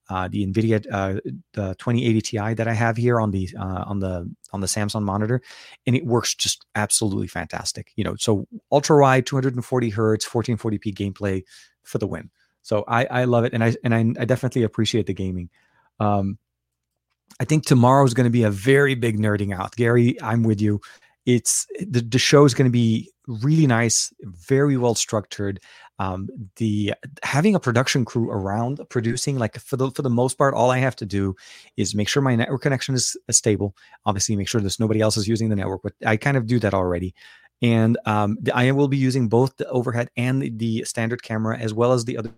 uh, 0.08 0.28
the 0.28 0.46
NVIDIA 0.46 0.86
uh, 0.92 1.14
the 1.54 1.74
2080 1.80 2.22
Ti 2.22 2.54
that 2.54 2.68
I 2.68 2.74
have 2.74 2.96
here 2.96 3.20
on 3.20 3.32
the 3.32 3.50
uh, 3.60 3.86
on 3.88 4.02
the 4.02 4.32
on 4.52 4.62
the 4.62 4.68
Samsung 4.68 5.02
monitor, 5.02 5.42
and 5.88 5.96
it 5.96 6.06
works 6.06 6.36
just 6.36 6.64
absolutely 6.76 7.26
fantastic. 7.26 7.92
You 7.96 8.04
know, 8.04 8.16
so 8.16 8.48
ultra 8.72 9.02
wide, 9.02 9.26
240 9.26 9.90
hertz, 9.90 10.30
1440p 10.30 10.94
gameplay 10.94 11.42
for 11.82 11.98
the 11.98 12.06
win. 12.06 12.30
So 12.62 12.84
I 12.88 13.06
I 13.06 13.24
love 13.24 13.46
it, 13.46 13.54
and 13.54 13.64
I 13.64 13.76
and 13.84 13.96
I, 13.96 14.22
I 14.22 14.26
definitely 14.26 14.62
appreciate 14.62 15.08
the 15.08 15.16
gaming. 15.16 15.50
Um, 16.00 16.38
I 17.40 17.46
think 17.46 17.66
tomorrow 17.66 18.06
is 18.06 18.14
going 18.14 18.26
to 18.26 18.30
be 18.30 18.44
a 18.44 18.52
very 18.52 18.94
big 18.94 19.18
nerding 19.18 19.58
out. 19.58 19.76
Gary, 19.76 20.22
I'm 20.22 20.44
with 20.44 20.62
you 20.62 20.82
it's 21.26 21.66
the, 21.80 22.02
the 22.02 22.20
show 22.20 22.46
is 22.46 22.54
going 22.54 22.68
to 22.68 22.72
be 22.72 23.10
really 23.28 23.68
nice 23.68 24.14
very 24.22 24.78
well 24.78 24.96
structured. 24.96 25.60
Um, 26.00 26.30
the 26.58 26.94
having 27.22 27.56
a 27.56 27.60
production 27.60 28.04
crew 28.04 28.30
around 28.30 28.82
producing 28.90 29.38
like 29.38 29.58
for 29.60 29.78
the 29.78 29.92
for 29.92 30.02
the 30.02 30.10
most 30.10 30.38
part 30.38 30.54
all 30.54 30.72
i 30.72 30.80
have 30.80 30.96
to 30.98 31.06
do 31.06 31.36
is 31.78 31.96
make 31.96 32.10
sure 32.10 32.22
my 32.22 32.36
network 32.36 32.62
connection 32.62 32.96
is, 32.96 33.16
stable. 33.30 33.76
Obviously 34.06 34.36
make 34.36 34.48
sure 34.48 34.60
there's 34.60 34.80
nobody 34.80 35.02
else 35.02 35.18
is 35.18 35.28
using 35.28 35.50
the 35.50 35.56
network 35.56 35.82
but 35.84 35.94
i 36.06 36.18
kind 36.18 36.38
of 36.38 36.48
do 36.48 36.60
that 36.60 36.74
already. 36.74 37.14
And 37.62 37.98
um, 38.06 38.38
i 38.54 38.72
will 38.72 38.88
be 38.88 38.98
using 38.98 39.30
both 39.30 39.56
the 39.58 39.70
overhead 39.70 40.10
and 40.18 40.42
the, 40.42 40.50
the 40.50 40.84
standard 40.84 41.22
camera 41.24 41.58
as 41.58 41.74
well 41.74 41.94
as 41.94 42.06
the 42.06 42.18
other 42.18 42.32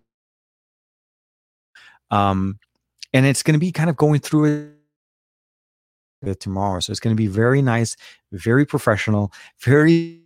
um 2.12 2.60
and 3.14 3.26
it's 3.26 3.42
going 3.42 3.54
to 3.54 3.60
be 3.60 3.72
kind 3.72 3.90
of 3.90 3.96
going 3.96 4.20
through 4.20 4.46
it 4.46 4.75
tomorrow. 6.34 6.80
So 6.80 6.92
it's 6.92 7.00
going 7.00 7.16
to 7.16 7.22
be 7.22 7.28
very 7.28 7.62
nice, 7.62 7.96
very 8.32 8.66
professional, 8.66 9.32
very. 9.60 10.22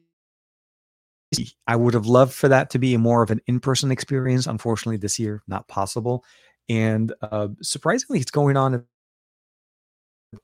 I 1.68 1.76
would 1.76 1.94
have 1.94 2.08
loved 2.08 2.34
for 2.34 2.48
that 2.48 2.72
to 2.72 2.80
be 2.80 2.98
more 2.98 3.22
of 3.22 3.30
an 3.30 3.40
in-person 3.46 3.92
experience. 3.92 4.48
Unfortunately, 4.48 4.98
this 4.98 5.20
year 5.20 5.44
not 5.48 5.68
possible, 5.68 6.24
and 6.70 7.14
uh, 7.22 7.50
surprisingly, 7.62 8.20
it's 8.20 8.32
going 8.32 8.58
on. 8.58 8.86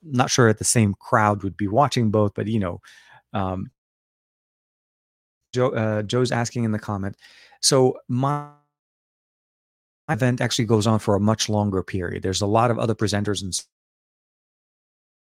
Not 0.03 0.29
sure 0.29 0.49
if 0.49 0.57
the 0.57 0.63
same 0.63 0.93
crowd 0.95 1.43
would 1.43 1.55
be 1.55 1.67
watching 1.67 2.11
both, 2.11 2.33
but 2.35 2.47
you 2.47 2.59
know, 2.59 2.81
um, 3.33 3.71
Joe 5.53 5.69
uh, 5.69 6.03
Joe's 6.03 6.31
asking 6.31 6.65
in 6.65 6.71
the 6.71 6.79
comment. 6.79 7.15
So 7.61 7.97
my 8.07 8.49
event 10.09 10.41
actually 10.41 10.65
goes 10.65 10.85
on 10.85 10.99
for 10.99 11.15
a 11.15 11.19
much 11.19 11.49
longer 11.49 11.81
period. 11.81 12.21
There's 12.21 12.41
a 12.41 12.47
lot 12.47 12.69
of 12.69 12.77
other 12.77 12.93
presenters 12.93 13.41
and 13.41 13.59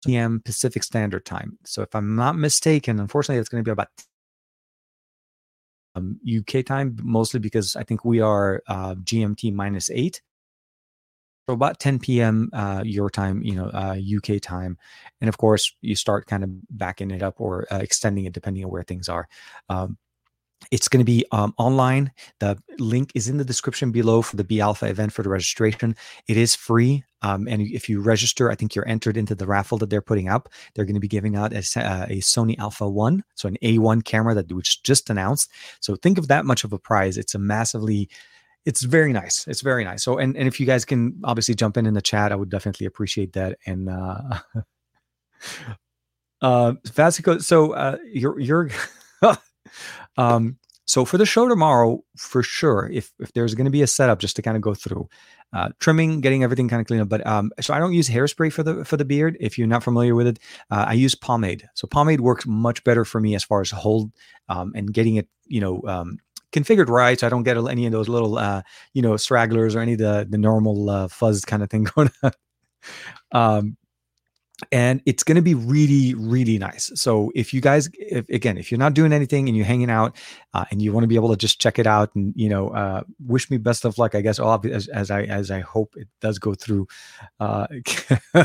p.m. 0.03 0.41
Pacific 0.43 0.83
Standard 0.83 1.25
Time. 1.25 1.57
So 1.65 1.81
if 1.81 1.95
I'm 1.95 2.15
not 2.15 2.35
mistaken, 2.37 2.99
unfortunately, 2.99 3.39
it's 3.39 3.49
going 3.49 3.63
to 3.63 3.67
be 3.67 3.71
about 3.71 3.89
um, 5.95 6.19
UK 6.27 6.65
time, 6.65 6.97
mostly 7.01 7.39
because 7.39 7.75
I 7.75 7.83
think 7.83 8.03
we 8.03 8.19
are 8.19 8.61
uh, 8.67 8.95
GMT 8.95 9.53
minus 9.53 9.89
eight. 9.91 10.21
So 11.47 11.53
about 11.53 11.79
10 11.79 11.99
p.m. 11.99 12.49
Uh, 12.53 12.83
your 12.85 13.09
time, 13.09 13.43
you 13.43 13.55
know, 13.55 13.65
uh, 13.65 13.97
UK 13.97 14.41
time, 14.41 14.77
and 15.19 15.27
of 15.27 15.37
course 15.37 15.75
you 15.81 15.93
start 15.93 16.25
kind 16.25 16.43
of 16.43 16.49
backing 16.69 17.11
it 17.11 17.21
up 17.21 17.35
or 17.41 17.67
uh, 17.69 17.79
extending 17.81 18.25
it 18.25 18.33
depending 18.33 18.63
on 18.63 18.71
where 18.71 18.83
things 18.83 19.09
are. 19.09 19.27
Um, 19.67 19.97
it's 20.72 20.88
going 20.88 20.99
to 20.99 21.05
be 21.05 21.26
um, 21.32 21.53
online. 21.57 22.11
The 22.39 22.57
link 22.80 23.11
is 23.16 23.28
in 23.28 23.38
the 23.38 23.45
description 23.45 23.91
below 23.91 24.22
for 24.22 24.36
the 24.36 24.43
Be 24.43 24.61
Alpha 24.61 24.88
event 24.88 25.14
for 25.14 25.24
the 25.24 25.30
registration. 25.30 25.95
It 26.28 26.38
is 26.38 26.55
free. 26.55 27.03
Um, 27.22 27.47
and 27.47 27.61
if 27.61 27.88
you 27.88 28.01
register, 28.01 28.51
I 28.51 28.55
think 28.55 28.76
you're 28.76 28.88
entered 28.88 29.16
into 29.16 29.34
the 29.34 29.47
raffle 29.47 29.78
that 29.78 29.89
they're 29.89 30.01
putting 30.01 30.28
up. 30.28 30.49
They're 30.76 30.86
going 30.86 30.95
to 30.95 30.99
be 30.99 31.07
giving 31.07 31.36
out 31.36 31.53
a, 31.53 31.59
uh, 31.59 32.05
a 32.09 32.18
Sony 32.18 32.57
Alpha 32.59 32.88
1, 32.88 33.24
so 33.36 33.47
an 33.47 33.57
A1 33.64 34.03
camera 34.03 34.36
that 34.36 34.51
which 34.51 34.84
just 34.84 35.09
announced. 35.09 35.49
So 35.80 35.95
think 35.95 36.18
of 36.18 36.28
that 36.28 36.45
much 36.45 36.64
of 36.64 36.74
a 36.74 36.80
prize. 36.80 37.18
It's 37.18 37.34
a 37.34 37.39
massively 37.39 38.09
it's 38.66 38.82
very 38.82 39.11
nice. 39.11 39.45
It's 39.47 39.61
very 39.61 39.84
nice. 39.84 40.03
So, 40.03 40.18
and, 40.18 40.38
and 40.38 40.47
if 40.47 40.59
you 40.59 40.66
guys 40.66 40.86
can 40.86 41.20
obviously 41.24 41.53
jump 41.53 41.76
in 41.78 41.86
in 41.86 41.93
the 41.93 42.01
chat, 42.01 42.32
I 42.32 42.36
would 42.36 42.49
definitely 42.49 42.88
appreciate 42.88 43.34
that. 43.34 43.57
And, 43.66 43.89
uh, 43.89 44.39
uh, 46.41 46.74
Vasico, 46.88 47.41
so, 47.41 47.74
uh, 47.74 47.97
you're, 48.05 48.39
you're, 48.39 48.70
um, 50.18 50.57
so 50.86 51.05
for 51.05 51.18
the 51.18 51.26
show 51.26 51.47
tomorrow, 51.47 52.03
for 52.18 52.43
sure, 52.43 52.89
if 52.91 53.14
if 53.20 53.32
there's 53.34 53.55
going 53.55 53.66
to 53.66 53.72
be 53.72 53.82
a 53.82 53.88
setup 53.88 54.20
just 54.20 54.36
to 54.36 54.41
kind 54.41 54.57
of 54.57 54.61
go 54.61 54.74
through, 54.74 55.07
uh, 55.53 55.70
trimming, 55.80 56.20
getting 56.20 56.43
everything 56.43 56.68
kind 56.68 56.82
of 56.82 56.88
clean 56.88 56.99
up. 56.99 57.07
But 57.09 57.26
um, 57.26 57.51
so 57.61 57.74
I 57.74 57.80
don't 57.80 57.93
use 57.93 58.09
hairspray 58.09 58.51
for 58.51 58.64
the 58.64 58.84
for 58.84 58.97
the 58.97 59.05
beard. 59.05 59.38
If 59.39 59.57
you're 59.57 59.68
not 59.68 59.84
familiar 59.84 60.14
with 60.14 60.28
it, 60.28 60.39
uh, 60.72 60.86
I 60.89 60.93
use 60.93 61.16
pomade. 61.16 61.68
So 61.74 61.88
pomade 61.88 62.22
works 62.22 62.45
much 62.45 62.84
better 62.84 63.05
for 63.05 63.22
me 63.22 63.34
as 63.34 63.43
far 63.43 63.61
as 63.61 63.72
hold 63.72 64.11
um, 64.49 64.74
and 64.76 64.93
getting 64.93 65.16
it, 65.16 65.30
you 65.45 65.61
know, 65.61 65.82
um, 65.88 66.18
configured 66.51 66.89
right. 66.89 67.18
So 67.18 67.28
I 67.28 67.30
don't 67.30 67.43
get 67.43 67.57
any 67.57 67.86
of 67.86 67.93
those 67.93 68.09
little, 68.09 68.38
uh, 68.38 68.61
you 68.93 69.01
know, 69.01 69.16
stragglers 69.16 69.76
or 69.76 69.80
any 69.80 69.93
of 69.93 69.99
the 69.99 70.28
the 70.30 70.38
normal 70.38 70.89
uh, 70.89 71.07
fuzz 71.07 71.45
kind 71.45 71.64
of 71.64 71.70
thing 71.70 71.84
going 71.95 72.11
on. 72.22 72.32
um, 73.32 73.78
and 74.71 75.01
it's 75.05 75.23
going 75.23 75.35
to 75.35 75.41
be 75.41 75.55
really 75.55 76.13
really 76.13 76.57
nice. 76.57 76.91
So 76.95 77.31
if 77.35 77.53
you 77.53 77.61
guys 77.61 77.89
if, 77.93 78.29
again 78.29 78.57
if 78.57 78.71
you're 78.71 78.79
not 78.79 78.93
doing 78.93 79.13
anything 79.13 79.47
and 79.47 79.57
you're 79.57 79.65
hanging 79.65 79.89
out 79.89 80.15
uh, 80.53 80.65
and 80.71 80.81
you 80.81 80.93
want 80.93 81.03
to 81.03 81.07
be 81.07 81.15
able 81.15 81.29
to 81.29 81.37
just 81.37 81.59
check 81.59 81.79
it 81.79 81.87
out 81.87 82.13
and 82.15 82.33
you 82.35 82.49
know 82.49 82.69
uh, 82.69 83.03
wish 83.25 83.49
me 83.49 83.57
best 83.57 83.85
of 83.85 83.97
luck 83.97 84.15
i 84.15 84.21
guess 84.21 84.39
all 84.39 84.61
as, 84.71 84.87
as 84.89 85.09
i 85.09 85.23
as 85.23 85.49
i 85.51 85.59
hope 85.59 85.95
it 85.97 86.07
does 86.21 86.39
go 86.39 86.53
through 86.53 86.87
uh, 87.39 87.67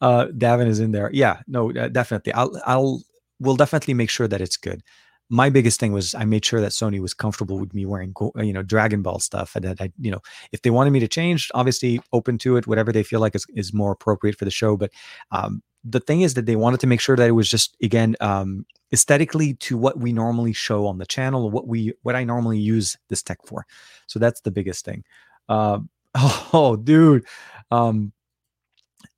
uh 0.00 0.26
davin 0.36 0.66
is 0.66 0.80
in 0.80 0.92
there. 0.92 1.10
Yeah 1.12 1.40
no 1.46 1.72
definitely. 1.72 2.32
I'll 2.32 2.60
i'll 2.66 3.02
we'll 3.40 3.56
definitely 3.56 3.94
make 3.94 4.10
sure 4.10 4.28
that 4.28 4.40
it's 4.40 4.56
good 4.56 4.82
my 5.32 5.48
biggest 5.48 5.80
thing 5.80 5.92
was 5.92 6.14
I 6.14 6.26
made 6.26 6.44
sure 6.44 6.60
that 6.60 6.72
Sony 6.72 7.00
was 7.00 7.14
comfortable 7.14 7.58
with 7.58 7.72
me 7.72 7.86
wearing, 7.86 8.12
you 8.36 8.52
know, 8.52 8.62
Dragon 8.62 9.00
Ball 9.00 9.18
stuff, 9.18 9.56
and 9.56 9.64
that 9.64 9.80
I, 9.80 9.90
you 9.98 10.10
know, 10.10 10.20
if 10.52 10.60
they 10.60 10.68
wanted 10.68 10.90
me 10.90 11.00
to 11.00 11.08
change, 11.08 11.50
obviously 11.54 12.02
open 12.12 12.36
to 12.38 12.58
it, 12.58 12.66
whatever 12.66 12.92
they 12.92 13.02
feel 13.02 13.18
like 13.18 13.34
is, 13.34 13.46
is 13.54 13.72
more 13.72 13.92
appropriate 13.92 14.36
for 14.36 14.44
the 14.44 14.50
show. 14.50 14.76
But 14.76 14.90
um, 15.30 15.62
the 15.84 16.00
thing 16.00 16.20
is 16.20 16.34
that 16.34 16.44
they 16.44 16.54
wanted 16.54 16.80
to 16.80 16.86
make 16.86 17.00
sure 17.00 17.16
that 17.16 17.26
it 17.26 17.32
was 17.32 17.48
just 17.48 17.74
again 17.82 18.14
um, 18.20 18.66
aesthetically 18.92 19.54
to 19.54 19.78
what 19.78 19.98
we 19.98 20.12
normally 20.12 20.52
show 20.52 20.86
on 20.86 20.98
the 20.98 21.06
channel, 21.06 21.50
what 21.50 21.66
we 21.66 21.94
what 22.02 22.14
I 22.14 22.24
normally 22.24 22.58
use 22.58 22.98
this 23.08 23.22
tech 23.22 23.38
for. 23.46 23.64
So 24.08 24.18
that's 24.18 24.42
the 24.42 24.50
biggest 24.50 24.84
thing. 24.84 25.02
Uh, 25.48 25.78
oh, 26.14 26.76
dude. 26.76 27.24
Um, 27.70 28.12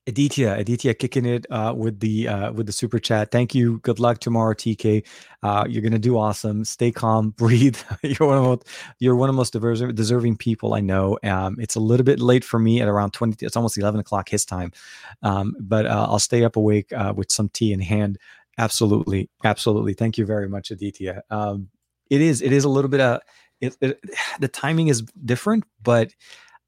Aditya, 0.06 0.56
Aditya 0.58 0.92
kicking 0.94 1.24
it 1.24 1.46
uh, 1.50 1.72
with 1.74 2.00
the 2.00 2.28
uh, 2.28 2.52
with 2.52 2.66
the 2.66 2.72
super 2.72 2.98
chat. 2.98 3.30
Thank 3.30 3.54
you. 3.54 3.78
Good 3.78 3.98
luck 3.98 4.18
tomorrow, 4.18 4.52
TK. 4.52 5.02
Uh, 5.42 5.64
you're 5.66 5.80
gonna 5.82 5.98
do 5.98 6.18
awesome. 6.18 6.64
Stay 6.64 6.92
calm, 6.92 7.30
breathe. 7.38 7.78
you're 8.02 8.28
one 8.28 8.36
of 8.36 8.44
most 8.44 8.68
you're 8.98 9.16
one 9.16 9.30
of 9.30 9.34
the 9.34 9.38
most 9.38 9.54
deserving, 9.54 9.94
deserving 9.94 10.36
people 10.36 10.74
I 10.74 10.80
know. 10.80 11.18
Um, 11.22 11.56
it's 11.58 11.74
a 11.74 11.80
little 11.80 12.04
bit 12.04 12.20
late 12.20 12.44
for 12.44 12.58
me 12.58 12.82
at 12.82 12.88
around 12.88 13.12
twenty. 13.12 13.46
It's 13.46 13.56
almost 13.56 13.78
eleven 13.78 13.98
o'clock 13.98 14.28
his 14.28 14.44
time, 14.44 14.72
um, 15.22 15.54
but 15.58 15.86
uh, 15.86 16.06
I'll 16.10 16.18
stay 16.18 16.44
up 16.44 16.56
awake 16.56 16.92
uh, 16.92 17.14
with 17.16 17.32
some 17.32 17.48
tea 17.48 17.72
in 17.72 17.80
hand. 17.80 18.18
Absolutely, 18.58 19.30
absolutely. 19.42 19.94
Thank 19.94 20.18
you 20.18 20.26
very 20.26 20.48
much, 20.48 20.70
Aditya. 20.70 21.22
Um, 21.30 21.68
it 22.10 22.20
is 22.20 22.42
it 22.42 22.52
is 22.52 22.64
a 22.64 22.68
little 22.68 22.90
bit 22.90 23.00
of 23.00 23.20
it, 23.62 23.74
it, 23.80 24.00
the 24.40 24.48
timing 24.48 24.88
is 24.88 25.00
different, 25.24 25.64
but 25.82 26.12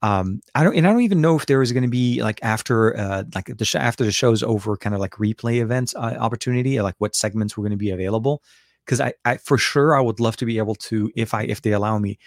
um 0.07 0.40
i 0.54 0.62
don't 0.62 0.76
and 0.76 0.86
i 0.86 0.90
don't 0.92 1.02
even 1.02 1.20
know 1.20 1.36
if 1.36 1.46
there 1.46 1.62
is 1.62 1.72
going 1.72 1.82
to 1.82 1.88
be 1.88 2.22
like 2.22 2.38
after 2.42 2.96
uh 2.96 3.24
like 3.34 3.46
the 3.59 3.64
sh- 3.64 3.74
after 3.90 4.04
the 4.04 4.12
show's 4.12 4.42
over 4.42 4.76
kind 4.76 4.94
of 4.94 5.00
like 5.00 5.12
replay 5.12 5.61
events 5.61 5.94
uh, 5.96 6.16
opportunity 6.20 6.80
like 6.80 6.94
what 6.98 7.16
segments 7.16 7.57
were 7.57 7.62
going 7.62 7.78
to 7.78 7.84
be 7.86 7.90
available. 7.90 8.42
Because 8.84 9.00
I, 9.00 9.14
I 9.24 9.38
for 9.38 9.59
sure 9.59 9.96
i 9.96 10.00
would 10.00 10.20
love 10.20 10.36
to 10.36 10.46
be 10.46 10.59
able 10.59 10.76
to 10.88 11.11
if 11.16 11.34
i 11.34 11.42
if 11.42 11.62
they 11.62 11.72
allow 11.72 11.98
me 11.98 12.18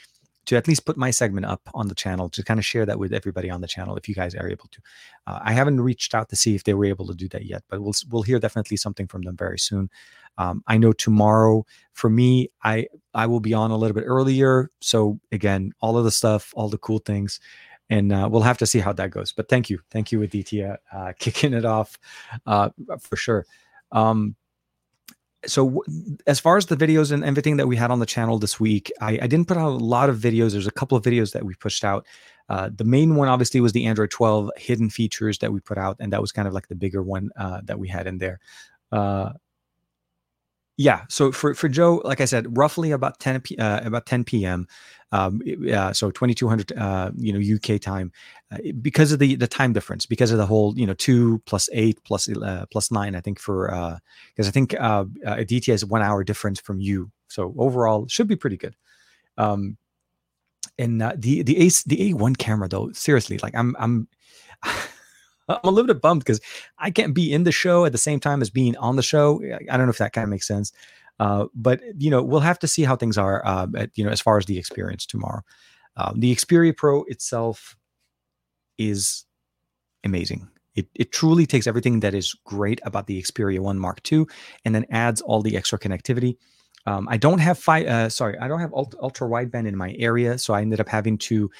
to 0.45 0.57
at 0.57 0.67
least 0.67 0.85
put 0.85 0.97
my 0.97 1.11
segment 1.11 1.45
up 1.45 1.61
on 1.75 1.87
the 1.87 1.95
channel 1.95 2.27
to 2.29 2.43
kind 2.43 2.59
of 2.59 2.65
share 2.65 2.85
that 2.85 2.97
with 2.97 3.13
everybody 3.13 3.49
on 3.51 3.61
the 3.61 3.67
channel 3.67 3.95
if 3.95 4.09
you 4.09 4.15
guys 4.15 4.33
are 4.35 4.49
able 4.49 4.67
to. 4.71 4.81
Uh, 5.27 5.39
i 5.49 5.53
haven't 5.53 5.79
reached 5.79 6.13
out 6.13 6.27
to 6.29 6.35
see 6.35 6.55
if 6.55 6.63
they 6.65 6.73
were 6.73 6.85
able 6.85 7.07
to 7.07 7.13
do 7.13 7.29
that 7.29 7.45
yet 7.45 7.63
but 7.69 7.81
we'll 7.81 7.97
we'll 8.09 8.23
hear 8.29 8.39
definitely 8.39 8.77
something 8.77 9.07
from 9.07 9.21
them 9.21 9.37
very 9.37 9.59
soon. 9.59 9.89
Um, 10.37 10.63
i 10.67 10.77
know 10.77 10.91
tomorrow 10.91 11.65
for 11.93 12.09
me 12.09 12.49
i 12.63 12.87
i 13.13 13.25
will 13.25 13.43
be 13.49 13.53
on 13.53 13.71
a 13.71 13.77
little 13.77 13.95
bit 13.99 14.07
earlier 14.15 14.69
so 14.81 15.19
again 15.31 15.71
all 15.81 15.97
of 15.97 16.03
the 16.03 16.11
stuff 16.11 16.53
all 16.55 16.69
the 16.69 16.83
cool 16.87 16.99
things 16.99 17.39
and 17.89 18.11
uh, 18.11 18.27
we'll 18.31 18.41
have 18.41 18.57
to 18.59 18.65
see 18.65 18.79
how 18.79 18.93
that 18.93 19.11
goes. 19.11 19.31
But 19.31 19.49
thank 19.49 19.69
you, 19.69 19.79
thank 19.91 20.11
you, 20.11 20.21
Aditya, 20.21 20.79
uh, 20.93 21.13
kicking 21.19 21.53
it 21.53 21.65
off 21.65 21.97
uh, 22.45 22.69
for 22.99 23.15
sure. 23.15 23.45
Um, 23.91 24.35
so 25.45 25.65
w- 25.65 26.17
as 26.27 26.39
far 26.39 26.57
as 26.57 26.65
the 26.65 26.75
videos 26.75 27.11
and 27.11 27.23
everything 27.23 27.57
that 27.57 27.67
we 27.67 27.75
had 27.75 27.91
on 27.91 27.99
the 27.99 28.05
channel 28.05 28.37
this 28.39 28.59
week, 28.59 28.91
I, 29.01 29.19
I, 29.21 29.27
didn't 29.27 29.47
put 29.47 29.57
out 29.57 29.69
a 29.69 29.83
lot 29.83 30.09
of 30.09 30.17
videos. 30.17 30.51
There's 30.51 30.67
a 30.67 30.71
couple 30.71 30.97
of 30.97 31.03
videos 31.03 31.31
that 31.31 31.45
we 31.45 31.55
pushed 31.55 31.83
out. 31.85 32.05
Uh, 32.49 32.69
the 32.75 32.83
main 32.83 33.15
one, 33.15 33.27
obviously, 33.27 33.61
was 33.61 33.71
the 33.71 33.85
Android 33.85 34.11
12 34.11 34.51
hidden 34.57 34.89
features 34.89 35.37
that 35.39 35.53
we 35.53 35.59
put 35.59 35.77
out, 35.77 35.95
and 35.99 36.11
that 36.11 36.21
was 36.21 36.31
kind 36.31 36.47
of 36.47 36.53
like 36.53 36.67
the 36.67 36.75
bigger 36.75 37.01
one 37.01 37.29
uh, 37.37 37.61
that 37.63 37.79
we 37.79 37.87
had 37.87 38.05
in 38.05 38.17
there. 38.17 38.39
Uh, 38.91 39.31
yeah. 40.77 41.03
So 41.09 41.31
for 41.31 41.53
for 41.53 41.67
Joe, 41.67 42.01
like 42.05 42.21
I 42.21 42.25
said, 42.25 42.57
roughly 42.57 42.91
about 42.91 43.19
10 43.19 43.43
uh, 43.59 43.81
about 43.83 44.05
10 44.05 44.23
p.m. 44.23 44.65
Um, 45.11 45.41
uh, 45.73 45.91
so 45.91 46.11
2200 46.11 46.77
uh, 46.77 47.11
you 47.17 47.33
know 47.33 47.55
UK 47.55 47.81
time 47.81 48.11
uh, 48.51 48.57
because 48.79 49.11
of 49.11 49.17
the 49.17 49.35
the 49.35 49.47
time 49.47 49.73
difference 49.73 50.05
because 50.05 50.29
of 50.31 50.37
the 50.37 50.45
whole 50.45 50.77
you 50.77 50.85
know 50.85 50.93
two 50.93 51.41
plus 51.47 51.67
eight 51.73 52.03
plus 52.03 52.29
uh, 52.29 52.65
plus 52.71 52.91
nine 52.91 53.15
I 53.15 53.21
think 53.21 53.39
for 53.39 53.67
because 54.35 54.47
uh, 54.47 54.49
I 54.49 54.51
think 54.51 54.79
uh, 54.79 55.05
Aditya 55.25 55.73
is 55.73 55.83
one 55.83 56.03
hour 56.03 56.23
difference 56.23 56.59
from 56.59 56.79
you 56.79 57.11
so 57.27 57.55
overall 57.57 58.07
should 58.07 58.27
be 58.27 58.35
pretty 58.35 58.57
good. 58.57 58.75
Um, 59.37 59.77
and 60.77 61.01
the 61.01 61.41
the 61.41 61.57
ace 61.57 61.83
the 61.83 62.13
A1 62.13 62.37
camera 62.37 62.69
though 62.69 62.91
seriously 62.91 63.39
like 63.39 63.55
I'm 63.55 63.75
I'm 63.79 64.07
I'm 65.49 65.59
a 65.63 65.71
little 65.71 65.87
bit 65.87 66.01
bummed 66.01 66.21
because 66.21 66.41
I 66.77 66.91
can't 66.91 67.15
be 67.15 67.33
in 67.33 67.43
the 67.43 67.51
show 67.51 67.85
at 67.85 67.91
the 67.91 67.97
same 67.97 68.19
time 68.19 68.41
as 68.41 68.49
being 68.49 68.77
on 68.77 68.95
the 68.95 69.01
show. 69.01 69.41
I 69.43 69.77
don't 69.77 69.87
know 69.87 69.91
if 69.91 69.97
that 69.97 70.13
kind 70.13 70.23
of 70.23 70.29
makes 70.29 70.47
sense. 70.47 70.71
Uh, 71.19 71.45
but 71.53 71.81
you 71.97 72.09
know, 72.09 72.23
we'll 72.23 72.39
have 72.39 72.59
to 72.59 72.67
see 72.67 72.83
how 72.83 72.95
things 72.95 73.17
are. 73.17 73.45
Uh, 73.45 73.67
at, 73.77 73.91
you 73.95 74.03
know, 74.03 74.11
as 74.11 74.21
far 74.21 74.37
as 74.37 74.45
the 74.45 74.57
experience 74.57 75.05
tomorrow, 75.05 75.41
um, 75.97 76.19
the 76.19 76.33
Xperia 76.33 76.75
Pro 76.75 77.03
itself 77.03 77.75
is 78.77 79.25
amazing. 80.03 80.47
It, 80.75 80.87
it 80.95 81.11
truly 81.11 81.45
takes 81.45 81.67
everything 81.67 81.99
that 82.01 82.13
is 82.13 82.33
great 82.45 82.79
about 82.83 83.07
the 83.07 83.21
Xperia 83.21 83.59
One 83.59 83.79
Mark 83.79 83.99
II 84.09 84.25
and 84.63 84.73
then 84.73 84.85
adds 84.89 85.19
all 85.19 85.41
the 85.41 85.57
extra 85.57 85.77
connectivity. 85.77 86.37
Um, 86.89 87.07
I 87.07 87.17
don't 87.17 87.37
have 87.37 87.59
five. 87.59 87.85
Uh, 87.85 88.09
sorry, 88.09 88.35
I 88.39 88.47
don't 88.47 88.61
have 88.61 88.73
ultra 88.73 89.27
wideband 89.27 89.67
in 89.67 89.77
my 89.77 89.93
area, 89.99 90.39
so 90.39 90.55
I 90.55 90.61
ended 90.61 90.79
up 90.79 90.89
having 90.89 91.19
to. 91.19 91.51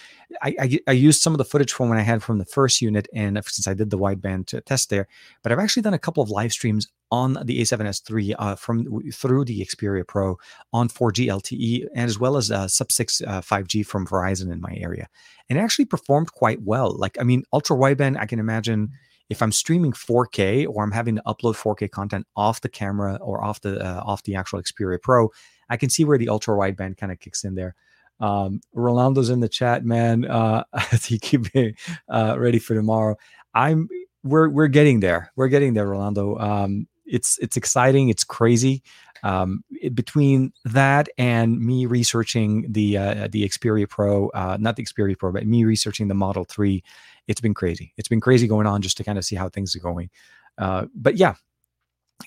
I, 0.42 0.56
I, 0.60 0.80
I, 0.88 0.92
used 0.94 1.22
some 1.22 1.36
of 1.36 1.38
the 1.38 1.46
footage 1.46 1.72
from 1.72 1.90
when 1.90 2.00
I 2.00 2.02
had 2.02 2.24
from 2.24 2.40
the 2.40 2.46
first 2.46 2.82
unit, 2.82 3.08
and 3.14 3.40
since 3.46 3.68
I 3.68 3.76
did 3.76 3.92
the 3.92 3.98
wideband 3.98 4.60
test 4.66 4.90
there, 4.90 5.08
but 5.44 5.52
I've 5.52 5.60
actually 5.60 5.84
done 5.84 5.94
a 5.94 6.00
couple 6.00 6.24
of 6.24 6.32
live 6.32 6.52
streams 6.52 6.88
on 7.12 7.34
the 7.46 7.62
A7S3 7.62 8.36
uh, 8.40 8.56
from 8.56 9.02
through 9.12 9.46
the 9.46 9.62
Xperia 9.62 10.08
Pro 10.08 10.40
on 10.74 10.90
4G 10.90 11.28
LTE, 11.28 11.86
and 11.94 12.06
as 12.06 12.18
well 12.18 12.36
as 12.36 12.50
uh, 12.50 12.68
Sub 12.68 12.92
6 12.92 13.22
uh, 13.22 13.42
5G 13.42 13.86
from 13.86 14.08
Verizon 14.08 14.52
in 14.52 14.60
my 14.60 14.76
area, 14.78 15.10
and 15.48 15.60
it 15.60 15.62
actually 15.62 15.86
performed 15.86 16.34
quite 16.34 16.64
well. 16.64 16.98
Like, 16.98 17.20
I 17.20 17.24
mean, 17.24 17.44
ultra 17.54 17.78
wideband, 17.78 18.18
I 18.18 18.26
can 18.26 18.40
imagine 18.40 18.94
if 19.30 19.42
I'm 19.42 19.52
streaming 19.52 19.94
4K 19.94 20.68
or 20.68 20.84
I'm 20.84 20.92
having 20.92 21.16
to 21.16 21.22
upload 21.26 21.56
4K 21.56 21.92
content 21.92 22.26
off 22.36 22.62
the 22.62 22.70
camera 22.70 23.16
or 23.22 23.44
off 23.44 23.62
the 23.62 23.80
uh, 23.80 24.02
off 24.04 24.24
the 24.24 24.36
actual 24.36 24.62
Xperia 24.62 25.02
Pro, 25.02 25.30
I 25.70 25.78
can 25.78 25.90
see 25.90 26.04
where 26.04 26.18
the 26.18 26.30
ultra 26.30 26.56
wideband 26.56 26.98
kind 26.98 27.12
of 27.12 27.20
kicks 27.20 27.44
in 27.44 27.56
there. 27.56 27.76
Um, 28.20 28.62
Rolando's 28.76 29.30
in 29.30 29.40
the 29.40 29.50
chat, 29.50 29.86
man. 29.86 30.26
Uh, 30.26 30.64
he 31.04 31.20
keep 31.20 31.54
me 31.54 31.76
uh, 32.10 32.36
ready 32.38 32.60
for 32.60 32.74
tomorrow. 32.74 33.16
I'm 33.54 33.88
we're 34.24 34.50
we're 34.50 34.68
getting 34.68 35.00
there. 35.00 35.32
We're 35.36 35.48
getting 35.48 35.74
there, 35.74 35.88
Rolando. 35.88 36.38
Um, 36.38 36.88
it's 37.06 37.38
it's 37.40 37.58
exciting. 37.58 38.10
It's 38.10 38.24
crazy. 38.24 38.84
Um, 39.24 39.64
it, 39.70 39.96
between 39.96 40.54
that 40.66 41.10
and 41.18 41.60
me 41.60 41.86
researching 41.86 42.66
the 42.72 42.98
uh, 42.98 43.28
the 43.32 43.48
Xperia 43.48 43.90
Pro, 43.90 44.30
uh, 44.30 44.58
not 44.60 44.76
the 44.76 44.84
Xperia 44.84 45.18
Pro, 45.18 45.32
but 45.32 45.46
me 45.46 45.66
researching 45.66 46.08
the 46.08 46.14
Model 46.14 46.46
Three, 46.46 46.84
it's 47.30 47.40
been 47.40 47.54
crazy. 47.54 47.94
It's 47.96 48.08
been 48.10 48.20
crazy 48.20 48.48
going 48.48 48.66
on 48.66 48.82
just 48.82 48.98
to 48.98 49.04
kind 49.04 49.18
of 49.18 49.24
see 49.24 49.36
how 49.36 49.48
things 49.48 49.76
are 49.76 49.80
going. 49.80 50.10
Uh, 50.58 50.88
but 50.96 51.16
yeah, 51.16 51.36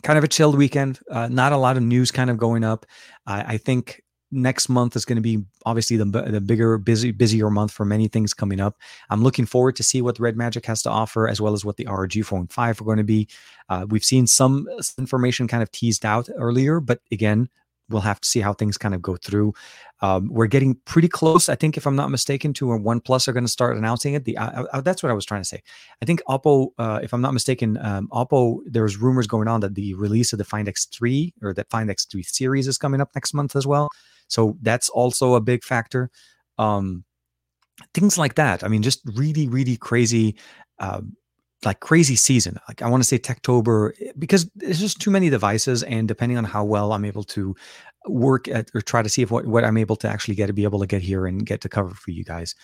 kind 0.05 0.17
of 0.17 0.25
a 0.25 0.29
chilled 0.29 0.57
weekend. 0.57 1.01
Uh, 1.11 1.29
not 1.29 1.53
a 1.53 1.57
lot 1.57 1.77
of 1.77 1.83
news 1.83 2.13
kind 2.13 2.31
of 2.31 2.39
going 2.39 2.63
up. 2.63 2.87
I, 3.27 3.55
I 3.55 3.57
think 3.59 4.01
next 4.31 4.69
month 4.69 4.97
is 4.97 5.05
going 5.05 5.17
to 5.17 5.23
be 5.23 5.45
obviously 5.67 5.97
the, 5.97 6.05
the 6.05 6.41
bigger 6.41 6.79
busy 6.79 7.11
busier 7.11 7.51
month 7.51 7.71
for 7.71 7.85
many 7.85 8.09
things 8.09 8.33
coming 8.33 8.61
up 8.61 8.79
i'm 9.11 9.23
looking 9.23 9.45
forward 9.45 9.77
to 9.77 9.83
see 9.83 10.01
what 10.01 10.19
red 10.19 10.39
magic 10.39 10.65
has 10.65 10.81
to 10.81 10.89
offer 10.89 11.29
as 11.29 11.39
well 11.39 11.53
as 11.53 11.67
what 11.67 11.77
the 11.77 11.85
rog 11.85 12.15
phone 12.25 12.47
5 12.47 12.81
are 12.81 12.85
going 12.85 12.97
to 12.97 13.05
be 13.05 13.29
uh, 13.69 13.85
we've 13.91 14.03
seen 14.03 14.27
some 14.27 14.67
information 14.97 15.47
kind 15.47 15.63
of 15.63 15.71
teased 15.71 16.07
out 16.07 16.31
earlier 16.35 16.81
but 16.81 17.01
again 17.13 17.47
we'll 17.93 18.03
have 18.03 18.21
to 18.21 18.29
see 18.29 18.41
how 18.41 18.53
things 18.53 18.79
kind 18.79 18.95
of 18.95 19.03
go 19.03 19.17
through. 19.17 19.55
Um, 20.01 20.29
we're 20.31 20.49
getting 20.49 20.75
pretty 20.85 21.09
close, 21.09 21.49
I 21.49 21.55
think, 21.55 21.77
if 21.77 21.87
I'm 21.87 21.95
not 21.95 22.11
mistaken, 22.11 22.53
to 22.55 22.69
when 22.69 22.83
OnePlus 22.83 23.29
are 23.29 23.33
going 23.33 23.45
to 23.45 23.51
start 23.51 23.77
announcing 23.77 24.15
it. 24.15 24.25
The 24.25 24.37
uh, 24.37 24.65
uh, 24.73 24.81
that's 24.81 25.03
what 25.03 25.11
I 25.11 25.15
was 25.15 25.25
trying 25.25 25.43
to 25.43 25.49
say. 25.49 25.63
I 26.03 26.05
think 26.05 26.21
Oppo, 26.29 26.71
uh, 26.79 26.99
if 27.03 27.15
I'm 27.15 27.21
not 27.21 27.35
mistaken, 27.35 27.79
um, 27.81 28.09
Oppo. 28.09 28.59
There's 28.67 28.97
rumors 28.97 29.29
going 29.29 29.47
on 29.47 29.61
that 29.61 29.77
the 29.77 29.95
release 29.95 30.33
of 30.33 30.39
the 30.39 30.45
Find 30.45 30.67
X3 30.67 31.35
or 31.43 31.55
the 31.55 31.65
Find 31.71 31.89
X3 31.89 32.25
series 32.25 32.67
is 32.67 32.79
coming 32.79 33.01
up 33.01 33.11
next 33.15 33.33
month 33.33 33.55
as 33.55 33.67
well. 33.67 33.89
So 34.27 34.57
that's 34.63 34.89
also 34.89 35.35
a 35.35 35.41
big 35.41 35.63
factor. 35.63 36.11
Um, 36.59 37.05
things 37.95 38.19
like 38.19 38.35
that. 38.35 38.65
I 38.65 38.69
mean, 38.69 38.83
just 38.83 39.03
really, 39.15 39.49
really 39.49 39.77
crazy. 39.77 40.37
Uh, 40.79 41.03
like 41.65 41.81
crazy 41.81 42.17
season. 42.17 42.59
Like 42.69 42.83
I 42.83 42.89
want 42.89 43.03
to 43.03 43.09
say 43.09 43.19
Techtober 43.19 43.93
because 44.19 44.51
there's 44.55 44.81
just 44.81 45.01
too 45.01 45.11
many 45.11 45.31
devices, 45.31 45.83
and 45.83 46.09
depending 46.09 46.39
on 46.39 46.45
how 46.45 46.65
well 46.65 46.93
I'm 46.93 47.05
able 47.05 47.25
to 47.25 47.55
work 48.07 48.49
at 48.49 48.71
or 48.75 48.81
try 48.81 49.03
to 49.03 49.09
see 49.09 49.23
if 49.23 49.31
what, 49.31 49.47
what 49.47 49.65
I'm 49.65 49.77
able 49.77 49.97
to 49.97 50.09
actually 50.09 50.35
get 50.35 50.49
to 50.49 50.53
be 50.53 50.65
able 50.65 50.81
to 50.81 50.87
get 50.87 51.03
here 51.03 51.27
and 51.27 51.47
get 51.47 51.61
to 51.63 51.69
cover 51.69 51.91
for 51.91 52.11
you 52.11 52.25
guys. 52.25 52.55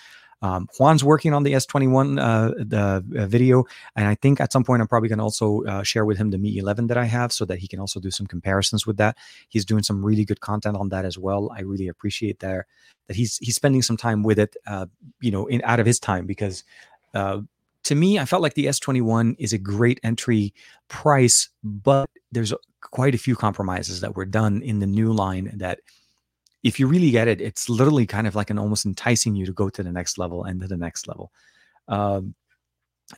Um, 0.40 0.68
Juan's 0.78 1.02
working 1.02 1.34
on 1.34 1.42
the 1.42 1.52
S21 1.52 2.20
uh, 2.20 2.54
the 2.58 3.04
uh, 3.18 3.26
video, 3.26 3.64
and 3.96 4.06
I 4.06 4.14
think 4.14 4.40
at 4.40 4.52
some 4.52 4.62
point 4.62 4.80
I'm 4.80 4.86
probably 4.86 5.08
going 5.08 5.18
to 5.18 5.24
also 5.24 5.64
uh, 5.64 5.82
share 5.82 6.04
with 6.04 6.16
him 6.16 6.30
the 6.30 6.38
Mi 6.38 6.58
11 6.58 6.86
that 6.88 6.96
I 6.96 7.06
have, 7.06 7.32
so 7.32 7.44
that 7.46 7.58
he 7.58 7.66
can 7.66 7.80
also 7.80 7.98
do 7.98 8.10
some 8.10 8.26
comparisons 8.26 8.86
with 8.86 8.98
that. 8.98 9.16
He's 9.48 9.64
doing 9.64 9.82
some 9.82 10.04
really 10.04 10.24
good 10.24 10.40
content 10.40 10.76
on 10.76 10.90
that 10.90 11.04
as 11.04 11.18
well. 11.18 11.50
I 11.56 11.62
really 11.62 11.88
appreciate 11.88 12.38
that 12.40 12.66
that 13.08 13.16
he's 13.16 13.38
he's 13.38 13.56
spending 13.56 13.82
some 13.82 13.96
time 13.96 14.22
with 14.22 14.38
it, 14.38 14.56
uh, 14.66 14.86
you 15.20 15.32
know, 15.32 15.46
in 15.46 15.60
out 15.64 15.80
of 15.80 15.86
his 15.86 15.98
time 15.98 16.26
because 16.26 16.62
uh, 17.14 17.40
to 17.88 17.94
me, 17.94 18.18
I 18.18 18.26
felt 18.26 18.42
like 18.42 18.52
the 18.52 18.66
S21 18.66 19.34
is 19.38 19.54
a 19.54 19.58
great 19.58 19.98
entry 20.02 20.52
price, 20.88 21.48
but 21.64 22.08
there's 22.30 22.52
quite 22.82 23.14
a 23.14 23.18
few 23.18 23.34
compromises 23.34 24.02
that 24.02 24.14
were 24.14 24.26
done 24.26 24.60
in 24.60 24.78
the 24.78 24.86
new 24.86 25.10
line 25.10 25.50
that 25.56 25.80
if 26.62 26.78
you 26.78 26.86
really 26.86 27.10
get 27.10 27.28
it, 27.28 27.40
it's 27.40 27.70
literally 27.70 28.04
kind 28.04 28.26
of 28.26 28.34
like 28.34 28.50
an 28.50 28.58
almost 28.58 28.84
enticing 28.84 29.34
you 29.34 29.46
to 29.46 29.54
go 29.54 29.70
to 29.70 29.82
the 29.82 29.90
next 29.90 30.18
level 30.18 30.44
and 30.44 30.60
to 30.60 30.68
the 30.68 30.76
next 30.76 31.08
level. 31.08 31.32
Um, 31.88 32.34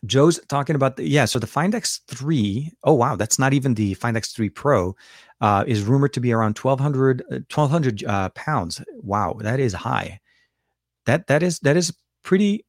Joe's 0.06 0.38
talking 0.46 0.76
about 0.76 0.94
the 0.96 1.08
yeah. 1.08 1.24
So 1.24 1.40
the 1.40 1.48
Find 1.48 1.74
X3. 1.74 2.70
Oh 2.84 2.94
wow, 2.94 3.16
that's 3.16 3.40
not 3.40 3.52
even 3.52 3.74
the 3.74 3.94
Find 3.94 4.16
X3 4.16 4.54
Pro. 4.54 4.94
Uh, 5.40 5.64
is 5.66 5.82
rumored 5.82 6.12
to 6.12 6.20
be 6.20 6.32
around 6.32 6.56
1200 6.56 7.24
1200 7.52 8.04
uh, 8.04 8.28
pounds. 8.30 8.80
Wow, 9.02 9.36
that 9.40 9.58
is 9.58 9.72
high. 9.72 10.20
That 11.06 11.26
that 11.26 11.42
is 11.42 11.58
that 11.60 11.76
is 11.76 11.92
pretty. 12.22 12.64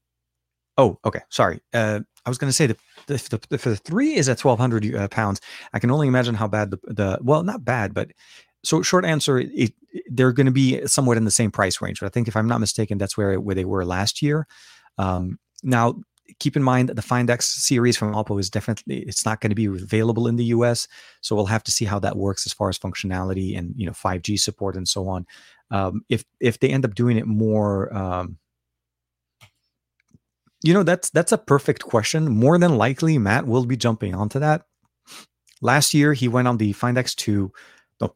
Oh, 0.78 1.00
okay. 1.06 1.22
Sorry. 1.30 1.60
Uh, 1.74 2.02
I 2.26 2.30
was 2.30 2.38
going 2.38 2.50
to 2.50 2.54
say 2.54 2.68
the, 2.68 2.78
the, 3.08 3.14
the, 3.16 3.58
the, 3.58 3.70
the 3.70 3.76
three 3.76 4.16
is 4.16 4.30
at 4.30 4.44
1200 4.44 4.96
uh, 4.96 5.08
pounds. 5.10 5.42
I 5.74 5.80
can 5.80 5.92
only 5.92 6.08
imagine 6.08 6.36
how 6.36 6.48
bad 6.48 6.72
the, 6.72 6.80
the 6.84 7.20
well, 7.22 7.44
not 7.44 7.66
bad, 7.66 7.94
but 7.94 8.12
so 8.64 8.82
short 8.82 9.06
answer, 9.06 9.40
it, 9.40 9.50
it, 9.54 9.74
they're 10.08 10.32
going 10.32 10.46
to 10.46 10.52
be 10.52 10.86
somewhat 10.88 11.18
in 11.18 11.26
the 11.26 11.32
same 11.32 11.52
price 11.52 11.82
range. 11.82 12.00
But 12.00 12.06
I 12.08 12.10
think 12.10 12.28
if 12.28 12.36
I'm 12.36 12.48
not 12.48 12.60
mistaken, 12.60 12.98
that's 12.98 13.18
where 13.18 13.40
where 13.40 13.56
they 13.56 13.66
were 13.66 13.86
last 13.86 14.22
year. 14.22 14.48
Um, 14.98 15.40
now 15.64 15.96
keep 16.40 16.56
in 16.56 16.64
mind 16.64 16.90
that 16.90 16.96
the 16.96 17.02
Find 17.02 17.30
X 17.30 17.48
series 17.48 17.98
from 17.98 18.14
Oppo 18.14 18.40
is 18.40 18.50
definitely 18.50 19.00
it's 19.00 19.26
not 19.26 19.42
going 19.42 19.50
to 19.50 19.56
be 19.56 19.66
available 19.66 20.28
in 20.28 20.36
the 20.36 20.46
US, 20.46 20.88
so 21.22 21.36
we'll 21.36 21.46
have 21.46 21.64
to 21.64 21.72
see 21.72 21.86
how 21.86 22.00
that 22.00 22.18
works 22.18 22.46
as 22.46 22.54
far 22.54 22.70
as 22.70 22.78
functionality 22.78 23.58
and 23.58 23.74
you 23.76 23.86
know 23.86 23.92
5G 23.92 24.40
support 24.40 24.76
and 24.76 24.88
so 24.88 25.08
on. 25.08 25.26
Um, 25.72 26.04
if 26.10 26.24
if 26.40 26.60
they 26.60 26.70
end 26.70 26.86
up 26.86 26.96
doing 26.96 27.18
it 27.18 27.26
more, 27.26 27.94
um, 27.96 28.38
you 30.64 30.74
know 30.74 30.84
that's 30.84 31.10
that's 31.10 31.32
a 31.32 31.38
perfect 31.38 31.84
question. 31.84 32.30
More 32.32 32.58
than 32.58 32.78
likely, 32.78 33.18
Matt 33.18 33.48
will 33.48 33.66
be 33.66 33.78
jumping 33.78 34.14
onto 34.16 34.40
that. 34.40 34.64
Last 35.62 35.94
year, 35.94 36.14
he 36.14 36.28
went 36.28 36.48
on 36.48 36.58
the 36.58 36.74
Find 36.74 36.98
X2 36.98 37.50
No, 38.02 38.16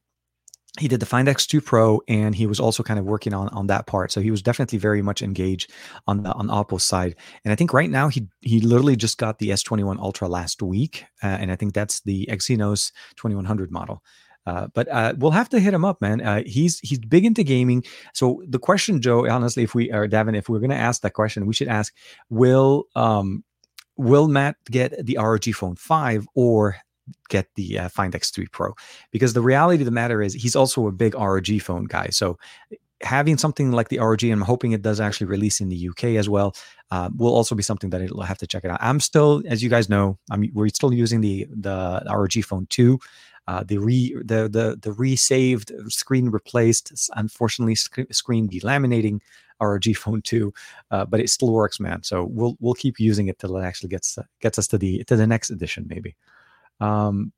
he 0.80 0.88
did 0.88 1.00
the 1.00 1.06
Find 1.06 1.28
X2 1.28 1.64
Pro, 1.64 2.02
and 2.08 2.34
he 2.36 2.48
was 2.48 2.60
also 2.60 2.84
kind 2.84 3.00
of 3.00 3.06
working 3.06 3.34
on 3.34 3.50
on 3.50 3.68
that 3.68 3.88
part. 3.88 4.12
So 4.12 4.22
he 4.22 4.32
was 4.32 4.42
definitely 4.42 4.80
very 4.80 5.02
much 5.02 5.22
engaged 5.22 5.72
on 6.08 6.24
the 6.24 6.32
on 6.34 6.48
Oppo's 6.48 6.84
side. 6.84 7.16
And 7.44 7.52
I 7.52 7.56
think 7.56 7.74
right 7.74 7.90
now 7.90 8.10
he 8.10 8.28
he 8.42 8.60
literally 8.62 8.96
just 8.96 9.18
got 9.18 9.40
the 9.40 9.50
S21 9.50 10.00
Ultra 10.00 10.28
last 10.28 10.62
week, 10.62 11.06
uh, 11.24 11.28
and 11.28 11.52
I 11.52 11.56
think 11.56 11.74
that's 11.74 12.02
the 12.02 12.28
Exynos 12.32 12.92
2100 13.18 13.72
model. 13.72 14.04
Uh, 14.46 14.68
but 14.74 14.88
uh, 14.90 15.14
we'll 15.18 15.32
have 15.32 15.50
to 15.50 15.60
hit 15.60 15.74
him 15.74 15.84
up, 15.84 16.02
man. 16.02 16.22
Uh, 16.22 16.44
he's 16.46 16.80
he's 16.80 17.00
big 17.00 17.26
into 17.26 17.44
gaming. 17.44 17.84
So 18.14 18.44
the 18.48 18.60
question, 18.60 19.02
Joe, 19.02 19.28
honestly, 19.28 19.64
if 19.64 19.74
we 19.74 19.92
or 19.92 20.08
Davin, 20.08 20.38
if 20.38 20.50
we're 20.50 20.60
going 20.60 20.70
to 20.70 20.76
ask 20.76 21.02
that 21.02 21.14
question, 21.14 21.46
we 21.46 21.54
should 21.54 21.68
ask: 21.68 21.94
Will 22.30 22.86
um, 22.96 23.44
will 23.98 24.28
Matt 24.28 24.58
get 24.70 25.06
the 25.06 25.18
ROG 25.18 25.46
Phone 25.46 25.76
Five, 25.76 26.28
or 26.36 26.78
get 27.30 27.48
the 27.56 27.80
uh, 27.80 27.90
Find 27.90 28.14
X3 28.14 28.52
Pro 28.52 28.74
because 29.12 29.34
the 29.34 29.42
reality 29.42 29.82
of 29.82 29.86
the 29.86 29.92
matter 29.92 30.22
is 30.22 30.34
he's 30.34 30.56
also 30.56 30.88
a 30.88 30.92
big 30.92 31.16
ROG 31.16 31.62
phone 31.62 31.86
guy. 31.86 32.08
So 32.10 32.38
having 33.02 33.38
something 33.38 33.72
like 33.72 33.90
the 33.90 34.00
ROG, 34.00 34.24
I'm 34.24 34.42
hoping 34.42 34.72
it 34.72 34.82
does 34.82 35.00
actually 35.00 35.28
release 35.28 35.62
in 35.62 35.70
the 35.70 35.90
UK 35.90 36.04
as 36.16 36.30
well, 36.30 36.56
uh, 36.92 37.10
will 37.16 37.34
also 37.34 37.56
be 37.56 37.64
something 37.64 37.90
that 37.92 38.02
I'll 38.02 38.22
have 38.22 38.38
to 38.40 38.48
check 38.48 38.64
it 38.64 38.72
out. 38.72 38.80
I'm 38.82 39.00
still, 39.00 39.44
as 39.48 39.62
you 39.62 39.70
guys 39.70 39.90
know, 39.90 40.18
I'm 40.32 40.50
we're 40.54 40.70
still 40.70 40.94
using 40.94 41.22
the 41.22 41.48
the 41.50 42.04
ROG 42.08 42.34
Phone 42.44 42.68
2. 42.70 43.00
Uh, 43.48 43.64
the 43.64 43.78
re 43.78 44.16
the 44.26 44.50
the 44.50 44.78
the 44.82 44.94
resaved 44.94 45.72
screen 45.88 46.30
replaced, 46.30 47.10
unfortunately, 47.16 47.76
sc- 47.76 48.12
screen 48.12 48.50
delaminating 48.50 49.20
ROG 49.62 49.96
Phone 49.96 50.22
2, 50.22 50.54
uh, 50.92 51.06
but 51.06 51.20
it 51.20 51.30
still 51.30 51.52
works, 51.52 51.80
man. 51.80 52.04
So 52.04 52.26
we'll 52.26 52.58
we'll 52.60 52.74
keep 52.74 53.00
using 53.00 53.28
it 53.28 53.40
till 53.40 53.56
it 53.58 53.64
actually 53.64 53.90
gets 53.90 54.18
gets 54.42 54.60
us 54.60 54.68
to 54.68 54.78
the 54.78 55.04
to 55.06 55.16
the 55.16 55.28
next 55.28 55.50
edition, 55.50 55.86
maybe. 55.88 56.16
Um, 56.80 57.32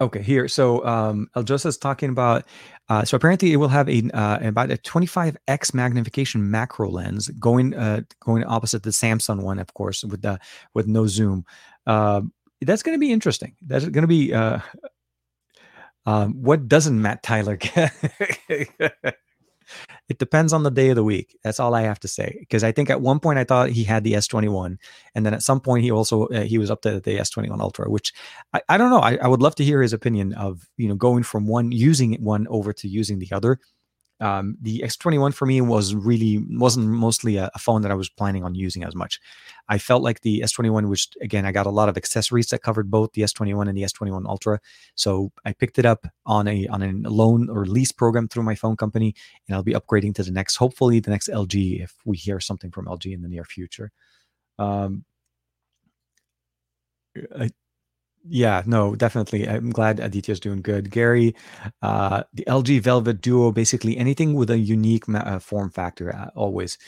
okay, 0.00 0.22
here. 0.22 0.48
So 0.48 0.84
um, 0.86 1.28
is 1.36 1.76
talking 1.76 2.10
about. 2.10 2.44
Uh, 2.88 3.04
so 3.04 3.16
apparently, 3.16 3.52
it 3.52 3.56
will 3.56 3.68
have 3.68 3.88
a 3.88 4.08
uh, 4.14 4.38
about 4.42 4.70
a 4.70 4.76
25x 4.76 5.74
magnification 5.74 6.50
macro 6.50 6.88
lens, 6.88 7.28
going 7.28 7.74
uh, 7.74 8.02
going 8.20 8.44
opposite 8.44 8.82
the 8.82 8.90
Samsung 8.90 9.42
one, 9.42 9.58
of 9.58 9.72
course, 9.74 10.04
with 10.04 10.22
the 10.22 10.38
with 10.74 10.86
no 10.86 11.06
zoom. 11.06 11.44
Uh, 11.86 12.22
that's 12.60 12.82
going 12.82 12.96
to 12.96 13.00
be 13.00 13.12
interesting. 13.12 13.54
That's 13.66 13.84
going 13.86 14.02
to 14.02 14.08
be. 14.08 14.32
Uh, 14.32 14.60
um, 16.06 16.40
what 16.42 16.68
doesn't 16.68 17.00
Matt 17.00 17.22
Tyler 17.22 17.56
get? 17.56 17.92
It 20.08 20.18
depends 20.18 20.52
on 20.52 20.62
the 20.62 20.70
day 20.70 20.90
of 20.90 20.96
the 20.96 21.04
week. 21.04 21.36
That's 21.42 21.58
all 21.58 21.74
I 21.74 21.82
have 21.82 21.98
to 22.00 22.08
say. 22.08 22.36
Because 22.38 22.62
I 22.62 22.72
think 22.72 22.90
at 22.90 23.00
one 23.00 23.18
point 23.18 23.38
I 23.38 23.44
thought 23.44 23.70
he 23.70 23.82
had 23.82 24.04
the 24.04 24.12
S21, 24.12 24.78
and 25.14 25.26
then 25.26 25.34
at 25.34 25.42
some 25.42 25.60
point 25.60 25.84
he 25.84 25.90
also 25.90 26.26
uh, 26.26 26.42
he 26.42 26.58
was 26.58 26.70
up 26.70 26.82
to 26.82 27.00
the 27.00 27.18
S21 27.18 27.60
Ultra, 27.60 27.90
which 27.90 28.12
I, 28.52 28.60
I 28.68 28.78
don't 28.78 28.90
know. 28.90 29.00
I, 29.00 29.16
I 29.16 29.28
would 29.28 29.42
love 29.42 29.56
to 29.56 29.64
hear 29.64 29.82
his 29.82 29.92
opinion 29.92 30.32
of 30.34 30.68
you 30.76 30.88
know 30.88 30.94
going 30.94 31.22
from 31.22 31.46
one 31.46 31.72
using 31.72 32.14
one 32.22 32.46
over 32.48 32.72
to 32.74 32.88
using 32.88 33.18
the 33.18 33.28
other 33.32 33.58
um, 34.20 34.56
the 34.62 34.80
X21 34.80 35.34
for 35.34 35.44
me 35.44 35.60
was 35.60 35.94
really 35.94 36.42
wasn't 36.50 36.86
mostly 36.88 37.36
a, 37.36 37.50
a, 37.54 37.58
phone 37.58 37.82
that 37.82 37.90
I 37.90 37.94
was 37.94 38.08
planning 38.08 38.44
on 38.44 38.54
using 38.54 38.82
as 38.82 38.94
much. 38.94 39.20
I 39.68 39.76
felt 39.76 40.02
like 40.02 40.22
the 40.22 40.40
S21, 40.40 40.88
which 40.88 41.08
again 41.20 41.44
I 41.44 41.52
got 41.52 41.66
a 41.66 41.70
lot 41.70 41.90
of 41.90 41.98
accessories 41.98 42.46
that 42.48 42.62
covered 42.62 42.90
both 42.90 43.12
the 43.12 43.22
S21 43.22 43.68
and 43.68 43.76
the 43.76 43.82
S21 43.82 44.26
Ultra, 44.26 44.58
so 44.94 45.32
I 45.44 45.52
picked 45.52 45.78
it 45.78 45.84
up 45.84 46.06
on 46.24 46.48
a 46.48 46.66
on 46.68 46.82
a 46.82 46.92
loan 47.08 47.50
or 47.50 47.66
lease 47.66 47.92
program 47.92 48.26
through 48.26 48.44
my 48.44 48.54
phone 48.54 48.76
company, 48.76 49.14
and 49.46 49.54
I'll 49.54 49.62
be 49.62 49.74
upgrading 49.74 50.14
to 50.14 50.22
the 50.22 50.32
next, 50.32 50.56
hopefully 50.56 50.98
the 51.00 51.10
next 51.10 51.28
LG 51.28 51.82
if 51.82 51.94
we 52.06 52.16
hear 52.16 52.40
something 52.40 52.70
from 52.70 52.86
LG 52.86 53.12
in 53.12 53.20
the 53.20 53.28
near 53.28 53.44
future. 53.44 53.92
Um, 54.58 55.04
I, 57.38 57.50
yeah, 58.28 58.62
no, 58.66 58.94
definitely. 58.94 59.48
I'm 59.48 59.70
glad 59.70 60.00
Aditya's 60.00 60.40
doing 60.40 60.62
good. 60.62 60.90
Gary, 60.90 61.34
uh, 61.82 62.24
the 62.34 62.44
LG 62.44 62.80
Velvet 62.80 63.20
Duo, 63.20 63.52
basically 63.52 63.96
anything 63.96 64.34
with 64.34 64.50
a 64.50 64.58
unique 64.58 65.04
uh, 65.08 65.38
form 65.38 65.70
factor, 65.70 66.14
uh, 66.14 66.30
always. 66.34 66.78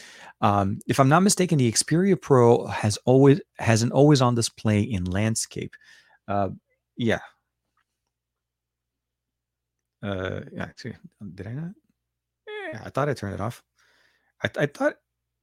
Um, 0.40 0.78
if 0.86 0.98
I'm 1.00 1.08
not 1.08 1.22
mistaken, 1.22 1.58
the 1.58 1.70
Xperia 1.70 2.20
Pro 2.20 2.66
has 2.66 2.98
always 3.04 3.40
has 3.58 3.82
an 3.82 3.92
always 3.92 4.20
on 4.20 4.34
display 4.34 4.80
in 4.80 5.04
landscape. 5.04 5.74
Uh, 6.26 6.50
yeah. 6.96 7.20
Uh, 10.02 10.40
yeah. 10.52 10.62
Actually, 10.62 10.96
did 11.34 11.46
I 11.46 11.52
not? 11.52 11.70
Yeah, 12.72 12.82
I 12.84 12.90
thought 12.90 13.08
I 13.08 13.14
turned 13.14 13.34
it 13.34 13.40
off. 13.40 13.62
I, 14.42 14.50
I 14.58 14.66
thought. 14.66 14.94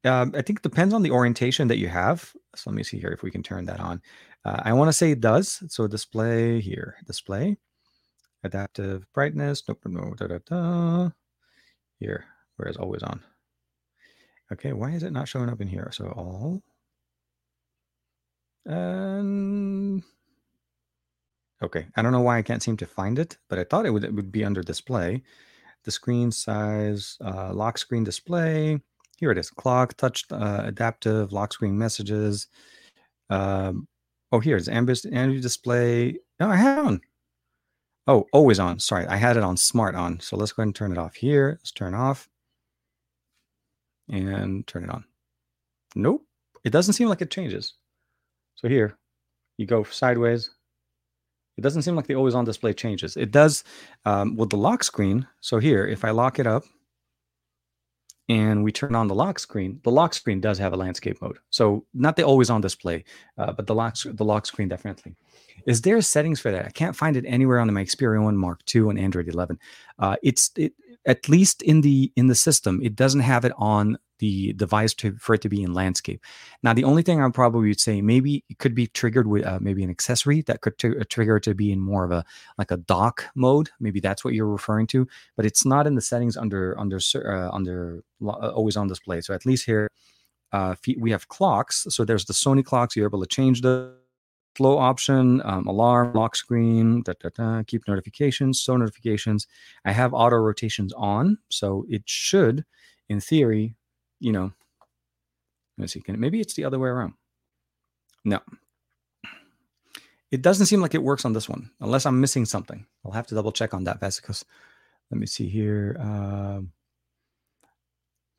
Um, 0.03 0.33
I 0.35 0.43
think 0.43 0.59
it 0.59 0.63
depends 0.63 0.93
on 0.93 1.01
the 1.01 1.09
orientation 1.09 1.67
that 1.69 1.79
you 1.79 1.87
have. 1.87 2.31
So 2.55 2.69
let 2.69 2.75
me 2.75 2.83
see 2.83 2.99
here 2.99 3.09
if 3.09 3.23
we 3.23 3.31
can 3.31 3.41
turn 3.41 3.65
that 3.65 3.79
on. 3.79 4.01
Uh, 4.45 4.61
I 4.63 4.73
want 4.73 4.89
to 4.89 4.93
say 4.93 5.11
it 5.11 5.21
does. 5.21 5.63
So 5.67 5.87
display 5.87 6.61
here, 6.61 6.95
display, 7.07 7.57
adaptive 8.43 9.05
brightness. 9.13 9.63
Nope, 9.67 9.79
no, 9.85 10.13
da, 10.15 10.27
da, 10.27 10.37
da. 10.45 11.09
Here, 11.99 12.25
whereas 12.57 12.77
always 12.77 13.01
on. 13.01 13.21
Okay, 14.53 14.73
why 14.73 14.91
is 14.91 15.01
it 15.01 15.11
not 15.11 15.27
showing 15.27 15.49
up 15.49 15.61
in 15.61 15.67
here? 15.67 15.89
So 15.91 16.05
all. 16.15 16.61
And 18.67 20.03
okay, 21.63 21.87
I 21.95 22.01
don't 22.03 22.11
know 22.11 22.21
why 22.21 22.37
I 22.37 22.43
can't 22.43 22.61
seem 22.61 22.77
to 22.77 22.85
find 22.85 23.17
it, 23.17 23.37
but 23.49 23.57
I 23.57 23.63
thought 23.63 23.87
it 23.87 23.91
would, 23.91 24.03
it 24.03 24.13
would 24.13 24.31
be 24.31 24.45
under 24.45 24.61
display. 24.61 25.23
The 25.83 25.91
screen 25.91 26.31
size, 26.31 27.17
uh, 27.23 27.51
lock 27.53 27.79
screen 27.79 28.03
display. 28.03 28.79
Here 29.17 29.31
it 29.31 29.37
is. 29.37 29.49
Clock, 29.49 29.95
touch, 29.97 30.25
uh, 30.31 30.61
adaptive, 30.65 31.31
lock 31.31 31.53
screen 31.53 31.77
messages. 31.77 32.47
Um, 33.29 33.87
Oh, 34.32 34.39
here's 34.39 34.67
ambient 34.67 35.05
energy 35.11 35.41
display. 35.41 36.17
No, 36.39 36.49
I 36.49 36.55
have 36.55 36.86
on. 36.86 37.01
Oh, 38.08 38.28
always 38.33 38.59
on. 38.59 38.79
Sorry, 38.79 39.05
I 39.08 39.16
had 39.16 39.37
it 39.37 39.43
on 39.43 39.58
smart 39.58 39.95
on. 39.95 40.20
So 40.20 40.36
let's 40.37 40.51
go 40.51 40.62
ahead 40.62 40.67
and 40.67 40.75
turn 40.75 40.91
it 40.91 40.97
off 40.97 41.16
here. 41.16 41.58
Let's 41.59 41.71
turn 41.71 41.93
off 41.93 42.28
and 44.09 44.66
turn 44.67 44.83
it 44.83 44.89
on. 44.89 45.05
Nope, 45.95 46.25
it 46.63 46.71
doesn't 46.71 46.93
seem 46.93 47.08
like 47.08 47.21
it 47.21 47.32
changes. 47.32 47.74
So 48.55 48.67
here, 48.67 48.97
you 49.58 49.66
go 49.66 49.83
sideways. 49.83 50.51
It 51.58 51.62
doesn't 51.62 51.83
seem 51.83 51.95
like 51.95 52.08
the 52.08 52.16
always 52.16 52.36
on 52.36 52.43
display 52.43 52.74
changes. 52.74 53.16
It 53.16 53.32
does 53.32 53.63
um, 54.04 54.36
with 54.36 54.49
the 54.49 54.58
lock 54.58 54.83
screen. 54.83 55.25
So 55.39 55.58
here, 55.58 55.87
if 55.87 56.04
I 56.04 56.12
lock 56.12 56.37
it 56.37 56.47
up, 56.47 56.66
and 58.27 58.63
we 58.63 58.71
turn 58.71 58.95
on 58.95 59.07
the 59.07 59.15
lock 59.15 59.39
screen, 59.39 59.79
the 59.83 59.91
lock 59.91 60.13
screen 60.13 60.41
does 60.41 60.57
have 60.57 60.73
a 60.73 60.77
landscape 60.77 61.21
mode. 61.21 61.37
So 61.49 61.85
not 61.93 62.15
the 62.15 62.23
always 62.23 62.49
on 62.49 62.61
display, 62.61 63.03
uh, 63.37 63.51
but 63.51 63.67
the 63.67 63.75
lock 63.75 63.97
the 64.03 64.25
lock 64.25 64.45
screen 64.45 64.67
definitely. 64.67 65.15
Is 65.65 65.81
there 65.81 66.01
settings 66.01 66.39
for 66.39 66.51
that? 66.51 66.65
I 66.65 66.69
can't 66.69 66.95
find 66.95 67.17
it 67.17 67.25
anywhere 67.27 67.59
on 67.59 67.67
the 67.67 67.73
my 67.73 67.83
Xperia 67.83 68.23
One 68.23 68.37
Mark 68.37 68.61
II 68.73 68.89
and 68.89 68.99
Android 68.99 69.27
11. 69.27 69.59
Uh, 69.99 70.15
it's 70.23 70.51
it, 70.55 70.73
at 71.05 71.29
least 71.29 71.61
in 71.61 71.81
the 71.81 72.11
in 72.15 72.27
the 72.27 72.35
system, 72.35 72.79
it 72.83 72.95
doesn't 72.95 73.21
have 73.21 73.45
it 73.45 73.53
on 73.57 73.97
the 74.20 74.54
device 74.54 74.93
to, 74.96 75.16
for 75.17 75.36
it 75.36 75.42
to 75.42 75.50
be 75.50 75.62
in 75.63 75.74
landscape. 75.74 76.24
Now, 76.63 76.74
the 76.74 76.83
only 76.83 77.04
thing 77.04 77.21
I 77.21 77.29
probably 77.29 77.70
would 77.70 77.79
say 77.79 78.01
maybe 78.01 78.43
it 78.50 78.59
could 78.59 78.75
be 78.75 78.87
triggered 78.87 79.28
with 79.28 79.46
uh, 79.46 79.59
maybe 79.62 79.83
an 79.83 79.89
accessory 79.89 80.42
that 80.43 80.62
could 80.62 80.78
trigger 81.09 81.39
to 81.39 81.54
be 81.54 81.71
in 81.71 81.79
more 81.79 82.05
of 82.05 82.12
a 82.12 82.24
like 82.58 82.71
a 82.71 82.78
dock 82.78 83.25
mode. 83.36 83.70
Maybe 83.79 84.00
that's 84.00 84.24
what 84.24 84.33
you're 84.33 84.47
referring 84.47 84.87
to, 84.87 85.08
but 85.36 85.46
it's 85.46 85.66
not 85.66 85.87
in 85.87 85.96
the 85.96 86.01
settings 86.01 86.37
under 86.37 86.78
under 86.79 87.00
uh, 87.16 87.50
under 87.51 88.04
uh, 88.25 88.51
always 88.51 88.78
on 88.78 88.87
display. 88.87 89.21
So 89.21 89.33
at 89.33 89.46
least 89.46 89.66
here 89.66 89.89
uh, 90.51 90.75
we 90.97 91.12
have 91.12 91.28
clocks. 91.28 91.86
So 91.89 92.05
there's 92.05 92.25
the 92.25 92.33
Sony 92.33 92.63
clocks. 92.63 92.96
You're 92.96 93.08
able 93.08 93.21
to 93.21 93.28
change 93.28 93.62
the 93.62 93.93
flow 94.55 94.78
option, 94.78 95.42
um, 95.43 95.67
alarm, 95.67 96.13
lock 96.13 96.36
screen, 96.36 97.04
da, 97.04 97.13
da, 97.20 97.29
da, 97.36 97.63
keep 97.63 97.86
notifications, 97.87 98.62
show 98.62 98.78
notifications. 98.78 99.47
I 99.83 99.92
have 99.92 100.13
auto 100.13 100.37
rotations 100.37 100.93
on, 100.93 101.37
so 101.50 101.86
it 101.89 102.04
should, 102.05 102.63
in 103.09 103.20
theory, 103.20 103.75
you 104.20 104.32
know, 104.32 104.51
let's 105.78 105.93
see, 105.93 106.01
can, 106.01 106.20
maybe 106.20 106.39
it's 106.39 106.54
the 106.54 106.66
other 106.66 106.79
way 106.79 106.89
around. 106.89 107.13
No. 108.24 108.39
It 110.32 110.42
doesn't 110.42 110.66
seem 110.66 110.82
like 110.82 110.96
it 110.96 111.04
works 111.04 111.24
on 111.24 111.33
this 111.33 111.47
one, 111.47 111.71
unless 111.79 112.05
I'm 112.05 112.20
missing 112.20 112.46
something. 112.46 112.86
I'll 113.05 113.12
have 113.12 113.28
to 113.28 113.36
double 113.36 113.51
check 113.51 113.74
on 113.74 113.86
that, 113.86 114.01
Vesicos. 114.01 114.43
Let 115.12 115.20
me 115.20 115.28
see 115.28 115.47
here. 115.47 115.96
Um, 116.00 116.71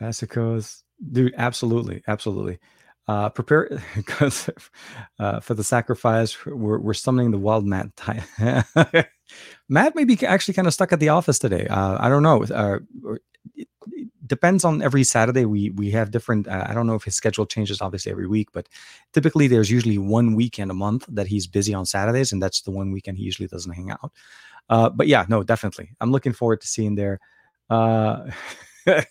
Vesicos, 0.03 0.82
dude, 1.12 1.35
absolutely, 1.36 2.03
absolutely. 2.07 2.59
Uh, 3.09 3.28
prepare 3.28 3.81
because 3.94 4.51
uh, 5.20 5.40
for 5.40 5.55
the 5.55 5.62
sacrifice, 5.62 6.44
we're, 6.44 6.78
we're 6.78 6.93
summoning 6.93 7.31
the 7.31 7.39
wild 7.39 7.65
Matt. 7.65 7.90
Matt 9.69 9.94
may 9.94 10.05
be 10.05 10.27
actually 10.27 10.55
kind 10.55 10.66
of 10.66 10.74
stuck 10.74 10.93
at 10.93 11.01
the 11.01 11.11
office 11.11 11.39
today. 11.39 11.66
Uh, 11.69 11.97
I 12.01 12.09
don't 12.09 12.23
know. 12.24 12.43
Uh, 12.44 12.78
depends 14.27 14.65
on 14.65 14.82
every 14.82 15.05
Saturday. 15.05 15.44
We 15.44 15.70
we 15.70 15.90
have 15.90 16.11
different. 16.11 16.48
Uh, 16.48 16.66
I 16.69 16.74
don't 16.74 16.86
know 16.86 16.94
if 16.94 17.05
his 17.05 17.16
schedule 17.16 17.47
changes 17.47 17.81
obviously 17.81 18.12
every 18.12 18.27
week, 18.27 18.48
but 18.53 18.69
typically 19.12 19.47
there's 19.48 19.70
usually 19.70 19.98
one 19.98 20.35
weekend 20.35 20.70
a 20.70 20.74
month 20.74 21.07
that 21.09 21.27
he's 21.27 21.47
busy 21.47 21.74
on 21.74 21.86
Saturdays, 21.86 22.32
and 22.32 22.43
that's 22.43 22.62
the 22.62 22.70
one 22.70 22.93
weekend 22.93 23.19
he 23.19 23.24
usually 23.24 23.48
doesn't 23.48 23.73
hang 23.73 23.90
out. 23.90 24.12
Uh, 24.69 24.90
but 24.90 25.07
yeah, 25.07 25.24
no, 25.28 25.43
definitely. 25.43 25.90
I'm 26.01 26.11
looking 26.11 26.32
forward 26.32 26.61
to 26.61 26.66
seeing 26.66 26.94
there. 26.94 27.20
Uh, 27.70 28.31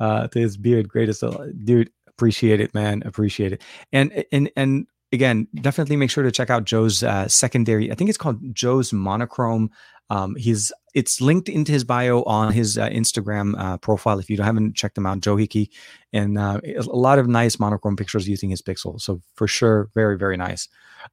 uh, 0.00 0.28
to 0.28 0.38
his 0.38 0.56
beard, 0.56 0.88
greatest 0.88 1.22
dude. 1.64 1.90
Appreciate 2.08 2.60
it, 2.60 2.74
man. 2.74 3.02
Appreciate 3.04 3.52
it. 3.52 3.62
And 3.92 4.24
and 4.30 4.50
and 4.56 4.86
again, 5.12 5.48
definitely 5.54 5.96
make 5.96 6.10
sure 6.10 6.24
to 6.24 6.30
check 6.30 6.50
out 6.50 6.64
Joe's 6.64 7.02
uh, 7.02 7.28
secondary. 7.28 7.90
I 7.90 7.94
think 7.94 8.08
it's 8.08 8.18
called 8.18 8.54
Joe's 8.54 8.92
Monochrome. 8.92 9.70
Um, 10.10 10.36
he's 10.36 10.72
it's 10.94 11.20
linked 11.20 11.48
into 11.48 11.72
his 11.72 11.84
bio 11.84 12.22
on 12.22 12.52
his 12.52 12.78
uh, 12.78 12.88
Instagram 12.88 13.58
uh, 13.58 13.76
profile. 13.78 14.18
If 14.18 14.30
you 14.30 14.40
haven't 14.40 14.74
checked 14.74 14.96
him 14.96 15.06
out, 15.06 15.20
Joe 15.20 15.36
Hickey, 15.36 15.70
and 16.12 16.38
uh, 16.38 16.60
a 16.64 16.82
lot 16.84 17.18
of 17.18 17.28
nice 17.28 17.58
monochrome 17.58 17.96
pictures 17.96 18.28
using 18.28 18.48
his 18.48 18.62
pixel. 18.62 19.00
So 19.00 19.20
for 19.34 19.46
sure, 19.48 19.90
very 19.94 20.16
very 20.16 20.36
nice. 20.36 20.68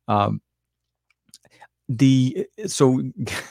Um, 0.08 0.42
the 1.90 2.48
so 2.68 3.02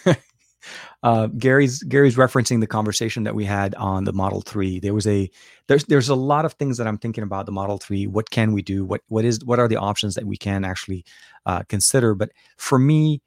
uh, 1.03 1.27
Gary's 1.39 1.83
Gary's 1.83 2.17
referencing 2.17 2.61
the 2.61 2.67
conversation 2.67 3.25
that 3.25 3.35
we 3.35 3.45
had 3.45 3.75
on 3.75 4.05
the 4.05 4.13
Model 4.13 4.41
Three. 4.41 4.79
There 4.79 4.95
was 4.95 5.07
a 5.07 5.31
there's 5.67 5.85
there's 5.85 6.09
a 6.09 6.15
lot 6.15 6.45
of 6.45 6.55
things 6.55 6.77
that 6.79 6.87
I'm 6.87 6.99
thinking 6.99 7.25
about 7.25 7.47
the 7.47 7.53
Model 7.53 7.79
Three. 7.79 8.07
What 8.07 8.31
can 8.31 8.53
we 8.53 8.63
do? 8.63 8.85
What 8.85 9.03
what 9.09 9.25
is 9.25 9.45
what 9.45 9.59
are 9.59 9.69
the 9.69 9.77
options 9.77 10.15
that 10.15 10.25
we 10.25 10.37
can 10.37 10.65
actually 10.65 11.05
uh, 11.47 11.63
consider? 11.69 12.15
But 12.15 12.31
for 12.57 12.79
me, 12.79 13.21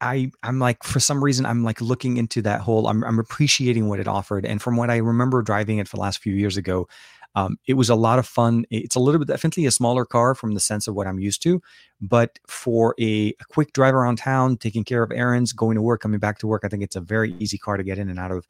I 0.00 0.30
I'm 0.42 0.58
like 0.58 0.82
for 0.82 1.00
some 1.00 1.22
reason 1.22 1.46
I'm 1.46 1.64
like 1.64 1.80
looking 1.80 2.16
into 2.16 2.42
that 2.42 2.60
whole 2.60 2.86
I'm 2.86 3.04
I'm 3.04 3.18
appreciating 3.18 3.88
what 3.88 4.00
it 4.00 4.08
offered 4.08 4.44
and 4.44 4.60
from 4.60 4.76
what 4.76 4.90
I 4.90 4.96
remember 4.96 5.42
driving 5.42 5.78
it 5.78 5.88
for 5.88 5.96
the 5.96 6.02
last 6.02 6.18
few 6.18 6.34
years 6.34 6.56
ago 6.56 6.88
um, 7.36 7.58
it 7.66 7.74
was 7.74 7.90
a 7.90 7.94
lot 7.94 8.18
of 8.18 8.26
fun. 8.26 8.64
It's 8.70 8.94
a 8.94 9.00
little 9.00 9.18
bit 9.18 9.28
definitely 9.28 9.66
a 9.66 9.70
smaller 9.70 10.04
car 10.04 10.34
from 10.34 10.52
the 10.52 10.60
sense 10.60 10.86
of 10.86 10.94
what 10.94 11.06
I'm 11.06 11.18
used 11.18 11.42
to, 11.42 11.60
but 12.00 12.38
for 12.46 12.94
a, 13.00 13.34
a, 13.40 13.44
quick 13.48 13.72
drive 13.72 13.94
around 13.94 14.16
town, 14.16 14.56
taking 14.56 14.84
care 14.84 15.02
of 15.02 15.10
errands, 15.10 15.52
going 15.52 15.74
to 15.74 15.82
work, 15.82 16.00
coming 16.00 16.20
back 16.20 16.38
to 16.38 16.46
work, 16.46 16.62
I 16.64 16.68
think 16.68 16.82
it's 16.82 16.96
a 16.96 17.00
very 17.00 17.34
easy 17.40 17.58
car 17.58 17.76
to 17.76 17.82
get 17.82 17.98
in 17.98 18.08
and 18.08 18.18
out 18.18 18.30
of. 18.30 18.46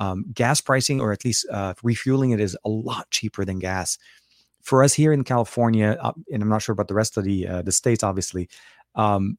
Um, 0.00 0.24
gas 0.34 0.60
pricing, 0.60 1.00
or 1.00 1.12
at 1.12 1.24
least 1.24 1.46
uh, 1.52 1.74
refueling 1.84 2.32
it, 2.32 2.40
is 2.40 2.56
a 2.64 2.68
lot 2.68 3.08
cheaper 3.10 3.44
than 3.44 3.60
gas. 3.60 3.96
For 4.60 4.82
us 4.82 4.92
here 4.92 5.12
in 5.12 5.22
California, 5.22 5.96
uh, 6.00 6.10
and 6.32 6.42
I'm 6.42 6.48
not 6.48 6.62
sure 6.62 6.72
about 6.72 6.88
the 6.88 6.94
rest 6.94 7.16
of 7.16 7.22
the 7.22 7.46
uh, 7.46 7.62
the 7.62 7.70
states, 7.70 8.02
obviously, 8.02 8.48
um, 8.96 9.38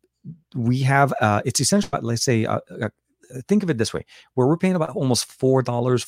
we 0.56 0.80
have 0.80 1.14
uh, 1.22 1.42
it's 1.46 1.60
essentially 1.60 2.00
let's 2.02 2.24
say 2.24 2.46
uh, 2.46 2.60
uh, 2.82 2.90
think 3.48 3.64
of 3.64 3.70
it 3.70 3.78
this 3.78 3.94
way 3.94 4.06
where 4.34 4.48
we're 4.48 4.58
paying 4.58 4.76
about 4.76 4.90
almost 4.92 5.32
four 5.32 5.62
dollars 5.62 6.04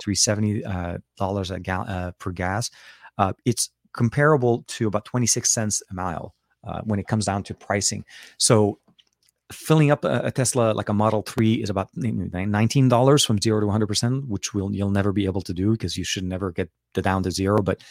370 0.00 0.64
uh, 0.64 0.98
dollars 1.16 1.50
a 1.50 1.60
gallon 1.60 1.88
uh, 1.88 2.12
per 2.18 2.30
gas. 2.30 2.70
Uh, 3.18 3.32
it's 3.44 3.70
comparable 3.92 4.64
to 4.66 4.86
about 4.86 5.04
26 5.04 5.48
cents 5.50 5.82
a 5.90 5.94
mile 5.94 6.34
when 6.84 6.98
it 6.98 7.06
comes 7.08 7.26
down 7.26 7.42
to 7.42 7.54
pricing. 7.54 8.04
So 8.38 8.78
filling 9.52 9.90
up 9.90 10.04
a, 10.04 10.22
a, 10.24 10.30
Tesla 10.30 10.72
like 10.72 10.88
a 10.88 10.94
Model 10.94 11.22
3 11.22 11.54
is 11.54 11.70
about 11.70 11.94
$19 11.96 13.26
from 13.26 13.40
0 13.40 13.60
to 13.60 13.66
100%, 13.66 14.28
which 14.28 14.54
will 14.54 14.74
you'll 14.74 14.90
never 14.90 15.12
be 15.12 15.24
able 15.24 15.42
to 15.42 15.52
do 15.52 15.72
because 15.72 15.96
you 15.96 16.04
should 16.04 16.24
never 16.24 16.50
get 16.50 16.70
the 16.94 17.02
down 17.02 17.22
to 17.22 17.30
zero, 17.30 17.62
but 17.62 17.82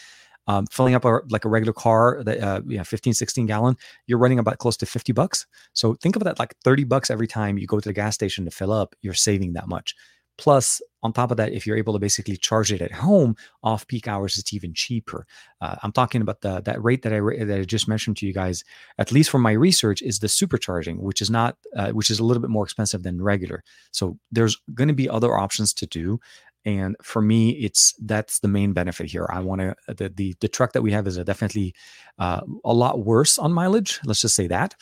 um, 0.46 0.66
filling 0.66 0.94
up 0.94 1.04
a, 1.04 1.20
like 1.30 1.44
a 1.44 1.48
regular 1.48 1.72
car 1.72 2.22
that 2.24 2.40
uh, 2.40 2.60
yeah 2.66 2.82
15 2.82 3.14
16 3.14 3.46
gallon 3.46 3.76
you're 4.06 4.18
running 4.18 4.38
about 4.38 4.58
close 4.58 4.76
to 4.76 4.86
50 4.86 5.12
bucks 5.12 5.46
so 5.72 5.94
think 5.94 6.16
of 6.16 6.24
that 6.24 6.38
like 6.38 6.54
30 6.64 6.84
bucks 6.84 7.10
every 7.10 7.26
time 7.26 7.58
you 7.58 7.66
go 7.66 7.80
to 7.80 7.88
the 7.88 7.92
gas 7.92 8.14
station 8.14 8.44
to 8.44 8.50
fill 8.50 8.72
up 8.72 8.94
you're 9.02 9.14
saving 9.14 9.52
that 9.52 9.68
much 9.68 9.94
Plus, 10.38 10.80
on 11.02 11.12
top 11.12 11.30
of 11.30 11.36
that, 11.36 11.52
if 11.52 11.66
you're 11.66 11.76
able 11.76 11.92
to 11.92 11.98
basically 11.98 12.36
charge 12.36 12.72
it 12.72 12.80
at 12.80 12.90
home 12.90 13.36
off 13.62 13.86
peak 13.86 14.08
hours, 14.08 14.38
it's 14.38 14.52
even 14.52 14.72
cheaper. 14.72 15.26
Uh, 15.60 15.76
I'm 15.82 15.92
talking 15.92 16.22
about 16.22 16.40
the 16.40 16.60
that 16.62 16.82
rate 16.82 17.02
that 17.02 17.12
I 17.12 17.20
that 17.44 17.60
I 17.60 17.64
just 17.64 17.86
mentioned 17.86 18.16
to 18.18 18.26
you 18.26 18.32
guys. 18.32 18.64
At 18.98 19.12
least 19.12 19.30
from 19.30 19.42
my 19.42 19.52
research, 19.52 20.00
is 20.00 20.20
the 20.20 20.28
supercharging, 20.28 20.98
which 20.98 21.20
is 21.20 21.30
not 21.30 21.58
uh, 21.76 21.90
which 21.90 22.10
is 22.10 22.18
a 22.18 22.24
little 22.24 22.40
bit 22.40 22.50
more 22.50 22.64
expensive 22.64 23.02
than 23.02 23.22
regular. 23.22 23.62
So 23.90 24.18
there's 24.30 24.56
going 24.74 24.88
to 24.88 24.94
be 24.94 25.08
other 25.08 25.36
options 25.36 25.74
to 25.74 25.86
do. 25.86 26.18
And 26.64 26.96
for 27.02 27.20
me, 27.20 27.50
it's 27.50 27.94
that's 27.98 28.38
the 28.38 28.48
main 28.48 28.72
benefit 28.72 29.06
here. 29.06 29.26
I 29.28 29.40
want 29.40 29.60
to 29.60 29.74
the, 29.88 30.08
the 30.08 30.34
the 30.40 30.48
truck 30.48 30.72
that 30.72 30.82
we 30.82 30.92
have 30.92 31.06
is 31.06 31.16
a 31.16 31.24
definitely 31.24 31.74
uh, 32.18 32.42
a 32.64 32.72
lot 32.72 33.04
worse 33.04 33.38
on 33.38 33.52
mileage. 33.52 34.00
Let's 34.04 34.20
just 34.20 34.36
say 34.36 34.46
that 34.46 34.76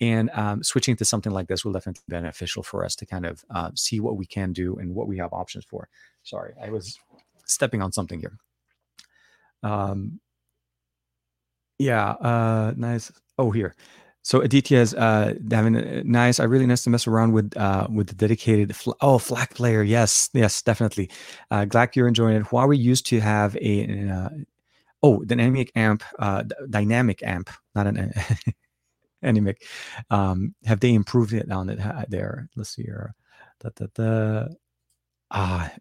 and 0.00 0.30
um, 0.34 0.62
switching 0.62 0.96
to 0.96 1.04
something 1.04 1.32
like 1.32 1.48
this 1.48 1.64
will 1.64 1.72
definitely 1.72 2.02
be 2.06 2.14
beneficial 2.14 2.62
for 2.62 2.84
us 2.84 2.94
to 2.96 3.06
kind 3.06 3.24
of 3.24 3.44
uh, 3.54 3.70
see 3.74 4.00
what 4.00 4.16
we 4.16 4.26
can 4.26 4.52
do 4.52 4.76
and 4.76 4.94
what 4.94 5.08
we 5.08 5.18
have 5.18 5.32
options 5.32 5.64
for. 5.64 5.88
Sorry, 6.22 6.54
I 6.62 6.70
was 6.70 6.98
stepping 7.46 7.82
on 7.82 7.92
something 7.92 8.20
here. 8.20 8.38
Um, 9.62 10.20
yeah, 11.78 12.10
uh, 12.10 12.74
nice. 12.76 13.10
Oh, 13.38 13.50
here. 13.50 13.74
So 14.26 14.40
Aditya 14.40 14.80
is 14.80 14.92
uh, 14.92 15.34
having 15.52 15.76
a, 15.76 16.02
nice. 16.02 16.40
I 16.40 16.44
really 16.44 16.66
nice 16.66 16.82
to 16.82 16.90
mess 16.90 17.06
around 17.06 17.30
with 17.30 17.56
uh, 17.56 17.86
with 17.88 18.08
the 18.08 18.14
dedicated. 18.16 18.74
Fl- 18.74 18.98
oh, 19.00 19.18
FLAC 19.18 19.54
player. 19.54 19.84
Yes, 19.84 20.30
yes, 20.32 20.62
definitely. 20.62 21.10
Uh, 21.52 21.64
glad 21.64 21.94
you're 21.94 22.08
enjoying 22.08 22.34
it. 22.34 22.42
Huawei 22.42 22.76
used 22.76 23.06
to 23.06 23.20
have 23.20 23.56
a. 23.58 24.10
Uh, 24.10 24.28
oh, 25.04 25.22
dynamic 25.22 25.70
amp, 25.76 26.02
uh, 26.18 26.42
dynamic 26.68 27.22
amp, 27.22 27.50
not 27.76 27.86
an 27.86 28.12
anemic. 29.22 29.62
Um, 30.10 30.56
have 30.64 30.80
they 30.80 30.92
improved 30.92 31.32
it 31.32 31.48
on 31.52 31.68
it 31.70 31.78
there? 32.08 32.48
Let's 32.56 32.70
see 32.70 32.82
here. 32.82 33.14
Da, 33.60 33.68
da, 33.76 33.86
da. 33.94 34.48
Ah, 35.30 35.72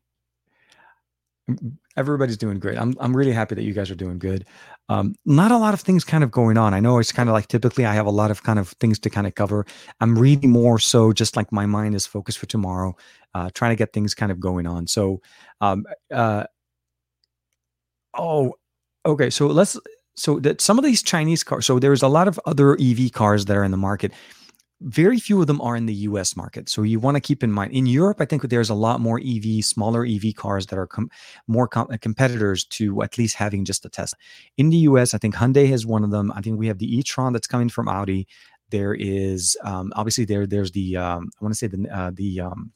everybody's 1.96 2.38
doing 2.38 2.60
great. 2.60 2.78
I'm 2.78 2.96
I'm 3.00 3.16
really 3.16 3.32
happy 3.32 3.56
that 3.56 3.64
you 3.64 3.74
guys 3.74 3.92
are 3.92 3.96
doing 3.96 4.20
good. 4.20 4.46
Um, 4.90 5.16
not 5.26 5.52
a 5.52 5.58
lot 5.58 5.74
of 5.74 5.82
things 5.82 6.04
kind 6.04 6.24
of 6.24 6.32
going 6.32 6.58
on. 6.58 6.74
I 6.74 6.80
know 6.80 7.00
it's 7.00 7.12
kind 7.12 7.30
of 7.30 7.34
like 7.34 7.48
typically 7.48 7.86
I 7.86 7.94
have 7.94 8.06
a 8.06 8.12
lot 8.12 8.32
of 8.32 8.44
kind 8.44 8.60
of 8.60 8.70
things 8.80 9.00
to 9.00 9.10
kind 9.10 9.28
of 9.28 9.36
cover. 9.36 9.66
I'm 10.00 10.18
reading 10.18 10.52
more 10.52 10.80
so 10.80 11.12
just 11.14 11.36
like 11.36 11.52
my 11.52 11.66
mind 11.66 11.96
is 11.96 12.06
focused 12.06 12.38
for 12.38 12.46
tomorrow, 12.46 12.96
uh, 13.34 13.50
trying 13.54 13.72
to 13.72 13.76
get 13.76 13.94
things 13.94 14.14
kind 14.14 14.32
of 14.32 14.40
going 14.40 14.68
on. 14.68 14.88
So, 14.88 15.22
um, 15.62 15.86
uh, 16.12 16.46
oh, 18.14 18.54
okay. 19.06 19.30
So 19.30 19.48
let's 19.48 19.80
so 20.16 20.40
that 20.40 20.62
some 20.62 20.78
of 20.78 20.86
these 20.86 21.04
Chinese 21.04 21.44
cars, 21.44 21.66
so 21.66 21.80
there's 21.80 22.04
a 22.04 22.08
lot 22.08 22.28
of 22.28 22.40
other 22.46 22.78
EV 22.80 23.12
cars 23.12 23.46
that 23.46 23.58
are 23.58 23.64
in 23.64 23.72
the 23.72 23.78
market. 23.78 24.12
Very 24.82 25.20
few 25.20 25.40
of 25.40 25.48
them 25.48 25.62
are 25.62 25.76
in 25.76 25.86
the 25.86 25.94
US 25.94 26.36
market. 26.36 26.68
So 26.68 26.84
you 26.84 27.00
want 27.00 27.16
to 27.16 27.22
keep 27.22 27.44
in 27.44 27.52
mind 27.52 27.72
in 27.72 27.86
Europe, 27.86 28.20
I 28.20 28.26
think 28.26 28.44
there's 28.44 28.70
a 28.70 28.76
lot 28.76 29.00
more 29.00 29.22
EV, 29.24 29.64
smaller 29.64 30.06
EV 30.06 30.36
cars 30.36 30.66
that 30.68 30.78
are 30.78 30.88
com- 30.88 31.10
more 31.48 31.68
com- 31.68 31.88
competitors 32.02 32.66
to 32.66 33.02
at 33.02 33.18
least 33.18 33.36
having 33.36 33.64
just 33.64 33.86
a 33.86 33.90
Tesla. 33.90 34.18
In 34.58 34.70
the 34.70 34.78
US, 34.90 35.14
I 35.14 35.18
think 35.18 35.36
Hyundai 35.36 35.70
has 35.70 35.86
one 35.86 36.04
of 36.04 36.12
them. 36.12 36.32
I 36.36 36.42
think 36.42 36.60
we 36.60 36.68
have 36.68 36.80
the 36.80 36.98
e-tron 36.98 37.32
that's 37.32 37.48
coming 37.48 37.70
from 37.70 37.88
Audi. 37.88 38.28
There 38.70 38.94
is 38.94 39.58
um, 39.64 39.94
obviously 39.96 40.26
there 40.26 40.46
there's 40.46 40.72
the 40.72 40.98
um, 40.98 41.32
I 41.40 41.44
want 41.44 41.54
to 41.54 41.58
say 41.58 41.68
the 41.68 41.88
uh, 41.90 42.12
the 42.14 42.42
um, 42.42 42.72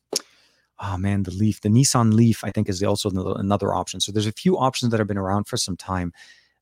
oh 0.80 0.98
man 0.98 1.24
the 1.24 1.32
Leaf 1.32 1.62
the 1.62 1.70
Nissan 1.70 2.14
Leaf 2.14 2.44
I 2.44 2.52
think 2.52 2.70
is 2.70 2.82
also 2.82 3.10
another 3.10 3.74
option. 3.74 4.00
So 4.00 4.12
there's 4.12 4.28
a 4.28 4.32
few 4.32 4.58
options 4.58 4.92
that 4.92 5.00
have 5.00 5.08
been 5.08 5.18
around 5.18 5.48
for 5.48 5.58
some 5.58 5.76
time 5.76 6.14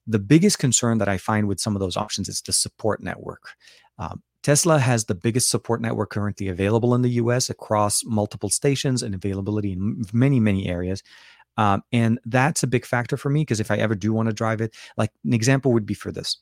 the 0.07 0.19
biggest 0.19 0.57
concern 0.57 0.97
that 0.99 1.09
I 1.09 1.17
find 1.17 1.47
with 1.47 1.59
some 1.59 1.75
of 1.75 1.81
those 1.81 1.97
options 1.97 2.29
is 2.29 2.41
the 2.41 2.53
support 2.53 3.03
network. 3.03 3.51
Um, 3.99 4.23
Tesla 4.47 4.79
has 4.79 5.03
the 5.03 5.13
biggest 5.13 5.49
support 5.49 5.81
network 5.81 6.09
currently 6.09 6.47
available 6.47 6.95
in 6.95 7.01
the 7.01 7.09
US 7.21 7.49
across 7.49 8.05
multiple 8.05 8.49
stations 8.49 9.03
and 9.03 9.13
availability 9.13 9.73
in 9.73 10.05
many, 10.13 10.39
many 10.39 10.69
areas. 10.69 11.03
Um, 11.57 11.83
and 11.91 12.17
that's 12.23 12.63
a 12.63 12.67
big 12.67 12.85
factor 12.85 13.17
for 13.17 13.29
me 13.29 13.41
because 13.41 13.59
if 13.59 13.71
I 13.71 13.75
ever 13.75 13.93
do 13.93 14.13
want 14.13 14.29
to 14.29 14.33
drive 14.33 14.61
it, 14.61 14.73
like 14.95 15.11
an 15.25 15.33
example 15.33 15.73
would 15.73 15.85
be 15.85 15.93
for 15.93 16.13
this. 16.13 16.37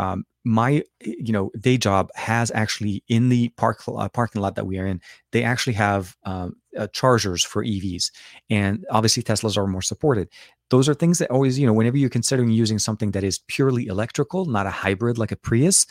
Um, 0.00 0.24
my 0.44 0.82
you 1.00 1.32
know 1.32 1.52
day 1.60 1.78
job 1.78 2.10
has 2.16 2.50
actually 2.56 3.04
in 3.06 3.28
the 3.28 3.50
park 3.50 3.80
uh, 3.86 4.08
parking 4.08 4.42
lot 4.42 4.56
that 4.56 4.66
we 4.66 4.80
are 4.80 4.86
in 4.86 5.00
they 5.30 5.44
actually 5.44 5.74
have 5.74 6.16
um, 6.24 6.56
uh, 6.76 6.88
chargers 6.88 7.44
for 7.44 7.64
evs 7.64 8.10
and 8.50 8.84
obviously 8.90 9.22
teslas 9.22 9.56
are 9.56 9.68
more 9.68 9.80
supported 9.80 10.28
those 10.70 10.88
are 10.88 10.94
things 10.94 11.18
that 11.20 11.30
always 11.30 11.58
you 11.58 11.66
know 11.66 11.72
whenever 11.72 11.96
you're 11.96 12.10
considering 12.10 12.50
using 12.50 12.80
something 12.80 13.12
that 13.12 13.22
is 13.22 13.38
purely 13.46 13.86
electrical 13.86 14.44
not 14.44 14.66
a 14.66 14.70
hybrid 14.70 15.16
like 15.16 15.32
a 15.32 15.36
prius 15.36 15.86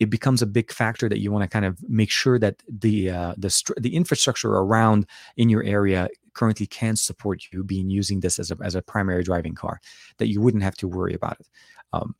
it 0.00 0.10
becomes 0.10 0.42
a 0.42 0.46
big 0.46 0.72
factor 0.72 1.08
that 1.08 1.20
you 1.20 1.32
want 1.32 1.42
to 1.42 1.48
kind 1.48 1.64
of 1.64 1.78
make 1.88 2.10
sure 2.10 2.38
that 2.38 2.62
the 2.68 3.10
uh, 3.10 3.34
the 3.36 3.74
the 3.78 3.94
infrastructure 3.94 4.50
around 4.50 5.06
in 5.36 5.48
your 5.48 5.62
area 5.64 6.08
currently 6.34 6.66
can 6.66 6.96
support 6.96 7.42
you 7.52 7.64
being 7.64 7.90
using 7.90 8.20
this 8.20 8.38
as 8.38 8.50
a 8.50 8.56
as 8.62 8.74
a 8.74 8.82
primary 8.82 9.22
driving 9.22 9.54
car 9.54 9.80
that 10.18 10.28
you 10.28 10.40
wouldn't 10.40 10.62
have 10.62 10.76
to 10.76 10.88
worry 10.88 11.14
about 11.14 11.38
it 11.40 11.46
um, 11.92 12.14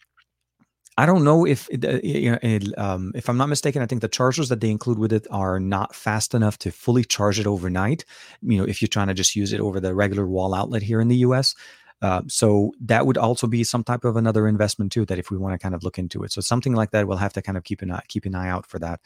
I 0.99 1.07
don't 1.07 1.23
know 1.23 1.47
if 1.47 1.69
it, 1.71 1.85
uh, 1.85 2.01
know, 2.33 2.39
it, 2.43 2.77
um, 2.77 3.13
if 3.15 3.29
I'm 3.29 3.37
not 3.37 3.49
mistaken, 3.49 3.83
I 3.83 3.87
think 3.87 4.01
the 4.01 4.09
chargers 4.09 4.49
that 4.49 4.61
they 4.61 4.69
include 4.69 4.99
with 4.99 5.13
it 5.13 5.29
are 5.31 5.61
not 5.61 5.95
fast 5.95 6.35
enough 6.35 6.59
to 6.59 6.73
fully 6.73 7.05
charge 7.05 7.39
it 7.39 7.47
overnight. 7.47 8.05
You 8.43 8.59
know, 8.59 8.65
if 8.65 8.83
you're 8.83 8.89
trying 8.89 9.07
to 9.07 9.15
just 9.15 9.37
use 9.37 9.53
it 9.53 9.61
over 9.61 9.79
the 9.79 9.95
regular 9.95 10.27
wall 10.27 10.55
outlet 10.55 10.83
here 10.83 11.01
in 11.01 11.07
the 11.07 11.19
U.S. 11.19 11.55
Uh, 12.01 12.23
so 12.29 12.73
that 12.81 13.07
would 13.07 13.19
also 13.19 13.47
be 13.47 13.65
some 13.65 13.83
type 13.83 14.05
of 14.05 14.17
another 14.17 14.47
investment 14.47 14.93
too. 14.93 15.05
That 15.05 15.19
if 15.19 15.31
we 15.31 15.39
want 15.39 15.55
to 15.55 15.59
kind 15.59 15.75
of 15.75 15.83
look 15.83 15.99
into 15.99 16.23
it, 16.23 16.33
so 16.33 16.41
something 16.41 16.75
like 16.75 16.91
that, 16.93 17.09
we'll 17.09 17.17
have 17.19 17.33
to 17.35 17.43
kind 17.43 17.59
of 17.59 17.65
keep 17.65 17.83
an 17.83 17.91
eye 17.91 18.03
keep 18.09 18.25
an 18.25 18.35
eye 18.35 18.49
out 18.49 18.67
for 18.67 18.79
that. 18.79 19.01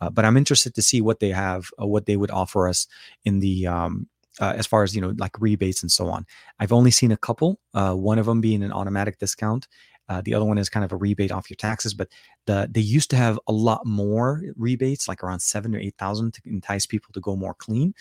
Uh, 0.00 0.10
but 0.10 0.24
I'm 0.24 0.36
interested 0.36 0.74
to 0.74 0.82
see 0.82 1.00
what 1.00 1.20
they 1.20 1.30
have, 1.30 1.70
uh, 1.80 1.86
what 1.86 2.06
they 2.06 2.16
would 2.16 2.30
offer 2.30 2.68
us 2.68 2.86
in 3.24 3.40
the 3.40 3.66
um, 3.66 4.08
uh, 4.40 4.54
as 4.56 4.66
far 4.66 4.82
as 4.82 4.94
you 4.94 5.00
know, 5.00 5.14
like 5.18 5.40
rebates 5.40 5.82
and 5.82 5.90
so 5.90 6.08
on. 6.08 6.26
I've 6.58 6.72
only 6.72 6.90
seen 6.90 7.12
a 7.12 7.16
couple. 7.16 7.60
Uh, 7.72 7.94
one 7.94 8.18
of 8.18 8.26
them 8.26 8.40
being 8.40 8.62
an 8.62 8.72
automatic 8.72 9.18
discount, 9.18 9.68
uh, 10.08 10.20
the 10.20 10.34
other 10.34 10.44
one 10.44 10.58
is 10.58 10.68
kind 10.68 10.84
of 10.84 10.92
a 10.92 10.96
rebate 10.96 11.32
off 11.32 11.48
your 11.48 11.56
taxes, 11.56 11.94
but 11.94 12.08
the 12.46 12.68
they 12.70 12.80
used 12.80 13.10
to 13.10 13.16
have 13.16 13.38
a 13.46 13.52
lot 13.52 13.86
more 13.86 14.42
rebates, 14.56 15.08
like 15.08 15.22
around 15.22 15.40
seven 15.40 15.74
or 15.74 15.78
eight 15.78 15.94
thousand, 15.98 16.34
to 16.34 16.40
entice 16.44 16.86
people 16.86 17.12
to 17.12 17.20
go 17.20 17.36
more 17.36 17.54
clean. 17.54 17.94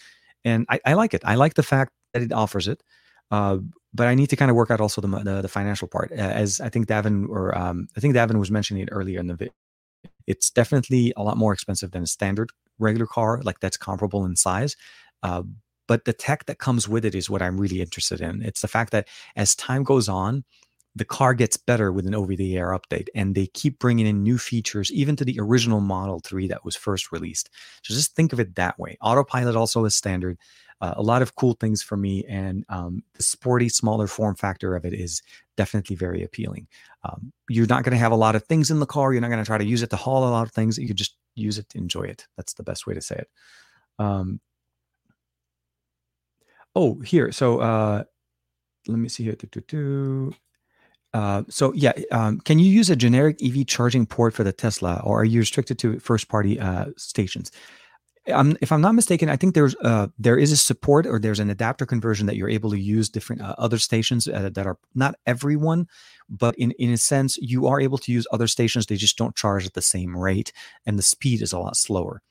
And 0.44 0.65
I, 0.70 0.80
I 0.86 0.94
like 0.94 1.14
it. 1.14 1.22
I 1.24 1.36
like 1.36 1.53
the 1.53 1.64
fact 1.64 1.94
that 2.11 2.22
it 2.22 2.34
offers 2.34 2.68
it. 2.68 2.84
But 3.94 4.07
I 4.07 4.15
need 4.15 4.30
to 4.32 4.36
kind 4.36 4.49
of 4.49 4.57
work 4.57 4.72
out 4.72 4.82
also 4.82 5.02
the 5.02 5.07
the, 5.07 5.41
the 5.41 5.48
financial 5.48 5.88
part. 5.88 6.11
As 6.11 6.60
I 6.61 6.70
think 6.70 6.88
Davin 6.88 7.28
or 7.30 7.57
um, 7.57 7.88
I 7.95 7.99
think 7.99 8.15
Davin 8.15 8.40
was 8.40 8.52
mentioning 8.52 8.84
it 8.84 8.90
earlier 8.91 9.20
in 9.20 9.28
the 9.28 9.36
video. 9.36 9.53
It's 10.26 10.49
definitely 10.49 11.14
a 11.15 11.24
lot 11.24 11.38
more 11.38 11.53
expensive 11.53 11.91
than 11.91 12.03
a 12.03 12.07
standard 12.07 12.52
regular 12.80 13.06
car, 13.07 13.41
like 13.44 13.60
that's 13.60 13.78
comparable 13.78 14.26
in 14.26 14.36
size. 14.36 14.76
Uh, 15.22 15.44
but 15.88 16.06
the 16.06 16.14
tech 16.14 16.45
that 16.45 16.60
comes 16.60 16.88
with 16.88 17.06
it 17.06 17.14
is 17.14 17.30
what 17.30 17.41
I'm 17.41 17.60
really 17.60 17.82
interested 17.82 18.22
in. 18.22 18.41
It's 18.41 18.61
the 18.61 18.68
fact 18.68 18.91
that 18.91 19.07
as 19.36 19.56
time 19.56 19.84
goes 19.84 20.07
on, 20.07 20.44
the 20.95 21.06
car 21.06 21.34
gets 21.34 21.57
better 21.57 21.91
with 21.91 22.06
an 22.06 22.14
over 22.14 22.36
the 22.36 22.56
air 22.56 22.70
update 22.70 23.07
and 23.15 23.34
they 23.34 23.48
keep 23.48 23.80
bringing 23.80 24.06
in 24.06 24.22
new 24.22 24.38
features 24.38 24.91
even 24.91 25.15
to 25.15 25.26
the 25.26 25.40
original 25.40 25.80
model 25.80 26.20
3 26.20 26.48
that 26.48 26.64
was 26.64 26.76
first 26.76 27.11
released. 27.11 27.49
So 27.82 27.94
just 27.94 28.15
think 28.15 28.32
of 28.32 28.40
it 28.40 28.56
that 28.56 28.78
way. 28.78 28.98
Autopilot 29.02 29.56
also 29.56 29.86
is 29.86 29.95
standard. 29.95 30.38
Uh, 30.82 30.94
a 30.98 31.02
lot 31.02 31.22
of 31.22 31.36
cool 31.36 31.53
things 31.53 31.82
for 31.82 31.95
me 31.98 32.26
and 32.28 32.65
um, 32.70 33.02
the 33.14 33.24
sporty 33.24 33.70
smaller 33.70 34.06
form 34.06 34.36
factor 34.36 34.76
of 34.76 34.86
it 34.86 34.94
is 34.94 35.22
definitely 35.56 35.95
very 35.95 36.24
appealing. 36.24 36.68
Um, 37.03 37.32
you're 37.49 37.68
not 37.68 37.84
going 37.84 37.94
to 37.94 37.99
have 37.99 38.11
a 38.11 38.18
lot 38.18 38.36
of 38.36 38.44
things 38.45 38.70
in 38.70 38.80
the 38.80 38.86
car. 38.86 39.14
You're 39.14 39.22
not 39.22 39.30
going 39.30 39.44
to 39.44 39.48
try 39.48 39.57
to 39.57 39.65
use 39.65 39.82
it 39.82 39.90
to 39.91 39.95
haul 39.95 40.28
a 40.28 40.30
lot 40.30 40.45
of 40.45 40.53
things. 40.53 40.78
You 40.78 40.94
just 40.94 41.15
use 41.36 41.57
it 41.57 41.70
to 41.70 41.78
enjoy 41.78 42.03
it. 42.03 42.28
That's 42.38 42.53
the 42.53 42.64
best 42.64 42.86
way 42.86 42.94
to 42.94 43.02
say 43.02 43.15
it. 43.15 43.30
Um, 43.98 44.41
oh 46.76 46.99
here. 46.99 47.32
So 47.32 47.60
uh, 47.60 48.03
let 48.88 48.99
me 48.99 49.10
see 49.10 49.24
here. 49.24 49.36
Uh, 51.14 51.44
so 51.48 51.73
yeah, 51.73 51.94
um, 52.11 52.40
can 52.40 52.57
you 52.60 52.65
use 52.65 52.90
a 52.90 52.95
generic 52.95 53.38
EV 53.44 53.68
charging 53.68 54.06
port 54.06 54.34
for 54.34 54.44
the 54.44 54.53
Tesla, 54.53 55.02
or 55.03 55.22
are 55.22 55.26
you 55.26 55.40
restricted 55.40 55.77
to 55.80 55.99
first-party 55.99 56.60
uh, 56.60 56.85
stations? 56.98 57.52
Um, 58.31 58.57
if 58.61 58.72
I'm 58.72 58.81
not 58.81 58.95
mistaken, 58.95 59.30
I 59.30 59.35
think 59.35 59.53
there's 59.53 59.76
uh, 59.84 60.07
there 60.18 60.38
is 60.38 60.52
a 60.52 60.57
support 60.57 61.06
or 61.06 61.19
there's 61.19 61.41
an 61.41 61.49
adapter 61.49 61.85
conversion 61.85 62.26
that 62.27 62.38
you're 62.38 62.49
able 62.49 62.72
to 62.72 62.80
use 62.80 63.10
different 63.10 63.41
uh, 63.41 63.53
other 63.57 63.77
stations 63.77 64.27
uh, 64.27 64.49
that 64.53 64.65
are 64.65 64.77
not 64.95 65.15
everyone, 65.26 65.88
but 66.30 66.56
in 66.57 66.72
in 66.80 66.91
a 66.91 66.98
sense 66.98 67.38
you 67.38 67.68
are 67.68 67.81
able 67.81 67.98
to 67.98 68.14
use 68.14 68.26
other 68.31 68.48
stations. 68.48 68.85
They 68.85 68.95
just 68.95 69.18
don't 69.18 69.35
charge 69.35 69.65
at 69.65 69.73
the 69.73 69.81
same 69.81 70.15
rate, 70.15 70.53
and 70.85 70.98
the 70.98 71.03
speed 71.03 71.41
is 71.41 71.52
a 71.52 71.60
lot 71.60 71.76
slower. 71.76 72.22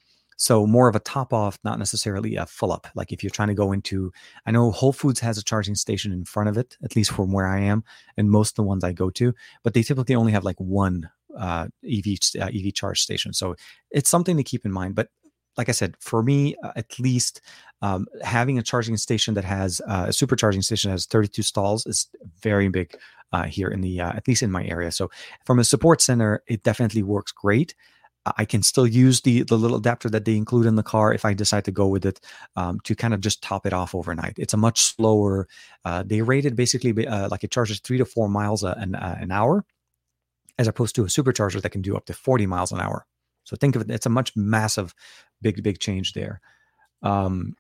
So 0.43 0.67
more 0.67 0.89
of 0.89 0.97
a 0.97 0.99
top 0.99 1.33
off, 1.33 1.57
not 1.63 1.79
necessarily 1.79 2.35
a 2.35 2.47
full 2.47 2.73
up. 2.73 2.89
Like 2.97 3.13
if 3.13 3.23
you're 3.23 3.31
trying 3.31 3.47
to 3.47 3.55
go 3.55 3.71
into, 3.71 4.13
I 4.45 4.51
know 4.51 4.73
Whole 4.73 4.93
Foods 4.93 5.21
has 5.21 5.39
a 5.39 5.45
charging 5.45 5.77
station 5.77 6.11
in 6.11 6.25
front 6.25 6.49
of 6.49 6.59
it, 6.59 6.77
at 6.83 6.97
least 6.97 7.13
from 7.13 7.31
where 7.31 7.47
I 7.47 7.61
am, 7.61 7.85
and 8.17 8.29
most 8.29 8.51
of 8.51 8.57
the 8.57 8.65
ones 8.65 8.83
I 8.83 8.93
go 8.93 9.09
to, 9.11 9.33
but 9.63 9.73
they 9.73 9.85
typically 9.85 10.17
only 10.17 10.33
have 10.33 10.43
like 10.43 10.59
one 10.59 11.09
uh, 11.39 11.69
EV 11.89 12.17
uh, 12.41 12.47
EV 12.47 12.75
charge 12.75 13.01
station. 13.01 13.33
So 13.33 13.55
it's 13.93 14.11
something 14.11 14.37
to 14.37 14.43
keep 14.43 14.65
in 14.65 14.73
mind. 14.73 14.97
But 14.97 15.11
like 15.57 15.69
I 15.69 15.73
said, 15.73 15.95
for 16.01 16.25
me, 16.25 16.57
uh, 16.65 16.73
at 16.75 16.99
least 16.99 17.41
um, 17.81 18.09
having 18.25 18.59
a 18.59 18.65
charging 18.65 18.97
station 18.97 19.35
that 19.35 19.45
has 19.45 19.81
uh, 19.87 20.07
a 20.09 20.11
supercharging 20.11 20.65
station 20.65 20.89
that 20.89 20.95
has 20.95 21.07
32 21.07 21.43
stalls 21.43 21.87
is 21.87 22.09
very 22.41 22.69
big 22.69 22.97
uh, 23.33 23.45
here 23.45 23.69
in 23.69 23.81
the, 23.81 24.01
uh, 24.01 24.13
at 24.13 24.27
least 24.27 24.43
in 24.43 24.51
my 24.51 24.65
area. 24.65 24.91
So 24.91 25.09
from 25.45 25.61
a 25.61 25.65
support 25.65 26.01
center, 26.01 26.43
it 26.49 26.65
definitely 26.65 27.05
works 27.05 27.31
great. 27.31 27.77
I 28.25 28.45
can 28.45 28.63
still 28.63 28.87
use 28.87 29.21
the 29.23 29.43
the 29.43 29.59
little 29.59 29.77
adapter 29.77 30.09
that 30.11 30.25
they 30.25 30.37
include 30.37 30.67
in 30.67 30.77
the 30.77 30.83
car 30.83 31.13
if 31.13 31.25
I 31.25 31.35
decide 31.35 31.65
to 31.65 31.73
go 31.73 31.89
with 31.89 32.07
it 32.07 32.21
um, 32.55 32.79
to 32.85 32.95
kind 32.95 33.15
of 33.15 33.21
just 33.21 33.43
top 33.43 33.67
it 33.67 33.73
off 33.73 33.95
overnight. 33.95 34.35
It's 34.39 34.55
a 34.55 34.57
much 34.57 34.81
slower. 34.81 35.49
Uh, 35.85 36.05
they 36.05 36.23
rated 36.23 36.55
basically 36.55 37.07
uh, 37.07 37.29
like 37.29 37.43
it 37.45 37.51
charges 37.51 37.81
three 37.81 37.99
to 37.99 38.05
four 38.05 38.29
miles 38.29 38.63
a, 38.63 38.77
an, 38.79 38.95
uh, 38.95 39.19
an 39.21 39.33
hour, 39.33 39.65
as 40.59 40.69
opposed 40.69 40.95
to 40.97 41.03
a 41.03 41.09
supercharger 41.09 41.61
that 41.61 41.71
can 41.71 41.83
do 41.83 41.97
up 41.97 42.07
to 42.07 42.15
forty 42.15 42.47
miles 42.47 42.71
an 42.71 42.81
hour. 42.81 43.07
So 43.45 43.57
think 43.57 43.75
of 43.75 43.83
it; 43.83 43.91
it's 43.91 44.07
a 44.07 44.11
much 44.11 44.37
massive, 44.37 44.95
big 45.41 45.63
big 45.63 45.81
change 45.81 46.13
there. 46.13 46.41
Um, 47.03 47.57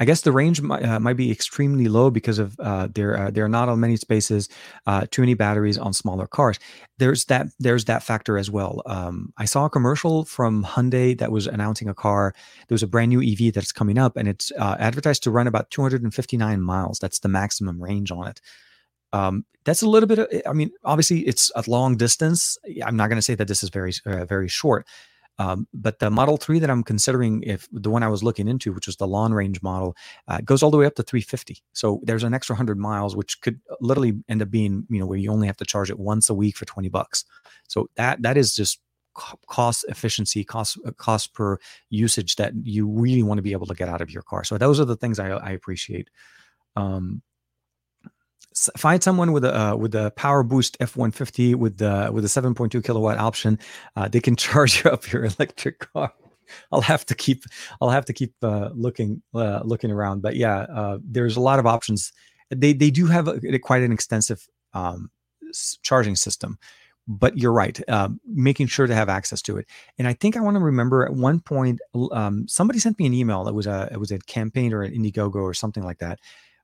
I 0.00 0.04
guess 0.04 0.20
the 0.20 0.32
range 0.32 0.60
might, 0.60 0.84
uh, 0.84 1.00
might 1.00 1.16
be 1.16 1.30
extremely 1.30 1.88
low 1.88 2.10
because 2.10 2.38
of 2.38 2.58
uh, 2.60 2.88
there 2.94 3.18
uh, 3.18 3.30
there 3.30 3.44
are 3.44 3.48
not 3.48 3.68
on 3.68 3.80
many 3.80 3.96
spaces, 3.96 4.48
uh, 4.86 5.06
too 5.10 5.22
many 5.22 5.34
batteries 5.34 5.76
on 5.76 5.92
smaller 5.92 6.26
cars. 6.26 6.58
There's 6.98 7.24
that 7.26 7.48
there's 7.58 7.86
that 7.86 8.02
factor 8.02 8.38
as 8.38 8.50
well. 8.50 8.82
Um, 8.86 9.32
I 9.38 9.44
saw 9.44 9.64
a 9.64 9.70
commercial 9.70 10.24
from 10.24 10.64
Hyundai 10.64 11.18
that 11.18 11.32
was 11.32 11.46
announcing 11.46 11.88
a 11.88 11.94
car. 11.94 12.32
There 12.68 12.74
was 12.74 12.82
a 12.82 12.86
brand 12.86 13.08
new 13.10 13.22
EV 13.22 13.52
that's 13.52 13.72
coming 13.72 13.98
up, 13.98 14.16
and 14.16 14.28
it's 14.28 14.52
uh, 14.58 14.76
advertised 14.78 15.24
to 15.24 15.30
run 15.30 15.48
about 15.48 15.70
259 15.70 16.60
miles. 16.62 16.98
That's 17.00 17.18
the 17.18 17.28
maximum 17.28 17.82
range 17.82 18.12
on 18.12 18.28
it. 18.28 18.40
Um, 19.12 19.44
that's 19.64 19.82
a 19.82 19.88
little 19.88 20.06
bit. 20.06 20.18
Of, 20.20 20.28
I 20.46 20.52
mean, 20.52 20.70
obviously, 20.84 21.20
it's 21.20 21.50
a 21.56 21.64
long 21.66 21.96
distance. 21.96 22.56
I'm 22.84 22.96
not 22.96 23.08
going 23.08 23.18
to 23.18 23.22
say 23.22 23.34
that 23.34 23.48
this 23.48 23.62
is 23.62 23.70
very 23.70 23.92
uh, 24.06 24.24
very 24.26 24.48
short, 24.48 24.86
um, 25.38 25.68
but 25.72 26.00
the 26.00 26.10
Model 26.10 26.36
3 26.36 26.58
that 26.58 26.70
I'm 26.70 26.82
considering, 26.82 27.42
if 27.44 27.68
the 27.72 27.90
one 27.90 28.02
I 28.02 28.08
was 28.08 28.22
looking 28.22 28.48
into, 28.48 28.72
which 28.72 28.86
was 28.86 28.96
the 28.96 29.06
long 29.06 29.32
range 29.32 29.62
model, 29.62 29.96
uh, 30.26 30.40
goes 30.44 30.62
all 30.62 30.70
the 30.70 30.76
way 30.76 30.86
up 30.86 30.96
to 30.96 31.02
350. 31.02 31.62
So 31.72 32.00
there's 32.02 32.24
an 32.24 32.34
extra 32.34 32.54
100 32.54 32.78
miles, 32.78 33.14
which 33.14 33.40
could 33.40 33.60
literally 33.80 34.14
end 34.28 34.42
up 34.42 34.50
being, 34.50 34.84
you 34.90 34.98
know, 34.98 35.06
where 35.06 35.18
you 35.18 35.30
only 35.30 35.46
have 35.46 35.56
to 35.58 35.64
charge 35.64 35.90
it 35.90 35.98
once 35.98 36.28
a 36.28 36.34
week 36.34 36.56
for 36.56 36.64
20 36.64 36.88
bucks. 36.88 37.24
So 37.68 37.88
that 37.96 38.22
that 38.22 38.36
is 38.36 38.54
just 38.54 38.80
cost 39.46 39.84
efficiency, 39.88 40.44
cost 40.44 40.78
uh, 40.86 40.92
cost 40.92 41.34
per 41.34 41.58
usage 41.90 42.36
that 42.36 42.52
you 42.62 42.88
really 42.88 43.22
want 43.22 43.38
to 43.38 43.42
be 43.42 43.52
able 43.52 43.66
to 43.66 43.74
get 43.74 43.88
out 43.88 44.00
of 44.00 44.10
your 44.10 44.22
car. 44.22 44.44
So 44.44 44.58
those 44.58 44.80
are 44.80 44.84
the 44.84 44.96
things 44.96 45.18
I, 45.18 45.28
I 45.28 45.50
appreciate. 45.50 46.08
Um, 46.76 47.22
find 48.54 49.02
someone 49.02 49.32
with 49.32 49.44
a 49.44 49.58
uh, 49.58 49.76
with 49.76 49.94
a 49.94 50.10
power 50.12 50.42
boost 50.42 50.78
F150 50.78 51.54
with 51.54 51.78
the 51.78 52.10
with 52.12 52.24
a 52.24 52.28
7.2 52.28 52.84
kilowatt 52.84 53.18
option. 53.18 53.58
Uh, 53.96 54.08
they 54.08 54.20
can 54.20 54.36
charge 54.44 54.84
up 54.86 55.10
your 55.12 55.24
electric 55.24 55.78
car. 55.80 56.12
I'll 56.72 56.80
have 56.80 57.04
to 57.06 57.14
keep 57.14 57.44
I'll 57.80 57.90
have 57.90 58.04
to 58.06 58.12
keep 58.12 58.34
uh, 58.42 58.70
looking 58.74 59.22
uh, 59.34 59.60
looking 59.64 59.90
around. 59.90 60.22
But 60.22 60.36
yeah, 60.36 60.60
uh, 60.60 60.98
there's 61.02 61.36
a 61.36 61.40
lot 61.40 61.58
of 61.58 61.66
options. 61.66 62.12
They 62.50 62.72
they 62.72 62.90
do 62.90 63.06
have 63.06 63.28
a, 63.28 63.58
quite 63.58 63.82
an 63.82 63.92
extensive 63.92 64.46
um, 64.74 65.10
charging 65.82 66.16
system. 66.16 66.58
But 67.10 67.38
you're 67.38 67.54
right, 67.54 67.80
um, 67.88 68.20
making 68.26 68.66
sure 68.66 68.86
to 68.86 68.94
have 68.94 69.08
access 69.08 69.40
to 69.42 69.56
it. 69.56 69.66
And 69.96 70.06
I 70.06 70.12
think 70.12 70.36
I 70.36 70.40
want 70.40 70.56
to 70.56 70.60
remember 70.60 71.06
at 71.06 71.14
one 71.14 71.40
point, 71.40 71.80
um, 72.12 72.46
somebody 72.46 72.78
sent 72.78 72.98
me 72.98 73.06
an 73.06 73.14
email. 73.14 73.48
It 73.48 73.54
was 73.54 73.66
a 73.66 73.88
it 73.90 73.96
was 73.98 74.10
a 74.10 74.18
campaign 74.18 74.74
or 74.74 74.82
an 74.82 74.92
Indiegogo 74.92 75.36
or 75.36 75.54
something 75.54 75.82
like 75.82 75.98
that 76.00 76.20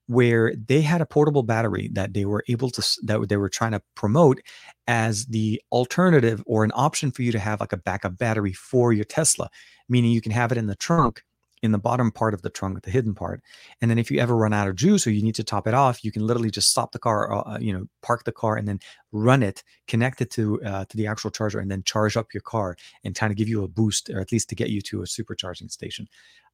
where 0.07 0.55
they 0.55 0.83
had 0.83 1.01
a 1.01 1.07
portable 1.07 1.43
battery 1.43 1.91
that 1.93 2.13
they 2.13 2.25
were 2.25 2.45
able 2.49 2.71
to 2.71 2.83
that 3.05 3.29
they 3.29 3.37
were 3.37 3.49
trying 3.49 3.73
to 3.73 3.83
promote 3.95 4.41
as 4.87 5.27
the 5.27 5.61
alternative 5.73 6.43
or 6.47 6.65
an 6.65 6.73
option 6.75 7.11
for 7.11 7.23
you 7.23 7.33
to 7.33 7.39
have 7.39 7.61
like 7.61 7.73
a 7.73 7.79
backup 7.79 8.19
battery 8.19 8.53
for 8.53 8.93
your 8.93 9.05
Tesla, 9.05 9.49
meaning 9.89 10.11
you 10.11 10.21
can 10.21 10.33
have 10.33 10.53
it 10.53 10.59
in 10.59 10.67
the 10.67 10.77
trunk 10.77 11.23
in 11.63 11.73
the 11.73 11.79
bottom 11.79 12.11
part 12.11 12.35
of 12.35 12.43
the 12.43 12.51
trunk, 12.51 12.83
the 12.83 12.91
hidden 12.91 13.15
part. 13.15 13.43
And 13.81 13.91
then 13.91 13.99
if 13.99 14.11
you 14.11 14.21
ever 14.21 14.37
run 14.37 14.53
out 14.53 14.69
of 14.69 14.77
juice 14.77 15.07
or 15.07 15.11
you 15.11 15.23
need 15.23 15.35
to 15.37 15.45
top 15.45 15.67
it 15.67 15.75
off, 15.75 16.05
you 16.05 16.13
can 16.13 16.27
literally 16.27 16.51
just 16.51 16.71
stop 16.71 16.93
the 16.93 16.99
car, 16.99 17.33
uh, 17.33 17.55
uh, 17.55 17.59
you 17.59 17.73
know, 17.73 17.87
park 18.03 18.25
the 18.25 18.33
car 18.33 18.57
and 18.57 18.69
then 18.69 18.81
run 19.13 19.43
it, 19.43 19.65
connect 19.89 20.21
it 20.21 20.31
to 20.33 20.63
uh, 20.63 20.85
to 20.85 20.97
the 20.97 21.07
actual 21.07 21.31
charger, 21.31 21.61
and 21.61 21.71
then 21.71 21.83
charge 21.85 22.17
up 22.17 22.35
your 22.35 22.43
car 22.43 22.77
and 23.03 23.15
kind 23.15 23.31
of 23.31 23.37
give 23.37 23.49
you 23.49 23.65
a 23.65 23.69
boost, 23.69 24.11
or 24.11 24.21
at 24.21 24.33
least 24.33 24.49
to 24.51 24.55
get 24.55 24.71
you 24.71 24.83
to 24.83 25.03
a 25.03 25.07
supercharging 25.07 25.71
station. 25.71 26.07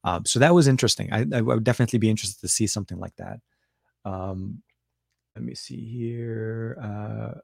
Um, 0.03 0.25
so 0.25 0.39
that 0.39 0.53
was 0.53 0.67
interesting. 0.67 1.11
I, 1.11 1.25
I, 1.33 1.41
would 1.41 1.63
definitely 1.63 1.99
be 1.99 2.09
interested 2.09 2.39
to 2.41 2.47
see 2.47 2.65
something 2.65 2.97
like 2.97 3.15
that. 3.17 3.39
Um, 4.03 4.63
let 5.35 5.45
me 5.45 5.55
see 5.55 5.85
here. 5.85 6.77
Uh, 6.81 7.39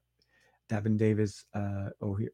Davin 0.70 0.98
Davis. 0.98 1.46
Uh, 1.54 1.90
oh, 2.02 2.16
here. 2.16 2.32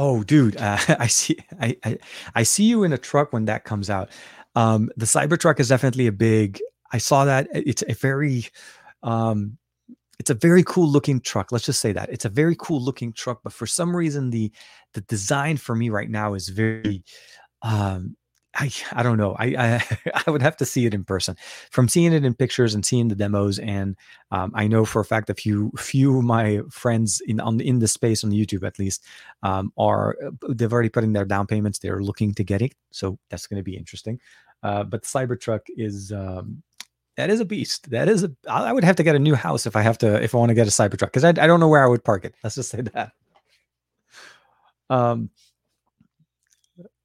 Oh, 0.00 0.22
dude, 0.22 0.56
uh, 0.56 0.78
I 1.00 1.08
see. 1.08 1.36
I, 1.60 1.76
I, 1.84 1.98
I 2.36 2.42
see 2.44 2.64
you 2.64 2.84
in 2.84 2.92
a 2.92 2.98
truck 2.98 3.32
when 3.32 3.46
that 3.46 3.64
comes 3.64 3.90
out. 3.90 4.10
Um, 4.54 4.90
the 4.96 5.06
Cybertruck 5.06 5.58
is 5.58 5.68
definitely 5.68 6.06
a 6.06 6.12
big. 6.12 6.60
I 6.92 6.98
saw 6.98 7.24
that. 7.24 7.48
It's 7.52 7.82
a 7.86 7.94
very, 7.94 8.46
um, 9.02 9.58
it's 10.20 10.30
a 10.30 10.34
very 10.34 10.62
cool 10.62 10.88
looking 10.88 11.20
truck. 11.20 11.50
Let's 11.50 11.64
just 11.66 11.80
say 11.80 11.92
that 11.92 12.10
it's 12.10 12.24
a 12.24 12.28
very 12.28 12.56
cool 12.60 12.80
looking 12.80 13.12
truck. 13.12 13.40
But 13.42 13.52
for 13.52 13.66
some 13.66 13.94
reason, 13.94 14.30
the 14.30 14.52
the 14.94 15.00
design 15.02 15.56
for 15.56 15.74
me 15.74 15.90
right 15.90 16.08
now 16.08 16.34
is 16.34 16.48
very, 16.48 17.02
um, 17.62 18.16
I 18.58 18.70
I 18.92 19.02
don't 19.02 19.16
know. 19.16 19.36
I, 19.38 19.46
I 19.46 19.98
I 20.26 20.30
would 20.30 20.42
have 20.42 20.56
to 20.58 20.64
see 20.66 20.84
it 20.86 20.94
in 20.94 21.04
person. 21.04 21.36
From 21.70 21.88
seeing 21.88 22.12
it 22.12 22.24
in 22.24 22.34
pictures 22.34 22.74
and 22.74 22.84
seeing 22.84 23.08
the 23.08 23.14
demos, 23.14 23.58
and 23.58 23.96
um, 24.30 24.52
I 24.54 24.66
know 24.66 24.84
for 24.84 25.00
a 25.00 25.04
fact 25.04 25.30
a 25.30 25.34
few 25.34 25.70
few 25.78 26.18
of 26.18 26.24
my 26.24 26.60
friends 26.70 27.22
in 27.26 27.40
on 27.40 27.60
in 27.60 27.78
the 27.78 27.88
space 27.88 28.24
on 28.24 28.30
YouTube 28.30 28.66
at 28.66 28.78
least 28.78 29.04
um, 29.42 29.72
are 29.78 30.16
they've 30.48 30.72
already 30.72 30.88
put 30.88 31.04
in 31.04 31.12
their 31.12 31.24
down 31.24 31.46
payments. 31.46 31.78
They're 31.78 32.02
looking 32.02 32.34
to 32.34 32.44
get 32.44 32.60
it, 32.60 32.74
so 32.90 33.18
that's 33.30 33.46
going 33.46 33.58
to 33.58 33.64
be 33.64 33.76
interesting. 33.76 34.20
Uh, 34.62 34.82
but 34.82 35.04
Cybertruck 35.04 35.62
is 35.76 36.12
um, 36.12 36.62
that 37.16 37.30
is 37.30 37.40
a 37.40 37.44
beast. 37.44 37.90
That 37.90 38.08
is 38.08 38.24
a. 38.24 38.32
I 38.48 38.72
would 38.72 38.84
have 38.84 38.96
to 38.96 39.02
get 39.02 39.14
a 39.14 39.20
new 39.20 39.34
house 39.34 39.66
if 39.66 39.76
I 39.76 39.82
have 39.82 39.98
to 39.98 40.22
if 40.22 40.34
I 40.34 40.38
want 40.38 40.50
to 40.50 40.54
get 40.54 40.66
a 40.66 40.70
Cybertruck 40.70 41.12
because 41.12 41.24
I 41.24 41.30
I 41.30 41.46
don't 41.46 41.60
know 41.60 41.68
where 41.68 41.84
I 41.84 41.88
would 41.88 42.04
park 42.04 42.24
it. 42.24 42.34
Let's 42.42 42.56
just 42.56 42.70
say 42.70 42.80
that. 42.80 43.12
Um, 44.90 45.30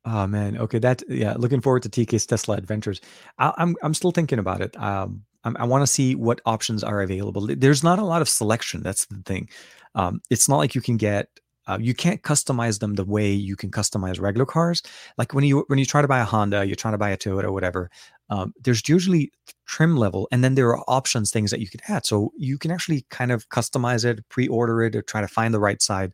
Oh 0.06 0.28
man, 0.28 0.58
okay. 0.58 0.80
That 0.80 1.02
yeah. 1.08 1.36
Looking 1.38 1.62
forward 1.62 1.84
to 1.84 1.90
TK's 1.90 2.26
Tesla 2.26 2.58
adventures. 2.58 3.00
I, 3.40 3.48
am 3.48 3.54
I'm, 3.58 3.76
I'm 3.84 3.94
still 3.94 4.12
thinking 4.12 4.40
about 4.40 4.62
it. 4.62 4.78
Um, 4.78 5.24
I'm, 5.46 5.56
i 5.58 5.64
want 5.64 5.82
to 5.82 5.88
see 5.88 6.16
what 6.16 6.42
options 6.46 6.84
are 6.84 7.02
available. 7.02 7.48
There's 7.48 7.84
not 7.84 8.00
a 8.00 8.04
lot 8.04 8.22
of 8.22 8.30
selection. 8.30 8.84
That's 8.84 9.06
the 9.06 9.22
thing. 9.26 9.50
Um, 9.96 10.22
it's 10.30 10.50
not 10.50 10.58
like 10.58 10.76
you 10.76 10.82
can 10.82 10.98
get. 10.98 11.30
Uh, 11.66 11.78
you 11.80 11.94
can't 11.94 12.22
customize 12.24 12.80
them 12.80 12.96
the 12.96 13.06
way 13.06 13.32
you 13.32 13.56
can 13.56 13.72
customize 13.72 14.20
regular 14.20 14.46
cars. 14.46 14.82
Like 15.18 15.34
when 15.34 15.46
you 15.46 15.64
when 15.68 15.80
you 15.80 15.86
try 15.86 16.02
to 16.02 16.08
buy 16.10 16.20
a 16.20 16.26
Honda, 16.26 16.66
you're 16.66 16.76
trying 16.76 16.94
to 16.94 16.98
buy 16.98 17.12
a 17.12 17.18
Toyota, 17.18 17.54
whatever. 17.54 17.90
Um, 18.30 18.54
there's 18.62 18.88
usually 18.90 19.32
trim 19.66 19.96
level, 19.96 20.28
and 20.34 20.44
then 20.44 20.56
there 20.56 20.68
are 20.70 20.84
options, 20.90 21.32
things 21.32 21.52
that 21.52 21.62
you 21.62 21.70
can 21.70 21.80
add. 21.88 22.06
So 22.06 22.34
you 22.38 22.58
can 22.58 22.72
actually 22.72 23.06
kind 23.10 23.32
of 23.32 23.48
customize 23.48 24.04
it, 24.04 24.28
pre-order 24.28 24.82
it, 24.82 24.96
or 24.98 25.02
try 25.02 25.22
to 25.22 25.28
find 25.30 25.54
the 25.54 25.60
right 25.62 25.82
side. 25.82 26.12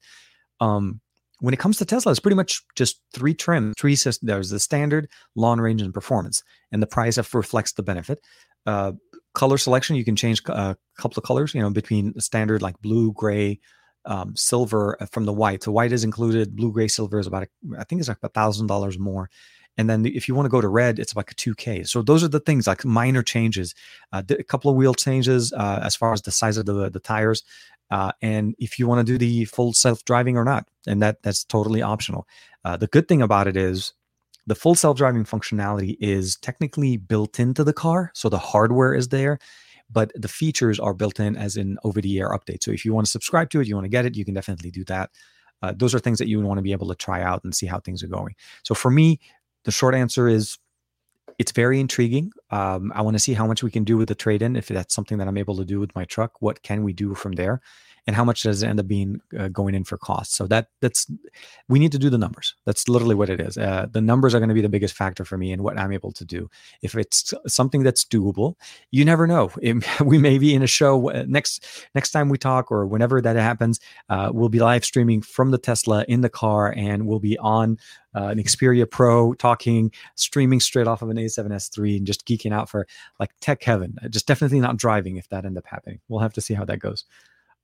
Um, 0.60 1.02
when 1.40 1.54
it 1.54 1.60
comes 1.60 1.78
to 1.78 1.86
Tesla, 1.86 2.12
it's 2.12 2.20
pretty 2.20 2.36
much 2.36 2.64
just 2.76 3.02
three 3.14 3.34
trims. 3.34 3.76
Three 3.78 3.96
systems. 3.96 4.28
There's 4.28 4.50
the 4.50 4.60
standard, 4.60 5.10
long 5.36 5.60
range, 5.60 5.82
and 5.82 5.94
performance, 5.94 6.44
and 6.72 6.82
the 6.82 6.88
price 6.88 7.18
reflects 7.34 7.74
the 7.74 7.84
benefit. 7.84 8.20
Uh, 8.66 8.94
color 9.34 9.58
selection, 9.58 9.96
you 9.96 10.04
can 10.04 10.16
change 10.16 10.42
a 10.48 10.76
couple 10.98 11.20
of 11.20 11.24
colors. 11.24 11.54
You 11.54 11.62
know, 11.62 11.70
between 11.70 12.20
standard 12.20 12.62
like 12.62 12.80
blue, 12.82 13.14
gray, 13.14 13.60
um, 14.06 14.36
silver 14.36 14.98
uh, 15.02 15.06
from 15.12 15.26
the 15.26 15.34
white. 15.34 15.64
So 15.64 15.72
white 15.72 15.92
is 15.92 16.04
included. 16.04 16.56
Blue, 16.56 16.72
gray, 16.72 16.88
silver 16.88 17.20
is 17.20 17.28
about 17.28 17.48
I 17.78 17.84
think 17.84 18.00
it's 18.00 18.10
like 18.10 18.18
a 18.24 18.30
thousand 18.30 18.68
dollars 18.68 18.98
more. 19.00 19.30
And 19.78 19.90
then 19.90 20.06
if 20.06 20.28
you 20.28 20.36
want 20.36 20.46
to 20.46 20.50
go 20.50 20.60
to 20.60 20.68
red, 20.68 21.00
it's 21.00 21.16
like 21.16 21.32
a 21.32 21.36
2K. 21.36 21.88
So 21.88 22.02
those 22.02 22.22
are 22.22 22.28
the 22.28 22.42
things 22.42 22.68
like 22.68 22.84
minor 22.84 23.24
changes, 23.24 23.74
uh, 24.12 24.22
a 24.30 24.44
couple 24.44 24.70
of 24.70 24.76
wheel 24.76 24.94
changes 24.94 25.54
uh, 25.54 25.80
as 25.82 25.96
far 25.96 26.12
as 26.12 26.22
the 26.22 26.32
size 26.32 26.58
of 26.58 26.66
the 26.66 26.90
the 26.90 27.00
tires, 27.00 27.44
uh, 27.92 28.12
and 28.22 28.56
if 28.60 28.78
you 28.78 28.88
want 28.88 29.06
to 29.06 29.12
do 29.12 29.18
the 29.18 29.46
full 29.46 29.74
self-driving 29.74 30.38
or 30.38 30.44
not 30.44 30.68
and 30.88 31.02
that 31.02 31.22
that's 31.24 31.44
totally 31.44 31.82
optional. 31.82 32.28
Uh, 32.64 32.78
the 32.78 32.88
good 32.88 33.08
thing 33.08 33.22
about 33.22 33.48
it 33.48 33.58
is 33.58 33.94
the 34.48 34.56
full 34.56 34.76
self-driving 34.76 35.26
functionality 35.26 35.96
is 36.00 36.38
technically 36.38 36.98
built 36.98 37.40
into 37.40 37.64
the 37.64 37.74
car 37.74 38.12
so 38.14 38.30
the 38.30 38.38
hardware 38.38 38.94
is 38.94 39.10
there 39.10 39.40
but 39.92 40.12
the 40.16 40.28
features 40.28 40.80
are 40.80 40.94
built 40.94 41.20
in 41.20 41.36
as 41.36 41.58
in 41.58 41.78
over 41.84 42.00
the 42.00 42.20
air 42.20 42.30
update. 42.30 42.62
So 42.62 42.72
if 42.72 42.86
you 42.86 42.94
want 42.94 43.08
to 43.08 43.12
subscribe 43.12 43.50
to 43.52 43.62
it 43.62 43.68
you 43.68 43.76
want 43.76 43.86
to 43.86 43.90
get 43.90 44.06
it 44.06 44.16
you 44.16 44.26
can 44.26 44.34
definitely 44.34 44.72
do 44.72 44.84
that. 44.86 45.10
Uh, 45.62 45.74
those 45.76 45.94
are 45.94 46.00
things 46.00 46.20
that 46.20 46.30
you 46.30 46.40
want 46.42 46.58
to 46.58 46.62
be 46.62 46.72
able 46.72 46.88
to 46.88 46.96
try 46.96 47.22
out 47.22 47.44
and 47.44 47.54
see 47.54 47.66
how 47.66 47.80
things 47.80 48.02
are 48.04 48.08
going. 48.08 48.36
So 48.64 48.76
for 48.76 48.92
me 48.92 49.20
the 49.66 49.72
short 49.72 49.96
answer 49.96 50.28
is 50.28 50.58
it's 51.40 51.54
very 51.54 51.80
intriguing. 51.80 52.34
Um, 52.52 52.92
I 52.94 53.02
want 53.02 53.16
to 53.16 53.20
see 53.20 53.34
how 53.34 53.48
much 53.48 53.64
we 53.64 53.72
can 53.72 53.86
do 53.86 53.98
with 53.98 54.10
the 54.10 54.16
trade 54.16 54.42
in. 54.42 54.58
If 54.58 54.68
that's 54.68 54.94
something 54.94 55.18
that 55.18 55.28
I'm 55.28 55.38
able 55.38 55.56
to 55.56 55.66
do 55.66 55.80
with 55.80 55.96
my 55.96 56.04
truck, 56.04 56.42
what 56.42 56.62
can 56.62 56.84
we 56.84 56.94
do 56.94 57.16
from 57.16 57.32
there? 57.34 57.62
And 58.10 58.16
how 58.16 58.26
much 58.26 58.42
does 58.42 58.64
it 58.64 58.68
end 58.68 58.80
up 58.80 58.88
being 58.88 59.22
uh, 59.38 59.50
going 59.50 59.76
in 59.76 59.84
for 59.84 59.96
costs 59.96 60.36
so 60.36 60.48
that 60.48 60.70
that's 60.82 61.06
we 61.68 61.78
need 61.78 61.92
to 61.92 62.00
do 62.00 62.10
the 62.10 62.18
numbers 62.18 62.56
that's 62.66 62.90
literally 62.90 63.14
what 63.14 63.30
it 63.30 63.40
is 63.40 63.56
uh, 63.56 63.86
the 63.92 64.02
numbers 64.02 64.34
are 64.34 64.40
going 64.40 64.50
to 64.50 64.56
be 64.56 64.62
the 64.62 64.68
biggest 64.68 64.96
factor 64.96 65.24
for 65.24 65.38
me 65.38 65.52
and 65.52 65.62
what 65.62 65.78
i'm 65.78 65.92
able 65.92 66.12
to 66.12 66.26
do 66.26 66.50
if 66.82 66.96
it's 66.96 67.36
something 67.46 67.84
that's 67.84 68.04
doable 68.04 68.56
you 68.90 69.06
never 69.06 69.28
know 69.28 69.52
it, 69.62 70.02
we 70.02 70.18
may 70.18 70.40
be 70.40 70.56
in 70.56 70.64
a 70.64 70.68
show 70.68 71.12
uh, 71.12 71.24
next 71.28 71.88
next 71.94 72.10
time 72.10 72.30
we 72.30 72.38
talk 72.40 72.72
or 72.72 72.88
whenever 72.88 73.22
that 73.22 73.36
happens 73.36 73.80
uh, 74.10 74.32
we'll 74.34 74.50
be 74.50 74.60
live 74.60 74.84
streaming 74.84 75.22
from 75.22 75.52
the 75.52 75.60
tesla 75.60 76.04
in 76.08 76.22
the 76.22 76.30
car 76.30 76.74
and 76.76 77.06
we'll 77.06 77.20
be 77.20 77.38
on 77.38 77.78
uh, 78.16 78.30
an 78.30 78.40
Xperia 78.40 78.90
Pro 78.90 79.34
talking, 79.34 79.92
streaming 80.16 80.60
straight 80.60 80.88
off 80.88 81.04
of 81.04 81.10
an 81.10 81.18
A7S3 81.18 81.98
and 81.98 82.08
just 82.08 82.26
geeking 82.26 82.52
out 82.52 82.70
for 82.70 82.88
like 83.20 83.30
tech 83.40 83.64
heaven. 83.64 83.98
Just 84.10 84.28
definitely 84.28 84.60
not 84.60 84.78
driving 84.78 85.18
if 85.18 85.30
that 85.30 85.46
end 85.46 85.60
up 85.60 85.68
happening. 85.68 86.00
We'll 86.08 86.22
have 86.22 86.34
to 86.34 86.42
see 86.42 86.56
how 86.56 86.66
that 86.66 86.80
goes. 86.80 87.06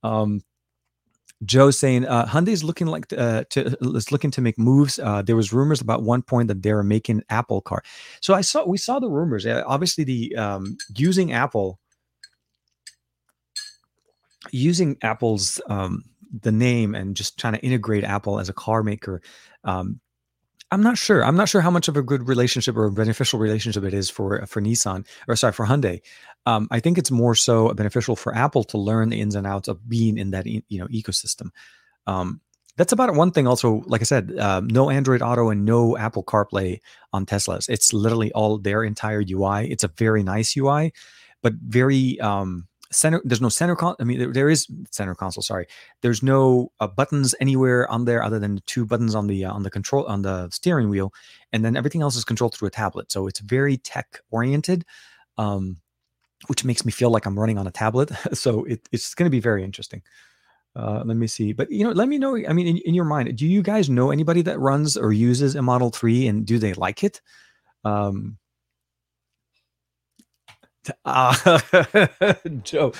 Um, 0.02 0.42
Joe 1.44 1.70
saying 1.70 2.06
uh, 2.06 2.26
Hyundai's 2.26 2.64
looking 2.64 2.86
like 2.86 3.12
uh, 3.12 3.44
to 3.50 3.76
is 3.82 4.10
looking 4.10 4.30
to 4.32 4.40
make 4.40 4.58
moves. 4.58 4.98
Uh, 4.98 5.20
there 5.20 5.36
was 5.36 5.52
rumors 5.52 5.80
about 5.80 6.02
one 6.02 6.22
point 6.22 6.48
that 6.48 6.62
they 6.62 6.72
were 6.72 6.82
making 6.82 7.22
Apple 7.28 7.60
car. 7.60 7.82
So 8.20 8.32
I 8.32 8.40
saw 8.40 8.64
we 8.64 8.78
saw 8.78 8.98
the 8.98 9.10
rumors. 9.10 9.44
Uh, 9.44 9.62
obviously, 9.66 10.04
the 10.04 10.34
um, 10.36 10.78
using 10.96 11.32
Apple, 11.32 11.78
using 14.50 14.96
Apple's 15.02 15.60
um, 15.68 16.04
the 16.40 16.52
name 16.52 16.94
and 16.94 17.14
just 17.14 17.38
trying 17.38 17.52
to 17.52 17.60
integrate 17.60 18.04
Apple 18.04 18.40
as 18.40 18.48
a 18.48 18.54
car 18.54 18.82
maker. 18.82 19.20
Um, 19.64 20.00
I'm 20.70 20.82
not 20.82 20.98
sure. 20.98 21.24
I'm 21.24 21.36
not 21.36 21.48
sure 21.48 21.60
how 21.60 21.70
much 21.70 21.88
of 21.88 21.96
a 21.96 22.02
good 22.02 22.26
relationship 22.26 22.76
or 22.76 22.86
a 22.86 22.92
beneficial 22.92 23.38
relationship 23.38 23.84
it 23.84 23.94
is 23.94 24.10
for 24.10 24.44
for 24.46 24.60
Nissan 24.60 25.06
or 25.28 25.36
sorry 25.36 25.52
for 25.52 25.66
Hyundai. 25.66 26.00
Um, 26.44 26.66
I 26.70 26.80
think 26.80 26.98
it's 26.98 27.10
more 27.10 27.34
so 27.34 27.72
beneficial 27.74 28.16
for 28.16 28.34
Apple 28.34 28.64
to 28.64 28.78
learn 28.78 29.10
the 29.10 29.20
ins 29.20 29.34
and 29.34 29.46
outs 29.46 29.68
of 29.68 29.88
being 29.88 30.18
in 30.18 30.32
that 30.32 30.46
you 30.46 30.62
know 30.70 30.86
ecosystem. 30.88 31.50
Um, 32.06 32.40
that's 32.76 32.92
about 32.92 33.14
one 33.14 33.30
thing. 33.30 33.46
Also, 33.46 33.82
like 33.86 34.00
I 34.00 34.04
said, 34.04 34.36
uh, 34.38 34.60
no 34.64 34.90
Android 34.90 35.22
Auto 35.22 35.50
and 35.50 35.64
no 35.64 35.96
Apple 35.96 36.24
CarPlay 36.24 36.80
on 37.12 37.26
Teslas. 37.26 37.68
It's 37.68 37.92
literally 37.92 38.32
all 38.32 38.58
their 38.58 38.84
entire 38.84 39.22
UI. 39.26 39.70
It's 39.70 39.84
a 39.84 39.88
very 39.88 40.22
nice 40.22 40.56
UI, 40.56 40.92
but 41.42 41.54
very 41.54 42.20
um, 42.20 42.68
center 42.92 43.20
there's 43.24 43.40
no 43.40 43.48
center 43.48 43.76
con 43.76 43.94
i 44.00 44.04
mean 44.04 44.18
there, 44.18 44.32
there 44.32 44.50
is 44.50 44.66
center 44.90 45.14
console 45.14 45.42
sorry. 45.42 45.66
There's 46.02 46.22
no 46.22 46.70
uh, 46.80 46.86
buttons 46.86 47.34
anywhere 47.40 47.90
on 47.90 48.04
there 48.04 48.22
other 48.22 48.38
than 48.38 48.56
the 48.56 48.60
two 48.62 48.86
buttons 48.86 49.14
on 49.14 49.26
the 49.26 49.44
uh, 49.44 49.52
on 49.52 49.62
the 49.62 49.70
control 49.70 50.06
on 50.06 50.22
the 50.22 50.48
steering 50.50 50.88
wheel 50.88 51.12
and 51.52 51.64
then 51.64 51.76
everything 51.76 52.02
else 52.02 52.16
is 52.16 52.24
controlled 52.24 52.54
through 52.54 52.68
a 52.68 52.70
tablet 52.70 53.10
so 53.10 53.26
it's 53.26 53.40
very 53.40 53.76
tech 53.78 54.20
oriented 54.30 54.84
um, 55.38 55.76
which 56.46 56.64
makes 56.64 56.84
me 56.84 56.92
feel 56.92 57.10
like 57.10 57.26
i'm 57.26 57.38
running 57.38 57.58
on 57.58 57.66
a 57.66 57.72
tablet 57.72 58.10
so 58.32 58.64
it, 58.64 58.88
it's 58.92 59.14
going 59.14 59.26
to 59.26 59.30
be 59.30 59.40
very 59.40 59.64
interesting. 59.64 60.02
Uh, 60.74 61.02
let 61.06 61.16
me 61.16 61.26
see 61.26 61.54
but 61.54 61.70
you 61.70 61.82
know 61.82 61.90
let 61.92 62.06
me 62.06 62.18
know 62.18 62.36
i 62.36 62.52
mean 62.52 62.66
in, 62.66 62.76
in 62.84 62.92
your 62.92 63.06
mind 63.06 63.34
do 63.34 63.46
you 63.46 63.62
guys 63.62 63.88
know 63.88 64.10
anybody 64.10 64.42
that 64.42 64.60
runs 64.60 64.94
or 64.94 65.10
uses 65.10 65.54
a 65.54 65.62
model 65.62 65.88
3 65.90 66.28
and 66.28 66.44
do 66.44 66.58
they 66.58 66.74
like 66.74 67.02
it? 67.02 67.22
Um, 67.82 68.36
uh, 71.04 72.34
Joe, 72.62 72.92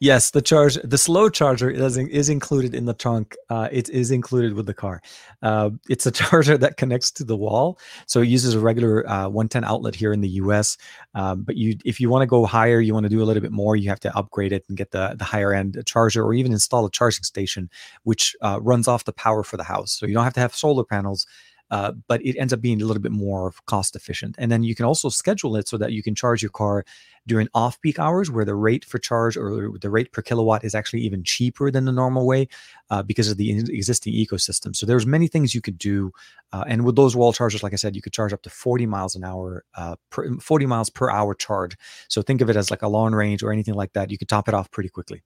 yes, 0.00 0.30
the 0.30 0.42
charge, 0.42 0.74
the 0.84 0.98
slow 0.98 1.28
charger 1.28 1.70
is, 1.70 1.96
is 1.96 2.28
included 2.28 2.74
in 2.74 2.84
the 2.84 2.94
trunk. 2.94 3.36
Uh, 3.50 3.68
it 3.72 3.88
is 3.88 4.10
included 4.10 4.54
with 4.54 4.66
the 4.66 4.74
car. 4.74 5.02
Uh, 5.42 5.70
it's 5.88 6.06
a 6.06 6.10
charger 6.20 6.56
that 6.58 6.76
connects 6.76 7.10
to 7.12 7.24
the 7.24 7.36
wall, 7.36 7.78
so 8.06 8.20
it 8.20 8.28
uses 8.28 8.54
a 8.54 8.60
regular 8.60 9.08
uh, 9.08 9.28
110 9.28 9.64
outlet 9.64 9.94
here 9.94 10.12
in 10.12 10.20
the 10.20 10.28
U.S. 10.30 10.76
Um, 11.14 11.42
but 11.42 11.56
you, 11.56 11.76
if 11.84 12.00
you 12.00 12.08
want 12.08 12.22
to 12.22 12.26
go 12.26 12.44
higher, 12.46 12.80
you 12.80 12.94
want 12.94 13.04
to 13.04 13.10
do 13.10 13.22
a 13.22 13.24
little 13.24 13.42
bit 13.42 13.52
more, 13.52 13.76
you 13.76 13.88
have 13.88 14.00
to 14.00 14.16
upgrade 14.16 14.52
it 14.52 14.64
and 14.68 14.76
get 14.76 14.90
the 14.90 15.14
the 15.18 15.24
higher 15.24 15.52
end 15.52 15.80
charger, 15.86 16.24
or 16.24 16.34
even 16.34 16.52
install 16.52 16.86
a 16.86 16.90
charging 16.90 17.24
station 17.24 17.70
which 18.04 18.36
uh, 18.42 18.58
runs 18.62 18.88
off 18.88 19.04
the 19.04 19.12
power 19.12 19.42
for 19.42 19.56
the 19.56 19.64
house. 19.64 19.92
So 19.92 20.06
you 20.06 20.14
don't 20.14 20.24
have 20.24 20.34
to 20.34 20.40
have 20.40 20.54
solar 20.54 20.84
panels 20.84 21.26
uh, 21.74 21.90
but 22.06 22.24
it 22.24 22.36
ends 22.36 22.52
up 22.52 22.60
being 22.60 22.80
a 22.80 22.84
little 22.84 23.02
bit 23.02 23.10
more 23.10 23.52
cost 23.66 23.96
efficient. 23.96 24.36
And 24.38 24.48
then 24.48 24.62
you 24.62 24.76
can 24.76 24.84
also 24.84 25.08
schedule 25.08 25.56
it 25.56 25.66
so 25.66 25.76
that 25.76 25.90
you 25.90 26.04
can 26.04 26.14
charge 26.14 26.40
your 26.40 26.52
car 26.52 26.84
during 27.26 27.48
off 27.52 27.80
peak 27.80 27.98
hours 27.98 28.30
where 28.30 28.44
the 28.44 28.54
rate 28.54 28.84
for 28.84 29.00
charge 29.00 29.36
or 29.36 29.76
the 29.80 29.90
rate 29.90 30.12
per 30.12 30.22
kilowatt 30.22 30.62
is 30.62 30.76
actually 30.76 31.00
even 31.00 31.24
cheaper 31.24 31.72
than 31.72 31.84
the 31.84 31.90
normal 31.90 32.28
way 32.28 32.46
uh, 32.90 33.02
because 33.02 33.28
of 33.28 33.38
the 33.38 33.58
existing 33.58 34.14
ecosystem. 34.14 34.76
So 34.76 34.86
there's 34.86 35.04
many 35.04 35.26
things 35.26 35.52
you 35.52 35.60
could 35.60 35.76
do. 35.76 36.12
Uh, 36.52 36.62
and 36.68 36.84
with 36.84 36.94
those 36.94 37.16
wall 37.16 37.32
chargers, 37.32 37.64
like 37.64 37.72
I 37.72 37.76
said, 37.76 37.96
you 37.96 38.02
could 38.02 38.12
charge 38.12 38.32
up 38.32 38.42
to 38.42 38.50
40 38.50 38.86
miles 38.86 39.16
an 39.16 39.24
hour, 39.24 39.64
uh, 39.74 39.96
per, 40.10 40.32
40 40.38 40.66
miles 40.66 40.90
per 40.90 41.10
hour 41.10 41.34
charge. 41.34 41.76
So 42.06 42.22
think 42.22 42.40
of 42.40 42.48
it 42.48 42.54
as 42.54 42.70
like 42.70 42.82
a 42.82 42.88
long 42.88 43.12
range 43.16 43.42
or 43.42 43.50
anything 43.50 43.74
like 43.74 43.94
that. 43.94 44.12
You 44.12 44.18
could 44.18 44.28
top 44.28 44.46
it 44.46 44.54
off 44.54 44.70
pretty 44.70 44.90
quickly. 44.90 45.24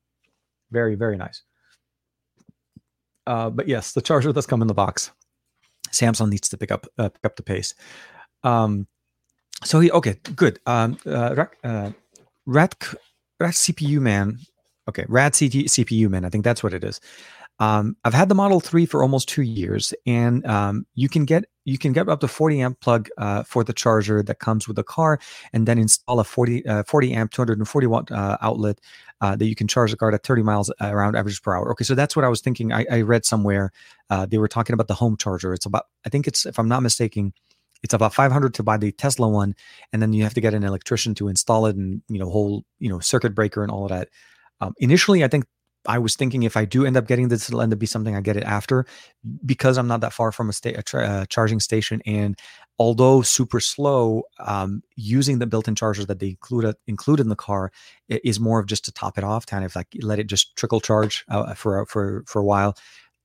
Very, 0.70 0.94
very 0.94 1.18
nice. 1.18 1.42
Uh, 3.26 3.50
but 3.50 3.68
yes, 3.68 3.92
the 3.92 4.00
charger 4.00 4.32
does 4.32 4.46
come 4.46 4.62
in 4.62 4.68
the 4.68 4.72
box. 4.72 5.10
Samsung 5.92 6.30
needs 6.30 6.48
to 6.48 6.56
pick 6.56 6.70
up 6.70 6.86
uh, 6.98 7.08
pick 7.08 7.24
up 7.24 7.36
the 7.36 7.42
pace. 7.42 7.74
Um, 8.42 8.86
so 9.64 9.80
he 9.80 9.90
okay, 9.90 10.16
good. 10.36 10.60
Um, 10.66 10.98
uh, 11.06 11.34
Rat, 11.34 11.50
uh, 11.64 11.90
Rat 12.46 12.74
Rat 13.40 13.54
CPU 13.54 14.00
man. 14.00 14.38
Okay, 14.88 15.04
Rad 15.08 15.32
CPU 15.32 16.08
man. 16.08 16.24
I 16.24 16.30
think 16.30 16.44
that's 16.44 16.62
what 16.62 16.72
it 16.72 16.84
is. 16.84 17.00
Um, 17.60 17.96
I've 18.04 18.14
had 18.14 18.28
the 18.28 18.34
Model 18.34 18.60
3 18.60 18.86
for 18.86 19.02
almost 19.02 19.28
two 19.28 19.42
years, 19.42 19.92
and 20.06 20.46
um, 20.46 20.86
you 20.94 21.08
can 21.08 21.24
get 21.24 21.44
you 21.64 21.76
can 21.76 21.92
get 21.92 22.08
up 22.08 22.20
to 22.20 22.28
40 22.28 22.62
amp 22.62 22.80
plug 22.80 23.08
uh, 23.18 23.42
for 23.42 23.62
the 23.62 23.74
charger 23.74 24.22
that 24.22 24.38
comes 24.38 24.66
with 24.66 24.76
the 24.76 24.84
car, 24.84 25.18
and 25.52 25.66
then 25.66 25.78
install 25.78 26.20
a 26.20 26.24
40 26.24 26.66
uh, 26.66 26.84
40 26.84 27.12
amp 27.14 27.32
240 27.32 27.86
watt 27.86 28.10
uh, 28.12 28.38
outlet 28.40 28.80
uh, 29.20 29.36
that 29.36 29.46
you 29.46 29.54
can 29.54 29.66
charge 29.66 29.90
the 29.90 29.96
car 29.96 30.12
at 30.12 30.22
30 30.22 30.42
miles 30.42 30.72
around 30.80 31.16
average 31.16 31.42
per 31.42 31.56
hour. 31.56 31.70
Okay, 31.72 31.84
so 31.84 31.94
that's 31.94 32.14
what 32.14 32.24
I 32.24 32.28
was 32.28 32.40
thinking. 32.40 32.72
I, 32.72 32.86
I 32.90 33.00
read 33.02 33.24
somewhere 33.24 33.72
uh, 34.10 34.26
they 34.26 34.38
were 34.38 34.48
talking 34.48 34.74
about 34.74 34.88
the 34.88 34.94
home 34.94 35.16
charger. 35.16 35.52
It's 35.52 35.66
about 35.66 35.86
I 36.06 36.08
think 36.08 36.26
it's 36.26 36.46
if 36.46 36.58
I'm 36.58 36.68
not 36.68 36.82
mistaken, 36.82 37.32
it's 37.82 37.94
about 37.94 38.14
500 38.14 38.54
to 38.54 38.62
buy 38.62 38.76
the 38.76 38.92
Tesla 38.92 39.28
one, 39.28 39.54
and 39.92 40.00
then 40.00 40.12
you 40.12 40.22
have 40.22 40.34
to 40.34 40.40
get 40.40 40.54
an 40.54 40.64
electrician 40.64 41.14
to 41.16 41.28
install 41.28 41.66
it 41.66 41.76
and 41.76 42.02
you 42.08 42.18
know 42.18 42.30
whole 42.30 42.64
you 42.78 42.88
know 42.88 43.00
circuit 43.00 43.34
breaker 43.34 43.62
and 43.62 43.72
all 43.72 43.84
of 43.84 43.90
that. 43.90 44.08
Um, 44.60 44.74
initially, 44.78 45.22
I 45.22 45.28
think 45.28 45.44
I 45.86 45.98
was 45.98 46.16
thinking 46.16 46.42
if 46.42 46.56
I 46.56 46.64
do 46.64 46.84
end 46.84 46.96
up 46.96 47.06
getting 47.06 47.28
this, 47.28 47.48
it'll 47.48 47.62
end 47.62 47.72
up 47.72 47.78
be 47.78 47.86
something 47.86 48.14
I 48.16 48.20
get 48.20 48.36
it 48.36 48.44
after, 48.44 48.84
because 49.44 49.78
I'm 49.78 49.86
not 49.86 50.00
that 50.00 50.12
far 50.12 50.32
from 50.32 50.48
a, 50.48 50.52
sta- 50.52 50.74
a 50.74 50.82
tra- 50.82 51.06
uh, 51.06 51.26
charging 51.26 51.60
station, 51.60 52.02
and 52.04 52.38
although 52.78 53.22
super 53.22 53.60
slow, 53.60 54.22
um, 54.38 54.82
using 54.96 55.38
the 55.38 55.46
built-in 55.46 55.74
chargers 55.74 56.06
that 56.06 56.18
they 56.18 56.30
include 56.30 56.74
included 56.86 57.22
in 57.22 57.28
the 57.28 57.36
car 57.36 57.70
is 58.08 58.38
more 58.40 58.58
of 58.60 58.66
just 58.66 58.84
to 58.86 58.92
top 58.92 59.18
it 59.18 59.24
off, 59.24 59.46
kind 59.46 59.64
of 59.64 59.74
like 59.76 59.88
let 60.02 60.18
it 60.18 60.26
just 60.26 60.56
trickle 60.56 60.80
charge 60.80 61.24
uh, 61.28 61.54
for 61.54 61.86
for 61.86 62.24
for 62.26 62.40
a 62.40 62.44
while 62.44 62.76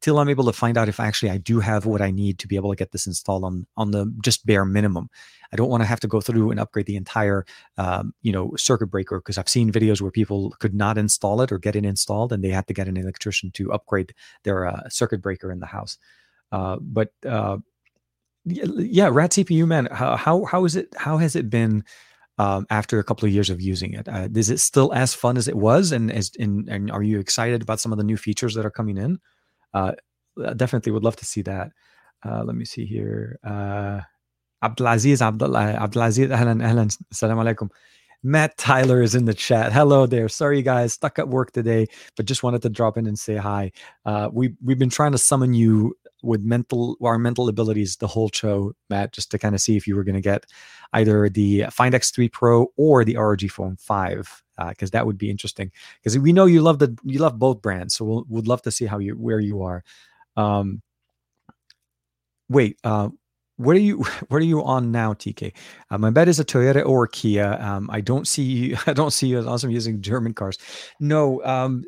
till 0.04 0.20
I'm 0.20 0.28
able 0.28 0.44
to 0.44 0.54
find 0.54 0.78
out 0.78 0.90
if 0.90 1.00
actually 1.00 1.30
I 1.30 1.38
do 1.38 1.62
have 1.62 1.86
what 1.86 2.02
I 2.02 2.12
need 2.12 2.38
to 2.40 2.48
be 2.48 2.58
able 2.58 2.70
to 2.70 2.76
get 2.76 2.92
this 2.92 3.08
installed 3.08 3.46
on 3.46 3.66
on 3.78 3.92
the 3.92 4.14
just 4.22 4.46
bare 4.46 4.66
minimum. 4.66 5.10
I 5.54 5.56
don't 5.56 5.70
want 5.70 5.82
to 5.82 5.88
have 5.88 6.02
to 6.02 6.10
go 6.10 6.20
through 6.20 6.52
and 6.52 6.60
upgrade 6.60 6.88
the 6.88 6.98
entire 6.98 7.46
um, 7.78 8.14
you 8.22 8.34
know 8.34 8.52
circuit 8.58 8.88
breaker 8.88 9.20
because 9.20 9.38
I've 9.38 9.48
seen 9.48 9.72
videos 9.72 10.02
where 10.02 10.12
people 10.12 10.52
could 10.60 10.76
not 10.76 10.98
install 10.98 11.42
it 11.42 11.54
or 11.54 11.58
get 11.58 11.78
it 11.78 11.86
installed 11.86 12.34
and 12.34 12.44
they 12.44 12.50
had 12.50 12.68
to 12.68 12.74
get 12.74 12.90
an 12.90 12.98
electrician 12.98 13.50
to 13.52 13.72
upgrade 13.72 14.14
their 14.44 14.68
uh, 14.68 14.90
circuit 14.90 15.22
breaker 15.22 15.52
in 15.52 15.60
the 15.62 15.68
house. 15.68 15.98
Uh, 16.52 16.78
but 16.82 17.14
uh, 17.26 17.58
yeah, 18.46 19.08
Rat 19.10 19.32
CPU 19.32 19.66
man, 19.66 19.88
how, 19.90 20.44
how 20.44 20.66
is 20.66 20.76
it? 20.76 20.94
How 20.98 21.18
has 21.18 21.36
it 21.36 21.50
been? 21.50 21.84
Um, 22.40 22.66
after 22.72 22.98
a 22.98 23.04
couple 23.04 23.28
of 23.28 23.32
years 23.32 23.52
of 23.52 23.62
using 23.62 23.94
it, 23.94 24.10
uh, 24.10 24.28
is 24.34 24.50
it 24.50 24.60
still 24.60 24.92
as 24.92 25.14
fun 25.14 25.38
as 25.38 25.48
it 25.48 25.56
was? 25.56 25.92
And 25.92 26.12
as 26.12 26.32
and 26.40 26.90
are 26.90 27.04
you 27.04 27.20
excited 27.20 27.62
about 27.62 27.80
some 27.80 27.92
of 27.92 28.00
the 28.00 28.04
new 28.04 28.18
features 28.18 28.56
that 28.56 28.66
are 28.66 28.72
coming 28.72 28.98
in? 28.98 29.20
Uh, 29.74 29.94
definitely 30.56 30.92
would 30.92 31.04
love 31.04 31.16
to 31.18 31.26
see 31.26 31.42
that. 31.44 31.72
Uh, 32.26 32.44
let 32.44 32.56
me 32.56 32.66
see 32.66 32.86
here. 32.86 33.40
Uh, 33.44 34.02
Abdulaziz, 34.64 35.20
Abdulaziz, 35.20 36.30
ahlan, 36.30 36.62
ahlan, 36.64 36.98
assalamu 37.14 37.44
alaikum. 37.44 37.70
Matt 38.26 38.58
Tyler 38.58 39.02
is 39.02 39.16
in 39.16 39.26
the 39.26 39.34
chat. 39.34 39.74
Hello 39.74 40.06
there. 40.06 40.30
Sorry, 40.30 40.62
guys, 40.62 40.94
stuck 40.94 41.20
at 41.20 41.28
work 41.28 41.52
today, 41.52 41.88
but 42.16 42.26
just 42.26 42.42
wanted 42.42 42.62
to 42.62 42.70
drop 42.70 42.98
in 42.98 43.06
and 43.06 43.20
say 43.20 43.36
hi. 43.36 43.74
Uh, 44.06 44.30
we 44.32 44.56
we've 44.64 44.80
been 44.80 44.90
trying 44.90 45.12
to 45.12 45.18
summon 45.18 45.54
you 45.54 45.94
with 46.22 46.42
mental 46.42 46.96
our 47.04 47.20
mental 47.20 47.50
abilities 47.50 47.98
the 47.98 48.08
whole 48.08 48.30
show, 48.34 48.74
Matt, 48.90 49.12
just 49.12 49.30
to 49.32 49.38
kind 49.38 49.54
of 49.54 49.60
see 49.60 49.76
if 49.76 49.86
you 49.86 49.96
were 49.98 50.06
going 50.06 50.16
to 50.16 50.22
get 50.22 50.46
either 50.94 51.28
the 51.28 51.66
Find 51.70 51.94
X3 51.94 52.32
Pro 52.32 52.68
or 52.78 53.04
the 53.04 53.18
ROG 53.18 53.50
Phone 53.50 53.76
5 53.76 54.43
because 54.70 54.90
uh, 54.90 54.94
that 54.94 55.06
would 55.06 55.18
be 55.18 55.30
interesting. 55.30 55.72
Because 56.00 56.18
we 56.18 56.34
know 56.34 56.46
you 56.46 56.62
love 56.62 56.80
the 56.80 56.98
you 57.04 57.20
love 57.20 57.40
both 57.40 57.62
brands, 57.62 57.96
so 57.96 58.06
we'll 58.06 58.26
would 58.30 58.48
love 58.48 58.62
to 58.64 58.72
see 58.72 58.86
how 58.86 59.00
you 59.00 59.14
where 59.14 59.40
you 59.40 59.62
are. 59.64 59.84
Um, 60.36 60.82
wait, 62.50 62.78
uh, 62.84 63.10
what 63.58 63.76
are 63.76 63.80
you 63.80 63.98
what 64.30 64.42
are 64.42 64.46
you 64.46 64.64
on 64.64 64.92
now, 64.92 65.14
TK? 65.14 65.54
Uh, 65.90 65.98
my 65.98 66.10
bet 66.10 66.28
is 66.28 66.40
a 66.40 66.46
Toyota 66.46 66.86
or 66.86 67.06
a 67.06 67.10
Kia. 67.10 67.58
Um, 67.60 67.90
I 67.92 68.02
don't 68.02 68.28
see 68.28 68.44
you. 68.44 68.78
I 68.88 68.94
don't 68.94 69.12
see 69.12 69.28
you 69.28 69.40
as 69.40 69.48
awesome 69.48 69.72
using 69.72 70.02
German 70.02 70.34
cars. 70.34 70.58
No. 71.00 71.44
Um, 71.44 71.84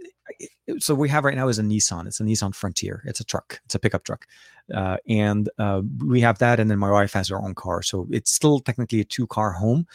so 0.79 0.95
we 0.95 1.07
have 1.09 1.23
right 1.23 1.35
now 1.35 1.47
is 1.47 1.59
a 1.59 1.63
Nissan. 1.63 2.07
It's 2.07 2.19
a 2.19 2.23
Nissan 2.23 2.55
Frontier. 2.55 3.03
It's 3.05 3.19
a 3.19 3.23
truck. 3.23 3.61
It's 3.65 3.75
a 3.75 3.79
pickup 3.79 4.03
truck, 4.03 4.25
uh, 4.73 4.97
and 5.07 5.49
uh, 5.59 5.81
we 5.99 6.19
have 6.21 6.39
that. 6.39 6.59
And 6.59 6.69
then 6.69 6.79
my 6.79 6.89
wife 6.89 7.13
has 7.13 7.29
her 7.29 7.37
own 7.37 7.53
car, 7.53 7.83
so 7.83 8.07
it's 8.11 8.31
still 8.31 8.59
technically 8.59 8.99
a 9.01 9.05
two 9.05 9.27
car 9.27 9.51
home 9.51 9.85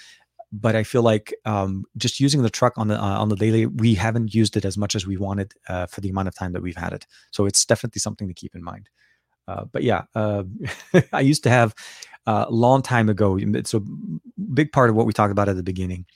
but 0.52 0.74
I 0.74 0.82
feel 0.82 1.02
like 1.02 1.34
um, 1.44 1.84
just 1.96 2.20
using 2.20 2.42
the 2.42 2.50
truck 2.50 2.76
on 2.76 2.88
the 2.88 3.00
uh, 3.00 3.18
on 3.18 3.28
the 3.28 3.36
daily, 3.36 3.66
we 3.66 3.94
haven't 3.94 4.34
used 4.34 4.56
it 4.56 4.64
as 4.64 4.76
much 4.76 4.94
as 4.94 5.06
we 5.06 5.16
wanted 5.16 5.52
uh, 5.68 5.86
for 5.86 6.00
the 6.00 6.10
amount 6.10 6.28
of 6.28 6.34
time 6.34 6.52
that 6.52 6.62
we've 6.62 6.76
had 6.76 6.92
it. 6.92 7.06
So 7.30 7.46
it's 7.46 7.64
definitely 7.64 8.00
something 8.00 8.28
to 8.28 8.34
keep 8.34 8.54
in 8.54 8.62
mind. 8.62 8.88
Uh, 9.46 9.64
but 9.64 9.82
yeah, 9.82 10.02
uh, 10.14 10.44
I 11.12 11.20
used 11.20 11.42
to 11.44 11.50
have 11.50 11.74
a 12.26 12.30
uh, 12.30 12.46
long 12.50 12.82
time 12.82 13.08
ago. 13.08 13.38
It's 13.40 13.74
a 13.74 13.80
big 14.52 14.72
part 14.72 14.90
of 14.90 14.96
what 14.96 15.06
we 15.06 15.12
talked 15.12 15.32
about 15.32 15.48
at 15.48 15.56
the 15.56 15.62
beginning. 15.62 16.06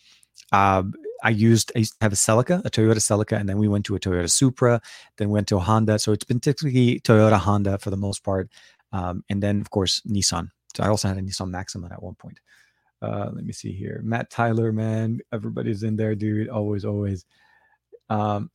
Um, 0.53 0.95
I 1.23 1.31
used 1.31 1.73
I 1.75 1.81
used 1.81 1.99
to 1.99 2.05
have 2.05 2.13
a 2.13 2.17
Celica, 2.17 2.65
a 2.65 2.71
Toyota 2.71 2.97
Celica, 2.97 3.39
and 3.39 3.49
then 3.49 3.59
we 3.59 3.69
went 3.69 3.87
to 3.87 3.97
a 3.97 4.01
Toyota 4.01 4.31
Supra, 4.31 4.81
then 5.17 5.31
went 5.31 5.49
to 5.49 5.57
a 5.57 5.61
Honda. 5.61 5.99
So 5.99 6.13
it's 6.13 6.25
been 6.25 6.41
typically 6.41 7.01
Toyota 7.01 7.39
Honda 7.39 7.79
for 7.79 7.91
the 7.91 7.97
most 7.97 8.25
part, 8.25 8.51
um, 8.93 9.25
and 9.31 9.43
then 9.43 9.61
of 9.61 9.71
course 9.71 10.03
Nissan. 10.03 10.51
So 10.77 10.83
I 10.83 10.89
also 10.89 11.09
had 11.09 11.17
a 11.17 11.23
Nissan 11.23 11.51
Maxima 11.51 11.89
at 11.91 12.03
one 12.03 12.17
point. 12.17 12.41
Uh, 13.05 13.31
let 13.35 13.45
me 13.45 13.53
see 13.53 13.73
here. 13.73 14.01
Matt 14.03 14.31
Tyler, 14.31 14.73
man, 14.73 15.21
everybody's 15.33 15.83
in 15.83 15.97
there, 15.97 16.15
dude. 16.15 16.49
Always, 16.49 16.85
always. 16.85 17.27
Um, 18.09 18.51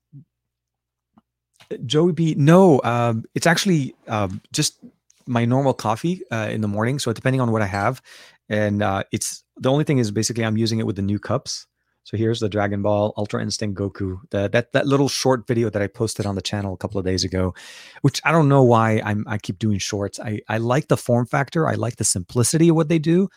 Joey 1.86 2.14
B. 2.14 2.36
No, 2.36 2.82
um, 2.84 3.26
it's 3.36 3.46
actually 3.46 3.96
um, 4.08 4.42
just 4.52 4.80
my 5.28 5.46
normal 5.46 5.74
coffee 5.74 6.22
uh, 6.32 6.50
in 6.50 6.62
the 6.62 6.68
morning. 6.68 6.98
So 6.98 7.14
depending 7.14 7.42
on 7.42 7.52
what 7.52 7.62
I 7.62 7.68
have, 7.68 8.02
and 8.50 8.82
uh, 8.82 9.04
it's 9.12 9.44
the 9.58 9.70
only 9.70 9.84
thing 9.84 10.00
is 10.00 10.10
basically 10.10 10.44
I'm 10.44 10.58
using 10.58 10.80
it 10.80 10.88
with 10.88 10.96
the 10.96 11.04
new 11.04 11.20
cups. 11.20 11.68
So 12.06 12.18
here's 12.18 12.40
the 12.40 12.50
Dragon 12.50 12.82
Ball 12.82 13.14
Ultra 13.18 13.40
Instinct 13.40 13.80
Goku. 13.80 14.20
The, 14.32 14.50
that 14.50 14.72
that 14.74 14.88
little 14.88 15.10
short 15.10 15.46
video 15.46 15.70
that 15.70 15.82
I 15.82 15.86
posted 15.86 16.26
on 16.26 16.34
the 16.34 16.42
channel 16.42 16.74
a 16.74 16.78
couple 16.78 16.98
of 16.98 17.06
days 17.06 17.24
ago, 17.24 17.54
which 18.02 18.20
I 18.26 18.32
don't 18.32 18.50
know 18.50 18.64
why 18.64 19.00
I'm 19.06 19.26
I 19.28 19.38
keep 19.38 19.60
doing 19.60 19.78
shorts. 19.78 20.20
I 20.20 20.42
I 20.50 20.58
like 20.58 20.88
the 20.88 20.98
form 20.98 21.28
factor. 21.28 21.68
I 21.68 21.76
like 21.76 21.98
the 21.98 22.04
simplicity 22.04 22.70
of 22.70 22.76
what 22.76 22.90
they 22.90 23.00
do 23.00 23.30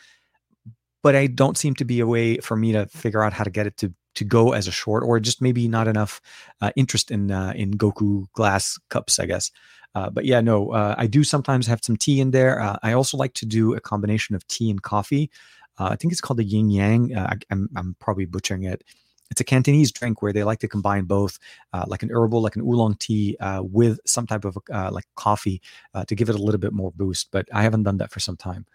but 1.02 1.16
I 1.16 1.26
don't 1.26 1.58
seem 1.58 1.74
to 1.74 1.84
be 1.84 2.00
a 2.00 2.06
way 2.06 2.38
for 2.38 2.56
me 2.56 2.72
to 2.72 2.86
figure 2.86 3.22
out 3.22 3.32
how 3.32 3.44
to 3.44 3.50
get 3.50 3.66
it 3.66 3.76
to 3.78 3.92
to 4.14 4.24
go 4.24 4.52
as 4.52 4.68
a 4.68 4.70
short, 4.70 5.02
or 5.04 5.18
just 5.20 5.40
maybe 5.40 5.68
not 5.68 5.88
enough 5.88 6.20
uh, 6.60 6.70
interest 6.76 7.10
in 7.10 7.30
uh, 7.30 7.52
in 7.56 7.72
Goku 7.74 8.26
glass 8.32 8.78
cups, 8.90 9.18
I 9.18 9.26
guess. 9.26 9.50
Uh, 9.94 10.10
but 10.10 10.24
yeah, 10.24 10.40
no, 10.40 10.70
uh, 10.72 10.94
I 10.96 11.06
do 11.06 11.24
sometimes 11.24 11.66
have 11.66 11.80
some 11.82 11.96
tea 11.96 12.20
in 12.20 12.30
there. 12.30 12.60
Uh, 12.60 12.76
I 12.82 12.92
also 12.92 13.16
like 13.16 13.34
to 13.34 13.46
do 13.46 13.74
a 13.74 13.80
combination 13.80 14.34
of 14.34 14.46
tea 14.48 14.70
and 14.70 14.82
coffee. 14.82 15.30
Uh, 15.78 15.88
I 15.92 15.96
think 15.96 16.12
it's 16.12 16.20
called 16.20 16.38
the 16.38 16.44
yin 16.44 16.70
yang. 16.70 17.16
I, 17.16 17.36
I'm, 17.50 17.68
I'm 17.76 17.96
probably 17.98 18.26
butchering 18.26 18.64
it. 18.64 18.84
It's 19.30 19.40
a 19.40 19.44
Cantonese 19.44 19.90
drink 19.90 20.20
where 20.20 20.32
they 20.32 20.44
like 20.44 20.58
to 20.60 20.68
combine 20.68 21.04
both, 21.04 21.38
like 21.86 22.02
an 22.02 22.10
herbal, 22.12 22.42
like 22.42 22.54
an 22.54 22.60
oolong 22.62 22.96
tea, 22.96 23.34
with 23.60 23.98
some 24.04 24.26
type 24.26 24.44
of 24.44 24.58
like 24.68 25.06
coffee 25.16 25.62
to 26.06 26.14
give 26.14 26.28
it 26.28 26.34
a 26.34 26.42
little 26.42 26.60
bit 26.60 26.74
more 26.74 26.92
boost. 26.92 27.30
But 27.30 27.48
I 27.50 27.62
haven't 27.62 27.84
done 27.84 27.96
that 27.96 28.10
for 28.10 28.20
some 28.20 28.36
time. 28.36 28.66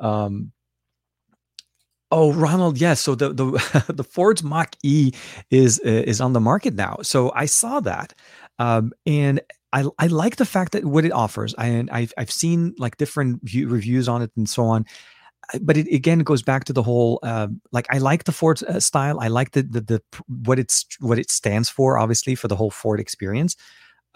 Um, 0.00 0.52
Oh, 2.10 2.32
Ronald, 2.32 2.78
yes. 2.78 3.00
So 3.00 3.14
the 3.14 3.32
the 3.32 3.84
the 3.94 4.04
Ford's 4.04 4.42
Mach 4.42 4.74
E 4.82 5.12
is 5.50 5.80
uh, 5.84 5.88
is 5.88 6.20
on 6.20 6.32
the 6.32 6.40
market 6.40 6.74
now. 6.74 6.98
So 7.02 7.32
I 7.34 7.46
saw 7.46 7.80
that, 7.80 8.14
um, 8.58 8.92
and 9.06 9.40
I 9.72 9.84
I 9.98 10.06
like 10.06 10.36
the 10.36 10.46
fact 10.46 10.72
that 10.72 10.84
what 10.84 11.04
it 11.04 11.12
offers. 11.12 11.54
I 11.58 11.84
I've 11.92 12.12
I've 12.16 12.30
seen 12.30 12.74
like 12.78 12.96
different 12.96 13.42
view, 13.44 13.68
reviews 13.68 14.08
on 14.08 14.22
it 14.22 14.30
and 14.36 14.48
so 14.48 14.64
on. 14.64 14.86
But 15.60 15.76
it 15.76 15.86
again 15.94 16.20
goes 16.20 16.42
back 16.42 16.64
to 16.64 16.72
the 16.72 16.82
whole 16.82 17.20
uh, 17.22 17.48
like 17.72 17.86
I 17.90 17.98
like 17.98 18.24
the 18.24 18.32
Ford 18.32 18.62
uh, 18.64 18.80
style. 18.80 19.20
I 19.20 19.28
like 19.28 19.52
the, 19.52 19.62
the 19.62 19.80
the 19.80 20.02
what 20.28 20.58
it's 20.58 20.86
what 21.00 21.18
it 21.18 21.30
stands 21.30 21.68
for. 21.68 21.98
Obviously 21.98 22.34
for 22.34 22.48
the 22.48 22.56
whole 22.56 22.70
Ford 22.70 23.00
experience. 23.00 23.56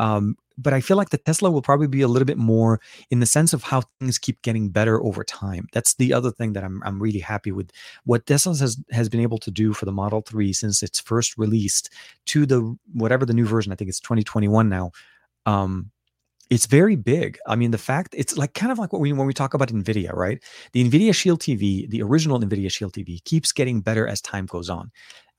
Um, 0.02 0.36
but 0.58 0.74
I 0.74 0.80
feel 0.80 0.96
like 0.96 1.10
the 1.10 1.18
Tesla 1.18 1.48
will 1.48 1.62
probably 1.62 1.86
be 1.86 2.02
a 2.02 2.08
little 2.08 2.26
bit 2.26 2.36
more 2.36 2.80
in 3.10 3.20
the 3.20 3.26
sense 3.26 3.52
of 3.52 3.62
how 3.62 3.82
things 4.00 4.18
keep 4.18 4.42
getting 4.42 4.68
better 4.68 5.00
over 5.00 5.22
time. 5.22 5.68
That's 5.72 5.94
the 5.94 6.12
other 6.12 6.32
thing 6.32 6.54
that 6.54 6.64
I'm 6.64 6.82
I'm 6.84 7.00
really 7.00 7.20
happy 7.20 7.52
with. 7.52 7.70
What 8.04 8.26
Tesla 8.26 8.56
has 8.56 8.76
has 8.90 9.08
been 9.08 9.20
able 9.20 9.38
to 9.38 9.50
do 9.52 9.72
for 9.72 9.84
the 9.84 9.92
Model 9.92 10.20
3 10.20 10.52
since 10.52 10.82
it's 10.82 10.98
first 10.98 11.38
released 11.38 11.88
to 12.26 12.46
the 12.46 12.76
whatever 12.92 13.24
the 13.24 13.32
new 13.32 13.46
version, 13.46 13.72
I 13.72 13.76
think 13.76 13.90
it's 13.90 14.00
2021 14.00 14.68
now. 14.68 14.90
Um, 15.46 15.92
it's 16.50 16.66
very 16.66 16.96
big. 16.96 17.38
I 17.46 17.54
mean, 17.54 17.70
the 17.70 17.78
fact 17.78 18.14
it's 18.18 18.36
like 18.36 18.54
kind 18.54 18.72
of 18.72 18.78
like 18.80 18.92
what 18.92 19.00
we 19.00 19.12
when 19.12 19.26
we 19.26 19.32
talk 19.32 19.54
about 19.54 19.68
Nvidia, 19.68 20.12
right? 20.14 20.42
The 20.72 20.84
Nvidia 20.84 21.14
Shield 21.14 21.40
TV, 21.40 21.88
the 21.88 22.02
original 22.02 22.40
Nvidia 22.40 22.72
Shield 22.72 22.92
TV, 22.92 23.22
keeps 23.24 23.52
getting 23.52 23.80
better 23.80 24.08
as 24.08 24.20
time 24.20 24.46
goes 24.46 24.68
on. 24.68 24.90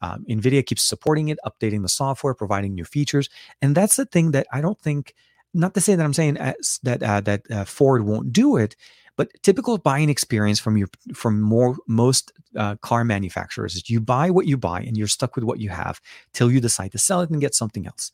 Um, 0.03 0.25
NVIDIA 0.29 0.65
keeps 0.65 0.83
supporting 0.83 1.29
it, 1.29 1.39
updating 1.45 1.81
the 1.81 1.89
software, 1.89 2.33
providing 2.33 2.75
new 2.75 2.83
features. 2.83 3.29
And 3.61 3.73
that's 3.73 3.95
the 3.95 4.05
thing 4.05 4.31
that 4.31 4.45
I 4.51 4.59
don't 4.59 4.79
think, 4.79 5.15
not 5.53 5.73
to 5.75 5.81
say 5.81 5.95
that 5.95 6.03
I'm 6.03 6.13
saying 6.13 6.35
as, 6.37 6.79
that, 6.83 7.01
uh, 7.01 7.21
that 7.21 7.49
uh, 7.49 7.63
Ford 7.63 8.05
won't 8.05 8.33
do 8.33 8.57
it, 8.57 8.75
but 9.15 9.29
typical 9.43 9.77
buying 9.77 10.09
experience 10.09 10.59
from 10.59 10.75
your 10.75 10.89
from 11.13 11.39
more 11.39 11.77
most 11.87 12.33
uh, 12.57 12.75
car 12.77 13.05
manufacturers 13.05 13.75
is 13.75 13.89
you 13.89 14.01
buy 14.01 14.29
what 14.29 14.47
you 14.47 14.57
buy 14.57 14.81
and 14.81 14.97
you're 14.97 15.07
stuck 15.07 15.35
with 15.35 15.45
what 15.45 15.59
you 15.59 15.69
have 15.69 16.01
till 16.33 16.51
you 16.51 16.59
decide 16.59 16.91
to 16.91 16.97
sell 16.97 17.21
it 17.21 17.29
and 17.29 17.39
get 17.39 17.55
something 17.55 17.85
else. 17.85 18.11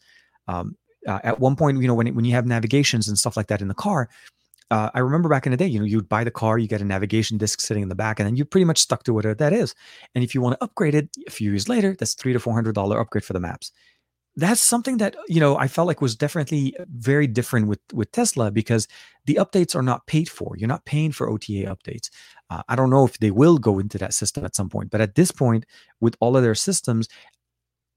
Um, 0.48 0.76
uh, 1.08 1.20
at 1.24 1.40
one 1.40 1.56
point, 1.56 1.82
you 1.82 1.88
know, 1.88 1.94
when 1.94 2.08
it, 2.08 2.16
when 2.16 2.26
you 2.26 2.34
have 2.34 2.46
navigations 2.46 3.08
and 3.08 3.18
stuff 3.18 3.38
like 3.38 3.48
that 3.48 3.62
in 3.62 3.70
the 3.70 3.74
car, 3.74 4.10
uh, 4.72 4.90
I 4.94 5.00
remember 5.00 5.30
back 5.30 5.46
in 5.46 5.52
the 5.52 5.58
day, 5.58 5.68
you 5.68 5.80
know, 5.80 5.86
you'd 5.86 6.10
buy 6.10 6.24
the 6.24 6.32
car, 6.32 6.58
you 6.58 6.68
get 6.68 6.82
a 6.82 6.86
navigation 6.86 7.38
disc 7.38 7.60
sitting 7.60 7.84
in 7.84 7.90
the 7.90 7.96
back, 7.96 8.20
and 8.20 8.28
then 8.28 8.36
you're 8.36 8.46
pretty 8.46 8.66
much 8.66 8.80
stuck 8.80 9.04
to 9.04 9.14
whatever 9.14 9.36
that 9.36 9.54
is. 9.54 9.74
And 10.16 10.24
if 10.24 10.36
you 10.36 10.42
want 10.42 10.60
to 10.60 10.64
upgrade 10.64 10.96
it 10.96 11.10
a 11.28 11.32
few 11.32 11.52
years 11.52 11.68
later, 11.68 11.96
that's 11.98 12.14
three 12.14 12.34
to 12.34 12.40
four 12.40 12.54
hundred 12.54 12.76
dollar 12.76 13.00
upgrade 13.00 13.24
for 13.26 13.34
the 13.34 13.40
maps. 13.40 13.72
That's 14.36 14.62
something 14.62 14.98
that 14.98 15.16
you 15.28 15.40
know 15.40 15.58
I 15.58 15.68
felt 15.68 15.88
like 15.88 16.02
was 16.02 16.16
definitely 16.16 16.76
very 16.88 17.28
different 17.28 17.68
with 17.68 17.80
with 17.94 18.12
Tesla 18.12 18.52
because 18.52 18.88
the 19.26 19.36
updates 19.36 19.76
are 19.76 19.82
not 19.82 20.06
paid 20.08 20.30
for. 20.30 20.56
You're 20.58 20.70
not 20.70 20.86
paying 20.86 21.12
for 21.12 21.30
OTA 21.30 21.66
updates. 21.66 22.10
Uh, 22.50 22.62
I 22.70 22.76
don't 22.76 22.90
know 22.90 23.06
if 23.06 23.18
they 23.20 23.32
will 23.32 23.58
go 23.58 23.80
into 23.80 23.98
that 23.98 24.14
system 24.14 24.46
at 24.46 24.56
some 24.56 24.70
point, 24.70 24.92
but 24.92 25.02
at 25.02 25.16
this 25.16 25.32
point, 25.32 25.66
with 26.00 26.16
all 26.20 26.38
of 26.38 26.44
their 26.44 26.56
systems, 26.56 27.08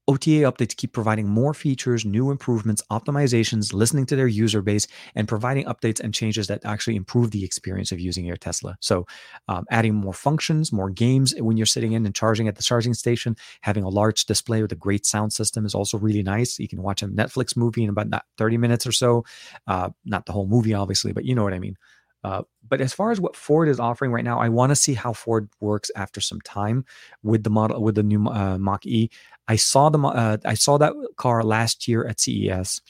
OTA 0.07 0.51
updates 0.51 0.75
keep 0.75 0.91
providing 0.91 1.27
more 1.27 1.53
features, 1.53 2.03
new 2.03 2.29
improvements, 2.29 2.83
optimizations, 2.91 3.73
listening 3.73 4.05
to 4.07 4.15
their 4.15 4.27
user 4.27 4.61
base, 4.61 4.85
and 5.15 5.27
providing 5.27 5.65
updates 5.65 6.01
and 6.01 6.13
changes 6.13 6.47
that 6.47 6.65
actually 6.65 6.97
improve 6.97 7.31
the 7.31 7.45
experience 7.45 7.91
of 7.91 8.01
using 8.01 8.25
your 8.25 8.35
Tesla. 8.35 8.75
So, 8.81 9.05
um, 9.47 9.65
adding 9.71 9.95
more 9.95 10.13
functions, 10.13 10.73
more 10.73 10.89
games 10.89 11.33
when 11.39 11.55
you're 11.55 11.65
sitting 11.65 11.93
in 11.93 12.05
and 12.05 12.13
charging 12.13 12.49
at 12.49 12.55
the 12.55 12.63
charging 12.63 12.93
station, 12.93 13.37
having 13.61 13.83
a 13.83 13.89
large 13.89 14.25
display 14.25 14.61
with 14.61 14.73
a 14.73 14.75
great 14.75 15.05
sound 15.05 15.31
system 15.31 15.65
is 15.65 15.73
also 15.73 15.97
really 15.97 16.23
nice. 16.23 16.59
You 16.59 16.67
can 16.67 16.83
watch 16.83 17.01
a 17.01 17.07
Netflix 17.07 17.55
movie 17.55 17.83
in 17.83 17.89
about 17.89 18.23
30 18.37 18.57
minutes 18.57 18.85
or 18.85 18.91
so. 18.91 19.23
Uh, 19.67 19.91
not 20.03 20.25
the 20.25 20.33
whole 20.33 20.47
movie, 20.47 20.73
obviously, 20.73 21.13
but 21.13 21.23
you 21.23 21.33
know 21.33 21.43
what 21.43 21.53
I 21.53 21.59
mean. 21.59 21.77
Uh, 22.23 22.41
but 22.67 22.79
as 22.79 22.93
far 22.93 23.11
as 23.11 23.19
what 23.19 23.35
Ford 23.35 23.67
is 23.67 23.79
offering 23.79 24.11
right 24.11 24.23
now, 24.23 24.39
I 24.39 24.47
want 24.47 24.69
to 24.69 24.75
see 24.75 24.93
how 24.93 25.11
Ford 25.11 25.49
works 25.59 25.91
after 25.95 26.21
some 26.21 26.39
time 26.41 26.85
with 27.21 27.43
the 27.43 27.49
model 27.49 27.83
with 27.83 27.95
the 27.95 28.03
new 28.03 28.25
uh, 28.27 28.57
Mach 28.57 28.85
E. 28.85 29.09
I 29.47 29.55
saw 29.55 29.89
the 29.89 29.99
uh, 29.99 30.37
I 30.45 30.53
saw 30.53 30.77
that 30.77 30.93
car 31.17 31.43
last 31.43 31.87
year 31.87 32.05
at 32.05 32.19
CES. 32.19 32.81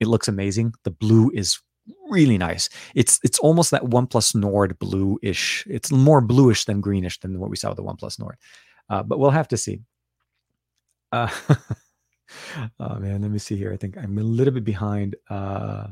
It 0.00 0.08
looks 0.08 0.28
amazing. 0.28 0.74
The 0.84 0.90
blue 0.90 1.30
is 1.34 1.58
really 2.08 2.38
nice. 2.38 2.68
It's 2.94 3.18
it's 3.22 3.38
almost 3.38 3.70
that 3.70 3.82
OnePlus 3.82 4.34
Nord 4.34 4.78
blue-ish. 4.78 5.66
It's 5.68 5.92
more 5.92 6.20
bluish 6.20 6.64
than 6.64 6.80
greenish 6.80 7.20
than 7.20 7.38
what 7.38 7.50
we 7.50 7.56
saw 7.56 7.68
with 7.68 7.76
the 7.76 7.84
OnePlus 7.84 8.18
Nord. 8.18 8.36
Uh, 8.88 9.02
but 9.02 9.18
we'll 9.18 9.30
have 9.30 9.48
to 9.48 9.56
see. 9.56 9.80
Uh, 11.12 11.28
oh 12.80 12.98
man, 12.98 13.22
let 13.22 13.30
me 13.30 13.38
see 13.38 13.56
here. 13.56 13.72
I 13.72 13.76
think 13.76 13.96
I'm 13.96 14.18
a 14.18 14.22
little 14.22 14.54
bit 14.54 14.64
behind. 14.64 15.16
Uh, 15.28 15.88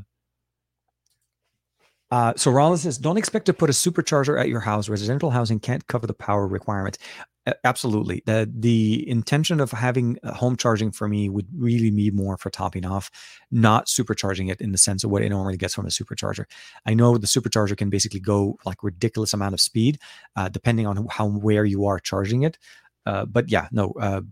uh, 2.11 2.33
so 2.37 2.51
Rollins 2.51 2.83
says, 2.83 2.99
don't 2.99 3.19
expect 3.19 3.47
to 3.47 3.53
put 3.53 3.71
a 3.71 3.73
supercharger 3.73 4.41
at 4.41 4.49
your 4.49 4.61
house. 4.61 4.89
Residential 4.89 5.31
housing 5.31 5.61
can't 5.61 5.87
cover 5.87 6.07
the 6.07 6.15
power 6.15 6.47
requirements. 6.47 6.99
Uh, 7.47 7.53
absolutely. 7.65 8.23
The, 8.27 8.51
the 8.53 9.09
intention 9.09 9.61
of 9.61 9.71
having 9.71 10.19
home 10.25 10.57
charging 10.57 10.91
for 10.91 11.09
me 11.09 11.29
would 11.29 11.47
really 11.55 11.91
be 11.91 12.11
more 12.11 12.37
for 12.37 12.51
topping 12.51 12.87
off, 12.87 13.11
not 13.51 13.87
supercharging 13.87 14.51
it 14.51 14.61
in 14.61 14.73
the 14.73 14.79
sense 14.79 15.05
of 15.05 15.11
what 15.11 15.23
it 15.23 15.29
normally 15.29 15.57
gets 15.57 15.75
from 15.75 15.87
a 15.87 15.91
supercharger. 15.91 16.45
I 16.87 16.95
know 16.95 17.19
the 17.19 17.27
supercharger 17.27 17.77
can 17.77 17.91
basically 17.91 18.21
go 18.21 18.59
like 18.65 18.83
ridiculous 18.83 19.35
amount 19.35 19.55
of 19.55 19.61
speed, 19.61 19.99
uh, 20.37 20.49
depending 20.49 20.87
on 20.87 21.07
how 21.11 21.29
where 21.29 21.65
you 21.65 21.87
are 21.87 21.99
charging 21.99 22.43
it. 22.43 22.59
Uh, 23.07 23.25
but 23.25 23.51
yeah, 23.51 23.69
no, 23.71 23.93
uh, 24.01 24.23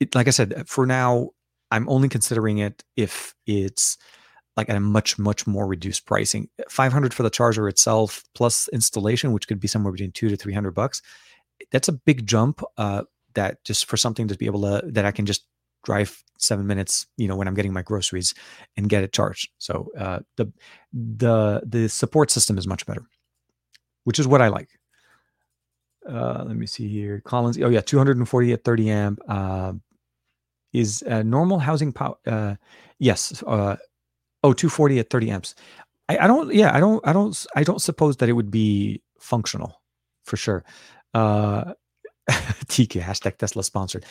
it, 0.00 0.14
like 0.14 0.26
I 0.26 0.30
said, 0.30 0.66
for 0.66 0.86
now, 0.86 1.30
I'm 1.70 1.88
only 1.88 2.08
considering 2.08 2.58
it 2.58 2.84
if 2.96 3.34
it's 3.46 3.98
like 4.56 4.70
at 4.70 4.76
a 4.76 4.80
much 4.80 5.18
much 5.18 5.46
more 5.46 5.66
reduced 5.66 6.06
pricing. 6.06 6.48
500 6.68 7.12
for 7.12 7.22
the 7.22 7.30
charger 7.30 7.68
itself 7.68 8.24
plus 8.34 8.68
installation 8.68 9.32
which 9.32 9.48
could 9.48 9.60
be 9.60 9.68
somewhere 9.68 9.92
between 9.92 10.12
2 10.12 10.28
to 10.28 10.36
300 10.36 10.72
bucks 10.72 11.02
that's 11.70 11.88
a 11.88 11.92
big 11.92 12.26
jump 12.26 12.62
uh, 12.78 13.02
that 13.34 13.62
just 13.64 13.86
for 13.86 13.96
something 13.96 14.28
to 14.28 14.36
be 14.36 14.46
able 14.46 14.62
to 14.62 14.82
that 14.90 15.04
i 15.04 15.10
can 15.10 15.26
just 15.26 15.46
drive 15.84 16.22
seven 16.38 16.66
minutes 16.66 17.06
you 17.16 17.28
know 17.28 17.36
when 17.36 17.46
i'm 17.48 17.54
getting 17.54 17.72
my 17.72 17.82
groceries 17.82 18.34
and 18.76 18.88
get 18.88 19.04
it 19.04 19.12
charged. 19.12 19.50
So 19.58 19.88
uh, 19.98 20.20
the 20.36 20.52
the 20.92 21.62
the 21.64 21.88
support 21.88 22.30
system 22.30 22.58
is 22.58 22.66
much 22.66 22.84
better 22.86 23.02
which 24.04 24.18
is 24.18 24.26
what 24.28 24.42
i 24.42 24.48
like. 24.48 24.68
Uh, 26.08 26.44
let 26.46 26.56
me 26.56 26.66
see 26.66 26.88
here. 26.88 27.20
Collins 27.24 27.58
oh 27.60 27.68
yeah 27.68 27.80
240 27.80 28.52
at 28.52 28.64
30 28.64 28.90
amp 28.90 29.20
uh, 29.28 29.72
is 30.72 31.02
normal 31.06 31.58
housing 31.58 31.92
power 31.92 32.16
uh, 32.26 32.54
yes 32.98 33.42
uh, 33.46 33.76
Oh, 34.46 34.52
240 34.52 35.00
at 35.00 35.10
30 35.10 35.30
amps. 35.32 35.54
I, 36.08 36.18
I 36.18 36.26
don't, 36.28 36.54
yeah, 36.54 36.72
I 36.72 36.78
don't, 36.78 37.04
I 37.04 37.12
don't, 37.12 37.46
I 37.56 37.64
don't 37.64 37.82
suppose 37.82 38.18
that 38.18 38.28
it 38.28 38.32
would 38.34 38.48
be 38.48 39.02
functional 39.18 39.82
for 40.24 40.36
sure. 40.36 40.64
Uh, 41.14 41.72
TK 42.30 43.02
hashtag 43.02 43.38
Tesla 43.38 43.64
sponsored. 43.64 44.04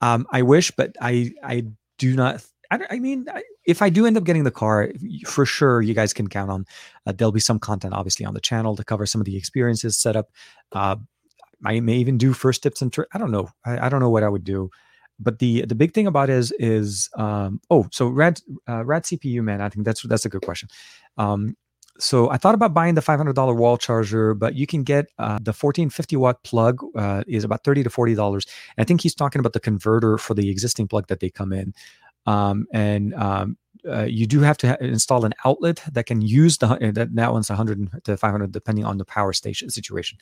Um, 0.00 0.26
I 0.32 0.40
wish, 0.40 0.70
but 0.70 0.96
I, 0.98 1.32
I 1.44 1.64
do 1.98 2.16
not. 2.16 2.42
I, 2.70 2.80
I 2.88 2.98
mean, 3.00 3.26
I, 3.30 3.42
if 3.66 3.82
I 3.82 3.90
do 3.90 4.06
end 4.06 4.16
up 4.16 4.24
getting 4.24 4.44
the 4.44 4.50
car, 4.50 4.90
for 5.26 5.44
sure, 5.44 5.82
you 5.82 5.92
guys 5.92 6.14
can 6.14 6.26
count 6.26 6.50
on. 6.50 6.64
Uh, 7.06 7.12
there'll 7.12 7.30
be 7.30 7.38
some 7.38 7.58
content, 7.58 7.92
obviously, 7.92 8.24
on 8.24 8.32
the 8.32 8.40
channel 8.40 8.74
to 8.76 8.84
cover 8.84 9.04
some 9.04 9.20
of 9.20 9.26
the 9.26 9.36
experiences, 9.36 9.98
setup. 9.98 10.30
Uh, 10.72 10.96
I 11.66 11.80
may 11.80 11.96
even 11.96 12.16
do 12.16 12.32
first 12.32 12.62
tips 12.62 12.80
and. 12.80 12.90
Tr- 12.90 13.12
I 13.12 13.18
don't 13.18 13.30
know. 13.30 13.50
I, 13.66 13.86
I 13.86 13.88
don't 13.90 14.00
know 14.00 14.08
what 14.08 14.22
I 14.22 14.30
would 14.30 14.44
do 14.44 14.70
but 15.18 15.38
the 15.38 15.64
the 15.66 15.74
big 15.74 15.94
thing 15.94 16.06
about 16.06 16.30
it 16.30 16.36
is 16.36 16.52
is 16.58 17.08
um, 17.16 17.60
oh 17.70 17.86
so 17.92 18.08
rad 18.08 18.40
uh, 18.68 18.84
rad 18.84 19.04
CPU 19.04 19.42
man 19.42 19.60
I 19.60 19.68
think 19.68 19.84
that's 19.84 20.02
that's 20.02 20.24
a 20.24 20.28
good 20.28 20.42
question. 20.42 20.68
Um, 21.16 21.56
so 21.98 22.30
I 22.30 22.36
thought 22.36 22.54
about 22.54 22.72
buying 22.72 22.94
the 22.94 23.02
$500 23.02 23.56
wall 23.56 23.76
charger, 23.76 24.34
but 24.34 24.54
you 24.54 24.66
can 24.66 24.82
get 24.82 25.06
uh, 25.18 25.38
the 25.40 25.52
1450 25.52 26.16
watt 26.16 26.42
plug 26.42 26.82
uh, 26.96 27.22
is 27.26 27.44
about 27.44 27.64
30 27.64 27.84
to 27.84 27.90
40 27.90 28.14
dollars. 28.14 28.46
I 28.78 28.84
think 28.84 29.02
he's 29.02 29.14
talking 29.14 29.40
about 29.40 29.52
the 29.52 29.60
converter 29.60 30.18
for 30.18 30.34
the 30.34 30.48
existing 30.50 30.88
plug 30.88 31.08
that 31.08 31.20
they 31.20 31.30
come 31.30 31.52
in, 31.52 31.74
um, 32.26 32.66
and 32.72 33.14
um, 33.14 33.56
uh, 33.88 34.04
you 34.04 34.26
do 34.26 34.40
have 34.40 34.56
to 34.58 34.68
ha- 34.70 34.76
install 34.80 35.24
an 35.24 35.34
outlet 35.44 35.82
that 35.92 36.06
can 36.06 36.22
use 36.22 36.58
the 36.58 36.66
that 36.94 37.14
that 37.14 37.32
one's 37.32 37.50
100 37.50 38.04
to 38.04 38.16
500 38.16 38.52
depending 38.52 38.84
on 38.84 38.98
the 38.98 39.04
power 39.04 39.32
station 39.32 39.70
situation. 39.70 40.18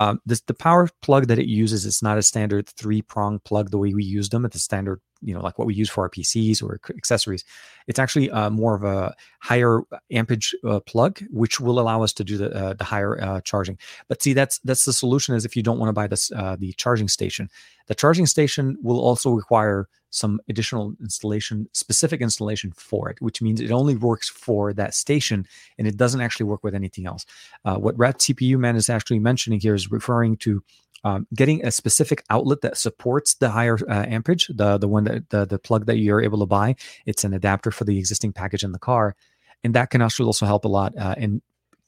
Um, 0.00 0.20
this, 0.26 0.40
the 0.42 0.54
power 0.54 0.88
plug 1.02 1.28
that 1.28 1.38
it 1.38 1.46
uses 1.46 1.84
is 1.84 2.02
not 2.02 2.18
a 2.18 2.22
standard 2.22 2.68
three 2.68 3.02
prong 3.02 3.38
plug 3.38 3.70
the 3.70 3.78
way 3.78 3.94
we 3.94 4.04
use 4.04 4.28
them. 4.28 4.44
at 4.44 4.52
the 4.52 4.58
standard, 4.58 5.00
you 5.22 5.34
know, 5.34 5.40
like 5.40 5.58
what 5.58 5.66
we 5.66 5.74
use 5.74 5.90
for 5.90 6.02
our 6.02 6.10
PCs 6.10 6.62
or 6.62 6.80
accessories. 6.96 7.44
It's 7.86 7.98
actually 7.98 8.30
uh, 8.30 8.50
more 8.50 8.74
of 8.74 8.84
a 8.84 9.14
higher 9.40 9.80
ampage 10.10 10.54
uh, 10.64 10.80
plug, 10.80 11.22
which 11.30 11.60
will 11.60 11.80
allow 11.80 12.02
us 12.02 12.12
to 12.14 12.24
do 12.24 12.36
the 12.36 12.50
uh, 12.54 12.74
the 12.74 12.84
higher 12.84 13.20
uh, 13.20 13.40
charging. 13.42 13.78
But 14.08 14.22
see, 14.22 14.32
that's 14.32 14.58
that's 14.60 14.84
the 14.84 14.92
solution. 14.92 15.34
Is 15.34 15.44
if 15.44 15.56
you 15.56 15.62
don't 15.62 15.78
want 15.78 15.88
to 15.88 15.94
buy 15.94 16.06
this 16.06 16.30
uh, 16.32 16.56
the 16.58 16.72
charging 16.74 17.08
station, 17.08 17.50
the 17.86 17.94
charging 17.94 18.26
station 18.26 18.76
will 18.82 19.00
also 19.00 19.30
require 19.30 19.88
some 20.10 20.40
additional 20.48 20.94
installation, 21.00 21.68
specific 21.72 22.20
installation 22.20 22.72
for 22.72 23.10
it, 23.10 23.20
which 23.20 23.42
means 23.42 23.60
it 23.60 23.72
only 23.72 23.96
works 23.96 24.28
for 24.28 24.72
that 24.72 24.94
station 24.94 25.44
and 25.76 25.88
it 25.88 25.96
doesn't 25.96 26.20
actually 26.20 26.46
work 26.46 26.62
with 26.62 26.74
anything 26.74 27.04
else. 27.04 27.26
Uh, 27.64 27.76
what 27.76 27.98
Rad 27.98 28.18
CPU 28.18 28.56
Man 28.56 28.76
is 28.76 28.88
actually 28.88 29.18
mentioning 29.18 29.58
here 29.58 29.74
is 29.74 29.90
referring 29.90 30.36
to 30.36 30.62
um, 31.04 31.26
getting 31.34 31.64
a 31.64 31.70
specific 31.70 32.24
outlet 32.30 32.62
that 32.62 32.76
supports 32.76 33.34
the 33.34 33.50
higher 33.50 33.78
uh, 33.88 34.04
ampage, 34.06 34.48
the 34.48 34.78
the 34.78 34.88
one 34.88 35.04
that 35.04 35.28
the 35.30 35.44
the 35.44 35.58
plug 35.58 35.86
that 35.86 35.98
you're 35.98 36.22
able 36.22 36.40
to 36.40 36.46
buy. 36.46 36.74
It's 37.06 37.24
an 37.24 37.34
adapter 37.34 37.70
for 37.70 37.84
the 37.84 37.98
existing 37.98 38.32
package 38.32 38.64
in 38.64 38.72
the 38.72 38.78
car, 38.78 39.14
and 39.62 39.74
that 39.74 39.90
can 39.90 40.02
also 40.02 40.46
help 40.46 40.64
a 40.64 40.68
lot 40.68 40.96
uh, 40.96 41.14
and 41.16 41.42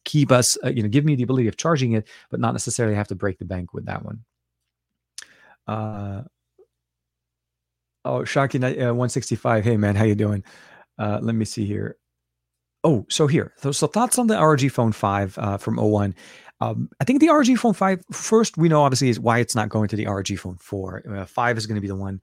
keep 0.05 0.31
us, 0.31 0.57
uh, 0.65 0.69
you 0.69 0.83
know, 0.83 0.89
give 0.89 1.05
me 1.05 1.17
the 1.17 1.25
ability 1.25 1.49
of 1.49 1.57
charging 1.57 1.93
it, 1.93 2.09
but 2.31 2.41
not 2.41 2.53
necessarily 2.53 2.95
have 2.95 3.09
to 3.09 3.15
break 3.15 3.39
the 3.39 3.45
bank 3.45 3.75
with 3.75 3.87
that 3.87 4.05
one. 4.05 4.25
Uh, 5.67 6.23
oh, 8.05 8.21
Shaki 8.21 8.63
uh, 8.63 8.95
165. 8.95 9.65
Hey 9.65 9.77
man, 9.77 9.97
how 9.97 10.05
you 10.05 10.15
doing? 10.15 10.45
Uh, 10.99 11.19
let 11.21 11.35
me 11.35 11.45
see 11.45 11.67
here. 11.67 11.97
Oh, 12.85 13.05
so 13.09 13.27
here. 13.27 13.53
So, 13.57 13.73
so 13.73 13.89
thoughts 13.89 14.17
on 14.17 14.29
the 14.29 14.39
ROG 14.39 14.71
Phone 14.71 14.93
5 14.93 15.39
uh, 15.39 15.57
from 15.57 15.77
01. 15.77 16.15
Um, 16.61 16.89
I 17.01 17.05
think 17.05 17.21
the 17.21 17.29
ROG 17.29 17.57
Phone 17.59 17.75
5, 17.75 18.05
first, 18.13 18.57
we 18.57 18.69
know 18.69 18.83
obviously 18.83 19.11
is 19.11 19.21
why 19.21 19.41
it's 19.41 19.55
not 19.55 19.69
going 19.69 19.89
to 19.89 19.97
the 19.97 20.07
ROG 20.07 20.29
Phone 20.39 20.57
4. 20.57 21.03
Uh, 21.09 21.27
5 21.27 21.59
is 21.59 21.67
going 21.67 21.75
to 21.75 21.83
be 21.83 21.89
the 21.89 21.97
one 21.97 22.21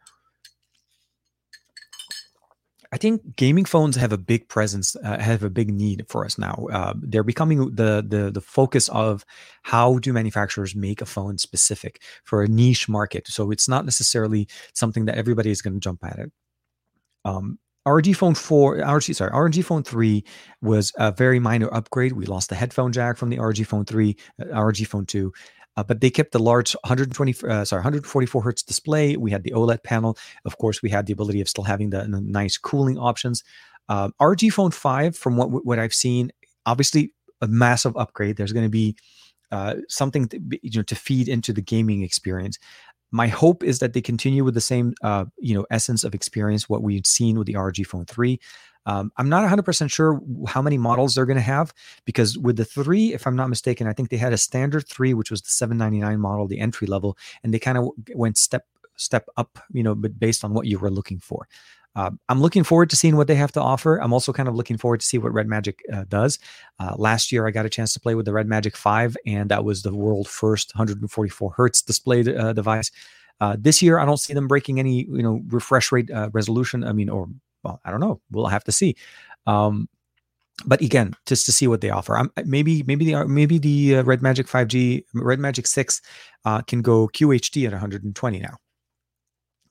I 2.94 2.98
think 2.98 3.36
gaming 3.36 3.66
phones 3.66 3.96
have 3.96 4.14
a 4.14 4.20
big 4.20 4.48
presence, 4.50 4.96
uh, 5.04 5.18
have 5.18 5.42
a 5.42 5.50
big 5.50 5.74
need 5.74 6.06
for 6.08 6.24
us 6.24 6.38
now. 6.38 6.68
Uh, 6.72 6.94
they're 6.96 7.24
becoming 7.24 7.74
the 7.74 8.06
the 8.08 8.30
the 8.32 8.40
focus 8.40 8.88
of 8.90 9.26
how 9.64 9.98
do 9.98 10.14
manufacturers 10.14 10.76
make 10.76 11.02
a 11.02 11.08
phone 11.08 11.40
specific 11.40 12.04
for 12.24 12.44
a 12.44 12.48
niche 12.48 12.88
market. 12.88 13.28
So 13.28 13.50
it's 13.50 13.68
not 13.68 13.86
necessarily 13.86 14.48
something 14.76 15.06
that 15.06 15.18
everybody 15.18 15.50
is 15.50 15.64
going 15.64 15.74
to 15.74 15.80
jump 15.80 16.04
at 16.04 16.20
it. 16.20 16.32
Um, 17.26 17.58
ROG 17.86 18.16
Phone 18.16 18.36
4, 18.36 18.78
RG, 18.78 19.16
sorry, 19.16 19.32
ROG 19.34 19.56
Phone 19.64 19.84
3 19.84 20.24
was 20.62 20.94
a 20.98 21.12
very 21.12 21.40
minor 21.40 21.74
upgrade. 21.74 22.14
We 22.14 22.26
lost 22.26 22.50
the 22.50 22.56
headphone 22.56 22.92
jack 22.92 23.18
from 23.18 23.30
the 23.30 23.38
RG 23.38 23.66
Phone 23.68 23.86
3, 23.86 24.16
RG 24.42 24.88
Phone 24.88 25.06
2. 25.06 25.34
Uh, 25.76 25.84
but 25.84 26.02
they 26.02 26.10
kept 26.10 26.32
the 26.32 26.40
large 26.40 26.74
120, 26.84 27.36
uh, 27.48 27.66
sorry, 27.66 27.80
144 27.80 28.42
hertz 28.44 28.64
display. 28.64 29.18
We 29.18 29.32
had 29.32 29.44
the 29.44 29.52
OLED 29.52 29.84
panel. 29.84 30.18
Of 30.46 30.58
course, 30.60 30.82
we 30.82 30.90
had 30.90 31.08
the 31.08 31.14
ability 31.14 31.42
of 31.42 31.50
still 31.50 31.64
having 31.64 31.90
the, 31.90 32.04
the 32.04 32.22
nice 32.22 32.58
cooling 32.58 32.98
options. 32.98 33.44
Uh, 33.90 34.10
ROG 34.22 34.42
Phone 34.52 34.72
5, 34.72 35.18
from 35.18 35.36
what 35.36 35.66
what 35.66 35.80
I've 35.80 35.94
seen, 35.94 36.32
obviously 36.66 37.12
a 37.42 37.48
massive 37.48 37.98
upgrade. 37.98 38.38
There's 38.38 38.54
going 38.54 38.66
to 38.66 38.70
be 38.70 38.96
uh, 39.52 39.76
something 39.88 40.28
to, 40.30 40.40
you 40.62 40.80
know 40.80 40.84
to 40.84 40.96
feed 40.96 41.28
into 41.28 41.54
the 41.54 41.62
gaming 41.62 42.02
experience. 42.02 42.58
My 43.14 43.28
hope 43.28 43.64
is 43.64 43.78
that 43.80 43.94
they 43.94 44.02
continue 44.02 44.44
with 44.44 44.56
the 44.56 44.62
same 44.62 44.96
uh, 45.04 45.26
you 45.38 45.54
know 45.56 45.66
essence 45.70 46.04
of 46.04 46.16
experience 46.16 46.68
what 46.68 46.82
we've 46.82 47.06
seen 47.06 47.38
with 47.38 47.48
the 47.48 47.56
ROG 47.56 47.86
Phone 47.86 48.06
3. 48.06 48.40
Um, 48.86 49.12
I'm 49.16 49.30
not 49.30 49.50
100% 49.50 49.90
sure 49.90 50.20
how 50.46 50.62
many 50.62 50.78
models 50.78 51.16
they're 51.16 51.26
going 51.26 51.38
to 51.38 51.42
have 51.42 51.74
because 52.04 52.38
with 52.38 52.58
the 52.58 52.66
three, 52.66 53.14
if 53.14 53.26
I'm 53.26 53.36
not 53.38 53.48
mistaken, 53.48 53.88
I 53.88 53.94
think 53.94 54.10
they 54.10 54.18
had 54.18 54.34
a 54.34 54.38
standard 54.38 54.86
three, 54.90 55.14
which 55.14 55.32
was 55.32 55.42
the 55.42 55.52
799 55.52 56.20
model, 56.20 56.48
the 56.48 56.60
entry 56.60 56.86
level, 56.86 57.18
and 57.44 57.54
they 57.54 57.60
kind 57.60 57.78
of 57.78 57.92
went 58.14 58.38
step 58.38 58.66
step 58.96 59.28
up, 59.38 59.60
you 59.72 59.84
know, 59.84 59.96
but 59.96 60.20
based 60.20 60.44
on 60.44 60.54
what 60.54 60.66
you 60.66 60.80
were 60.80 60.92
looking 60.92 61.20
for. 61.20 61.48
Uh, 61.96 62.12
I'm 62.30 62.42
looking 62.42 62.64
forward 62.64 62.90
to 62.90 62.96
seeing 62.96 63.18
what 63.18 63.28
they 63.28 63.36
have 63.36 63.52
to 63.54 63.62
offer. 63.62 63.98
I'm 63.98 64.14
also 64.14 64.34
kind 64.34 64.50
of 64.50 64.56
looking 64.56 64.78
forward 64.78 65.00
to 65.02 65.06
see 65.06 65.18
what 65.18 65.34
Red 65.34 65.48
Magic 65.48 65.80
uh, 65.92 66.06
does. 66.10 66.40
Uh, 66.80 66.96
last 66.98 67.32
year, 67.32 67.48
I 67.48 67.52
got 67.52 67.66
a 67.66 67.70
chance 67.70 67.94
to 67.94 68.00
play 68.00 68.16
with 68.16 68.26
the 68.26 68.34
Red 68.34 68.48
Magic 68.48 68.76
5, 68.76 69.16
and 69.26 69.50
that 69.50 69.64
was 69.64 69.84
the 69.84 69.94
world 69.94 70.28
first 70.28 70.74
144 70.76 71.52
hertz 71.52 71.82
display 71.82 72.22
uh, 72.36 72.54
device. 72.54 72.92
Uh, 73.40 73.58
this 73.60 73.82
year, 73.82 74.00
I 74.00 74.06
don't 74.06 74.18
see 74.18 74.34
them 74.34 74.48
breaking 74.48 74.80
any 74.80 75.06
you 75.06 75.24
know 75.24 75.42
refresh 75.48 75.92
rate 75.92 76.10
uh, 76.12 76.30
resolution. 76.34 76.84
I 76.84 76.94
mean, 76.94 77.10
or 77.10 77.28
well, 77.64 77.80
I 77.84 77.92
don't 77.92 78.00
know. 78.00 78.22
We'll 78.32 78.48
have 78.48 78.64
to 78.66 78.72
see. 78.72 78.96
Um, 79.46 79.90
but 80.66 80.82
again, 80.82 81.14
just 81.26 81.46
to 81.48 81.52
see 81.52 81.68
what 81.68 81.82
they 81.82 81.90
offer. 81.90 82.18
I'm, 82.18 82.32
maybe 82.46 82.84
maybe 82.84 83.06
the 83.06 83.26
maybe 83.28 83.58
the 83.58 84.02
Red 84.02 84.22
Magic 84.22 84.48
5G, 84.48 85.04
Red 85.14 85.40
Magic 85.40 85.68
6 85.68 86.02
uh, 86.46 86.62
can 86.62 86.82
go 86.82 87.08
QHD 87.08 87.66
at 87.66 87.72
120 87.72 88.40
now. 88.40 88.58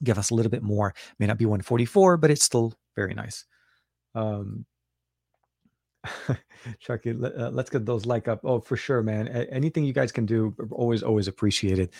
Give 0.03 0.17
us 0.17 0.29
a 0.29 0.35
little 0.35 0.51
bit 0.51 0.63
more. 0.63 0.93
May 1.19 1.25
not 1.27 1.37
be 1.37 1.45
144, 1.45 2.17
but 2.17 2.31
it's 2.31 2.43
still 2.43 2.73
very 2.95 3.13
nice. 3.13 3.45
Um, 4.15 4.65
Chucky, 6.79 7.13
let, 7.13 7.35
uh, 7.35 7.49
let's 7.51 7.69
get 7.69 7.85
those 7.85 8.05
like 8.05 8.27
up. 8.27 8.41
Oh, 8.43 8.59
for 8.59 8.75
sure, 8.77 9.01
man. 9.01 9.27
A- 9.27 9.51
anything 9.51 9.85
you 9.85 9.93
guys 9.93 10.11
can 10.11 10.25
do, 10.25 10.55
always, 10.71 11.03
always 11.03 11.27
appreciated. 11.27 11.91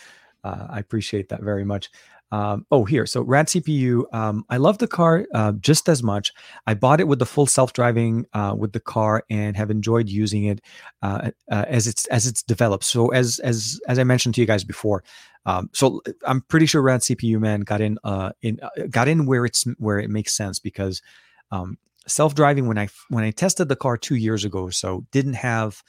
Uh, 0.44 0.68
I 0.70 0.80
appreciate 0.80 1.30
that 1.30 1.42
very 1.42 1.64
much. 1.64 1.90
Um, 2.34 2.66
oh, 2.72 2.84
here. 2.84 3.06
So 3.06 3.22
Rad 3.22 3.46
CPU. 3.46 4.12
Um, 4.12 4.44
I 4.50 4.58
love 4.58 4.80
the 4.80 4.88
car 4.88 5.28
uh, 5.36 5.52
just 5.52 5.88
as 5.88 6.02
much. 6.02 6.34
I 6.66 6.74
bought 6.74 7.00
it 7.00 7.08
with 7.08 7.20
the 7.20 7.28
full 7.28 7.46
self-driving 7.46 8.26
uh, 8.34 8.56
with 8.58 8.74
the 8.74 8.80
car 8.80 9.24
and 9.30 9.56
have 9.56 9.70
enjoyed 9.70 10.10
using 10.10 10.46
it 10.46 10.60
uh, 11.04 11.30
uh 11.52 11.66
as 11.68 11.86
it's 11.86 12.08
as 12.08 12.26
it's 12.26 12.42
developed. 12.42 12.86
So 12.86 13.10
as 13.10 13.38
as 13.40 13.80
as 13.88 14.00
I 14.00 14.04
mentioned 14.04 14.34
to 14.36 14.42
you 14.42 14.48
guys 14.48 14.64
before, 14.64 15.04
um, 15.46 15.70
so 15.74 16.02
I'm 16.26 16.42
pretty 16.42 16.66
sure 16.66 16.82
Rad 16.82 17.02
CPU 17.02 17.40
man 17.40 17.62
got 17.62 17.82
in 17.82 18.00
uh, 18.04 18.32
in 18.42 18.60
uh, 18.64 18.88
got 18.90 19.08
in 19.08 19.28
where 19.28 19.46
it's 19.46 19.66
where 19.78 20.00
it 20.00 20.10
makes 20.10 20.34
sense 20.34 20.58
because 20.58 21.04
um, 21.52 21.78
self-driving 22.08 22.68
when 22.68 22.80
I 22.80 22.88
when 23.10 23.24
I 23.24 23.30
tested 23.30 23.70
the 23.70 23.76
car 23.76 23.96
two 23.96 24.16
years 24.16 24.44
ago 24.44 24.72
so 24.72 25.06
didn't 25.12 25.34
have 25.34 25.84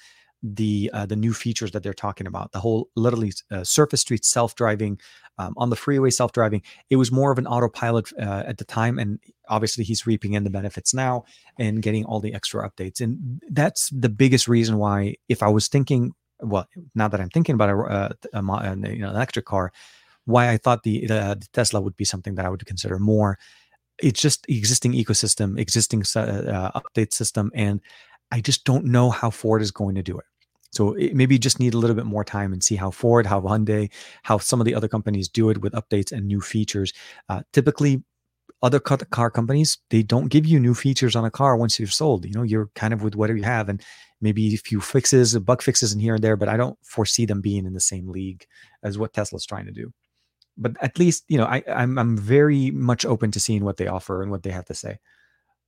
the 0.45 0.91
uh, 0.93 1.07
the 1.07 1.17
new 1.17 1.33
features 1.33 1.71
that 1.71 1.83
they're 1.83 1.95
talking 1.95 2.27
about. 2.27 2.53
The 2.53 2.61
whole 2.61 2.91
literally 2.95 3.33
uh, 3.51 3.65
surface 3.65 4.03
street 4.03 4.25
self 4.25 4.55
driving 4.55 5.01
um, 5.39 5.55
on 5.57 5.71
the 5.71 5.77
freeway 5.77 6.11
self 6.11 6.33
driving. 6.33 6.63
It 6.91 6.97
was 6.97 7.11
more 7.11 7.33
of 7.33 7.39
an 7.39 7.47
autopilot 7.47 8.13
uh, 8.21 8.45
at 8.47 8.59
the 8.59 8.65
time, 8.65 8.99
and 8.99 9.19
obviously 9.49 9.85
he's 9.85 10.07
reaping 10.07 10.35
in 10.35 10.45
the 10.45 10.51
benefits 10.51 10.93
now 10.93 11.25
and 11.59 11.83
getting 11.83 12.05
all 12.05 12.21
the 12.21 12.35
extra 12.35 12.69
updates. 12.69 13.01
And 13.01 13.43
that's 13.51 13.89
the 13.91 14.11
biggest 14.11 14.47
reason 14.47 14.77
why, 14.77 15.17
if 15.29 15.43
I 15.43 15.49
was 15.49 15.69
thinking, 15.69 16.13
well, 16.41 16.69
now 16.95 17.09
that 17.09 17.21
I'm 17.21 17.31
thinking 17.31 17.55
about 17.55 17.71
a, 17.71 17.79
uh, 17.79 18.09
a, 18.35 18.39
a 18.39 18.77
you 18.93 18.99
know, 18.99 19.11
electric 19.11 19.47
car, 19.47 19.73
why 20.27 20.51
I 20.51 20.59
thought 20.59 20.83
the, 20.83 21.07
the, 21.07 21.43
Tesla 21.53 21.81
would 21.81 21.97
be 21.97 22.05
something 22.05 22.35
that 22.35 22.45
I 22.45 22.49
would 22.51 22.65
consider 22.67 22.99
more. 22.99 23.39
It's 24.03 24.21
just 24.21 24.45
existing 24.49 24.93
ecosystem, 24.93 25.59
existing 25.59 26.01
uh, 26.17 26.71
update 26.73 27.13
system, 27.13 27.51
and 27.55 27.81
I 28.33 28.41
just 28.41 28.65
don't 28.65 28.87
know 28.87 29.11
how 29.11 29.31
Ford 29.31 29.63
is 29.63 29.71
going 29.71 29.95
to 29.95 30.03
do 30.03 30.19
it. 30.19 30.25
So 30.75 30.95
it, 30.95 31.15
maybe 31.15 31.39
just 31.39 31.61
need 31.61 31.75
a 31.75 31.79
little 31.79 31.97
bit 31.97 32.07
more 32.07 32.25
time 32.25 32.53
and 32.53 32.63
see 32.63 32.77
how 32.77 32.91
Ford, 32.91 33.27
how 33.27 33.41
Hyundai, 33.41 33.91
how 34.23 34.39
some 34.39 34.61
of 34.61 34.65
the 34.65 34.75
other 34.75 34.89
companies 34.89 35.29
do 35.29 35.51
it 35.51 35.61
with 35.61 35.73
updates 35.73 36.13
and 36.13 36.27
new 36.27 36.41
features. 36.41 36.93
Uh, 37.29 37.43
typically, 37.53 38.03
other 38.63 38.81
car 38.81 39.31
companies 39.31 39.79
they 39.91 40.03
don't 40.03 40.29
give 40.29 40.47
you 40.47 40.59
new 40.59 40.75
features 40.75 41.15
on 41.15 41.25
a 41.25 41.31
car 41.31 41.57
once 41.57 41.79
you've 41.79 41.93
sold. 41.93 42.25
You 42.25 42.33
know, 42.33 42.43
you're 42.43 42.71
kind 42.75 42.95
of 42.95 43.03
with 43.03 43.15
whatever 43.15 43.37
you 43.37 43.45
have, 43.45 43.69
and 43.69 43.83
maybe 44.21 44.55
a 44.55 44.57
few 44.57 44.81
fixes, 44.81 45.35
a 45.35 45.41
bug 45.41 45.61
fixes 45.63 45.93
in 45.93 46.01
here 46.01 46.15
and 46.15 46.25
there. 46.25 46.37
But 46.37 46.49
I 46.49 46.57
don't 46.57 46.79
foresee 46.83 47.27
them 47.27 47.43
being 47.43 47.67
in 47.67 47.75
the 47.75 47.81
same 47.81 48.09
league 48.09 48.47
as 48.83 48.97
what 48.99 49.13
Tesla's 49.13 49.45
trying 49.45 49.67
to 49.67 49.73
do. 49.73 49.93
But 50.57 50.77
at 50.81 50.99
least 50.99 51.25
you 51.29 51.37
know, 51.37 51.45
I, 51.45 51.63
I'm 51.69 51.99
I'm 51.99 52.17
very 52.17 52.71
much 52.71 53.05
open 53.05 53.31
to 53.33 53.41
seeing 53.41 53.65
what 53.65 53.77
they 53.77 53.87
offer 53.87 54.23
and 54.23 54.31
what 54.31 54.43
they 54.43 54.51
have 54.51 54.67
to 54.67 54.75
say. 54.75 54.99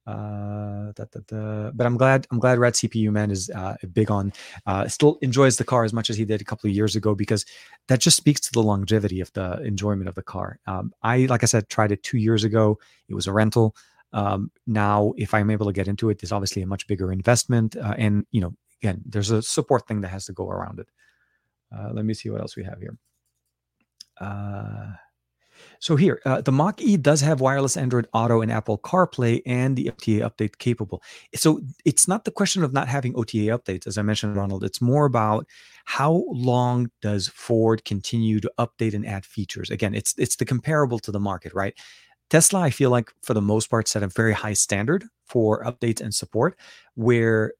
Uh, 0.06 0.92
da, 0.92 1.04
da, 1.10 1.20
da. 1.26 1.70
But 1.74 1.86
I'm 1.86 1.96
glad 1.96 2.26
I'm 2.30 2.38
glad 2.38 2.58
Rad 2.58 2.74
CPU 2.74 3.10
Man 3.10 3.30
is 3.30 3.50
uh, 3.50 3.74
big 3.92 4.10
on 4.10 4.32
uh, 4.66 4.86
still 4.86 5.18
enjoys 5.20 5.56
the 5.56 5.64
car 5.64 5.84
as 5.84 5.92
much 5.92 6.10
as 6.10 6.16
he 6.16 6.24
did 6.24 6.40
a 6.40 6.44
couple 6.44 6.70
of 6.70 6.76
years 6.76 6.94
ago 6.94 7.14
because 7.14 7.44
that 7.88 7.98
just 7.98 8.16
speaks 8.16 8.40
to 8.42 8.52
the 8.52 8.62
longevity 8.62 9.20
of 9.20 9.32
the 9.32 9.60
enjoyment 9.62 10.08
of 10.08 10.14
the 10.14 10.22
car. 10.22 10.60
Um, 10.66 10.92
I 11.02 11.26
like 11.26 11.42
I 11.42 11.46
said 11.46 11.68
tried 11.68 11.90
it 11.90 12.04
two 12.04 12.18
years 12.18 12.44
ago. 12.44 12.78
It 13.08 13.14
was 13.14 13.26
a 13.26 13.32
rental. 13.32 13.74
Um, 14.12 14.52
now, 14.66 15.12
if 15.16 15.34
I'm 15.34 15.50
able 15.50 15.66
to 15.66 15.72
get 15.72 15.88
into 15.88 16.08
it, 16.10 16.20
there's 16.20 16.32
obviously 16.32 16.62
a 16.62 16.66
much 16.66 16.86
bigger 16.86 17.12
investment, 17.12 17.76
uh, 17.76 17.94
and 17.98 18.24
you 18.30 18.40
know, 18.40 18.54
again, 18.80 19.02
there's 19.04 19.32
a 19.32 19.42
support 19.42 19.88
thing 19.88 20.02
that 20.02 20.08
has 20.08 20.26
to 20.26 20.32
go 20.32 20.48
around 20.48 20.78
it. 20.78 20.88
Uh, 21.76 21.90
let 21.92 22.04
me 22.04 22.14
see 22.14 22.30
what 22.30 22.40
else 22.40 22.56
we 22.56 22.62
have 22.62 22.78
here. 22.78 22.96
So 25.80 25.96
here, 25.96 26.20
uh, 26.24 26.40
the 26.40 26.52
Mach 26.52 26.80
E 26.80 26.96
does 26.96 27.20
have 27.20 27.40
wireless 27.40 27.76
Android 27.76 28.06
Auto 28.12 28.40
and 28.40 28.50
Apple 28.50 28.78
CarPlay 28.78 29.42
and 29.46 29.76
the 29.76 29.88
OTA 29.88 30.28
update 30.28 30.58
capable. 30.58 31.02
So 31.34 31.60
it's 31.84 32.08
not 32.08 32.24
the 32.24 32.30
question 32.30 32.62
of 32.62 32.72
not 32.72 32.88
having 32.88 33.14
OTA 33.16 33.56
updates, 33.56 33.86
as 33.86 33.98
I 33.98 34.02
mentioned, 34.02 34.36
Ronald. 34.36 34.64
It's 34.64 34.80
more 34.80 35.06
about 35.06 35.46
how 35.84 36.24
long 36.28 36.90
does 37.02 37.28
Ford 37.28 37.84
continue 37.84 38.40
to 38.40 38.52
update 38.58 38.94
and 38.94 39.06
add 39.06 39.24
features. 39.24 39.70
Again, 39.70 39.94
it's 39.94 40.14
it's 40.18 40.36
the 40.36 40.44
comparable 40.44 40.98
to 41.00 41.12
the 41.12 41.20
market, 41.20 41.54
right? 41.54 41.74
Tesla, 42.28 42.60
I 42.60 42.70
feel 42.70 42.90
like 42.90 43.12
for 43.22 43.34
the 43.34 43.40
most 43.40 43.70
part, 43.70 43.86
set 43.88 44.02
a 44.02 44.08
very 44.08 44.32
high 44.32 44.54
standard 44.54 45.04
for 45.26 45.62
updates 45.64 46.00
and 46.00 46.14
support, 46.14 46.58
where 46.94 47.52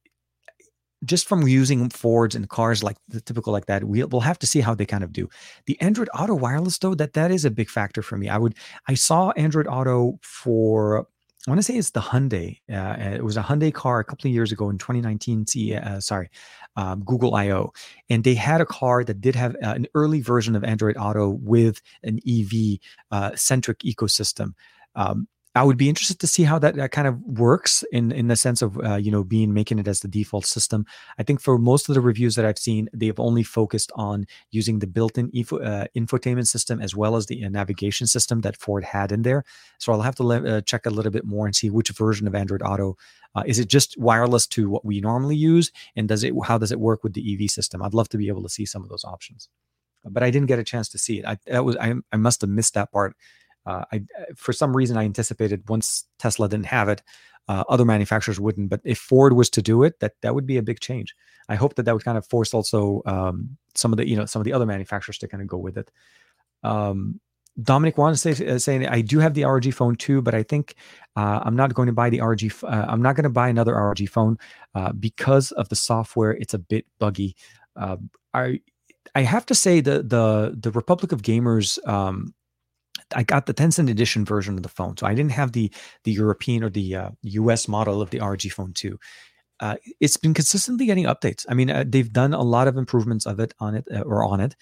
just 1.05 1.29
from 1.29 1.47
using 1.47 1.89
Fords 1.91 2.35
and 2.35 2.49
cars 2.49 2.83
like 2.83 2.97
the 3.09 3.21
typical 3.21 3.53
like 3.53 3.67
that, 3.67 3.85
we, 3.85 4.03
will 4.05 4.21
have 4.21 4.39
to 4.41 4.47
see 4.47 4.61
how 4.61 4.75
they 4.75 4.87
kind 4.87 5.05
of 5.05 5.13
do. 5.13 5.29
The 5.67 5.81
Android 5.81 6.09
Auto 6.15 6.35
wireless 6.35 6.79
though, 6.79 6.95
that 6.95 7.13
that 7.15 7.31
is 7.31 7.45
a 7.45 7.51
big 7.51 7.69
factor 7.69 8.03
for 8.03 8.17
me. 8.17 8.29
I 8.29 8.39
would 8.39 8.55
I 8.89 8.95
saw 8.95 9.31
Android 9.33 9.67
Auto 9.67 10.19
for 10.23 11.07
I 11.47 11.51
want 11.51 11.61
to 11.61 11.63
say 11.63 11.77
it's 11.77 11.91
the 11.91 12.01
Hyundai. 12.01 12.59
Uh, 12.73 13.15
it 13.15 13.25
was 13.25 13.37
a 13.37 13.43
Hyundai 13.43 13.73
car 13.73 14.01
a 14.01 14.05
couple 14.05 14.29
of 14.29 14.35
years 14.35 14.51
ago 14.51 14.69
in 14.69 14.79
2019. 14.79 15.47
See, 15.47 15.77
uh, 15.77 16.01
sorry, 16.01 16.29
um, 16.75 17.05
Google 17.05 17.37
I/O, 17.37 17.73
and 18.11 18.25
they 18.25 18.35
had 18.35 18.61
a 18.61 18.67
car 18.67 19.05
that 19.05 19.21
did 19.21 19.37
have 19.37 19.55
uh, 19.57 19.75
an 19.77 19.87
early 19.95 20.21
version 20.21 20.57
of 20.57 20.65
Android 20.65 20.97
Auto 20.97 21.39
with 21.41 21.81
an 22.03 22.19
EV 22.29 22.79
uh, 23.13 23.37
centric 23.37 23.79
ecosystem. 23.81 24.55
Um, 24.97 25.29
I 25.57 25.65
would 25.65 25.79
be 25.79 25.89
interested 25.89 26.21
to 26.21 26.27
see 26.27 26.43
how 26.43 26.59
that, 26.59 26.77
that 26.77 26.93
kind 26.93 27.09
of 27.09 27.19
works 27.23 27.83
in 27.91 28.13
in 28.13 28.29
the 28.29 28.37
sense 28.37 28.61
of 28.61 28.79
uh, 28.85 28.97
you 28.97 29.11
know 29.11 29.25
being 29.25 29.55
making 29.55 29.79
it 29.79 29.89
as 29.89 30.01
the 30.01 30.09
default 30.09 30.45
system. 30.45 30.85
I 31.19 31.23
think 31.23 31.41
for 31.41 31.57
most 31.57 31.89
of 31.89 31.95
the 31.95 32.01
reviews 32.03 32.35
that 32.35 32.45
I've 32.45 32.59
seen, 32.59 32.89
they've 32.93 33.19
only 33.19 33.43
focused 33.43 33.91
on 33.95 34.27
using 34.51 34.81
the 34.81 34.87
built-in 34.87 35.31
info, 35.31 35.59
uh, 35.59 35.87
infotainment 35.97 36.47
system 36.47 36.81
as 36.83 36.95
well 36.95 37.17
as 37.17 37.27
the 37.27 37.43
uh, 37.43 37.49
navigation 37.49 38.07
system 38.07 38.43
that 38.43 38.59
Ford 38.59 38.85
had 38.85 39.11
in 39.13 39.23
there. 39.23 39.45
So 39.79 39.93
I'll 39.93 40.03
have 40.03 40.17
to 40.17 40.31
uh, 40.31 40.61
check 40.61 40.85
a 40.85 40.91
little 40.91 41.13
bit 41.13 41.25
more 41.25 41.47
and 41.47 41.57
see 41.57 41.71
which 41.71 41.89
version 41.89 42.27
of 42.27 42.35
Android 42.35 42.63
Auto 42.63 42.97
uh, 43.35 43.43
is 43.47 43.59
it 43.59 43.69
just 43.69 43.99
wireless 43.99 44.47
to 44.47 44.69
what 44.69 44.85
we 44.85 45.01
normally 45.01 45.37
use, 45.37 45.71
and 45.95 46.09
does 46.09 46.25
it 46.25 46.35
how 46.45 46.59
does 46.59 46.73
it 46.73 46.81
work 46.81 47.03
with 47.03 47.15
the 47.15 47.35
EV 47.35 47.51
system? 47.51 47.83
I'd 47.83 47.95
love 47.95 48.09
to 48.11 48.19
be 48.19 48.29
able 48.29 48.43
to 48.43 48.49
see 48.49 48.67
some 48.67 48.83
of 48.83 48.89
those 48.89 49.05
options, 49.05 49.49
but 50.05 50.23
I 50.23 50.31
didn't 50.31 50.49
get 50.49 50.59
a 50.59 50.65
chance 50.65 50.89
to 50.91 50.99
see 50.99 51.19
it. 51.21 51.27
I 51.27 51.37
that 51.47 51.65
was 51.65 51.77
I, 51.77 51.95
I 52.13 52.17
must 52.17 52.41
have 52.41 52.51
missed 52.51 52.75
that 52.75 52.91
part 52.93 53.15
uh, 53.67 53.85
I, 53.93 54.03
for 54.37 54.53
some 54.53 54.77
reason, 54.77 54.97
I 54.97 55.05
anticipated 55.05 55.69
once 55.69 56.05
Tesla 56.19 56.49
didn't 56.49 56.67
have 56.67 56.89
it, 56.89 57.03
uh, 57.49 57.65
other 57.69 57.85
manufacturers 57.85 58.41
wouldn't. 58.41 58.71
But 58.71 58.81
if 58.85 58.99
Ford 58.99 59.35
was 59.35 59.51
to 59.51 59.63
do 59.63 59.83
it, 59.83 60.01
that 60.01 60.15
that 60.23 60.35
would 60.35 60.47
be 60.47 60.57
a 60.57 60.63
big 60.63 60.81
change. 60.81 61.15
I 61.49 61.55
hope 61.55 61.75
that 61.77 61.85
that 61.85 61.95
would 61.95 62.05
kind 62.05 62.19
of 62.19 62.27
force 62.27 62.55
also 62.55 63.03
um, 63.07 63.57
some 63.75 63.93
of 63.93 63.97
the 63.99 64.09
you 64.09 64.17
know 64.17 64.27
some 64.27 64.41
of 64.41 64.45
the 64.45 64.53
other 64.53 64.67
manufacturers 64.67 65.19
to 65.19 65.29
kind 65.29 65.43
of 65.43 65.49
go 65.49 65.59
with 65.59 65.77
it. 65.77 65.91
Um, 66.63 67.21
Dominic 67.63 67.97
wanted 67.97 68.19
to 68.19 68.35
say 68.35 68.47
uh, 68.47 68.59
saying 68.59 68.87
I 68.87 69.01
do 69.01 69.19
have 69.19 69.35
the 69.35 69.45
ROG 69.45 69.73
phone 69.73 69.97
too, 69.97 70.21
but 70.21 70.35
I 70.35 70.43
think 70.43 70.75
uh, 71.17 71.41
I'm 71.43 71.57
not 71.57 71.73
going 71.75 71.87
to 71.87 71.93
buy 71.93 72.11
the 72.11 72.21
ROG. 72.21 72.43
Uh, 72.63 72.87
I'm 72.89 73.01
not 73.01 73.17
going 73.17 73.25
to 73.25 73.31
buy 73.31 73.49
another 73.49 73.75
ROG 73.75 74.09
phone 74.09 74.39
uh, 74.75 74.93
because 74.93 75.53
of 75.53 75.69
the 75.69 75.77
software. 75.77 76.33
It's 76.33 76.55
a 76.55 76.59
bit 76.59 76.87
buggy. 76.99 77.37
Uh, 77.75 77.97
I 78.35 78.61
I 79.15 79.23
have 79.23 79.47
to 79.47 79.55
say 79.55 79.81
the 79.81 80.03
the 80.03 80.57
the 80.59 80.71
Republic 80.73 81.13
of 81.13 81.23
Gamers 81.23 81.79
um, 81.89 82.35
I 83.15 83.23
got 83.23 83.47
the 83.47 83.55
Tencent 83.55 83.91
edition 83.91 84.25
version 84.25 84.57
of 84.57 84.63
the 84.63 84.69
phone, 84.69 84.97
so 84.97 85.07
I 85.07 85.15
didn't 85.15 85.33
have 85.33 85.53
the 85.53 85.71
the 86.05 86.13
European 86.13 86.65
or 86.65 86.71
the 86.71 86.95
uh, 86.95 87.11
US 87.23 87.69
model 87.69 88.03
of 88.03 88.11
the 88.11 88.21
ROG 88.21 88.43
Phone 88.43 88.73
2. 88.73 88.99
Uh, 89.61 89.77
it's 90.01 90.17
been 90.17 90.35
consistently 90.35 90.87
getting 90.87 91.05
updates. 91.05 91.47
I 91.49 91.55
mean, 91.55 91.71
uh, 91.71 91.85
they've 91.87 92.13
done 92.13 92.35
a 92.35 92.43
lot 92.43 92.69
of 92.69 92.77
improvements 92.77 93.27
of 93.27 93.41
it 93.41 93.55
on 93.59 93.75
it 93.75 93.87
uh, 93.95 94.01
or 94.01 94.25
on 94.25 94.41
it. 94.41 94.55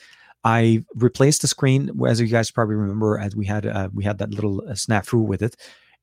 I 0.44 0.84
replaced 0.94 1.40
the 1.40 1.48
screen, 1.48 1.90
as 2.06 2.20
you 2.20 2.26
guys 2.26 2.50
probably 2.50 2.74
remember, 2.74 3.18
as 3.18 3.34
we 3.34 3.46
had 3.46 3.66
uh, 3.66 3.88
we 3.92 4.04
had 4.04 4.18
that 4.18 4.30
little 4.30 4.60
uh, 4.68 4.72
snafu 4.72 5.24
with 5.24 5.42
it, 5.42 5.56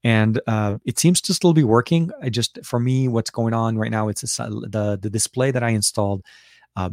and 0.03 0.41
it 0.83 0.99
seems 0.99 1.21
to 1.21 1.33
still 1.33 1.53
be 1.53 1.63
working. 1.63 2.11
I 2.21 2.29
just 2.29 2.59
for 2.65 2.79
me, 2.79 3.07
what's 3.07 3.29
going 3.29 3.53
on 3.53 3.77
right 3.77 3.91
now? 3.91 4.07
It's 4.07 4.39
a, 4.39 4.49
the 4.49 4.97
the 5.01 5.09
display 5.09 5.51
that 5.51 5.63
I 5.63 5.69
installed. 5.69 6.23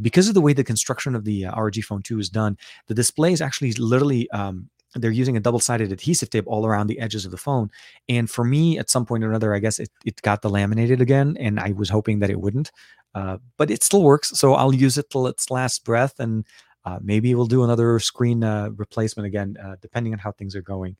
because 0.00 0.28
of 0.28 0.34
the 0.34 0.42
way 0.42 0.52
the 0.52 0.64
construction 0.64 1.14
of 1.14 1.24
the 1.24 1.46
ROG 1.46 1.76
Phone 1.76 2.02
2 2.02 2.18
is 2.18 2.28
done, 2.28 2.58
the 2.86 2.94
display 2.94 3.32
is 3.32 3.40
actually 3.40 3.72
literally 3.72 4.30
um, 4.30 4.68
they're 4.98 5.10
using 5.10 5.36
a 5.36 5.40
double-sided 5.40 5.92
adhesive 5.92 6.30
tape 6.30 6.44
all 6.46 6.66
around 6.66 6.86
the 6.86 6.98
edges 6.98 7.24
of 7.24 7.30
the 7.30 7.36
phone. 7.36 7.70
And 8.08 8.28
for 8.30 8.44
me 8.44 8.78
at 8.78 8.90
some 8.90 9.06
point 9.06 9.24
or 9.24 9.28
another 9.28 9.54
i 9.54 9.58
guess 9.58 9.78
it, 9.78 9.90
it 10.04 10.20
got 10.22 10.42
the 10.42 10.50
laminated 10.50 11.00
again 11.00 11.36
and 11.38 11.58
i 11.60 11.72
was 11.72 11.90
hoping 11.90 12.18
that 12.20 12.30
it 12.30 12.40
wouldn't. 12.40 12.70
Uh, 13.14 13.38
but 13.56 13.70
it 13.70 13.82
still 13.82 14.02
works 14.02 14.38
so 14.38 14.54
i'll 14.54 14.74
use 14.74 14.98
it 14.98 15.10
till 15.10 15.26
its 15.26 15.50
last 15.50 15.84
breath 15.84 16.20
and 16.20 16.46
uh, 16.84 16.98
maybe 17.02 17.34
we'll 17.34 17.46
do 17.46 17.64
another 17.64 17.98
screen 17.98 18.44
uh, 18.44 18.70
replacement 18.76 19.26
again 19.26 19.56
uh, 19.62 19.76
depending 19.80 20.12
on 20.12 20.18
how 20.18 20.32
things 20.32 20.54
are 20.54 20.62
going. 20.62 20.96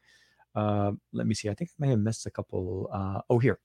Uh, 0.54 0.92
let 1.12 1.26
me 1.26 1.34
see 1.34 1.48
i 1.48 1.54
think 1.54 1.70
i 1.70 1.74
may 1.78 1.88
have 1.90 2.00
missed 2.00 2.26
a 2.26 2.30
couple 2.30 2.88
uh, 2.92 3.20
oh 3.30 3.38
here 3.38 3.58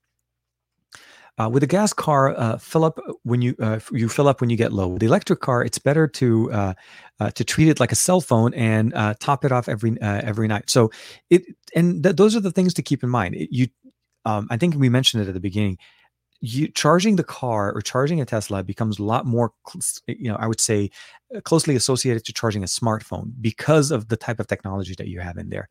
Uh, 1.39 1.49
with 1.49 1.63
a 1.63 1.67
gas 1.67 1.93
car, 1.93 2.37
uh, 2.37 2.57
fill 2.59 2.85
up 2.85 2.99
when 3.23 3.41
you 3.41 3.55
uh, 3.59 3.79
you 3.91 4.07
fill 4.07 4.27
up 4.27 4.39
when 4.39 4.51
you 4.51 4.57
get 4.57 4.71
low. 4.71 4.87
With 4.87 4.99
the 4.99 5.07
electric 5.07 5.39
car, 5.39 5.63
it's 5.63 5.79
better 5.79 6.07
to 6.07 6.51
uh, 6.51 6.73
uh, 7.19 7.31
to 7.31 7.43
treat 7.43 7.69
it 7.69 7.79
like 7.79 7.91
a 7.91 7.95
cell 7.95 8.21
phone 8.21 8.53
and 8.53 8.93
uh, 8.93 9.15
top 9.19 9.43
it 9.43 9.51
off 9.51 9.67
every 9.67 9.99
every 10.01 10.47
night. 10.47 10.69
So 10.69 10.91
it 11.31 11.43
and 11.75 12.03
th- 12.03 12.17
those 12.17 12.35
are 12.35 12.39
the 12.39 12.51
things 12.51 12.75
to 12.75 12.83
keep 12.83 13.03
in 13.03 13.09
mind. 13.09 13.33
It, 13.33 13.49
you, 13.51 13.67
um, 14.25 14.47
I 14.51 14.57
think 14.57 14.75
we 14.75 14.89
mentioned 14.89 15.23
it 15.23 15.27
at 15.27 15.33
the 15.33 15.39
beginning. 15.39 15.79
You 16.39 16.67
charging 16.67 17.15
the 17.15 17.23
car 17.23 17.73
or 17.73 17.81
charging 17.81 18.21
a 18.21 18.25
Tesla 18.25 18.63
becomes 18.63 18.99
a 18.99 19.03
lot 19.03 19.25
more, 19.25 19.53
you 20.05 20.29
know, 20.29 20.35
I 20.35 20.45
would 20.45 20.61
say, 20.61 20.91
closely 21.45 21.75
associated 21.75 22.25
to 22.25 22.33
charging 22.33 22.61
a 22.63 22.67
smartphone 22.67 23.31
because 23.41 23.89
of 23.89 24.09
the 24.09 24.17
type 24.17 24.39
of 24.39 24.45
technology 24.45 24.93
that 24.99 25.07
you 25.07 25.19
have 25.21 25.37
in 25.37 25.49
there. 25.49 25.67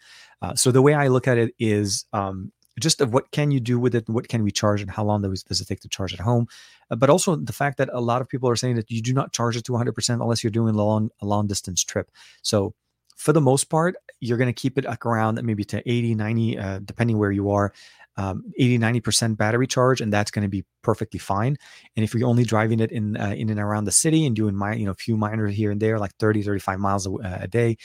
so 0.54 0.72
the 0.72 0.82
way 0.82 0.94
I 0.94 1.06
look 1.06 1.28
at 1.28 1.38
it 1.38 1.54
is. 1.60 2.04
Um, 2.12 2.50
just 2.80 3.00
of 3.00 3.12
what 3.12 3.30
can 3.30 3.50
you 3.50 3.60
do 3.60 3.78
with 3.78 3.94
it 3.94 4.08
what 4.08 4.28
can 4.28 4.42
we 4.42 4.50
charge 4.50 4.80
and 4.80 4.90
how 4.90 5.04
long 5.04 5.22
does, 5.22 5.60
it 5.60 5.66
take 5.66 5.80
to 5.80 5.88
charge 5.88 6.14
at 6.14 6.20
home? 6.20 6.46
Uh, 6.90 6.96
but 6.96 7.10
also 7.10 7.36
the 7.36 7.52
fact 7.52 7.78
that 7.78 7.90
a 7.92 8.00
lot 8.00 8.20
of 8.20 8.28
people 8.28 8.48
are 8.48 8.56
saying 8.56 8.76
that 8.76 8.90
you 8.90 9.02
do 9.02 9.12
not 9.12 9.32
charge 9.32 9.56
it 9.56 9.64
to 9.64 9.72
100% 9.72 10.10
unless 10.10 10.42
you're 10.42 10.50
doing 10.50 10.74
a 10.74 10.78
long, 10.78 11.10
a 11.20 11.26
long 11.26 11.46
distance 11.46 11.82
trip. 11.84 12.10
So 12.42 12.74
for 13.16 13.32
the 13.32 13.40
most 13.40 13.64
part 13.64 13.96
you're 14.20 14.38
going 14.38 14.52
to 14.52 14.52
keep 14.52 14.78
it 14.78 14.86
around 15.04 15.42
maybe 15.42 15.64
to 15.64 15.78
80 15.88 16.14
90 16.14 16.58
uh, 16.58 16.80
depending 16.84 17.18
where 17.18 17.32
you 17.32 17.50
are 17.50 17.72
um, 18.16 18.52
80 18.58 18.78
90% 18.78 19.36
battery 19.36 19.66
charge 19.66 20.00
and 20.00 20.12
that's 20.12 20.30
going 20.30 20.42
to 20.42 20.48
be 20.48 20.64
perfectly 20.82 21.18
fine. 21.18 21.56
And 21.96 22.04
if 22.04 22.14
you're 22.14 22.28
only 22.28 22.44
driving 22.44 22.80
it 22.80 22.92
in 22.92 23.16
uh, 23.16 23.34
in 23.36 23.48
and 23.48 23.58
around 23.58 23.84
the 23.84 23.92
city 23.92 24.26
and 24.26 24.36
doing 24.36 24.54
my 24.54 24.74
you 24.74 24.84
know 24.84 24.90
a 24.90 24.94
few 24.94 25.16
minor 25.16 25.46
here 25.46 25.70
and 25.70 25.80
there 25.80 25.98
like 25.98 26.14
30 26.16 26.42
35 26.42 26.78
miles 26.78 27.06
a, 27.06 27.12
a 27.40 27.48
day 27.48 27.78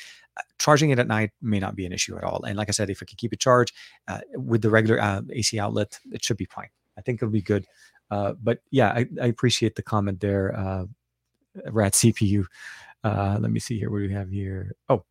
charging 0.59 0.89
it 0.89 0.99
at 0.99 1.07
night 1.07 1.31
may 1.41 1.59
not 1.59 1.75
be 1.75 1.85
an 1.85 1.91
issue 1.91 2.17
at 2.17 2.23
all. 2.23 2.43
And 2.43 2.57
like 2.57 2.69
I 2.69 2.71
said, 2.71 2.89
if 2.89 3.01
I 3.01 3.05
can 3.05 3.17
keep 3.17 3.33
it 3.33 3.39
charged 3.39 3.73
uh, 4.07 4.19
with 4.33 4.61
the 4.61 4.69
regular 4.69 5.01
uh, 5.01 5.21
AC 5.31 5.59
outlet, 5.59 5.99
it 6.11 6.23
should 6.23 6.37
be 6.37 6.45
fine. 6.45 6.69
I 6.97 7.01
think 7.01 7.19
it'll 7.19 7.31
be 7.31 7.41
good. 7.41 7.65
Uh, 8.09 8.33
but 8.41 8.59
yeah, 8.71 8.89
I, 8.89 9.05
I, 9.21 9.27
appreciate 9.27 9.75
the 9.75 9.81
comment 9.81 10.21
there, 10.21 10.57
uh, 10.57 10.85
Rad 11.69 11.91
CPU. 11.91 12.45
Uh, 13.03 13.37
let 13.39 13.51
me 13.51 13.59
see 13.59 13.77
here. 13.77 13.91
What 13.91 13.99
do 13.99 14.07
we 14.07 14.13
have 14.13 14.29
here? 14.29 14.71
Oh, 14.87 15.03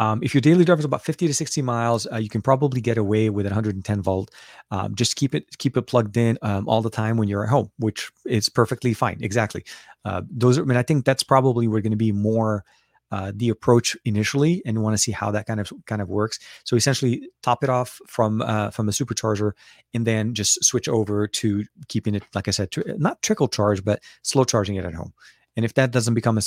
um, 0.00 0.20
if 0.22 0.32
your 0.32 0.40
daily 0.40 0.64
drive 0.64 0.78
is 0.78 0.84
about 0.84 1.04
50 1.04 1.26
to 1.26 1.34
60 1.34 1.62
miles, 1.62 2.06
uh, 2.12 2.16
you 2.16 2.28
can 2.28 2.40
probably 2.40 2.80
get 2.80 2.98
away 2.98 3.30
with 3.30 3.46
110 3.46 4.02
volt. 4.02 4.32
Um, 4.70 4.94
just 4.94 5.16
keep 5.16 5.34
it 5.34 5.58
keep 5.58 5.76
it 5.76 5.82
plugged 5.82 6.16
in 6.16 6.38
um, 6.42 6.68
all 6.68 6.82
the 6.82 6.90
time 6.90 7.16
when 7.16 7.28
you're 7.28 7.42
at 7.42 7.50
home, 7.50 7.70
which 7.78 8.10
is 8.24 8.48
perfectly 8.48 8.94
fine. 8.94 9.18
Exactly. 9.20 9.64
Uh, 10.04 10.22
those 10.30 10.58
are. 10.58 10.62
I 10.62 10.66
mean, 10.66 10.76
I 10.76 10.82
think 10.82 11.04
that's 11.04 11.22
probably 11.22 11.66
we're 11.66 11.80
going 11.80 11.90
to 11.92 11.96
be 11.96 12.12
more 12.12 12.64
uh, 13.10 13.32
the 13.34 13.48
approach 13.48 13.96
initially 14.04 14.62
and 14.66 14.82
want 14.82 14.94
to 14.94 14.98
see 14.98 15.12
how 15.12 15.30
that 15.30 15.46
kind 15.46 15.60
of 15.60 15.72
kind 15.86 16.02
of 16.02 16.08
works. 16.08 16.38
So 16.64 16.76
essentially, 16.76 17.28
top 17.42 17.64
it 17.64 17.70
off 17.70 18.00
from 18.06 18.42
uh, 18.42 18.70
from 18.70 18.88
a 18.88 18.92
supercharger, 18.92 19.52
and 19.94 20.06
then 20.06 20.34
just 20.34 20.64
switch 20.64 20.88
over 20.88 21.26
to 21.26 21.64
keeping 21.88 22.14
it, 22.14 22.22
like 22.34 22.48
I 22.48 22.50
said, 22.50 22.70
not 22.98 23.22
trickle 23.22 23.48
charge, 23.48 23.84
but 23.84 24.02
slow 24.22 24.44
charging 24.44 24.76
it 24.76 24.84
at 24.84 24.94
home. 24.94 25.12
And 25.56 25.64
if 25.64 25.74
that 25.74 25.90
doesn't 25.90 26.14
become 26.14 26.38
a, 26.38 26.42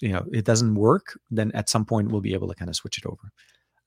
you 0.00 0.12
know, 0.12 0.24
it 0.32 0.46
doesn't 0.46 0.74
work, 0.74 1.18
then 1.30 1.52
at 1.52 1.68
some 1.68 1.84
point 1.84 2.10
we'll 2.10 2.22
be 2.22 2.32
able 2.32 2.48
to 2.48 2.54
kind 2.54 2.70
of 2.70 2.76
switch 2.76 2.96
it 2.96 3.04
over. 3.04 3.30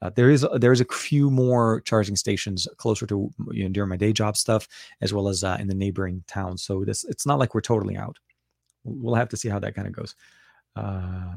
Uh, 0.02 0.12
there 0.16 0.30
is 0.30 0.46
there 0.58 0.72
is 0.72 0.82
a 0.82 0.86
few 0.86 1.32
more 1.32 1.82
charging 1.82 2.16
stations 2.16 2.68
closer 2.78 3.08
to 3.08 3.32
you 3.52 3.64
know 3.64 3.70
during 3.70 3.90
my 3.90 3.98
day 3.98 4.14
job 4.14 4.38
stuff, 4.38 4.68
as 5.02 5.14
well 5.14 5.28
as 5.28 5.44
uh, 5.44 5.58
in 5.60 5.68
the 5.68 5.74
neighboring 5.74 6.24
towns. 6.28 6.62
So 6.62 6.86
this 6.86 7.04
it's 7.06 7.26
not 7.26 7.40
like 7.40 7.56
we're 7.56 7.62
totally 7.62 7.98
out. 7.98 8.18
We'll 8.84 9.16
have 9.16 9.30
to 9.30 9.38
see 9.38 9.50
how 9.50 9.60
that 9.60 9.74
kind 9.74 9.88
of 9.88 9.94
goes. 9.94 10.16
Uh, 10.76 11.37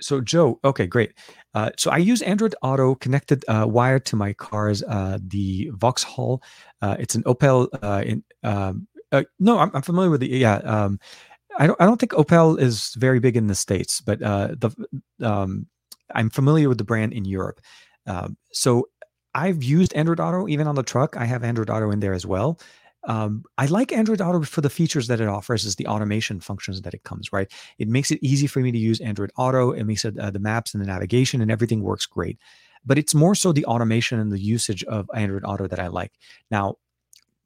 so 0.00 0.20
Joe, 0.20 0.58
okay, 0.64 0.86
great. 0.86 1.14
Uh, 1.54 1.70
so 1.76 1.90
I 1.90 1.98
use 1.98 2.22
Android 2.22 2.54
Auto 2.62 2.94
connected 2.96 3.44
uh, 3.48 3.66
wired 3.68 4.04
to 4.06 4.16
my 4.16 4.32
car's 4.32 4.82
uh, 4.82 5.18
the 5.22 5.70
Vauxhall. 5.74 6.42
Uh, 6.82 6.96
it's 6.98 7.14
an 7.14 7.22
Opel. 7.24 7.68
Uh, 7.82 8.02
in, 8.04 8.24
um, 8.42 8.86
uh, 9.12 9.22
no, 9.38 9.58
I'm, 9.58 9.70
I'm, 9.74 9.82
familiar 9.82 10.10
with 10.10 10.20
the 10.20 10.28
yeah. 10.28 10.56
Um, 10.56 10.98
I 11.56 11.66
don't 11.66 11.80
I 11.80 11.86
don't 11.86 11.98
think 11.98 12.12
Opel 12.12 12.58
is 12.58 12.94
very 12.94 13.20
big 13.20 13.36
in 13.36 13.46
the 13.46 13.54
states, 13.54 14.00
but 14.00 14.18
the 14.18 14.74
um, 15.22 15.66
I'm 16.14 16.30
familiar 16.30 16.68
with 16.68 16.78
the 16.78 16.84
brand 16.84 17.12
in 17.12 17.24
Europe. 17.24 17.60
Um, 18.06 18.36
so 18.52 18.88
I've 19.34 19.62
used 19.62 19.94
Android 19.94 20.20
Auto 20.20 20.48
even 20.48 20.66
on 20.66 20.74
the 20.74 20.82
truck. 20.82 21.16
I 21.16 21.24
have 21.24 21.44
Android 21.44 21.70
Auto 21.70 21.90
in 21.90 22.00
there 22.00 22.12
as 22.12 22.26
well. 22.26 22.58
Um, 23.06 23.44
I 23.58 23.66
like 23.66 23.92
Android 23.92 24.20
Auto 24.20 24.42
for 24.42 24.60
the 24.60 24.70
features 24.70 25.06
that 25.08 25.20
it 25.20 25.28
offers, 25.28 25.64
is 25.64 25.76
the 25.76 25.86
automation 25.86 26.40
functions 26.40 26.82
that 26.82 26.94
it 26.94 27.04
comes. 27.04 27.32
Right, 27.32 27.50
it 27.78 27.88
makes 27.88 28.10
it 28.10 28.18
easy 28.22 28.46
for 28.46 28.60
me 28.60 28.72
to 28.72 28.78
use 28.78 29.00
Android 29.00 29.32
Auto. 29.36 29.72
It 29.72 29.84
makes 29.84 30.04
it 30.04 30.18
uh, 30.18 30.30
the 30.30 30.38
maps 30.38 30.74
and 30.74 30.82
the 30.82 30.86
navigation 30.86 31.40
and 31.40 31.50
everything 31.50 31.82
works 31.82 32.06
great. 32.06 32.38
But 32.86 32.98
it's 32.98 33.14
more 33.14 33.34
so 33.34 33.52
the 33.52 33.64
automation 33.66 34.20
and 34.20 34.30
the 34.30 34.38
usage 34.38 34.84
of 34.84 35.08
Android 35.14 35.44
Auto 35.44 35.66
that 35.66 35.80
I 35.80 35.86
like. 35.86 36.12
Now, 36.50 36.76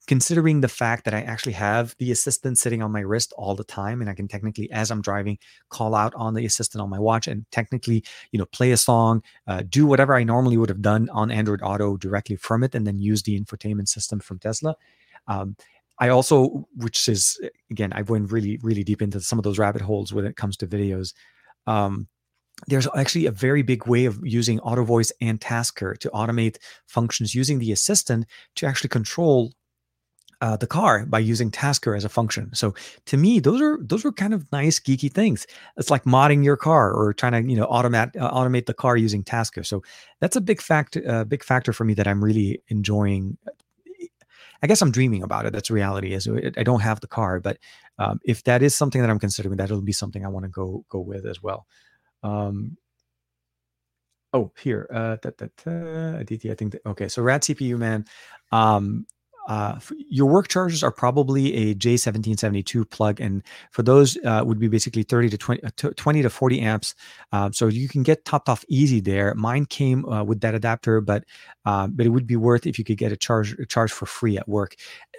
considering 0.09 0.63
the 0.63 0.69
fact 0.69 1.05
that 1.05 1.13
I 1.13 1.21
actually 1.21 1.53
have 1.53 1.95
the 1.99 2.11
assistant 2.11 2.57
sitting 2.57 2.83
on 2.83 2.91
my 2.91 3.01
wrist 3.01 3.33
all 3.37 3.55
the 3.55 3.63
time, 3.63 4.01
and 4.01 4.09
I 4.09 4.15
can 4.15 4.27
technically, 4.27 4.71
as 4.73 4.91
I'm 4.91 5.03
driving, 5.03 5.39
call 5.69 5.95
out 5.95 6.15
on 6.15 6.33
the 6.35 6.47
assistant 6.47 6.81
on 6.81 6.89
my 6.89 6.99
watch 6.99 7.29
and 7.29 7.45
technically, 7.53 8.03
you 8.33 8.39
know, 8.39 8.47
play 8.47 8.73
a 8.73 8.77
song, 8.79 9.23
uh, 9.47 9.63
do 9.69 9.87
whatever 9.87 10.15
I 10.15 10.25
normally 10.25 10.57
would 10.57 10.71
have 10.71 10.83
done 10.83 11.11
on 11.11 11.31
Android 11.31 11.61
Auto 11.63 11.99
directly 11.99 12.37
from 12.37 12.65
it, 12.65 12.75
and 12.75 12.87
then 12.87 12.99
use 12.99 13.23
the 13.23 13.39
infotainment 13.39 13.89
system 13.89 14.19
from 14.19 14.39
Tesla. 14.39 14.75
Um, 15.29 15.57
I 16.01 16.09
also, 16.09 16.67
which 16.77 17.09
is 17.09 17.41
again, 17.71 17.93
I 17.95 18.03
went 18.03 18.33
really, 18.33 18.59
really 18.63 18.85
deep 18.85 19.03
into 19.03 19.21
some 19.21 19.39
of 19.39 19.43
those 19.43 19.59
rabbit 19.59 19.83
holes 19.83 20.13
when 20.13 20.27
it 20.27 20.37
comes 20.37 20.57
to 20.59 20.67
videos. 20.67 21.13
Um, 21.67 22.09
there's 22.67 22.89
actually 22.97 23.27
a 23.27 23.31
very 23.31 23.63
big 23.63 23.87
way 23.87 24.05
of 24.07 24.19
using 24.23 24.59
auto 24.61 24.85
voice 24.85 25.13
and 25.21 25.41
tasker 25.41 25.95
to 25.97 26.11
automate 26.11 26.57
functions 26.87 27.35
using 27.35 27.61
the 27.61 27.71
assistant 27.71 28.27
to 28.57 28.67
actually 28.67 28.89
control 28.89 29.53
uh, 30.41 30.57
the 30.57 30.67
car 30.67 31.05
by 31.07 31.19
using 31.19 31.51
tasker 31.51 31.95
as 31.97 32.05
a 32.05 32.09
function. 32.09 32.53
So 32.55 32.75
to 33.07 33.17
me 33.17 33.41
those 33.41 33.61
are 33.61 33.79
those 33.83 34.05
are 34.05 34.13
kind 34.13 34.35
of 34.35 34.51
nice 34.53 34.79
geeky 34.79 35.13
things. 35.13 35.47
It's 35.77 35.91
like 35.91 36.05
modding 36.05 36.45
your 36.45 36.57
car 36.57 36.93
or 36.93 37.13
trying 37.13 37.33
to 37.33 37.51
you 37.51 37.57
know 37.57 37.67
automate 37.67 38.17
uh, 38.17 38.31
automate 38.31 38.67
the 38.67 38.75
car 38.75 38.97
using 38.97 39.25
tasker. 39.25 39.65
So 39.65 39.83
that's 40.21 40.37
a 40.37 40.41
big 40.41 40.61
factor 40.61 41.03
uh, 41.09 41.25
big 41.25 41.43
factor 41.43 41.73
for 41.73 41.85
me 41.85 41.95
that 41.95 42.07
i'm 42.07 42.23
really 42.23 42.63
enjoying 42.69 43.37
I 44.63 44.67
guess 44.67 44.83
I'm 44.83 44.91
dreaming 44.91 45.23
about 45.23 45.47
it. 45.47 45.53
That's 45.53 45.71
reality. 45.71 46.15
Is 46.15 46.29
I 46.29 46.63
don't 46.63 46.81
have 46.81 47.01
the 47.01 47.07
car, 47.07 47.41
but 47.41 47.59
um, 47.99 48.21
if 48.25 48.45
that 48.45 48.63
is 48.63 48.77
something 48.77 49.01
that 49.01 49.11
I'm 49.11 49.19
considering, 49.19 49.57
that'll 49.57 49.83
be 49.83 49.93
something 49.93 50.25
I 50.25 50.29
want 50.29 50.45
to 50.45 50.51
go 50.51 50.85
go 50.89 51.01
with 51.01 51.27
as 51.27 51.43
well. 51.43 51.67
Um, 52.23 52.77
oh, 54.33 54.53
here, 54.61 54.89
uh, 54.93 55.17
da, 55.23 55.31
da, 55.37 55.47
da, 55.65 56.19
Aditi, 56.19 56.51
I 56.51 56.55
think. 56.55 56.73
That, 56.73 56.87
okay, 56.87 57.09
so 57.09 57.23
Rad 57.23 57.43
CPU 57.43 57.79
man, 57.79 58.05
um, 58.53 59.07
uh, 59.49 59.81
your 60.11 60.27
work 60.27 60.47
chargers 60.49 60.83
are 60.83 60.93
probably 60.93 61.55
a 61.55 61.75
J1772 61.75 62.89
plug, 62.91 63.19
and 63.19 63.43
for 63.73 63.83
those 63.83 64.19
uh, 64.19 64.43
would 64.45 64.59
be 64.59 64.69
basically 64.69 65.03
30 65.03 65.31
to 65.31 65.39
20, 65.39 65.65
uh, 65.65 65.91
20 65.97 66.23
to 66.23 66.29
40 66.29 66.61
amps. 66.61 66.95
Um, 67.33 67.55
so 67.55 67.67
you 67.67 67.89
can 67.89 68.03
get 68.03 68.27
topped 68.27 68.51
off 68.51 68.63
easy 68.69 69.01
there. 69.01 69.35
Mine 69.35 69.65
came 69.65 70.05
uh, 70.05 70.23
with 70.23 70.43
that 70.43 70.55
adapter, 70.55 71.01
but 71.01 71.25
um, 71.65 71.93
but 71.93 72.05
it 72.05 72.11
would 72.11 72.27
be 72.27 72.37
worth 72.37 72.67
if 72.67 72.79
you 72.79 72.85
could 72.85 72.99
get 72.99 73.11
a 73.11 73.17
charge 73.17 73.55
a 73.59 73.65
charge 73.65 73.91
for 73.91 74.05
free 74.05 74.37
at 74.37 74.47
work. 74.47 74.75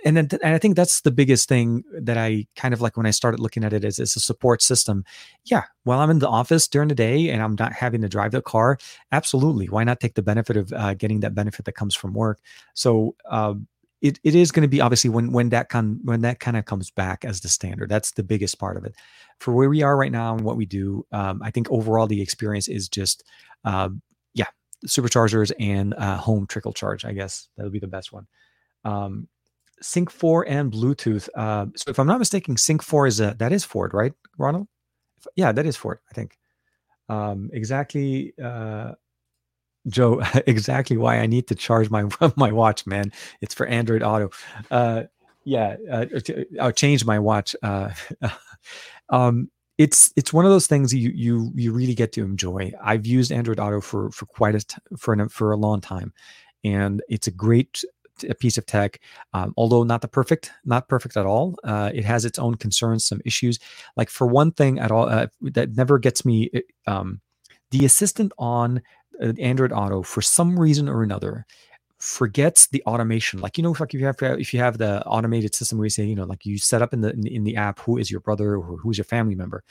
And 0.05 0.15
then, 0.15 0.29
and 0.43 0.53
I 0.53 0.59
think 0.59 0.75
that's 0.75 1.01
the 1.01 1.11
biggest 1.11 1.49
thing 1.49 1.83
that 1.91 2.17
I 2.17 2.45
kind 2.55 2.73
of 2.73 2.81
like 2.81 2.97
when 2.97 3.07
I 3.07 3.11
started 3.11 3.39
looking 3.39 3.63
at 3.63 3.73
it 3.73 3.83
is 3.83 3.97
as 3.97 4.15
a 4.15 4.19
support 4.19 4.61
system. 4.61 5.05
Yeah, 5.45 5.63
while 5.85 6.01
I'm 6.01 6.11
in 6.11 6.19
the 6.19 6.29
office 6.29 6.67
during 6.67 6.89
the 6.89 6.95
day 6.95 7.29
and 7.29 7.41
I'm 7.41 7.55
not 7.57 7.73
having 7.73 8.01
to 8.01 8.07
drive 8.07 8.31
the 8.31 8.43
car, 8.43 8.77
absolutely. 9.11 9.69
Why 9.69 9.83
not 9.83 9.99
take 9.99 10.13
the 10.13 10.21
benefit 10.21 10.55
of 10.55 10.71
uh, 10.71 10.93
getting 10.93 11.21
that 11.21 11.33
benefit 11.33 11.65
that 11.65 11.73
comes 11.73 11.95
from 11.95 12.13
work? 12.13 12.39
So. 12.75 13.15
Um, 13.27 13.67
it, 14.01 14.19
it 14.23 14.35
is 14.35 14.51
going 14.51 14.61
to 14.61 14.69
be 14.69 14.81
obviously 14.81 15.09
when 15.09 15.31
when 15.31 15.49
that 15.49 15.69
con, 15.69 15.99
when 16.03 16.21
that 16.21 16.39
kind 16.39 16.57
of 16.57 16.65
comes 16.65 16.89
back 16.89 17.25
as 17.25 17.41
the 17.41 17.49
standard 17.49 17.89
that's 17.89 18.11
the 18.11 18.23
biggest 18.23 18.59
part 18.59 18.77
of 18.77 18.85
it. 18.85 18.95
For 19.39 19.53
where 19.53 19.69
we 19.69 19.83
are 19.83 19.97
right 19.97 20.11
now 20.11 20.35
and 20.35 20.43
what 20.43 20.57
we 20.57 20.65
do 20.65 21.05
um, 21.11 21.41
i 21.43 21.51
think 21.51 21.69
overall 21.69 22.07
the 22.07 22.21
experience 22.21 22.67
is 22.67 22.87
just 22.87 23.23
uh, 23.65 23.89
yeah 24.33 24.47
superchargers 24.87 25.51
and 25.59 25.93
uh, 25.95 26.17
home 26.17 26.47
trickle 26.47 26.73
charge 26.73 27.05
i 27.05 27.11
guess 27.11 27.49
that'll 27.55 27.71
be 27.71 27.79
the 27.79 27.87
best 27.87 28.11
one. 28.11 28.27
Um, 28.85 29.27
sync 29.81 30.09
4 30.09 30.47
and 30.47 30.71
bluetooth 30.71 31.29
uh, 31.35 31.65
so 31.75 31.91
if 31.91 31.99
i'm 31.99 32.07
not 32.07 32.19
mistaken 32.19 32.57
sync 32.57 32.81
4 32.81 33.07
is 33.07 33.19
a 33.19 33.35
that 33.39 33.51
is 33.51 33.63
ford 33.63 33.93
right 33.93 34.13
ronald? 34.37 34.67
Yeah 35.35 35.51
that 35.51 35.65
is 35.65 35.75
ford 35.75 35.99
i 36.09 36.13
think. 36.13 36.37
Um, 37.09 37.49
exactly 37.53 38.33
uh, 38.41 38.93
Joe, 39.87 40.21
exactly 40.47 40.97
why 40.97 41.19
I 41.19 41.27
need 41.27 41.47
to 41.47 41.55
charge 41.55 41.89
my 41.89 42.05
my 42.35 42.51
watch, 42.51 42.85
man. 42.85 43.11
It's 43.41 43.53
for 43.53 43.65
Android 43.65 44.03
Auto. 44.03 44.29
Uh, 44.69 45.03
yeah, 45.45 45.77
uh, 45.91 46.05
I'll 46.59 46.71
change 46.71 47.05
my 47.05 47.19
watch. 47.19 47.55
Uh, 47.63 47.89
um, 49.09 49.49
it's 49.77 50.11
it's 50.15 50.33
one 50.33 50.45
of 50.45 50.51
those 50.51 50.67
things 50.67 50.93
you 50.93 51.11
you 51.15 51.51
you 51.55 51.71
really 51.71 51.95
get 51.95 52.11
to 52.13 52.23
enjoy. 52.23 52.71
I've 52.83 53.05
used 53.05 53.31
Android 53.31 53.59
Auto 53.59 53.81
for 53.81 54.11
for 54.11 54.25
quite 54.25 54.55
a 54.55 54.59
t- 54.59 54.77
for 54.97 55.13
an, 55.13 55.29
for 55.29 55.51
a 55.51 55.57
long 55.57 55.81
time, 55.81 56.13
and 56.63 57.01
it's 57.07 57.27
a 57.27 57.31
great 57.31 57.83
piece 58.39 58.57
of 58.57 58.65
tech. 58.65 58.99
Um, 59.33 59.53
although 59.55 59.83
not 59.83 60.01
the 60.01 60.07
perfect, 60.09 60.51
not 60.65 60.89
perfect 60.89 61.15
at 61.15 61.25
all. 61.25 61.55
Uh, 61.63 61.91
it 61.93 62.03
has 62.03 62.25
its 62.25 62.37
own 62.37 62.55
concerns, 62.55 63.05
some 63.05 63.21
issues. 63.25 63.59
Like 63.95 64.09
for 64.09 64.27
one 64.27 64.51
thing, 64.51 64.79
at 64.79 64.91
all 64.91 65.07
uh, 65.07 65.27
that 65.41 65.75
never 65.75 65.97
gets 65.97 66.25
me. 66.25 66.51
Um, 66.85 67.21
the 67.71 67.85
assistant 67.85 68.33
on 68.37 68.77
uh, 68.77 68.81
Android 69.19 69.71
Auto 69.71 70.01
for 70.01 70.21
some 70.21 70.59
reason 70.59 70.87
or 70.87 71.03
another 71.03 71.45
forgets 71.97 72.67
the 72.67 72.81
automation. 72.83 73.39
Like 73.41 73.57
you 73.57 73.63
know, 73.63 73.71
if 73.71 73.79
like 73.79 73.93
if 73.93 73.99
you 73.99 74.05
have 74.05 74.15
if 74.21 74.53
you 74.53 74.59
have 74.59 74.77
the 74.77 75.05
automated 75.05 75.53
system 75.53 75.77
where 75.77 75.85
you 75.85 75.91
say, 75.91 76.05
you 76.05 76.15
know, 76.15 76.25
like 76.25 76.45
you 76.45 76.57
set 76.57 76.81
up 76.81 76.93
in 76.93 77.01
the 77.01 77.11
in 77.11 77.43
the 77.43 77.55
app 77.55 77.79
who 77.79 77.97
is 77.97 78.09
your 78.09 78.21
brother 78.21 78.55
or 78.55 78.77
who's 78.77 78.97
your 78.97 79.05
family 79.05 79.35
member. 79.35 79.63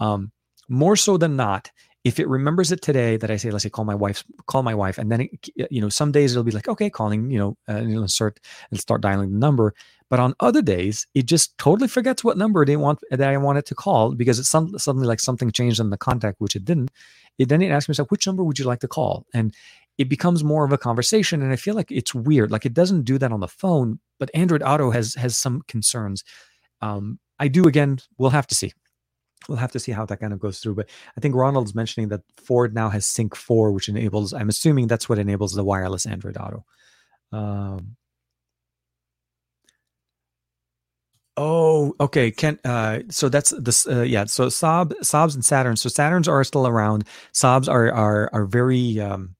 Um, 0.00 0.32
more 0.68 0.96
so 0.96 1.16
than 1.16 1.36
not, 1.36 1.70
if 2.04 2.20
it 2.20 2.28
remembers 2.28 2.70
it 2.70 2.82
today 2.82 3.16
that 3.16 3.30
I 3.30 3.36
say, 3.36 3.50
let's 3.50 3.62
say, 3.62 3.70
call 3.70 3.86
my 3.86 3.94
wife, 3.94 4.24
call 4.46 4.62
my 4.62 4.74
wife, 4.74 4.98
and 4.98 5.10
then 5.10 5.22
it, 5.22 5.48
you 5.70 5.80
know, 5.80 5.88
some 5.88 6.12
days 6.12 6.32
it'll 6.32 6.44
be 6.44 6.52
like, 6.52 6.68
okay, 6.68 6.90
calling, 6.90 7.30
you 7.30 7.38
know, 7.38 7.56
and 7.66 7.90
it'll 7.90 8.08
start 8.08 8.40
and 8.70 8.78
start 8.78 9.00
dialing 9.00 9.32
the 9.32 9.38
number. 9.38 9.74
But 10.10 10.20
on 10.20 10.34
other 10.38 10.60
days, 10.60 11.06
it 11.14 11.24
just 11.24 11.56
totally 11.56 11.88
forgets 11.88 12.22
what 12.22 12.36
number 12.36 12.64
they 12.66 12.76
want 12.76 13.00
that 13.10 13.22
I 13.22 13.36
want 13.38 13.58
it 13.58 13.66
to 13.66 13.74
call 13.74 14.14
because 14.14 14.38
it's 14.38 14.50
some, 14.50 14.78
suddenly 14.78 15.06
like 15.06 15.18
something 15.18 15.50
changed 15.50 15.80
in 15.80 15.88
the 15.88 15.96
contact, 15.96 16.40
which 16.40 16.54
it 16.54 16.66
didn't. 16.66 16.90
It 17.38 17.48
then 17.48 17.62
it 17.62 17.70
asks 17.70 17.88
me, 17.88 18.04
which 18.10 18.26
number 18.26 18.44
would 18.44 18.58
you 18.58 18.66
like 18.66 18.80
to 18.80 18.88
call? 18.88 19.26
And 19.32 19.54
it 19.96 20.10
becomes 20.10 20.44
more 20.44 20.64
of 20.64 20.72
a 20.72 20.78
conversation. 20.78 21.42
And 21.42 21.52
I 21.52 21.56
feel 21.56 21.74
like 21.74 21.90
it's 21.90 22.14
weird. 22.14 22.50
Like 22.50 22.66
it 22.66 22.74
doesn't 22.74 23.04
do 23.04 23.16
that 23.18 23.32
on 23.32 23.40
the 23.40 23.48
phone, 23.48 23.98
but 24.18 24.30
Android 24.34 24.62
Auto 24.62 24.90
has 24.90 25.14
has 25.14 25.36
some 25.38 25.62
concerns. 25.68 26.22
Um, 26.82 27.18
I 27.38 27.48
do 27.48 27.64
again. 27.64 27.98
We'll 28.18 28.30
have 28.30 28.46
to 28.48 28.54
see 28.54 28.72
we'll 29.48 29.58
have 29.58 29.72
to 29.72 29.78
see 29.78 29.92
how 29.92 30.06
that 30.06 30.20
kind 30.20 30.32
of 30.32 30.40
goes 30.40 30.58
through. 30.58 30.74
But 30.74 30.88
I 31.16 31.20
think 31.20 31.34
Ronald's 31.34 31.74
mentioning 31.74 32.08
that 32.08 32.22
Ford 32.36 32.74
now 32.74 32.88
has 32.88 33.06
Sync 33.06 33.34
4, 33.34 33.72
which 33.72 33.88
enables, 33.88 34.32
I'm 34.32 34.48
assuming 34.48 34.86
that's 34.86 35.08
what 35.08 35.18
enables 35.18 35.52
the 35.52 35.64
wireless 35.64 36.06
Android 36.06 36.36
Auto. 36.36 36.64
Um, 37.32 37.96
oh, 41.36 41.94
okay. 42.00 42.30
Can 42.30 42.58
uh, 42.64 43.00
so 43.10 43.28
that's 43.28 43.50
this. 43.58 43.86
Uh, 43.88 44.02
yeah. 44.02 44.24
So 44.26 44.46
Saabs 44.46 45.34
and 45.34 45.42
Saturns. 45.42 45.78
So 45.78 45.88
Saturns 45.88 46.28
are 46.28 46.44
still 46.44 46.66
around. 46.66 47.04
Saabs 47.32 47.68
are 47.68 47.92
are 47.92 48.30
are 48.32 48.44
very 48.44 49.00
um, 49.00 49.34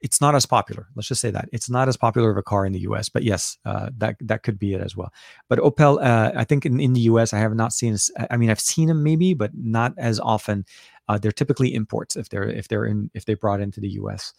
it's 0.00 0.20
not 0.20 0.34
as 0.34 0.46
popular. 0.46 0.86
Let's 0.94 1.08
just 1.08 1.20
say 1.20 1.30
that 1.30 1.48
it's 1.52 1.68
not 1.68 1.88
as 1.88 1.96
popular 1.96 2.30
of 2.30 2.36
a 2.36 2.42
car 2.42 2.64
in 2.64 2.72
the 2.72 2.80
U.S. 2.80 3.08
But 3.08 3.24
yes, 3.24 3.58
uh, 3.64 3.90
that 3.98 4.16
that 4.20 4.42
could 4.42 4.58
be 4.58 4.74
it 4.74 4.80
as 4.80 4.96
well. 4.96 5.12
But 5.48 5.58
Opel, 5.58 6.02
uh, 6.02 6.32
I 6.36 6.44
think 6.44 6.64
in, 6.64 6.80
in 6.80 6.92
the 6.92 7.00
U.S. 7.02 7.32
I 7.32 7.38
have 7.38 7.54
not 7.54 7.72
seen. 7.72 7.96
I 8.30 8.36
mean, 8.36 8.50
I've 8.50 8.60
seen 8.60 8.88
them 8.88 9.02
maybe, 9.02 9.34
but 9.34 9.50
not 9.54 9.94
as 9.98 10.20
often. 10.20 10.64
Uh, 11.08 11.18
they're 11.18 11.32
typically 11.32 11.74
imports 11.74 12.16
if 12.16 12.28
they're 12.28 12.48
if 12.48 12.68
they're 12.68 12.84
in 12.84 13.10
if 13.14 13.24
they 13.24 13.34
brought 13.34 13.60
into 13.60 13.80
the 13.80 13.88
U.S. 13.90 14.32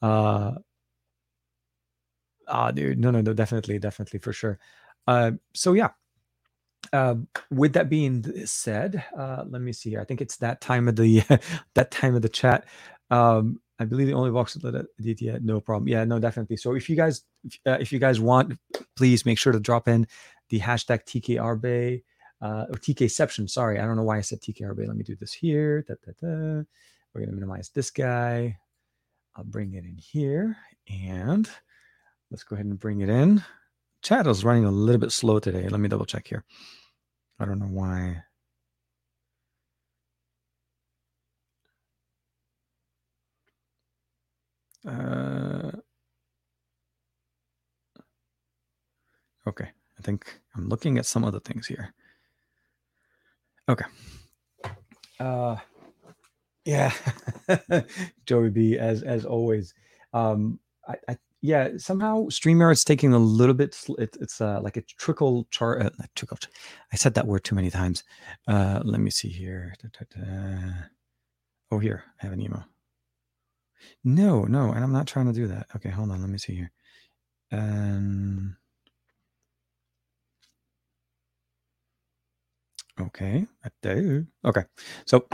Uh, 0.00 0.52
ah, 2.48 2.70
no, 2.74 3.10
no, 3.10 3.20
no, 3.20 3.32
definitely, 3.32 3.78
definitely 3.78 4.18
for 4.20 4.32
sure. 4.32 4.58
Uh, 5.06 5.32
so 5.54 5.72
yeah. 5.72 5.90
Uh, 6.92 7.14
with 7.50 7.72
that 7.72 7.88
being 7.88 8.24
said, 8.44 9.04
uh, 9.16 9.44
let 9.48 9.62
me 9.62 9.72
see 9.72 9.90
here. 9.90 10.00
I 10.00 10.04
think 10.04 10.20
it's 10.20 10.36
that 10.38 10.60
time 10.60 10.88
of 10.88 10.96
the 10.96 11.22
that 11.74 11.90
time 11.90 12.14
of 12.14 12.22
the 12.22 12.28
chat. 12.28 12.66
Um, 13.10 13.60
I 13.82 13.84
believe 13.84 14.06
the 14.06 14.14
only 14.14 14.30
box 14.30 14.54
that 14.54 14.86
yet. 15.20 15.42
No 15.42 15.60
problem. 15.60 15.88
Yeah, 15.88 16.04
no, 16.04 16.20
definitely. 16.20 16.56
So 16.56 16.74
if 16.74 16.88
you 16.88 16.94
guys, 16.94 17.22
uh, 17.66 17.78
if 17.80 17.92
you 17.92 17.98
guys 17.98 18.20
want, 18.20 18.56
please 18.96 19.26
make 19.26 19.38
sure 19.38 19.52
to 19.52 19.58
drop 19.58 19.88
in 19.88 20.06
the 20.50 20.60
hashtag 20.60 21.04
TKRBay 21.04 22.02
uh, 22.40 22.66
or 22.68 22.76
TKception. 22.76 23.50
Sorry, 23.50 23.80
I 23.80 23.84
don't 23.84 23.96
know 23.96 24.04
why 24.04 24.18
I 24.18 24.20
said 24.20 24.40
TKRBay. 24.40 24.86
Let 24.86 24.96
me 24.96 25.02
do 25.02 25.16
this 25.16 25.32
here. 25.32 25.82
Da, 25.82 25.94
da, 26.06 26.12
da. 26.20 26.62
We're 27.12 27.22
gonna 27.22 27.32
minimize 27.32 27.70
this 27.70 27.90
guy. 27.90 28.56
I'll 29.34 29.44
bring 29.44 29.74
it 29.74 29.84
in 29.84 29.96
here 29.96 30.56
and 30.88 31.50
let's 32.30 32.44
go 32.44 32.54
ahead 32.54 32.66
and 32.66 32.78
bring 32.78 33.00
it 33.00 33.08
in. 33.08 33.42
Chat 34.02 34.28
is 34.28 34.44
running 34.44 34.64
a 34.64 34.70
little 34.70 35.00
bit 35.00 35.12
slow 35.12 35.40
today. 35.40 35.68
Let 35.68 35.80
me 35.80 35.88
double 35.88 36.06
check 36.06 36.28
here. 36.28 36.44
I 37.40 37.46
don't 37.46 37.58
know 37.58 37.66
why. 37.66 38.22
Uh, 44.86 45.72
okay, 49.46 49.70
I 49.98 50.02
think 50.02 50.40
I'm 50.56 50.68
looking 50.68 50.98
at 50.98 51.06
some 51.06 51.24
other 51.24 51.40
things 51.40 51.66
here. 51.66 51.94
Okay. 53.68 53.84
Uh, 55.20 55.56
yeah, 56.64 56.92
Joey 58.26 58.50
B, 58.50 58.78
as 58.78 59.02
as 59.02 59.24
always. 59.24 59.74
Um, 60.12 60.58
I, 60.88 60.94
I 61.08 61.16
yeah, 61.42 61.70
somehow 61.76 62.28
Streamer 62.28 62.72
StreamYard's 62.72 62.84
taking 62.84 63.12
a 63.12 63.18
little 63.18 63.54
bit. 63.54 63.76
It, 63.98 64.16
it's 64.20 64.40
uh, 64.40 64.60
like 64.62 64.76
a 64.76 64.82
trickle 64.82 65.46
chart. 65.50 65.82
Uh, 65.82 65.90
trickle. 66.14 66.38
I 66.92 66.96
said 66.96 67.14
that 67.14 67.26
word 67.26 67.42
too 67.44 67.56
many 67.56 67.70
times. 67.70 68.04
Uh, 68.46 68.80
let 68.84 69.00
me 69.00 69.10
see 69.10 69.28
here. 69.28 69.74
Da, 69.82 69.88
da, 69.98 70.22
da. 70.24 70.72
Oh, 71.72 71.78
here 71.78 72.04
I 72.20 72.26
have 72.26 72.32
an 72.32 72.40
email. 72.40 72.64
No, 74.04 74.44
no, 74.44 74.72
and 74.72 74.84
I'm 74.84 74.92
not 74.92 75.06
trying 75.06 75.26
to 75.26 75.32
do 75.32 75.46
that. 75.48 75.66
Okay, 75.76 75.90
hold 75.90 76.10
on. 76.10 76.20
Let 76.20 76.30
me 76.30 76.38
see 76.38 76.54
here. 76.56 76.72
Um, 77.52 78.56
okay. 83.00 83.46
Okay, 84.44 84.64
so 85.06 85.26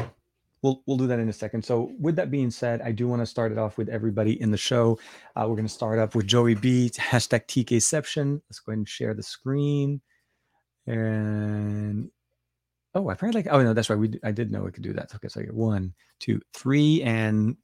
we'll 0.62 0.82
we'll 0.86 0.96
do 0.96 1.06
that 1.08 1.18
in 1.20 1.28
a 1.28 1.32
second. 1.32 1.64
So 1.64 1.92
with 2.00 2.16
that 2.16 2.30
being 2.30 2.50
said, 2.50 2.82
I 2.82 2.92
do 2.92 3.08
want 3.08 3.22
to 3.22 3.26
start 3.26 3.52
it 3.52 3.58
off 3.58 3.78
with 3.78 3.88
everybody 3.88 4.40
in 4.40 4.50
the 4.50 4.56
show. 4.58 4.98
Uh, 5.36 5.46
we're 5.48 5.56
going 5.56 5.66
to 5.68 5.72
start 5.72 5.98
up 5.98 6.14
with 6.14 6.26
Joey 6.26 6.54
B. 6.54 6.90
Hashtag 6.96 7.46
TKception. 7.46 8.40
Let's 8.48 8.60
go 8.60 8.72
ahead 8.72 8.78
and 8.78 8.88
share 8.88 9.14
the 9.14 9.22
screen. 9.22 10.00
And 10.86 12.10
oh, 12.94 13.08
I 13.10 13.14
probably 13.14 13.40
like. 13.42 13.48
Oh 13.52 13.62
no, 13.62 13.74
that's 13.74 13.90
right. 13.90 13.98
We 13.98 14.18
I 14.24 14.32
did 14.32 14.50
know 14.52 14.62
we 14.62 14.72
could 14.72 14.82
do 14.82 14.94
that. 14.94 15.14
Okay, 15.14 15.28
so 15.28 15.40
I 15.40 15.44
get 15.44 15.54
one, 15.54 15.94
two, 16.20 16.40
three, 16.54 17.02
and 17.02 17.56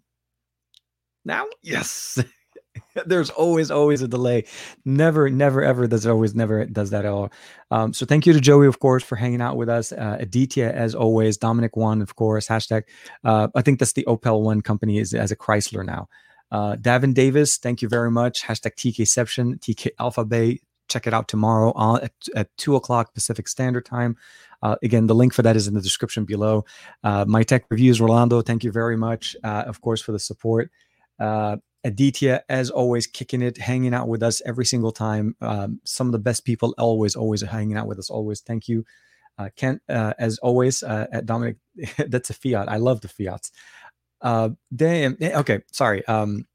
now? 1.24 1.46
Yes. 1.62 2.22
There's 3.06 3.30
always, 3.30 3.70
always 3.70 4.02
a 4.02 4.09
delay. 4.09 4.44
Never, 4.84 5.30
never, 5.30 5.62
ever 5.62 5.86
does 5.86 6.06
it 6.06 6.10
always 6.10 6.34
never 6.34 6.64
does 6.64 6.90
that 6.90 7.05
at 7.05 7.10
all. 7.10 7.30
Um, 7.70 7.92
so 7.92 8.06
thank 8.06 8.26
you 8.26 8.32
to 8.32 8.40
Joey, 8.40 8.66
of 8.66 8.78
course, 8.80 9.02
for 9.02 9.16
hanging 9.16 9.40
out 9.40 9.56
with 9.56 9.68
us. 9.68 9.92
Uh, 9.92 10.16
Aditya, 10.20 10.70
as 10.70 10.94
always. 10.94 11.36
Dominic 11.36 11.76
One, 11.76 12.02
of 12.02 12.16
course. 12.16 12.48
Hashtag. 12.48 12.82
Uh, 13.24 13.48
I 13.55 13.62
think 13.62 13.78
that's 13.78 13.92
the 13.92 14.05
Opel 14.05 14.42
One 14.42 14.60
company 14.60 14.98
is 14.98 15.14
as 15.14 15.30
a 15.30 15.36
Chrysler 15.36 15.84
now. 15.84 16.09
Uh, 16.51 16.76
Davin 16.76 17.14
Davis, 17.14 17.56
thank 17.56 17.82
you 17.82 17.88
very 17.88 18.10
much. 18.10 18.42
Hashtag 18.42 18.74
TKception, 18.76 19.59
TK 19.60 19.90
Alpha 19.98 20.24
Bay. 20.24 20.60
Check 20.88 21.06
it 21.06 21.14
out 21.14 21.28
tomorrow 21.28 21.72
at, 22.01 22.12
at 22.36 22.56
two 22.59 22.76
o'clock 22.76 23.14
Pacific 23.14 23.48
Standard 23.48 23.86
Time. 23.86 24.16
Uh, 24.62 24.76
again, 24.82 25.06
the 25.06 25.14
link 25.14 25.34
for 25.34 25.42
that 25.42 25.56
is 25.56 25.66
in 25.66 25.74
the 25.74 25.80
description 25.80 26.24
below. 26.24 26.64
Uh, 27.02 27.24
my 27.26 27.42
tech 27.42 27.64
reviews, 27.70 28.01
Rolando, 28.01 28.40
thank 28.40 28.64
you 28.64 28.70
very 28.70 28.96
much, 28.96 29.34
uh, 29.42 29.64
of 29.66 29.80
course, 29.80 30.01
for 30.01 30.12
the 30.12 30.18
support. 30.18 30.70
Uh, 31.19 31.57
Aditya, 31.85 32.43
as 32.49 32.70
always, 32.70 33.07
kicking 33.07 33.43
it, 33.43 33.59
hanging 33.59 33.93
out 33.93 34.09
with 34.09 34.23
us 34.23 34.41
every 34.47 34.65
single 34.65 34.91
time. 34.91 35.36
Um, 35.43 35.81
some 35.85 36.07
of 36.07 36.12
the 36.12 36.19
best 36.19 36.45
people, 36.45 36.74
always, 36.78 37.15
always 37.15 37.43
hanging 37.43 37.77
out 37.77 37.86
with 37.86 37.99
us. 37.99 38.09
Always, 38.09 38.41
thank 38.41 38.69
you, 38.69 38.85
uh, 39.39 39.51
Kent. 39.55 39.82
Uh, 39.89 40.15
as 40.19 40.39
always, 40.39 40.82
uh, 40.82 41.07
at 41.12 41.27
Dominic, 41.27 41.57
that's 42.09 42.31
a 42.31 42.35
fiat. 42.35 42.70
I 42.70 42.78
love 42.78 43.03
the 43.03 43.09
fiats. 43.09 43.53
Uh, 44.23 44.51
damn. 44.74 45.19
Eh, 45.20 45.39
okay, 45.39 45.61
sorry. 45.73 46.05
Um, 46.07 46.47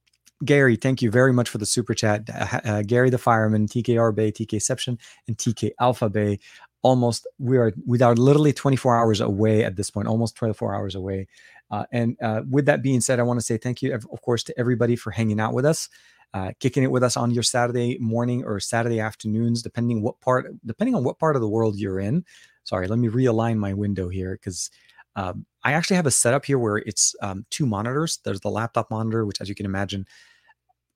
Gary, 0.44 0.76
thank 0.78 1.02
you 1.02 1.12
very 1.12 1.34
much 1.34 1.48
for 1.48 1.60
the 1.60 1.66
super 1.66 1.94
chat. 1.94 2.28
Uh, 2.34 2.60
uh 2.64 2.82
Gary 2.82 3.10
the 3.10 3.18
fireman, 3.18 3.68
TKR 3.68 4.16
Bay, 4.16 4.32
TKception, 4.32 4.98
and 5.28 5.38
TK 5.38 5.72
Alpha 5.80 6.10
Bay. 6.10 6.40
Almost, 6.82 7.28
we 7.38 7.58
are 7.58 7.74
we 7.86 8.02
are 8.02 8.16
literally 8.16 8.54
24 8.54 8.96
hours 8.98 9.22
away 9.22 9.64
at 9.66 9.76
this 9.76 9.92
point. 9.92 10.08
Almost 10.08 10.36
24 10.36 10.74
hours 10.74 10.96
away. 10.96 11.28
Uh, 11.72 11.86
and 11.92 12.18
uh, 12.22 12.42
with 12.50 12.66
that 12.66 12.82
being 12.82 13.02
said, 13.02 13.20
I 13.20 13.24
want 13.24 13.40
to 13.40 13.46
say 13.46 13.58
thank 13.58 13.82
you, 13.82 13.94
of 13.94 14.22
course, 14.22 14.44
to 14.44 14.60
everybody 14.60 14.96
for 14.96 15.12
hanging 15.12 15.40
out 15.40 15.54
with 15.54 15.66
us, 15.66 15.90
uh, 16.34 16.52
kicking 16.60 16.84
it 16.84 16.92
with 16.92 17.04
us 17.04 17.16
on 17.18 17.32
your 17.32 17.44
Saturday 17.44 17.98
morning 18.00 18.44
or 18.44 18.60
Saturday 18.60 19.00
afternoons, 19.00 19.62
depending 19.62 20.02
what 20.02 20.20
part, 20.22 20.48
depending 20.66 20.96
on 20.96 21.04
what 21.04 21.20
part 21.20 21.36
of 21.36 21.42
the 21.42 21.50
world 21.50 21.78
you're 21.78 22.00
in. 22.00 22.26
Sorry, 22.64 22.88
let 22.88 23.00
me 23.00 23.08
realign 23.08 23.58
my 23.58 23.74
window 23.74 24.10
here 24.10 24.34
because 24.34 24.70
um, 25.16 25.46
I 25.64 25.74
actually 25.74 25.98
have 25.98 26.06
a 26.06 26.12
setup 26.12 26.46
here 26.46 26.60
where 26.60 26.78
it's 26.78 27.16
um, 27.22 27.46
two 27.50 27.66
monitors. 27.66 28.20
There's 28.24 28.42
the 28.42 28.50
laptop 28.50 28.90
monitor, 28.92 29.26
which, 29.26 29.42
as 29.42 29.50
you 29.50 29.56
can 29.56 29.66
imagine, 29.66 30.06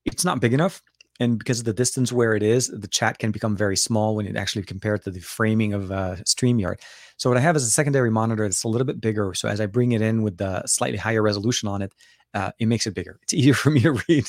it's 0.06 0.26
not 0.26 0.40
big 0.40 0.54
enough 0.54 0.82
and 1.20 1.38
because 1.38 1.60
of 1.60 1.66
the 1.66 1.74
distance 1.74 2.12
where 2.12 2.34
it 2.36 2.44
is, 2.44 2.68
the 2.68 2.88
chat 2.88 3.20
can 3.20 3.32
become 3.32 3.56
very 3.56 3.78
small 3.78 4.16
when 4.16 4.26
it 4.26 4.36
actually 4.36 4.64
compared 4.64 5.04
to 5.04 5.12
the 5.12 5.20
framing 5.20 5.74
of 5.74 5.92
uh, 5.92 6.16
StreamYard. 6.26 6.80
So 7.18 7.30
what 7.30 7.38
I 7.38 7.42
have 7.42 7.56
is 7.56 7.66
a 7.66 7.70
secondary 7.70 8.10
monitor 8.10 8.44
that's 8.44 8.64
a 8.64 8.68
little 8.68 8.86
bit 8.86 9.00
bigger. 9.00 9.34
So 9.34 9.48
as 9.48 9.62
I 9.62 9.68
bring 9.68 9.92
it 9.92 10.02
in 10.02 10.24
with 10.24 10.38
the 10.38 10.66
slightly 10.66 10.98
higher 10.98 11.22
resolution 11.22 11.70
on 11.70 11.84
it, 11.84 11.94
uh, 12.34 12.52
it 12.60 12.66
makes 12.66 12.88
it 12.88 12.96
bigger. 12.96 13.20
It's 13.22 13.34
easier 13.36 13.54
for 13.54 13.70
me 13.70 13.82
to 13.82 13.92
read. 14.08 14.28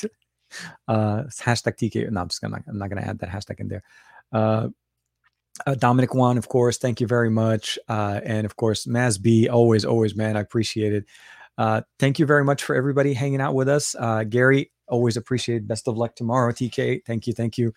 Uh, 0.87 1.23
hashtag 1.23 1.77
TK. 1.77 2.09
No, 2.11 2.21
I'm 2.21 2.29
just 2.29 2.41
gonna. 2.41 2.63
I'm 2.67 2.77
not 2.77 2.89
gonna 2.89 3.01
add 3.01 3.19
that 3.19 3.29
hashtag 3.29 3.59
in 3.59 3.67
there. 3.67 3.83
Uh, 4.31 4.67
uh, 5.65 5.75
Dominic 5.75 6.13
Juan, 6.13 6.37
of 6.37 6.49
course, 6.49 6.77
thank 6.77 7.01
you 7.01 7.07
very 7.07 7.29
much. 7.29 7.79
Uh, 7.87 8.19
and 8.23 8.45
of 8.45 8.55
course, 8.57 8.85
Maz 8.85 9.21
B, 9.21 9.47
always, 9.49 9.85
always, 9.85 10.15
man, 10.15 10.37
I 10.37 10.41
appreciate 10.41 10.93
it. 10.93 11.05
Uh, 11.57 11.81
thank 11.99 12.19
you 12.19 12.25
very 12.25 12.43
much 12.43 12.63
for 12.63 12.75
everybody 12.75 13.13
hanging 13.13 13.41
out 13.41 13.55
with 13.55 13.69
us. 13.69 13.95
Uh, 13.97 14.23
Gary, 14.23 14.71
always 14.87 15.17
appreciate. 15.17 15.67
Best 15.67 15.87
of 15.87 15.97
luck 15.97 16.15
tomorrow, 16.15 16.51
TK. 16.51 17.05
Thank 17.05 17.27
you, 17.27 17.33
thank 17.33 17.57
you. 17.57 17.73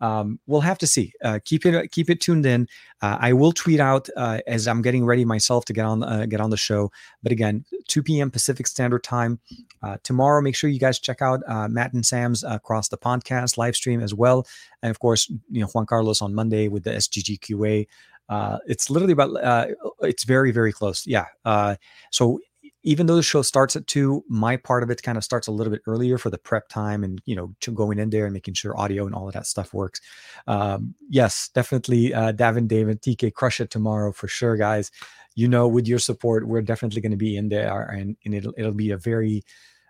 um, 0.00 0.40
we'll 0.46 0.62
have 0.62 0.78
to 0.78 0.86
see. 0.86 1.12
Uh, 1.22 1.38
keep 1.44 1.66
it 1.66 1.92
keep 1.92 2.08
it 2.10 2.20
tuned 2.20 2.46
in. 2.46 2.66
Uh, 3.02 3.18
I 3.20 3.32
will 3.32 3.52
tweet 3.52 3.80
out 3.80 4.08
uh, 4.16 4.38
as 4.46 4.66
I'm 4.66 4.82
getting 4.82 5.04
ready 5.04 5.24
myself 5.24 5.64
to 5.66 5.72
get 5.72 5.84
on 5.84 6.02
uh, 6.02 6.26
get 6.26 6.40
on 6.40 6.50
the 6.50 6.56
show. 6.56 6.90
But 7.22 7.32
again, 7.32 7.64
2 7.88 8.02
p.m. 8.02 8.30
Pacific 8.30 8.66
Standard 8.66 9.04
Time 9.04 9.38
uh, 9.82 9.98
tomorrow. 10.02 10.40
Make 10.40 10.56
sure 10.56 10.70
you 10.70 10.80
guys 10.80 10.98
check 10.98 11.20
out 11.22 11.40
Matt 11.70 11.92
and 11.92 12.04
Sam's 12.04 12.44
across 12.44 12.88
the 12.88 12.98
podcast 12.98 13.58
live 13.58 13.76
stream 13.76 14.00
as 14.00 14.14
well, 14.14 14.46
and 14.82 14.90
of 14.90 14.98
course, 14.98 15.28
you 15.50 15.60
know 15.60 15.66
Juan 15.68 15.86
Carlos 15.86 16.22
on 16.22 16.34
Monday 16.34 16.68
with 16.68 16.84
the 16.84 16.92
SGGQA. 16.92 17.86
it's 18.66 18.90
literally 18.90 19.12
about. 19.12 19.76
it's 20.00 20.24
very 20.24 20.50
very 20.50 20.72
close. 20.72 21.06
Yeah. 21.06 21.26
so 22.10 22.40
even 22.82 23.06
though 23.06 23.16
the 23.16 23.22
show 23.22 23.42
starts 23.42 23.76
at 23.76 23.86
two, 23.86 24.24
my 24.28 24.56
part 24.56 24.82
of 24.82 24.90
it 24.90 25.02
kind 25.02 25.18
of 25.18 25.24
starts 25.24 25.46
a 25.46 25.52
little 25.52 25.70
bit 25.70 25.82
earlier 25.86 26.16
for 26.18 26.30
the 26.30 26.38
prep 26.38 26.68
time 26.68 27.04
and 27.04 27.20
you 27.26 27.36
know 27.36 27.54
going 27.74 27.98
in 27.98 28.10
there 28.10 28.24
and 28.24 28.32
making 28.32 28.54
sure 28.54 28.78
audio 28.78 29.06
and 29.06 29.14
all 29.14 29.26
of 29.26 29.34
that 29.34 29.46
stuff 29.46 29.74
works. 29.74 30.00
Um, 30.46 30.94
yes, 31.08 31.50
definitely, 31.54 32.14
uh, 32.14 32.32
Davin, 32.32 32.68
David, 32.68 33.02
TK, 33.02 33.34
crush 33.34 33.60
it 33.60 33.70
tomorrow 33.70 34.12
for 34.12 34.28
sure, 34.28 34.56
guys. 34.56 34.90
You 35.34 35.48
know, 35.48 35.68
with 35.68 35.86
your 35.86 35.98
support, 35.98 36.48
we're 36.48 36.62
definitely 36.62 37.00
going 37.00 37.12
to 37.12 37.16
be 37.16 37.36
in 37.36 37.48
there, 37.48 37.82
and, 37.82 38.16
and 38.24 38.34
it'll 38.34 38.54
it'll 38.56 38.72
be 38.72 38.90
a 38.90 38.96
very 38.96 39.42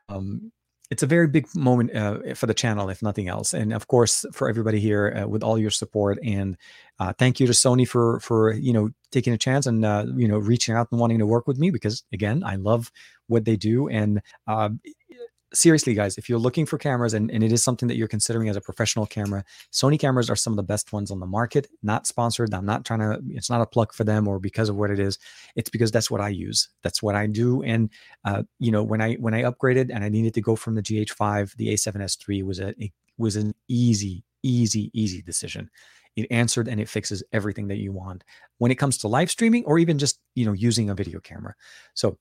um, 0.09 0.53
it's 0.91 1.05
a 1.05 1.07
very 1.07 1.29
big 1.29 1.47
moment 1.55 1.95
uh, 1.95 2.35
for 2.35 2.47
the 2.47 2.55
channel, 2.55 2.89
if 2.91 3.01
nothing 3.01 3.29
else, 3.29 3.55
and 3.55 3.73
of 3.73 3.87
course 3.87 4.27
for 4.33 4.49
everybody 4.49 4.81
here 4.81 5.23
uh, 5.23 5.29
with 5.29 5.43
all 5.43 5.57
your 5.57 5.71
support. 5.71 6.19
And 6.25 6.57
uh, 6.99 7.13
thank 7.17 7.39
you 7.39 7.47
to 7.47 7.53
Sony 7.53 7.87
for 7.87 8.19
for 8.21 8.53
you 8.53 8.73
know 8.73 8.91
taking 9.13 9.33
a 9.33 9.39
chance 9.39 9.67
and 9.67 9.85
uh, 9.85 10.07
you 10.17 10.27
know 10.27 10.39
reaching 10.39 10.75
out 10.75 10.89
and 10.91 11.01
wanting 11.01 11.21
to 11.21 11.27
work 11.27 11.47
with 11.47 11.59
me 11.59 11.71
because 11.71 12.03
again, 12.13 12.43
I 12.45 12.57
love 12.57 12.91
what 13.29 13.45
they 13.45 13.57
do, 13.57 13.89
and 13.89 14.21
uh, 14.49 14.71
seriously, 15.53 15.95
guys, 15.95 16.17
if 16.19 16.29
you're 16.29 16.39
looking 16.39 16.67
for 16.67 16.79
cameras 16.79 17.15
and, 17.15 17.31
and 17.31 17.43
it 17.43 17.53
is 17.53 17.63
something 17.63 17.89
that 17.89 17.97
you're 17.97 18.09
considering 18.09 18.49
as 18.49 18.57
a 18.57 18.61
professional 18.61 19.07
camera, 19.07 19.45
Sony 19.73 19.99
cameras 19.99 20.31
are 20.31 20.37
some 20.37 20.53
of 20.53 20.57
the 20.57 20.63
best 20.63 20.93
ones 20.93 21.11
on 21.11 21.21
the 21.21 21.27
market. 21.27 21.69
Not 21.83 22.07
sponsored. 22.07 22.55
I'm 22.55 22.67
not 22.67 22.85
trying 22.85 23.01
to, 23.01 23.21
it's 23.31 23.51
not 23.51 23.61
a 23.61 23.67
plug 23.67 23.93
for 23.93 24.05
them 24.05 24.29
or 24.29 24.39
because 24.39 24.69
of 24.69 24.77
what 24.77 24.91
it 24.91 24.99
is. 24.99 25.19
It's 25.57 25.71
because 25.71 25.91
that's 25.91 26.11
what 26.11 26.21
I 26.21 26.29
use. 26.29 26.69
That's 26.83 27.03
what 27.03 27.15
I 27.15 27.27
do. 27.27 27.63
And, 27.63 27.91
uh, 28.25 28.43
you 28.59 28.71
know, 28.71 28.83
when 28.83 29.01
I, 29.01 29.15
when 29.15 29.35
I 29.35 29.43
upgraded 29.43 29.91
and 29.93 30.05
I 30.05 30.09
needed 30.09 30.35
to 30.35 30.41
go 30.41 30.57
from 30.57 30.75
the 30.75 30.83
GH5, 30.83 31.57
the 31.57 31.69
A7S3 31.69 32.45
was 32.45 32.61
a, 32.61 32.69
it 32.83 32.93
was 33.19 33.37
an 33.37 33.55
easy, 33.69 34.25
easy, 34.43 34.91
easy 34.95 35.23
decision. 35.23 35.71
It 36.17 36.27
answered 36.31 36.69
and 36.69 36.81
it 36.81 36.89
fixes 36.89 37.23
everything 37.33 37.69
that 37.69 37.79
you 37.79 37.93
want 37.93 38.25
when 38.59 38.71
it 38.71 38.77
comes 38.77 38.99
to 38.99 39.09
live 39.09 39.31
streaming 39.31 39.65
or 39.65 39.79
even 39.79 39.99
just, 39.99 40.19
you 40.35 40.45
know, 40.45 40.53
using 40.53 40.91
a 40.91 40.95
video 40.95 41.21
camera. 41.21 41.55
So 41.95 42.19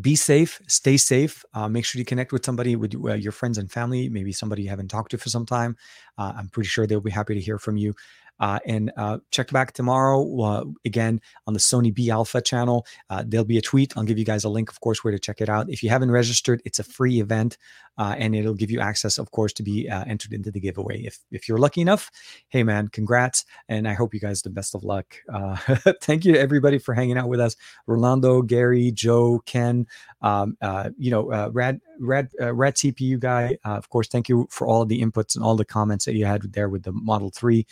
be 0.00 0.14
safe, 0.14 0.60
stay 0.66 0.96
safe. 0.96 1.44
Uh, 1.54 1.68
make 1.68 1.84
sure 1.84 1.98
you 1.98 2.04
connect 2.04 2.32
with 2.32 2.44
somebody, 2.44 2.76
with 2.76 2.94
uh, 2.94 3.14
your 3.14 3.32
friends 3.32 3.56
and 3.56 3.70
family, 3.72 4.08
maybe 4.08 4.32
somebody 4.32 4.62
you 4.62 4.68
haven't 4.68 4.88
talked 4.88 5.10
to 5.12 5.18
for 5.18 5.30
some 5.30 5.46
time. 5.46 5.76
Uh, 6.18 6.34
I'm 6.36 6.48
pretty 6.48 6.68
sure 6.68 6.86
they'll 6.86 7.00
be 7.00 7.10
happy 7.10 7.34
to 7.34 7.40
hear 7.40 7.58
from 7.58 7.76
you. 7.78 7.94
Uh, 8.38 8.58
and 8.66 8.92
uh, 8.96 9.18
check 9.30 9.50
back 9.50 9.72
tomorrow 9.72 10.40
uh, 10.40 10.64
again 10.84 11.20
on 11.46 11.54
the 11.54 11.60
Sony 11.60 11.92
Be 11.92 12.10
Alpha 12.10 12.40
channel. 12.40 12.86
Uh, 13.08 13.24
there'll 13.26 13.46
be 13.46 13.58
a 13.58 13.62
tweet. 13.62 13.96
I'll 13.96 14.04
give 14.04 14.18
you 14.18 14.24
guys 14.24 14.44
a 14.44 14.48
link, 14.48 14.70
of 14.70 14.80
course, 14.80 15.02
where 15.02 15.12
to 15.12 15.18
check 15.18 15.40
it 15.40 15.48
out. 15.48 15.70
If 15.70 15.82
you 15.82 15.88
haven't 15.88 16.10
registered, 16.10 16.60
it's 16.64 16.78
a 16.78 16.84
free 16.84 17.20
event, 17.20 17.56
uh, 17.98 18.14
and 18.18 18.34
it'll 18.34 18.54
give 18.54 18.70
you 18.70 18.80
access, 18.80 19.18
of 19.18 19.30
course, 19.30 19.52
to 19.54 19.62
be 19.62 19.88
uh, 19.88 20.04
entered 20.06 20.32
into 20.32 20.50
the 20.50 20.60
giveaway. 20.60 21.00
If 21.02 21.18
if 21.30 21.48
you're 21.48 21.58
lucky 21.58 21.80
enough, 21.80 22.10
hey 22.48 22.62
man, 22.62 22.88
congrats, 22.88 23.44
and 23.68 23.88
I 23.88 23.94
hope 23.94 24.12
you 24.12 24.20
guys 24.20 24.42
the 24.42 24.50
best 24.50 24.74
of 24.74 24.84
luck. 24.84 25.16
thank 26.02 26.24
you 26.24 26.32
to 26.34 26.40
everybody 26.40 26.78
for 26.78 26.94
hanging 26.94 27.16
out 27.16 27.28
with 27.28 27.40
us. 27.40 27.56
Rolando, 27.86 28.42
Gary, 28.42 28.90
Joe, 28.90 29.42
Ken, 29.46 29.86
um, 30.20 30.56
you 30.98 31.10
know, 31.10 31.50
Rad 31.50 31.80
Rad 31.98 32.30
Rad 32.38 32.74
CPU 32.74 33.18
guy. 33.18 33.56
of 33.64 33.88
course, 33.88 34.08
thank 34.08 34.28
you 34.28 34.46
for 34.50 34.66
all 34.66 34.84
the 34.84 35.00
inputs 35.00 35.34
and 35.34 35.44
all 35.44 35.56
the 35.56 35.64
comments 35.64 36.04
that 36.04 36.14
you 36.14 36.26
had 36.26 36.52
there 36.52 36.68
with 36.68 36.82
the 36.82 36.92
Model 36.92 37.30
Three 37.30 37.66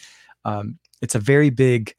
um, 0.45 0.79
it's 1.03 1.15
a 1.15 1.19
very 1.19 1.51
big 1.51 1.95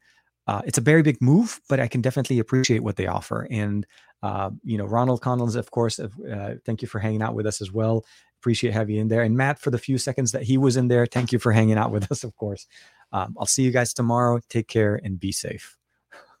uh, 0.46 0.62
it's 0.64 0.78
a 0.78 0.82
very 0.82 1.02
big 1.02 1.20
move, 1.20 1.60
but 1.68 1.80
I 1.80 1.88
can 1.88 2.00
definitely 2.00 2.38
appreciate 2.38 2.82
what 2.82 2.96
they 2.96 3.06
offer. 3.06 3.48
And 3.50 3.84
uh, 4.22 4.50
you 4.64 4.78
know, 4.78 4.84
Ronald 4.84 5.20
Connells, 5.20 5.56
of 5.56 5.70
course, 5.70 5.98
uh, 5.98 6.54
thank 6.64 6.82
you 6.82 6.88
for 6.88 6.98
hanging 6.98 7.22
out 7.22 7.34
with 7.34 7.46
us 7.46 7.60
as 7.60 7.72
well. 7.72 8.04
Appreciate 8.40 8.72
having 8.72 8.94
you 8.94 9.00
in 9.00 9.08
there. 9.08 9.22
And 9.22 9.36
Matt, 9.36 9.58
for 9.58 9.70
the 9.70 9.78
few 9.78 9.98
seconds 9.98 10.32
that 10.32 10.42
he 10.42 10.56
was 10.56 10.76
in 10.76 10.88
there, 10.88 11.06
thank 11.06 11.32
you 11.32 11.38
for 11.38 11.52
hanging 11.52 11.78
out 11.78 11.90
with 11.90 12.10
us, 12.12 12.22
of 12.22 12.34
course. 12.36 12.66
Um, 13.12 13.34
I'll 13.38 13.46
see 13.46 13.62
you 13.62 13.70
guys 13.72 13.92
tomorrow. 13.92 14.40
Take 14.48 14.68
care 14.68 15.00
and 15.02 15.18
be 15.18 15.32
safe. 15.32 15.76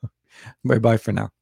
bye 0.64 0.78
bye 0.78 0.96
for 0.98 1.12
now. 1.12 1.35